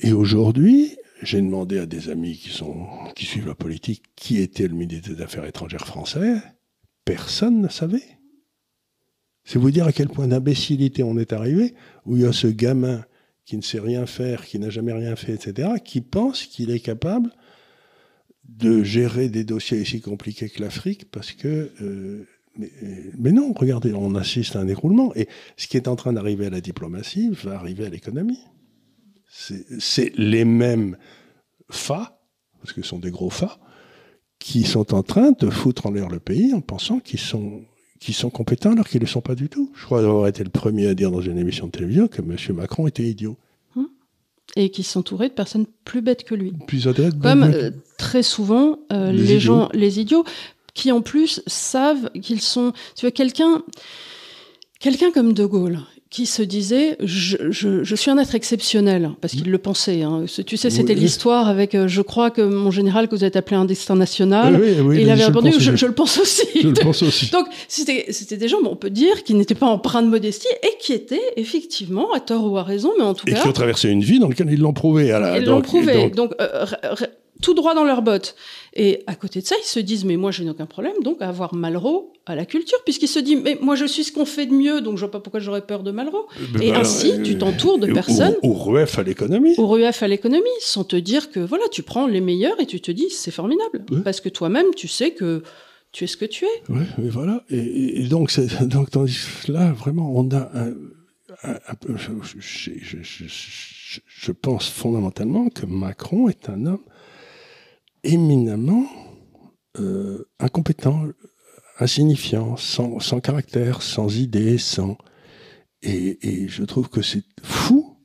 Et 0.00 0.12
aujourd'hui, 0.12 0.96
j'ai 1.22 1.40
demandé 1.40 1.78
à 1.78 1.86
des 1.86 2.10
amis 2.10 2.36
qui, 2.36 2.50
sont, 2.50 2.86
qui 3.14 3.24
suivent 3.24 3.46
la 3.46 3.54
politique 3.54 4.02
qui 4.16 4.38
était 4.38 4.66
le 4.66 4.74
ministre 4.74 5.14
des 5.14 5.22
Affaires 5.22 5.46
étrangères 5.46 5.86
français 5.86 6.42
personne 7.04 7.60
ne 7.60 7.68
savait. 7.68 8.18
C'est 9.44 9.58
vous 9.58 9.70
dire 9.70 9.86
à 9.86 9.92
quel 9.92 10.08
point 10.08 10.28
d'imbécilité 10.28 11.02
on 11.02 11.18
est 11.18 11.32
arrivé, 11.32 11.74
où 12.06 12.16
il 12.16 12.22
y 12.22 12.26
a 12.26 12.32
ce 12.32 12.46
gamin 12.46 13.04
qui 13.44 13.56
ne 13.56 13.62
sait 13.62 13.80
rien 13.80 14.06
faire, 14.06 14.46
qui 14.46 14.58
n'a 14.58 14.70
jamais 14.70 14.92
rien 14.92 15.16
fait, 15.16 15.32
etc., 15.32 15.70
qui 15.84 16.00
pense 16.00 16.44
qu'il 16.44 16.70
est 16.70 16.80
capable 16.80 17.30
de 18.44 18.82
gérer 18.82 19.28
des 19.28 19.44
dossiers 19.44 19.80
aussi 19.80 20.00
compliqués 20.00 20.48
que 20.48 20.60
l'Afrique, 20.60 21.10
parce 21.10 21.32
que 21.32 21.72
euh, 21.80 22.26
mais, 22.56 23.32
non, 23.32 23.52
regardez, 23.52 23.94
on 23.94 24.14
assiste 24.14 24.56
à 24.56 24.60
un 24.60 24.68
écroulement. 24.68 25.14
Et 25.14 25.28
ce 25.56 25.66
qui 25.66 25.76
est 25.76 25.88
en 25.88 25.96
train 25.96 26.12
d'arriver 26.12 26.46
à 26.46 26.50
la 26.50 26.60
diplomatie 26.60 27.30
va 27.30 27.54
arriver 27.54 27.86
à 27.86 27.88
l'économie. 27.88 28.40
C'est 29.28 30.12
les 30.16 30.44
mêmes 30.44 30.98
fa, 31.70 32.20
parce 32.60 32.74
que 32.74 32.82
ce 32.82 32.88
sont 32.88 32.98
des 32.98 33.10
gros 33.10 33.30
fa, 33.30 33.58
qui 34.42 34.64
sont 34.64 34.92
en 34.92 35.04
train 35.04 35.30
de 35.38 35.48
foutre 35.50 35.86
en 35.86 35.92
l'air 35.92 36.08
le 36.08 36.18
pays 36.18 36.52
en 36.52 36.60
pensant 36.60 36.98
qu'ils 36.98 37.20
sont, 37.20 37.62
qu'ils 38.00 38.14
sont 38.14 38.28
compétents 38.28 38.72
alors 38.72 38.88
qu'ils 38.88 39.00
ne 39.00 39.06
le 39.06 39.10
sont 39.10 39.20
pas 39.20 39.36
du 39.36 39.48
tout. 39.48 39.70
Je 39.74 39.84
crois 39.84 40.00
avoir 40.00 40.26
été 40.26 40.42
le 40.42 40.50
premier 40.50 40.88
à 40.88 40.94
dire 40.94 41.12
dans 41.12 41.20
une 41.20 41.38
émission 41.38 41.66
de 41.66 41.70
télévision 41.70 42.08
que 42.08 42.20
M. 42.20 42.36
Macron 42.56 42.88
était 42.88 43.04
idiot. 43.04 43.36
Hum. 43.76 43.86
Et 44.56 44.70
qui 44.70 44.82
s'entourait 44.82 45.28
de 45.28 45.34
personnes 45.34 45.66
plus 45.84 46.02
bêtes 46.02 46.24
que 46.24 46.34
lui. 46.34 46.52
Plus 46.66 46.88
Comme 47.22 47.44
euh, 47.44 47.70
très 47.98 48.24
souvent 48.24 48.80
euh, 48.92 49.12
les, 49.12 49.38
gens, 49.38 49.68
les 49.72 50.00
idiots, 50.00 50.24
qui 50.74 50.90
en 50.90 51.02
plus 51.02 51.40
savent 51.46 52.10
qu'ils 52.20 52.40
sont. 52.40 52.72
Tu 52.96 53.06
vois, 53.06 53.12
quelqu'un, 53.12 53.62
quelqu'un 54.80 55.12
comme 55.12 55.34
De 55.34 55.46
Gaulle, 55.46 55.78
qui 56.12 56.26
se 56.26 56.42
disait 56.42 56.96
je, 57.02 57.38
je, 57.48 57.82
je, 57.82 57.94
suis 57.96 58.10
un 58.10 58.18
être 58.18 58.34
exceptionnel 58.34 59.12
parce 59.22 59.32
qu'il 59.32 59.50
le 59.50 59.56
pensait. 59.56 60.02
Hein. 60.02 60.26
Tu 60.46 60.58
sais, 60.58 60.68
c'était 60.68 60.94
l'histoire 60.94 61.48
avec 61.48 61.74
euh, 61.74 61.88
je 61.88 62.02
crois 62.02 62.30
que 62.30 62.42
mon 62.42 62.70
général 62.70 63.08
que 63.08 63.16
vous 63.16 63.24
êtes 63.24 63.34
appelé 63.34 63.56
un 63.56 63.64
destin 63.64 63.96
national. 63.96 64.62
et 64.62 65.00
il 65.00 65.10
avait 65.10 65.24
répondu 65.24 65.52
je, 65.58 65.74
je, 65.74 65.86
le 65.86 65.94
pense 65.94 66.18
aussi. 66.18 66.46
Je 66.60 66.68
le 66.68 66.74
pense 66.74 67.02
aussi. 67.02 67.30
Donc 67.30 67.46
c'était 67.66 68.04
c'était 68.10 68.36
des 68.36 68.48
gens, 68.48 68.58
on 68.62 68.76
peut 68.76 68.90
dire, 68.90 69.24
qui 69.24 69.32
n'étaient 69.32 69.54
pas 69.54 69.66
empreints 69.66 70.02
de 70.02 70.08
modestie 70.08 70.48
et 70.62 70.76
qui 70.78 70.92
étaient 70.92 71.32
effectivement 71.36 72.12
à 72.12 72.20
tort 72.20 72.52
ou 72.52 72.58
à 72.58 72.62
raison, 72.62 72.92
mais 72.98 73.04
en 73.04 73.14
tout 73.14 73.26
et 73.26 73.32
cas. 73.32 73.38
Et 73.38 73.42
qui 73.42 73.48
ont 73.48 73.52
traversé 73.52 73.88
une 73.88 74.02
vie 74.02 74.18
dans 74.18 74.28
laquelle 74.28 74.52
ils 74.52 74.60
l'ont 74.60 74.74
prouvé. 74.74 75.12
À 75.12 75.18
la, 75.18 75.38
ils 75.38 75.46
l'ont 75.46 75.62
prouvé. 75.62 76.10
Donc, 76.10 76.32
euh, 76.42 76.66
tout 77.42 77.52
droit 77.52 77.74
dans 77.74 77.84
leurs 77.84 78.00
bottes. 78.00 78.34
Et 78.74 79.02
à 79.06 79.14
côté 79.14 79.40
de 79.42 79.46
ça, 79.46 79.56
ils 79.60 79.66
se 79.66 79.80
disent, 79.80 80.06
mais 80.06 80.16
moi, 80.16 80.30
je 80.30 80.42
n'ai 80.42 80.50
aucun 80.50 80.64
problème, 80.64 80.94
donc, 81.02 81.20
à 81.20 81.28
avoir 81.28 81.54
Malraux 81.54 82.12
à 82.24 82.34
la 82.34 82.46
culture, 82.46 82.78
puisqu'ils 82.84 83.08
se 83.08 83.18
disent, 83.18 83.40
mais 83.42 83.58
moi, 83.60 83.74
je 83.74 83.84
suis 83.84 84.04
ce 84.04 84.12
qu'on 84.12 84.24
fait 84.24 84.46
de 84.46 84.54
mieux, 84.54 84.80
donc 84.80 84.96
je 84.96 85.00
vois 85.00 85.10
pas 85.10 85.20
pourquoi 85.20 85.40
j'aurais 85.40 85.66
peur 85.66 85.82
de 85.82 85.90
Malraux. 85.90 86.26
Euh, 86.40 86.60
et 86.60 86.70
bah, 86.70 86.78
ainsi, 86.78 87.12
euh, 87.12 87.22
tu 87.22 87.36
t'entoures 87.36 87.78
de 87.78 87.92
personnes. 87.92 88.36
Au, 88.42 88.54
RUEF 88.54 88.98
à 88.98 89.02
l'économie. 89.02 89.54
Au 89.58 89.66
RUEF 89.66 90.02
à 90.02 90.08
l'économie, 90.08 90.48
sans 90.60 90.84
te 90.84 90.96
dire 90.96 91.30
que, 91.30 91.40
voilà, 91.40 91.64
tu 91.70 91.82
prends 91.82 92.06
les 92.06 92.22
meilleurs 92.22 92.58
et 92.60 92.66
tu 92.66 92.80
te 92.80 92.90
dis, 92.90 93.10
c'est 93.10 93.32
formidable. 93.32 93.84
Parce 94.04 94.20
que 94.20 94.30
toi-même, 94.30 94.66
tu 94.74 94.88
sais 94.88 95.10
que 95.10 95.42
tu 95.90 96.04
es 96.04 96.06
ce 96.06 96.16
que 96.16 96.24
tu 96.24 96.46
es. 96.46 96.62
Oui, 96.70 96.84
mais 96.96 97.10
voilà. 97.10 97.44
Et, 97.50 98.04
donc, 98.04 98.32
donc, 98.62 98.88
là, 99.48 99.72
vraiment, 99.72 100.10
on 100.14 100.30
a 100.30 100.50
un, 101.44 101.74
peu. 101.74 101.96
Je, 101.96 102.12
je 104.06 104.32
pense 104.32 104.70
fondamentalement 104.70 105.48
que 105.48 105.66
Macron 105.66 106.28
est 106.28 106.48
un 106.48 106.66
homme 106.66 106.78
éminemment 108.04 108.86
euh, 109.78 110.28
incompétent, 110.38 111.06
insignifiant, 111.78 112.56
sans, 112.56 113.00
sans, 113.00 113.20
caractère, 113.20 113.82
sans 113.82 114.16
idée, 114.18 114.58
sans... 114.58 114.96
Et, 115.82 116.18
et 116.22 116.48
je 116.48 116.62
trouve 116.64 116.88
que 116.88 117.02
c'est 117.02 117.24
fou 117.42 117.96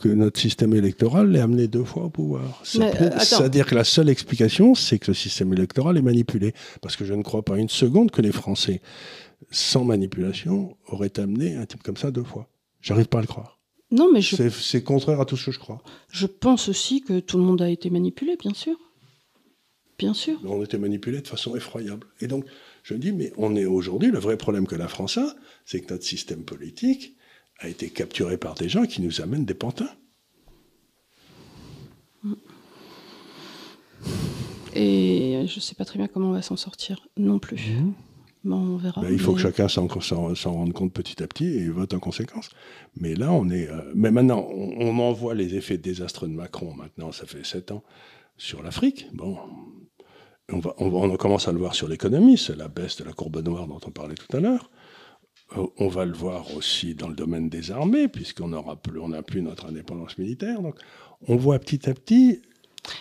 que 0.00 0.08
notre 0.08 0.40
système 0.40 0.74
électoral 0.74 1.30
l'ait 1.30 1.40
amené 1.40 1.68
deux 1.68 1.84
fois 1.84 2.04
au 2.04 2.10
pouvoir. 2.10 2.62
Euh, 2.76 3.10
c'est-à-dire 3.18 3.66
que 3.66 3.74
la 3.74 3.84
seule 3.84 4.08
explication, 4.08 4.74
c'est 4.74 4.98
que 4.98 5.08
le 5.08 5.14
système 5.14 5.52
électoral 5.52 5.96
est 5.96 6.02
manipulé. 6.02 6.54
Parce 6.80 6.96
que 6.96 7.04
je 7.04 7.14
ne 7.14 7.22
crois 7.22 7.44
pas 7.44 7.58
une 7.58 7.68
seconde 7.68 8.10
que 8.10 8.22
les 8.22 8.32
Français, 8.32 8.80
sans 9.50 9.84
manipulation, 9.84 10.76
auraient 10.88 11.18
amené 11.20 11.54
un 11.54 11.66
type 11.66 11.82
comme 11.82 11.98
ça 11.98 12.10
deux 12.10 12.24
fois. 12.24 12.48
J'arrive 12.80 13.06
pas 13.06 13.18
à 13.18 13.20
le 13.20 13.26
croire. 13.26 13.58
Non, 13.90 14.10
mais 14.12 14.22
je... 14.22 14.48
C'est 14.48 14.82
contraire 14.82 15.20
à 15.20 15.26
tout 15.26 15.36
ce 15.36 15.46
que 15.46 15.52
je 15.52 15.58
crois. 15.58 15.82
Je 16.10 16.26
pense 16.26 16.68
aussi 16.68 17.02
que 17.02 17.20
tout 17.20 17.36
le 17.36 17.44
monde 17.44 17.60
a 17.60 17.68
été 17.68 17.90
manipulé, 17.90 18.36
bien 18.36 18.54
sûr. 18.54 18.76
Bien 20.00 20.14
sûr. 20.14 20.38
On 20.46 20.64
était 20.64 20.78
manipulé 20.78 21.20
de 21.20 21.28
façon 21.28 21.54
effroyable. 21.54 22.06
Et 22.22 22.26
donc, 22.26 22.46
je 22.82 22.94
me 22.94 22.98
dis, 22.98 23.12
mais 23.12 23.34
on 23.36 23.54
est 23.54 23.66
aujourd'hui, 23.66 24.10
le 24.10 24.18
vrai 24.18 24.38
problème 24.38 24.66
que 24.66 24.74
la 24.74 24.88
France 24.88 25.18
a, 25.18 25.36
c'est 25.66 25.82
que 25.82 25.92
notre 25.92 26.04
système 26.04 26.42
politique 26.42 27.18
a 27.58 27.68
été 27.68 27.90
capturé 27.90 28.38
par 28.38 28.54
des 28.54 28.70
gens 28.70 28.86
qui 28.86 29.02
nous 29.02 29.20
amènent 29.20 29.44
des 29.44 29.52
pantins. 29.52 29.90
Et 34.74 35.44
je 35.46 35.56
ne 35.56 35.60
sais 35.60 35.74
pas 35.74 35.84
très 35.84 35.98
bien 35.98 36.08
comment 36.08 36.30
on 36.30 36.32
va 36.32 36.40
s'en 36.40 36.56
sortir 36.56 37.06
non 37.18 37.38
plus. 37.38 37.56
Mmh. 37.56 37.92
Bon, 38.44 38.56
on 38.56 38.76
verra. 38.78 39.02
Ben, 39.02 39.12
il 39.12 39.18
faut 39.18 39.34
que 39.34 39.40
chacun 39.40 39.68
s'en 39.68 39.86
rende 39.86 40.72
compte 40.72 40.94
petit 40.94 41.22
à 41.22 41.26
petit 41.26 41.44
et 41.44 41.68
vote 41.68 41.92
en 41.92 41.98
conséquence. 41.98 42.48
Mais 42.96 43.14
là, 43.14 43.30
on 43.32 43.50
est. 43.50 43.68
Euh, 43.68 43.92
mais 43.94 44.10
maintenant, 44.10 44.48
on, 44.48 44.80
on, 44.80 44.98
en 44.98 45.12
voit 45.12 45.34
les 45.34 45.56
effets 45.56 45.76
désastreux 45.76 46.28
de 46.28 46.32
Macron. 46.32 46.72
Maintenant, 46.72 47.12
ça 47.12 47.26
fait 47.26 47.44
sept 47.44 47.70
ans 47.70 47.82
sur 48.38 48.62
l'Afrique. 48.62 49.08
Bon, 49.12 49.36
on, 50.52 51.16
commence 51.16 51.48
à 51.48 51.52
le 51.52 51.58
voir 51.58 51.74
sur 51.74 51.88
l'économie, 51.88 52.38
c'est 52.38 52.56
la 52.56 52.68
baisse 52.68 52.96
de 52.96 53.04
la 53.04 53.12
courbe 53.12 53.42
noire 53.44 53.66
dont 53.66 53.80
on 53.86 53.90
parlait 53.90 54.14
tout 54.14 54.36
à 54.36 54.40
l'heure. 54.40 54.70
Euh, 55.56 55.66
on 55.78 55.88
va 55.88 56.04
le 56.04 56.12
voir 56.12 56.54
aussi 56.56 56.94
dans 56.94 57.08
le 57.08 57.14
domaine 57.14 57.48
des 57.48 57.70
armées, 57.70 58.08
puisqu'on 58.08 58.48
n'a 58.48 58.62
plus, 58.76 59.00
plus 59.26 59.42
notre 59.42 59.66
indépendance 59.66 60.18
militaire. 60.18 60.62
Donc, 60.62 60.76
on 61.26 61.36
voit 61.36 61.58
petit 61.58 61.88
à 61.88 61.94
petit. 61.94 62.40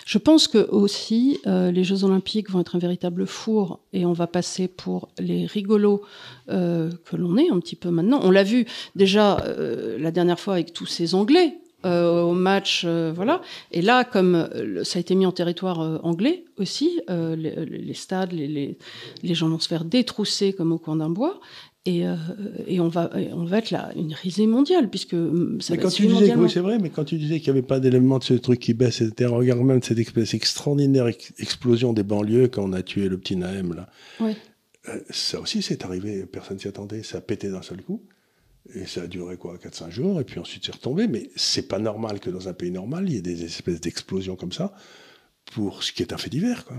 Je 0.06 0.18
pense 0.18 0.48
que 0.48 0.70
aussi 0.70 1.40
euh, 1.48 1.72
les 1.72 1.84
Jeux 1.84 2.04
Olympiques 2.04 2.50
vont 2.50 2.60
être 2.60 2.76
un 2.76 2.80
véritable 2.80 3.26
four 3.26 3.80
et 3.94 4.06
on 4.06 4.12
va 4.12 4.28
passer 4.28 4.68
pour 4.68 5.10
les 5.18 5.46
rigolos 5.46 6.02
euh, 6.50 6.92
que 7.06 7.16
l'on 7.16 7.38
est 7.38 7.50
un 7.50 7.60
petit 7.60 7.78
peu 7.78 7.90
maintenant. 7.90 8.20
On 8.24 8.32
l'a 8.32 8.44
vu 8.44 8.66
déjà 8.96 9.44
la 9.98 10.12
dernière 10.12 10.40
fois 10.40 10.56
avec 10.56 10.74
tous 10.74 10.86
ces 10.86 11.16
Anglais 11.16 11.58
euh, 11.86 12.24
au 12.24 12.34
match, 12.34 12.84
euh, 12.86 13.14
voilà. 13.16 13.42
Et 13.72 13.82
là, 13.82 14.04
comme 14.04 14.36
euh, 14.36 14.84
ça 14.84 14.98
a 14.98 15.00
été 15.00 15.16
mis 15.16 15.26
en 15.26 15.32
territoire 15.32 16.04
anglais 16.04 16.44
aussi, 16.58 17.00
les, 17.08 17.94
stades, 17.94 18.34
les, 18.34 18.78
les, 19.24 19.34
gens 19.34 19.48
vont 19.48 19.60
se 19.60 19.68
faire 19.70 19.86
détrousser 19.86 20.52
comme 20.52 20.74
au 20.74 20.78
coin 20.78 20.98
d'un 20.98 21.10
bois. 21.10 21.40
Et, 21.86 22.04
et, 22.68 22.82
on 22.82 22.90
va 22.90 23.10
on 23.32 23.46
va 23.46 23.60
être 23.60 23.72
là 23.72 23.92
une 23.96 24.14
risée 24.14 24.46
mondiale 24.46 24.90
puisque 24.90 25.14
mm, 25.14 25.62
ça 25.62 25.74
mais 25.74 25.82
quand 25.82 25.90
tu 25.90 26.06
disais 26.06 26.36
oui 26.36 26.50
c'est 26.50 26.60
vrai 26.60 26.78
mais 26.78 26.90
quand 26.90 27.06
tu 27.06 27.18
disais 27.18 27.40
qu'il 27.40 27.54
n'y 27.54 27.58
avait 27.58 27.66
pas 27.66 27.80
d'éléments 27.80 28.20
de 28.20 28.24
ce 28.26 28.34
truc 28.34 28.60
qui 28.60 28.74
baisse 28.74 29.00
etc 29.00 29.32
regarde 29.34 29.62
même 29.62 29.82
cette 29.82 29.98
extraordinaire 29.98 31.08
explosion 31.08 31.94
des 31.94 32.04
banlieues 32.04 32.50
quand 32.50 32.64
on 32.64 32.74
a 32.74 32.84
tué 32.84 33.08
le 33.08 33.18
petit 33.18 33.38
Naëm 33.38 33.74
là 33.74 33.90
ouais. 34.20 34.36
ça 35.10 35.40
aussi 35.40 35.62
c'est 35.62 35.86
arrivé 35.86 36.26
personne 36.26 36.60
s'y 36.60 36.68
attendait 36.68 37.02
ça 37.02 37.20
a 37.20 37.22
pété 37.22 37.50
d'un 37.50 37.62
seul 37.62 37.82
coup 37.82 38.04
et 38.74 38.86
ça 38.86 39.04
a 39.04 39.08
duré 39.08 39.38
quoi 39.38 39.58
4-5 39.58 39.90
jours, 39.90 40.22
et 40.22 40.24
puis 40.24 40.40
ensuite 40.40 40.66
c'est 40.66 40.74
retombé. 40.74 41.08
Mais 41.08 41.30
c'est 41.36 41.68
pas 41.68 41.80
normal 41.80 42.20
que 42.20 42.30
dans 42.30 42.48
un 42.48 42.54
pays 42.54 42.72
normal, 42.72 43.06
il 43.08 43.14
y 43.14 43.18
ait 43.18 43.22
des 43.22 43.44
espèces 43.44 43.82
d'explosions 43.82 44.36
comme 44.36 44.52
ça, 44.52 44.74
pour 45.54 45.84
ce 45.84 45.92
qui 45.92 46.02
est 46.02 46.14
un 46.14 46.18
fait 46.18 46.30
divers. 46.30 46.66
Quoi. 46.66 46.78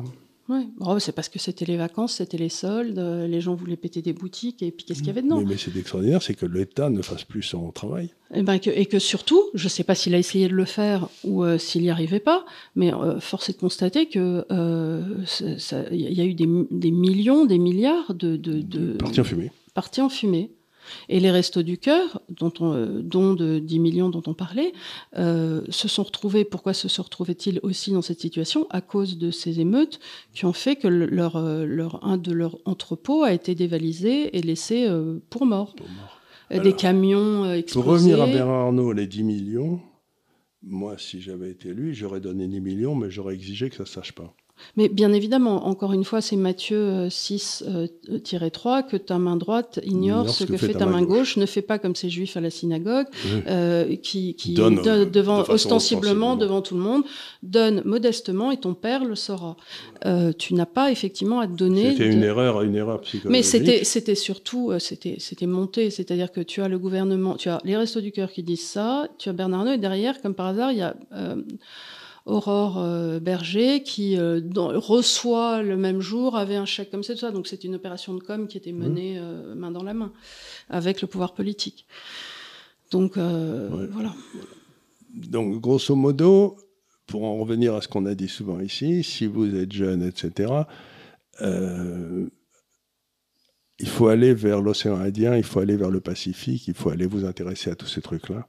Ouais. 0.50 0.66
Oh, 0.80 0.98
c'est 0.98 1.12
parce 1.12 1.28
que 1.28 1.38
c'était 1.38 1.64
les 1.64 1.76
vacances, 1.76 2.14
c'était 2.14 2.36
les 2.36 2.48
soldes, 2.48 2.98
euh, 2.98 3.28
les 3.28 3.40
gens 3.40 3.54
voulaient 3.54 3.76
péter 3.76 4.02
des 4.02 4.12
boutiques, 4.12 4.64
et 4.64 4.72
puis 4.72 4.84
qu'est-ce 4.84 4.98
qu'il 4.98 5.06
y 5.06 5.10
avait 5.10 5.22
dedans? 5.22 5.40
Mais, 5.42 5.56
c'est 5.56 5.76
extraordinaire, 5.76 6.22
c'est 6.22 6.34
que 6.34 6.44
l'État 6.44 6.90
ne 6.90 7.02
fasse 7.02 7.22
plus 7.22 7.42
son 7.42 7.70
travail. 7.70 8.06
Et, 8.34 8.40
eh 8.40 8.42
ben 8.42 8.58
que, 8.58 8.68
et 8.68 8.86
que 8.86 8.98
surtout, 8.98 9.40
je 9.54 9.64
ne 9.64 9.68
sais 9.68 9.84
pas 9.84 9.94
s'il 9.94 10.12
a 10.12 10.18
essayé 10.18 10.48
de 10.48 10.54
le 10.54 10.64
faire 10.64 11.08
ou 11.22 11.44
euh, 11.44 11.56
s'il 11.56 11.82
n'y 11.82 11.90
arrivait 11.90 12.18
pas, 12.18 12.44
mais 12.74 12.92
euh, 12.92 13.20
force 13.20 13.48
est 13.48 13.52
de 13.52 13.58
constater 13.58 14.08
qu'il 14.08 14.44
y 14.48 16.20
a 16.20 16.24
eu 16.24 16.34
des, 16.34 16.48
des, 16.70 16.90
millions, 16.90 17.44
des 17.44 17.58
milliards 17.58 18.12
de... 18.14 18.36
de, 18.36 18.60
de 18.60 18.94
partis 18.94 19.20
en 19.20 19.24
fumée. 19.24 19.52
Partis 19.74 20.00
en 20.00 20.08
fumée. 20.08 20.50
Et 21.08 21.20
les 21.20 21.30
Restos 21.30 21.62
du 21.62 21.78
Cœur, 21.78 22.20
dont, 22.28 22.52
on, 22.60 22.72
euh, 22.72 23.00
dont 23.02 23.34
de 23.34 23.58
10 23.58 23.78
millions 23.78 24.08
dont 24.08 24.22
on 24.26 24.34
parlait, 24.34 24.72
euh, 25.16 25.62
se 25.68 25.88
sont 25.88 26.02
retrouvés. 26.02 26.44
Pourquoi 26.44 26.72
se, 26.74 26.88
se 26.88 27.00
retrouvaient-ils 27.00 27.60
aussi 27.62 27.92
dans 27.92 28.02
cette 28.02 28.20
situation? 28.20 28.66
À 28.70 28.80
cause 28.80 29.18
de 29.18 29.30
ces 29.30 29.60
émeutes 29.60 30.00
qui 30.34 30.44
ont 30.44 30.52
fait 30.52 30.76
que 30.76 30.88
leur, 30.88 31.36
euh, 31.36 31.64
leur, 31.64 32.04
un 32.04 32.18
de 32.18 32.32
leurs 32.32 32.58
entrepôts 32.64 33.22
a 33.22 33.32
été 33.32 33.54
dévalisé 33.54 34.36
et 34.36 34.42
laissé 34.42 34.88
pour 35.30 35.46
mort. 35.46 35.74
Des 36.50 36.72
camions 36.72 37.52
explosés. 37.52 37.84
Pour 37.84 37.92
revenir 37.92 38.22
à 38.22 38.26
Bernard 38.26 38.66
Arnault, 38.66 38.92
les 38.92 39.06
10 39.06 39.22
millions, 39.22 39.80
moi, 40.62 40.96
si 40.98 41.20
j'avais 41.20 41.50
été 41.50 41.72
lui, 41.72 41.94
j'aurais 41.94 42.20
donné 42.20 42.46
10 42.46 42.60
millions, 42.60 42.94
mais 42.94 43.10
j'aurais 43.10 43.34
exigé 43.34 43.70
que 43.70 43.76
ça 43.76 43.84
ne 43.84 43.88
sache 43.88 44.12
pas. 44.12 44.34
Mais 44.76 44.88
bien 44.88 45.12
évidemment, 45.12 45.66
encore 45.66 45.92
une 45.92 46.04
fois, 46.04 46.20
c'est 46.20 46.36
Matthieu 46.36 47.08
6-3 47.08 47.62
euh, 47.66 48.82
que 48.82 48.96
ta 48.96 49.18
main 49.18 49.36
droite 49.36 49.80
ignore 49.84 50.28
ce, 50.28 50.44
que, 50.44 50.56
fait 50.56 50.74
ta 50.74 50.86
main 50.86 51.02
gauche. 51.02 51.36
Ne 51.36 51.46
fais 51.46 51.62
pas 51.62 51.78
comme 51.78 51.94
ces 51.94 52.08
juifs 52.08 52.36
à 52.36 52.40
la 52.40 52.50
synagogue, 52.50 53.06
euh, 53.46 53.96
qui, 53.96 54.34
qui 54.34 54.54
donne, 54.54 54.80
devant, 55.10 55.44
ostensiblement 55.48 56.36
devant 56.36 56.62
tout 56.62 56.74
le 56.74 56.80
monde, 56.80 57.04
donne 57.42 57.82
modestement 57.84 58.50
et 58.50 58.56
ton 58.56 58.74
père 58.74 59.04
le 59.04 59.14
saura. 59.14 59.56
Euh, 60.06 60.32
tu 60.36 60.54
n'as 60.54 60.66
pas 60.66 60.90
effectivement 60.90 61.40
à 61.40 61.46
te 61.46 61.52
donner. 61.52 61.92
C'était 61.92 62.10
une 62.10 62.22
erreur, 62.22 62.62
une 62.62 62.76
erreur 62.76 63.00
psychologique. 63.00 63.30
Mais 63.30 63.42
c'était, 63.42 63.84
c'était 63.84 64.14
surtout, 64.14 64.72
c'était, 64.78 65.16
c'était 65.18 65.46
monté. 65.46 65.90
C'est-à-dire 65.90 66.32
que 66.32 66.40
tu 66.40 66.62
as 66.62 66.68
le 66.68 66.78
gouvernement, 66.78 67.36
tu 67.36 67.48
as 67.48 67.60
les 67.64 67.76
Restos 67.76 68.00
du 68.00 68.12
Cœur 68.12 68.30
qui 68.30 68.42
disent 68.42 68.66
ça, 68.66 69.08
tu 69.18 69.28
as 69.28 69.32
Bernard 69.32 69.60
Arnault 69.60 69.72
et 69.72 69.78
derrière, 69.78 70.20
comme 70.22 70.34
par 70.34 70.46
hasard, 70.46 70.72
il 70.72 70.78
y 70.78 70.82
a 70.82 70.94
Aurore 72.30 72.78
euh, 72.78 73.18
Berger, 73.18 73.82
qui 73.82 74.16
euh, 74.16 74.40
reçoit 74.54 75.62
le 75.62 75.76
même 75.76 76.00
jour, 76.00 76.36
avait 76.36 76.56
un 76.56 76.64
chèque 76.64 76.90
comme 76.90 77.02
ça. 77.02 77.30
Donc 77.30 77.46
c'est 77.48 77.64
une 77.64 77.74
opération 77.74 78.14
de 78.14 78.20
com 78.20 78.46
qui 78.46 78.56
était 78.56 78.72
menée 78.72 79.18
euh, 79.18 79.54
main 79.54 79.70
dans 79.70 79.82
la 79.82 79.94
main 79.94 80.12
avec 80.68 81.02
le 81.02 81.08
pouvoir 81.08 81.34
politique. 81.34 81.86
Donc 82.90 83.16
voilà. 83.16 84.14
Donc 85.14 85.60
grosso 85.60 85.94
modo, 85.94 86.56
pour 87.06 87.24
en 87.24 87.36
revenir 87.36 87.74
à 87.74 87.82
ce 87.82 87.88
qu'on 87.88 88.06
a 88.06 88.14
dit 88.14 88.28
souvent 88.28 88.60
ici, 88.60 89.02
si 89.02 89.26
vous 89.26 89.54
êtes 89.56 89.72
jeune, 89.72 90.02
etc., 90.02 90.52
il 93.80 93.88
faut 93.88 94.08
aller 94.08 94.34
vers 94.34 94.60
l'océan 94.60 94.96
Indien, 94.96 95.36
il 95.36 95.42
faut 95.42 95.60
aller 95.60 95.76
vers 95.76 95.90
le 95.90 96.00
Pacifique, 96.00 96.68
il 96.68 96.74
faut 96.74 96.90
aller 96.90 97.06
vous 97.06 97.24
intéresser 97.24 97.70
à 97.70 97.74
tous 97.74 97.86
ces 97.86 98.02
trucs-là. 98.02 98.46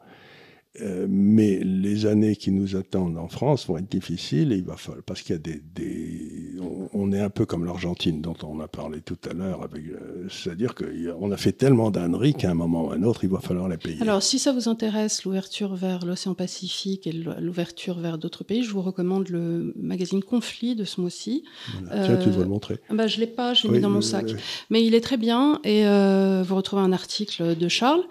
Euh, 0.79 1.05
mais 1.09 1.59
les 1.65 2.05
années 2.05 2.37
qui 2.37 2.49
nous 2.49 2.77
attendent 2.77 3.17
en 3.17 3.27
France 3.27 3.67
vont 3.67 3.77
être 3.77 3.91
difficiles 3.91 4.53
et 4.53 4.55
il 4.55 4.63
va 4.63 4.77
falloir, 4.77 5.03
parce 5.03 5.21
qu'il 5.21 5.33
y 5.33 5.35
a 5.35 5.41
des, 5.41 5.61
des 5.75 6.55
on, 6.93 7.11
est 7.11 7.19
un 7.19 7.29
peu 7.29 7.45
comme 7.45 7.65
l'Argentine 7.65 8.21
dont 8.21 8.37
on 8.43 8.61
a 8.61 8.69
parlé 8.69 9.01
tout 9.01 9.17
à 9.29 9.33
l'heure, 9.33 9.67
euh, 9.75 10.27
c'est-à-dire 10.29 10.73
qu'on 10.73 11.29
a 11.29 11.35
fait 11.35 11.51
tellement 11.51 11.91
d'âneries 11.91 12.35
qu'à 12.35 12.51
un 12.51 12.53
moment 12.53 12.85
ou 12.85 12.91
à 12.91 12.95
un 12.95 13.03
autre, 13.03 13.25
il 13.25 13.29
va 13.29 13.41
falloir 13.41 13.67
les 13.67 13.75
payer. 13.75 14.01
Alors, 14.01 14.23
si 14.23 14.39
ça 14.39 14.53
vous 14.53 14.69
intéresse, 14.69 15.25
l'ouverture 15.25 15.75
vers 15.75 16.05
l'océan 16.05 16.35
Pacifique 16.35 17.05
et 17.05 17.11
l'ouverture 17.11 17.99
vers 17.99 18.17
d'autres 18.17 18.45
pays, 18.45 18.63
je 18.63 18.71
vous 18.71 18.81
recommande 18.81 19.27
le 19.27 19.73
magazine 19.75 20.23
Conflit 20.23 20.75
de 20.75 20.85
ce 20.85 21.01
mois-ci. 21.01 21.43
Tiens, 21.89 22.15
tu 22.15 22.29
dois 22.29 22.43
le 22.43 22.49
montrer. 22.49 22.79
Euh, 22.89 22.95
bah, 22.95 23.07
je 23.07 23.19
l'ai 23.19 23.27
pas, 23.27 23.53
je 23.53 23.67
l'ai 23.67 23.73
mis 23.73 23.79
dans 23.81 23.89
mon 23.89 23.99
sac. 23.99 24.33
Mais 24.69 24.85
il 24.85 24.95
est 24.95 25.01
très 25.01 25.17
bien 25.17 25.59
et 25.65 25.83
vous 25.83 26.55
retrouvez 26.55 26.81
un 26.81 26.93
article 26.93 27.57
de 27.57 27.67
Charles 27.67 28.03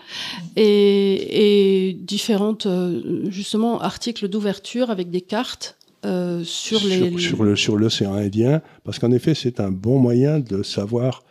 et, 0.56 1.88
et 1.88 1.92
différents 1.94 2.49
euh, 2.66 3.30
justement 3.30 3.80
articles 3.80 4.28
d'ouverture 4.28 4.90
avec 4.90 5.10
des 5.10 5.20
cartes 5.20 5.76
euh, 6.04 6.42
sur, 6.44 6.84
les 6.86 7.18
sur, 7.18 7.44
le 7.44 7.56
sur 7.56 7.76
l'océan 7.76 8.14
Indien 8.14 8.62
parce 8.84 8.98
qu'en 8.98 9.12
effet 9.12 9.34
c'est 9.34 9.60
un 9.60 9.70
bon 9.70 9.98
moyen 9.98 10.40
de 10.40 10.62
savoir 10.62 11.22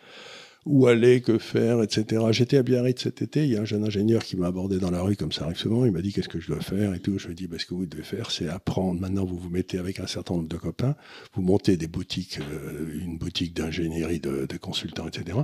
où 0.66 0.86
aller, 0.86 1.20
que 1.20 1.38
faire, 1.38 1.82
etc. 1.82 2.22
J'étais 2.32 2.58
à 2.58 2.62
Biarritz 2.62 3.02
cet 3.02 3.22
été, 3.22 3.44
il 3.44 3.50
y 3.50 3.56
a 3.56 3.62
un 3.62 3.64
jeune 3.64 3.84
ingénieur 3.84 4.22
qui 4.22 4.36
m'a 4.36 4.46
abordé 4.46 4.78
dans 4.78 4.90
la 4.90 5.00
rue, 5.00 5.16
comme 5.16 5.32
ça 5.32 5.46
arrive 5.46 5.56
souvent, 5.56 5.84
il 5.86 5.92
m'a 5.92 6.02
dit 6.02 6.12
qu'est-ce 6.12 6.28
que 6.28 6.38
je 6.38 6.48
dois 6.48 6.60
faire 6.60 6.94
et 6.94 7.00
tout. 7.00 7.18
Je 7.18 7.26
lui 7.26 7.32
ai 7.32 7.34
dit, 7.34 7.46
bah, 7.46 7.56
ce 7.58 7.64
que 7.64 7.74
vous 7.74 7.86
devez 7.86 8.02
faire, 8.02 8.30
c'est 8.30 8.48
apprendre. 8.48 9.00
Maintenant, 9.00 9.24
vous 9.24 9.38
vous 9.38 9.48
mettez 9.48 9.78
avec 9.78 10.00
un 10.00 10.06
certain 10.06 10.34
nombre 10.34 10.48
de 10.48 10.56
copains, 10.56 10.96
vous 11.34 11.42
montez 11.42 11.76
des 11.76 11.88
boutiques, 11.88 12.38
euh, 12.52 13.00
une 13.02 13.16
boutique 13.16 13.54
d'ingénierie, 13.54 14.20
de, 14.20 14.46
de, 14.46 14.56
consultants, 14.58 15.08
etc 15.08 15.38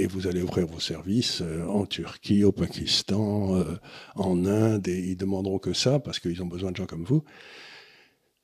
et 0.00 0.06
vous 0.06 0.26
allez 0.26 0.40
ouvrir 0.40 0.66
vos 0.66 0.80
services 0.80 1.42
euh, 1.42 1.66
en 1.66 1.84
Turquie, 1.84 2.42
au 2.44 2.52
Pakistan, 2.52 3.56
euh, 3.56 3.64
en 4.14 4.46
Inde, 4.46 4.88
et 4.88 4.98
ils 4.98 5.16
demanderont 5.16 5.58
que 5.58 5.74
ça 5.74 5.98
parce 5.98 6.18
qu'ils 6.18 6.42
ont 6.42 6.46
besoin 6.46 6.70
de 6.70 6.76
gens 6.76 6.86
comme 6.86 7.04
vous. 7.04 7.22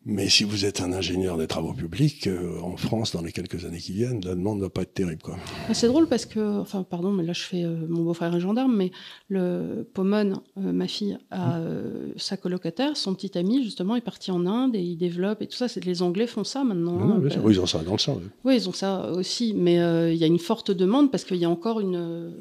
Mais 0.08 0.28
si 0.28 0.44
vous 0.44 0.64
êtes 0.64 0.80
un 0.80 0.92
ingénieur 0.92 1.36
des 1.36 1.48
travaux 1.48 1.72
publics, 1.72 2.28
euh, 2.28 2.60
en 2.60 2.76
France, 2.76 3.10
dans 3.10 3.22
les 3.22 3.32
quelques 3.32 3.64
années 3.64 3.80
qui 3.80 3.92
viennent, 3.92 4.24
la 4.24 4.36
demande 4.36 4.58
ne 4.58 4.62
va 4.62 4.70
pas 4.70 4.82
être 4.82 4.94
terrible. 4.94 5.20
Quoi. 5.20 5.36
Ah, 5.68 5.74
c'est 5.74 5.88
drôle 5.88 6.06
parce 6.06 6.26
que, 6.26 6.60
enfin, 6.60 6.84
pardon, 6.84 7.10
mais 7.10 7.24
là 7.24 7.32
je 7.32 7.42
fais 7.42 7.64
euh, 7.64 7.74
mon 7.88 8.04
beau-frère 8.04 8.32
est 8.32 8.38
gendarme, 8.38 8.76
mais 8.76 8.92
le 9.28 9.84
Pomone, 9.94 10.38
euh, 10.58 10.72
ma 10.72 10.86
fille, 10.86 11.18
a 11.32 11.58
mmh. 11.58 12.12
sa 12.18 12.36
colocataire, 12.36 12.96
son 12.96 13.16
petit 13.16 13.36
ami, 13.36 13.64
justement, 13.64 13.96
est 13.96 14.00
parti 14.00 14.30
en 14.30 14.46
Inde 14.46 14.76
et 14.76 14.80
il 14.80 14.96
développe 14.96 15.42
et 15.42 15.48
tout 15.48 15.56
ça. 15.56 15.66
Les 15.82 16.02
Anglais 16.02 16.28
font 16.28 16.44
ça 16.44 16.62
maintenant. 16.62 17.00
Hein, 17.00 17.20
oui, 17.42 17.54
ils 17.54 17.60
ont 17.60 17.66
ça 17.66 17.82
dans 17.82 17.92
le 17.92 17.98
sang. 17.98 18.20
Oui, 18.44 18.54
ils 18.54 18.68
ont 18.68 18.72
ça 18.72 19.10
aussi, 19.10 19.54
mais 19.54 19.74
il 20.12 20.18
y 20.18 20.22
a 20.22 20.28
une 20.28 20.38
forte 20.38 20.70
demande 20.70 21.10
parce 21.10 21.24
qu'il 21.24 21.38
y 21.38 21.44
a 21.44 21.50
encore 21.50 21.80
une. 21.80 22.32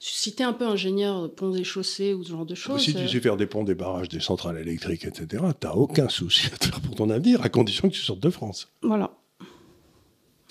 Si 0.00 0.34
tu 0.34 0.42
es 0.42 0.46
un 0.46 0.54
peu 0.54 0.66
ingénieur 0.66 1.30
ponts 1.34 1.52
et 1.52 1.62
chaussées 1.62 2.14
ou 2.14 2.24
ce 2.24 2.30
genre 2.30 2.46
de 2.46 2.54
choses. 2.54 2.80
Si 2.80 2.94
tu 2.94 3.06
sais 3.06 3.20
faire 3.20 3.36
des 3.36 3.46
ponts, 3.46 3.64
des 3.64 3.74
barrages, 3.74 4.08
des 4.08 4.20
centrales 4.20 4.56
électriques, 4.56 5.04
etc., 5.04 5.44
tu 5.60 5.66
n'as 5.66 5.74
aucun 5.74 6.08
souci 6.08 6.46
à 6.46 6.64
faire 6.64 6.80
pour 6.80 7.01
ton 7.02 7.10
avenir, 7.10 7.42
à 7.42 7.48
condition 7.48 7.88
que 7.88 7.94
tu 7.94 8.00
sortes 8.00 8.20
de 8.20 8.30
France. 8.30 8.68
Voilà. 8.82 9.10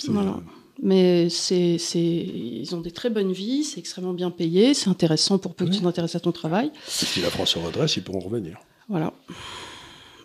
Voilà. 0.08 0.40
Mais 0.82 1.30
c'est, 1.30 1.78
ils 1.94 2.76
ont 2.76 2.82
des 2.82 2.92
très 2.92 3.10
bonnes 3.10 3.32
vies, 3.32 3.64
c'est 3.64 3.80
extrêmement 3.80 4.14
bien 4.14 4.32
payé, 4.32 4.74
c'est 4.74 4.90
intéressant 4.90 5.38
pour 5.38 5.54
peu 5.54 5.66
que 5.66 5.72
tu 5.72 5.82
t'intéresses 5.82 6.16
à 6.16 6.20
ton 6.20 6.32
travail. 6.32 6.72
si 6.88 7.22
la 7.22 7.30
France 7.30 7.52
se 7.52 7.60
redresse, 7.60 7.98
ils 7.98 8.04
pourront 8.04 8.20
revenir. 8.20 8.58
Voilà. 8.90 9.14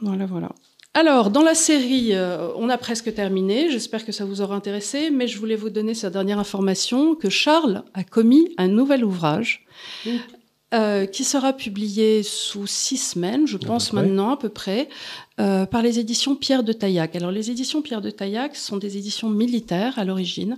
Voilà, 0.01 0.25
voilà. 0.27 0.51
Alors, 0.95 1.31
dans 1.31 1.43
la 1.43 1.55
série, 1.55 2.15
euh, 2.15 2.49
on 2.57 2.71
a 2.71 2.79
presque 2.79 3.13
terminé. 3.13 3.71
J'espère 3.71 4.07
que 4.07 4.13
ça 4.13 4.25
vous 4.25 4.41
aura 4.41 4.57
intéressé, 4.57 5.11
mais 5.11 5.29
je 5.29 5.39
voulais 5.39 5.57
vous 5.57 5.69
donner 5.69 5.93
cette 5.93 6.15
dernière 6.15 6.39
information 6.39 7.15
que 7.15 7.29
Charles 7.29 7.85
a 7.93 8.03
commis 8.03 8.55
un 8.57 8.69
nouvel 8.69 9.05
ouvrage 9.05 9.67
euh, 10.75 11.05
qui 11.05 11.23
sera 11.23 11.53
publié 11.53 12.23
sous 12.23 12.67
six 12.67 12.97
semaines, 12.97 13.47
je 13.47 13.57
pense 13.57 13.93
maintenant 13.93 14.31
à 14.31 14.37
peu 14.37 14.49
près, 14.49 14.89
euh, 15.39 15.67
par 15.67 15.83
les 15.83 15.99
éditions 15.99 16.35
Pierre 16.35 16.63
de 16.63 16.73
Taillac. 16.73 17.15
Alors 17.15 17.31
les 17.31 17.51
éditions 17.51 17.83
Pierre 17.83 18.01
de 18.01 18.11
Taillac 18.11 18.57
sont 18.57 18.79
des 18.79 18.97
éditions 18.97 19.29
militaires 19.29 19.99
à 19.99 20.05
l'origine, 20.05 20.57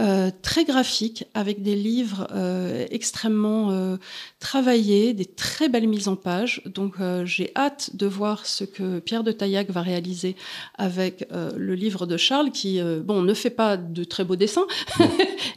euh, 0.00 0.30
très 0.40 0.64
graphiques, 0.64 1.26
avec 1.34 1.62
des 1.62 1.76
livres 1.76 2.26
euh, 2.34 2.86
extrêmement 2.90 3.72
euh, 3.72 3.98
travaillés, 4.40 5.12
des 5.12 5.26
très 5.26 5.68
belles 5.68 5.86
mises 5.86 6.08
en 6.08 6.16
page. 6.16 6.62
Donc 6.64 6.94
j'ai 7.24 7.52
hâte 7.54 7.90
de 7.94 8.06
voir 8.06 8.46
ce 8.46 8.64
que 8.64 9.00
Pierre 9.00 9.22
de 9.22 9.32
Taillac 9.32 9.70
va 9.70 9.82
réaliser 9.82 10.34
avec 10.78 11.28
le 11.30 11.74
livre 11.74 12.06
de 12.06 12.16
Charles, 12.16 12.52
qui 12.52 12.80
bon 13.04 13.20
ne 13.20 13.34
fait 13.34 13.50
pas 13.50 13.76
de 13.76 14.04
très 14.04 14.24
beaux 14.24 14.34
dessins, 14.34 14.66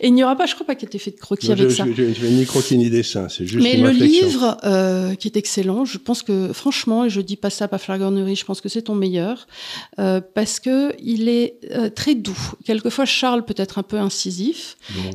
et 0.01 0.07
il 0.07 0.13
n'y 0.13 0.23
aura 0.23 0.35
pas, 0.35 0.45
je 0.45 0.53
crois 0.53 0.67
pas 0.67 0.75
qu'il 0.75 0.89
ait 0.93 0.99
fait 0.99 1.11
de 1.11 1.19
croquis 1.19 1.53
avec 1.53 1.71
ça. 1.71 1.85
Je, 1.95 2.13
je, 2.13 2.25
ni 2.25 2.45
croquis 2.45 2.77
ni 2.77 2.89
dessin, 2.89 3.29
c'est 3.29 3.47
juste. 3.47 3.63
Mais 3.63 3.77
le 3.77 3.91
livre 3.91 4.57
qui 5.15 5.29
est 5.29 5.37
excellent, 5.37 5.85
je 5.85 5.97
pense 5.97 6.23
que 6.23 6.51
franchement, 6.51 7.05
et 7.05 7.09
je 7.09 7.21
dis 7.21 7.37
pas 7.37 7.49
ça 7.49 7.69
par 7.69 7.79
flagornerie, 7.79 8.35
je 8.35 8.45
pense 8.45 8.59
que 8.59 8.67
c'est 8.67 8.83
ton 8.83 8.95
meilleur 8.95 9.47
parce 9.95 10.59
que 10.59 10.93
il 11.01 11.29
est 11.29 11.55
très 11.95 12.15
doux. 12.15 12.51
Quelquefois 12.65 13.05
Charles 13.05 13.45
peut 13.45 13.55
être 13.57 13.79
un 13.79 13.83
peu 13.83 13.97
ainsi 13.97 14.24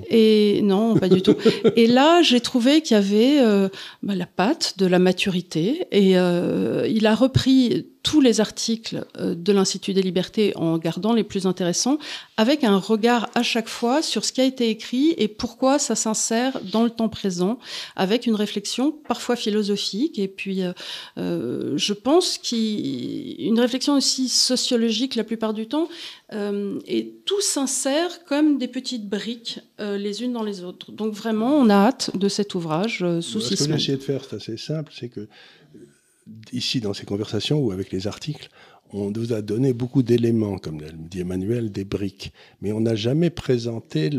et 0.08 0.60
non, 0.62 0.96
pas 0.96 1.08
du 1.08 1.22
tout. 1.22 1.34
Et 1.76 1.86
là, 1.86 2.22
j'ai 2.22 2.40
trouvé 2.40 2.80
qu'il 2.80 2.96
y 2.96 2.98
avait 2.98 3.40
euh, 3.40 3.68
bah, 4.02 4.14
la 4.14 4.26
patte 4.26 4.74
de 4.78 4.86
la 4.86 4.98
maturité. 4.98 5.86
Et 5.92 6.18
euh, 6.18 6.86
il 6.88 7.06
a 7.06 7.14
repris 7.14 7.86
tous 8.02 8.20
les 8.20 8.40
articles 8.40 9.04
euh, 9.18 9.34
de 9.34 9.52
l'Institut 9.52 9.92
des 9.92 10.02
libertés 10.02 10.52
en 10.56 10.78
gardant 10.78 11.12
les 11.12 11.24
plus 11.24 11.46
intéressants, 11.46 11.98
avec 12.36 12.64
un 12.64 12.78
regard 12.78 13.28
à 13.34 13.42
chaque 13.42 13.68
fois 13.68 14.02
sur 14.02 14.24
ce 14.24 14.32
qui 14.32 14.40
a 14.40 14.44
été 14.44 14.70
écrit 14.70 15.14
et 15.18 15.28
pourquoi 15.28 15.78
ça 15.78 15.94
s'insère 15.94 16.60
dans 16.72 16.82
le 16.82 16.90
temps 16.90 17.08
présent, 17.08 17.58
avec 17.96 18.26
une 18.26 18.34
réflexion 18.34 18.92
parfois 18.92 19.36
philosophique 19.36 20.18
et 20.18 20.28
puis 20.28 20.62
euh, 20.62 20.72
euh 21.18 21.76
je 21.76 21.92
pense 21.92 22.38
qu'une 22.38 23.58
réflexion 23.58 23.94
aussi 23.94 24.28
sociologique 24.28 25.14
la 25.14 25.24
plupart 25.24 25.54
du 25.54 25.66
temps, 25.66 25.88
euh, 26.32 26.78
et 26.86 27.14
tout 27.24 27.40
s'insère 27.40 28.24
comme 28.24 28.58
des 28.58 28.68
petites 28.68 29.08
briques 29.08 29.60
euh, 29.80 29.98
les 29.98 30.22
unes 30.22 30.32
dans 30.32 30.42
les 30.42 30.62
autres. 30.62 30.92
Donc 30.92 31.12
vraiment, 31.12 31.56
on 31.56 31.68
a 31.68 31.74
hâte 31.74 32.16
de 32.16 32.28
cet 32.28 32.54
ouvrage 32.54 33.04
sous 33.20 33.40
Ce 33.40 33.50
que 33.50 33.56
j'ai 33.56 33.74
essayé 33.74 33.98
de 33.98 34.02
faire, 34.02 34.24
c'est 34.24 34.36
assez 34.36 34.56
simple, 34.56 34.92
c'est 34.94 35.08
que 35.08 35.28
ici 36.52 36.80
dans 36.80 36.94
ces 36.94 37.06
conversations 37.06 37.58
ou 37.58 37.72
avec 37.72 37.90
les 37.92 38.06
articles, 38.06 38.48
on 38.92 39.10
nous 39.10 39.32
a 39.32 39.40
donné 39.40 39.72
beaucoup 39.72 40.02
d'éléments, 40.02 40.58
comme 40.58 40.80
dit 40.80 41.20
Emmanuel, 41.20 41.70
des 41.70 41.84
briques, 41.84 42.32
mais 42.60 42.72
on 42.72 42.80
n'a 42.80 42.96
jamais 42.96 43.30
présenté 43.30 44.10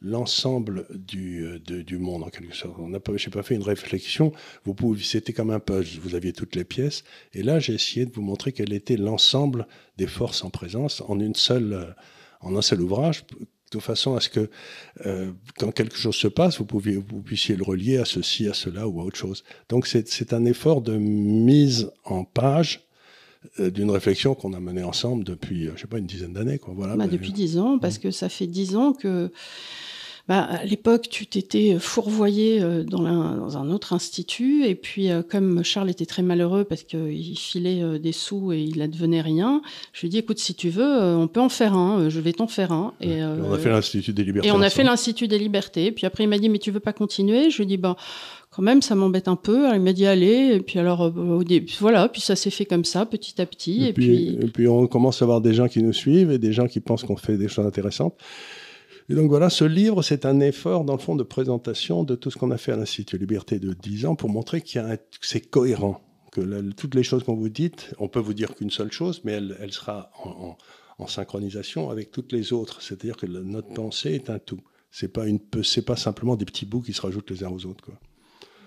l'ensemble 0.00 0.86
du, 0.90 1.44
euh, 1.44 1.58
du 1.60 1.98
monde 1.98 2.24
en 2.24 2.28
quelque 2.28 2.54
sorte. 2.54 2.76
On 2.78 2.88
n'a 2.88 3.00
pas, 3.00 3.12
pas 3.32 3.42
fait 3.42 3.54
une 3.54 3.62
réflexion. 3.62 4.32
Vous 4.64 4.74
pouvez, 4.74 5.02
c'était 5.02 5.32
comme 5.32 5.50
un 5.50 5.60
puzzle. 5.60 6.00
Vous 6.00 6.14
aviez 6.14 6.32
toutes 6.32 6.56
les 6.56 6.64
pièces, 6.64 7.04
et 7.34 7.42
là 7.42 7.60
j'ai 7.60 7.74
essayé 7.74 8.06
de 8.06 8.12
vous 8.12 8.22
montrer 8.22 8.52
quel 8.52 8.72
était 8.72 8.96
l'ensemble 8.96 9.66
des 9.96 10.06
forces 10.06 10.44
en 10.44 10.50
présence 10.50 11.02
en 11.06 11.20
une 11.20 11.34
seule, 11.36 11.72
euh, 11.72 11.86
en 12.40 12.56
un 12.56 12.62
seul 12.62 12.82
ouvrage 12.82 13.24
de 13.76 13.82
façon 13.82 14.16
à 14.16 14.20
ce 14.20 14.28
que 14.28 14.50
euh, 15.04 15.30
quand 15.58 15.72
quelque 15.72 15.96
chose 15.96 16.16
se 16.16 16.28
passe, 16.28 16.58
vous, 16.58 16.64
pouviez, 16.64 16.96
vous 16.96 17.22
puissiez 17.22 17.56
le 17.56 17.62
relier 17.62 17.98
à 17.98 18.04
ceci, 18.04 18.48
à 18.48 18.54
cela 18.54 18.88
ou 18.88 19.00
à 19.00 19.04
autre 19.04 19.16
chose. 19.16 19.44
Donc 19.68 19.86
c'est 19.86 20.32
un 20.32 20.44
effort 20.44 20.82
de 20.82 20.96
mise 20.96 21.90
en 22.04 22.24
page 22.24 22.86
euh, 23.60 23.70
d'une 23.70 23.90
réflexion 23.90 24.34
qu'on 24.34 24.52
a 24.54 24.60
menée 24.60 24.82
ensemble 24.82 25.24
depuis, 25.24 25.68
euh, 25.68 25.72
je 25.76 25.82
sais 25.82 25.86
pas, 25.86 25.98
une 25.98 26.06
dizaine 26.06 26.32
d'années. 26.32 26.60
Voilà, 26.66 26.96
bah, 26.96 27.06
depuis 27.06 27.32
dix 27.32 27.58
ans, 27.58 27.78
parce 27.78 27.98
que 27.98 28.10
ça 28.10 28.28
fait 28.28 28.46
dix 28.46 28.76
ans 28.76 28.92
que 28.92 29.30
bah, 30.28 30.40
à 30.40 30.64
l'époque, 30.64 31.06
tu 31.08 31.24
t'étais 31.26 31.78
fourvoyé 31.78 32.60
euh, 32.60 32.82
dans, 32.82 33.02
dans, 33.02 33.58
un 33.58 33.70
autre 33.70 33.92
institut, 33.92 34.64
et 34.64 34.74
puis 34.74 35.08
euh, 35.08 35.22
comme 35.22 35.62
Charles 35.62 35.88
était 35.88 36.04
très 36.04 36.22
malheureux 36.22 36.64
parce 36.64 36.82
qu'il 36.82 37.38
filait 37.38 37.80
euh, 37.80 38.00
des 38.00 38.10
sous 38.10 38.52
et 38.52 38.60
il 38.60 38.82
advenait 38.82 39.20
rien, 39.20 39.62
je 39.92 40.00
lui 40.00 40.08
ai 40.08 40.10
dit, 40.10 40.18
écoute, 40.18 40.40
si 40.40 40.54
tu 40.54 40.68
veux, 40.68 40.84
on 40.84 41.28
peut 41.28 41.40
en 41.40 41.48
faire 41.48 41.74
un, 41.74 42.08
je 42.08 42.18
vais 42.18 42.32
t'en 42.32 42.48
faire 42.48 42.72
un. 42.72 42.92
Et, 43.00 43.22
on 43.22 43.52
a 43.52 43.58
fait 43.58 43.70
l'Institut 43.70 44.12
des 44.12 44.24
Libertés. 44.24 44.48
Et 44.48 44.50
on 44.50 44.62
a 44.62 44.70
fait 44.70 44.82
l'Institut 44.82 45.28
des 45.28 45.38
Libertés. 45.38 45.92
Puis 45.92 46.06
après, 46.06 46.24
il 46.24 46.28
m'a 46.28 46.38
dit, 46.38 46.48
mais 46.48 46.58
tu 46.58 46.72
veux 46.72 46.80
pas 46.80 46.92
continuer? 46.92 47.50
Je 47.50 47.58
lui 47.58 47.64
ai 47.64 47.66
dit, 47.66 47.76
bah, 47.76 47.96
quand 48.50 48.62
même, 48.62 48.82
ça 48.82 48.96
m'embête 48.96 49.28
un 49.28 49.36
peu. 49.36 49.66
Alors, 49.66 49.76
il 49.76 49.82
m'a 49.82 49.92
dit, 49.92 50.06
allez. 50.06 50.54
Et 50.54 50.60
puis 50.60 50.80
alors, 50.80 51.12
voilà, 51.78 52.08
puis 52.08 52.20
ça 52.20 52.34
s'est 52.34 52.50
fait 52.50 52.64
comme 52.64 52.84
ça, 52.84 53.06
petit 53.06 53.40
à 53.40 53.46
petit. 53.46 53.86
Et, 53.86 53.92
puis, 53.92 54.36
et 54.40 54.46
puis, 54.48 54.66
on 54.66 54.88
commence 54.88 55.22
à 55.22 55.24
avoir 55.24 55.40
des 55.40 55.54
gens 55.54 55.68
qui 55.68 55.82
nous 55.84 55.92
suivent 55.92 56.32
et 56.32 56.38
des 56.38 56.52
gens 56.52 56.66
qui 56.66 56.80
pensent 56.80 57.04
qu'on 57.04 57.16
fait 57.16 57.36
des 57.36 57.46
choses 57.46 57.66
intéressantes. 57.66 58.14
Et 59.08 59.14
donc 59.14 59.28
voilà, 59.28 59.50
ce 59.50 59.64
livre, 59.64 60.02
c'est 60.02 60.26
un 60.26 60.40
effort, 60.40 60.84
dans 60.84 60.94
le 60.94 60.98
fond, 60.98 61.14
de 61.14 61.22
présentation 61.22 62.02
de 62.02 62.16
tout 62.16 62.30
ce 62.30 62.38
qu'on 62.38 62.50
a 62.50 62.58
fait 62.58 62.72
à 62.72 62.76
l'Institut 62.76 63.18
Liberté 63.18 63.58
de 63.58 63.72
10 63.72 64.06
ans 64.06 64.16
pour 64.16 64.30
montrer 64.30 64.62
qu'il 64.62 64.80
a 64.80 64.96
c'est 65.20 65.40
cohérent, 65.40 66.00
que 66.32 66.72
toutes 66.72 66.94
les 66.96 67.04
choses 67.04 67.22
qu'on 67.22 67.36
vous 67.36 67.48
dit, 67.48 67.70
on 67.98 68.08
peut 68.08 68.18
vous 68.18 68.34
dire 68.34 68.54
qu'une 68.54 68.70
seule 68.70 68.90
chose, 68.90 69.20
mais 69.24 69.32
elle, 69.32 69.72
sera 69.72 70.10
en, 70.98 71.06
synchronisation 71.06 71.90
avec 71.90 72.10
toutes 72.10 72.32
les 72.32 72.52
autres. 72.52 72.82
C'est-à-dire 72.82 73.16
que 73.16 73.26
notre 73.26 73.68
pensée 73.68 74.14
est 74.14 74.28
un 74.28 74.40
tout. 74.40 74.60
C'est 74.90 75.08
pas 75.08 75.24
pas 75.86 75.96
simplement 75.96 76.36
des 76.36 76.44
petits 76.44 76.66
bouts 76.66 76.80
qui 76.80 76.92
se 76.92 77.02
rajoutent 77.02 77.30
les 77.30 77.44
uns 77.44 77.50
aux 77.50 77.66
autres. 77.66 77.84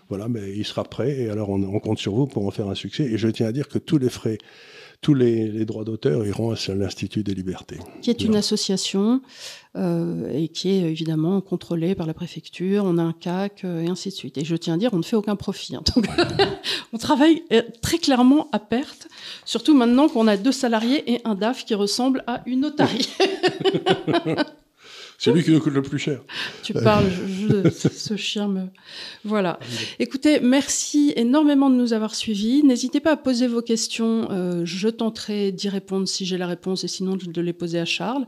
Voilà, 0.08 0.28
mais 0.28 0.56
il 0.56 0.66
sera 0.66 0.84
prêt 0.84 1.20
et 1.20 1.30
alors 1.30 1.50
on 1.50 1.80
compte 1.80 2.00
sur 2.00 2.16
vous 2.16 2.28
pour 2.28 2.48
en 2.48 2.52
faire 2.52 2.68
un 2.68 2.76
succès. 2.76 3.04
Et 3.04 3.18
je 3.18 3.28
tiens 3.28 3.48
à 3.48 3.52
dire 3.52 3.68
que 3.68 3.78
tous 3.78 3.98
les 3.98 4.10
frais 4.10 4.38
tous 5.02 5.14
les, 5.14 5.66
droits 5.66 5.86
d'auteur 5.86 6.26
iront 6.26 6.52
à 6.52 6.76
l'Institut 6.76 7.24
des 7.24 7.34
libertés. 7.34 7.78
Qui 8.02 8.10
est 8.10 8.22
une 8.22 8.36
association 8.36 9.22
euh, 9.78 10.30
et 10.34 10.50
qui 10.50 10.70
est 10.70 10.82
évidemment 10.82 11.40
contrôlée 11.40 11.96
par 11.96 12.06
la 12.06 12.14
préfecture. 12.14 12.84
On 12.86 12.98
a 12.98 13.04
un 13.04 13.14
CAC 13.14 13.64
euh, 13.64 13.82
et 13.82 13.88
ainsi 13.88 14.10
de 14.10 14.14
suite. 14.14 14.38
Et 14.38 14.44
je 14.44 14.56
tiens 14.56 14.74
à 14.74 14.78
dire, 14.78 14.90
on 14.94 14.98
ne 14.98 15.04
fait 15.04 15.16
aucun 15.16 15.38
profit. 15.38 15.76
Hein. 15.76 15.84
Donc, 15.96 16.06
on 16.94 16.98
travaille 16.98 17.44
euh, 17.54 17.62
très 17.82 17.98
clairement 17.98 18.50
à 18.52 18.60
perte, 18.60 19.08
surtout 19.46 19.76
maintenant 19.76 20.10
qu'on 20.10 20.28
a 20.28 20.36
deux 20.36 20.52
salariés 20.52 21.10
et 21.14 21.22
un 21.24 21.36
DAF 21.36 21.66
qui 21.66 21.76
ressemble 21.76 22.24
à 22.28 22.42
une 22.46 22.66
otarie. 22.66 23.10
C'est 25.20 25.34
lui 25.34 25.44
qui 25.44 25.52
nous 25.52 25.60
coûte 25.60 25.74
le 25.74 25.82
plus 25.82 26.00
cher. 26.00 26.22
Tu 26.64 26.74
parles, 26.74 27.06
je, 27.10 27.70
ce 27.70 28.16
chien 28.16 28.48
me... 28.48 28.68
Voilà. 29.26 29.60
Écoutez, 29.98 30.40
merci 30.40 31.14
énormément 31.16 31.70
de 31.70 31.76
nous 31.76 31.94
avoir 31.94 32.16
suivis. 32.16 32.64
N'hésitez 32.64 33.00
pas 33.00 33.14
à 33.14 33.18
poser 33.18 33.48
vos 33.48 33.62
questions. 33.62 34.30
Euh, 34.32 34.62
je 34.66 34.88
tenterai 34.88 35.52
d'y 35.52 35.68
répondre 35.68 36.08
si 36.08 36.26
j'ai 36.26 36.38
la 36.38 36.48
réponse 36.48 36.84
et 36.84 36.88
sinon 36.88 37.18
de 37.18 37.42
les 37.42 37.54
poser 37.54 37.80
à 37.80 37.86
Charles. 37.86 38.26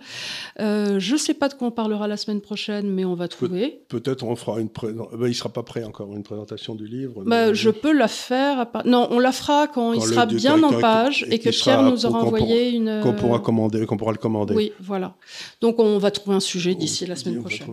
Euh, 0.60 1.00
je 1.00 1.14
ne 1.14 1.18
sais 1.18 1.34
pas 1.34 1.48
de 1.48 1.54
quoi 1.54 1.68
on 1.68 1.72
parlera 1.72 2.08
la 2.08 2.18
semaine 2.18 2.42
prochaine, 2.42 2.90
mais 2.90 3.06
on 3.06 3.14
va 3.14 3.30
trouver. 3.30 3.84
Peut-être 3.88 4.24
on 4.24 4.36
fera 4.36 4.60
une 4.60 4.70
présentation. 4.70 5.18
Ben, 5.18 5.28
il 5.28 5.36
sera 5.36 5.50
pas 5.50 5.64
prêt 5.64 5.84
encore, 5.84 6.14
une 6.14 6.24
présentation 6.24 6.76
du 6.76 6.88
livre. 6.88 7.24
Bah, 7.26 7.54
je 7.54 7.70
peux 7.70 7.94
la 7.94 8.10
faire. 8.10 8.68
Non, 8.84 9.08
on 9.12 9.20
la 9.20 9.32
fera 9.32 9.68
quand, 9.68 9.94
il 9.94 10.02
sera 10.02 10.26
bien 10.26 10.62
en 10.62 10.80
page 10.80 11.26
et, 11.30 11.40
que 11.40 11.50
Pierre 11.50 11.84
nous 11.84 12.06
aura 12.06 12.20
envoyé 12.20 12.72
une... 12.72 13.00
Qu'on 13.02 13.14
pourra, 13.14 13.40
commander, 13.40 13.86
qu'on 13.86 13.98
pourra 13.98 14.12
le 14.12 14.18
commander. 14.18 14.56
Oui, 14.56 14.74
voilà. 14.80 15.16
Donc 15.62 15.80
on 15.80 15.98
va 15.98 16.12
trouver 16.12 16.36
un 16.36 16.42
sujet 16.42 16.76
d'ici 16.82 17.06
la 17.06 17.16
semaine 17.16 17.40
prochaine. 17.40 17.68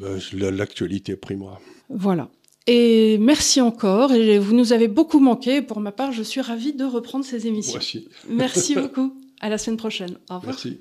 Ben, 0.00 0.56
l'actualité 0.56 1.16
primoire. 1.16 1.60
Voilà. 1.88 2.30
Et 2.66 3.18
merci 3.18 3.60
encore. 3.60 4.12
Et 4.12 4.38
vous 4.38 4.54
nous 4.54 4.72
avez 4.72 4.88
beaucoup 4.88 5.18
manqué. 5.18 5.62
Pour 5.62 5.80
ma 5.80 5.92
part, 5.92 6.12
je 6.12 6.22
suis 6.22 6.40
ravie 6.40 6.72
de 6.72 6.84
reprendre 6.84 7.24
ces 7.24 7.46
émissions. 7.46 7.74
Merci. 7.74 8.08
Merci 8.28 8.74
beaucoup. 8.82 9.14
À 9.40 9.48
la 9.48 9.58
semaine 9.58 9.78
prochaine. 9.78 10.18
Au 10.28 10.36
revoir. 10.36 10.54
Merci. 10.54 10.80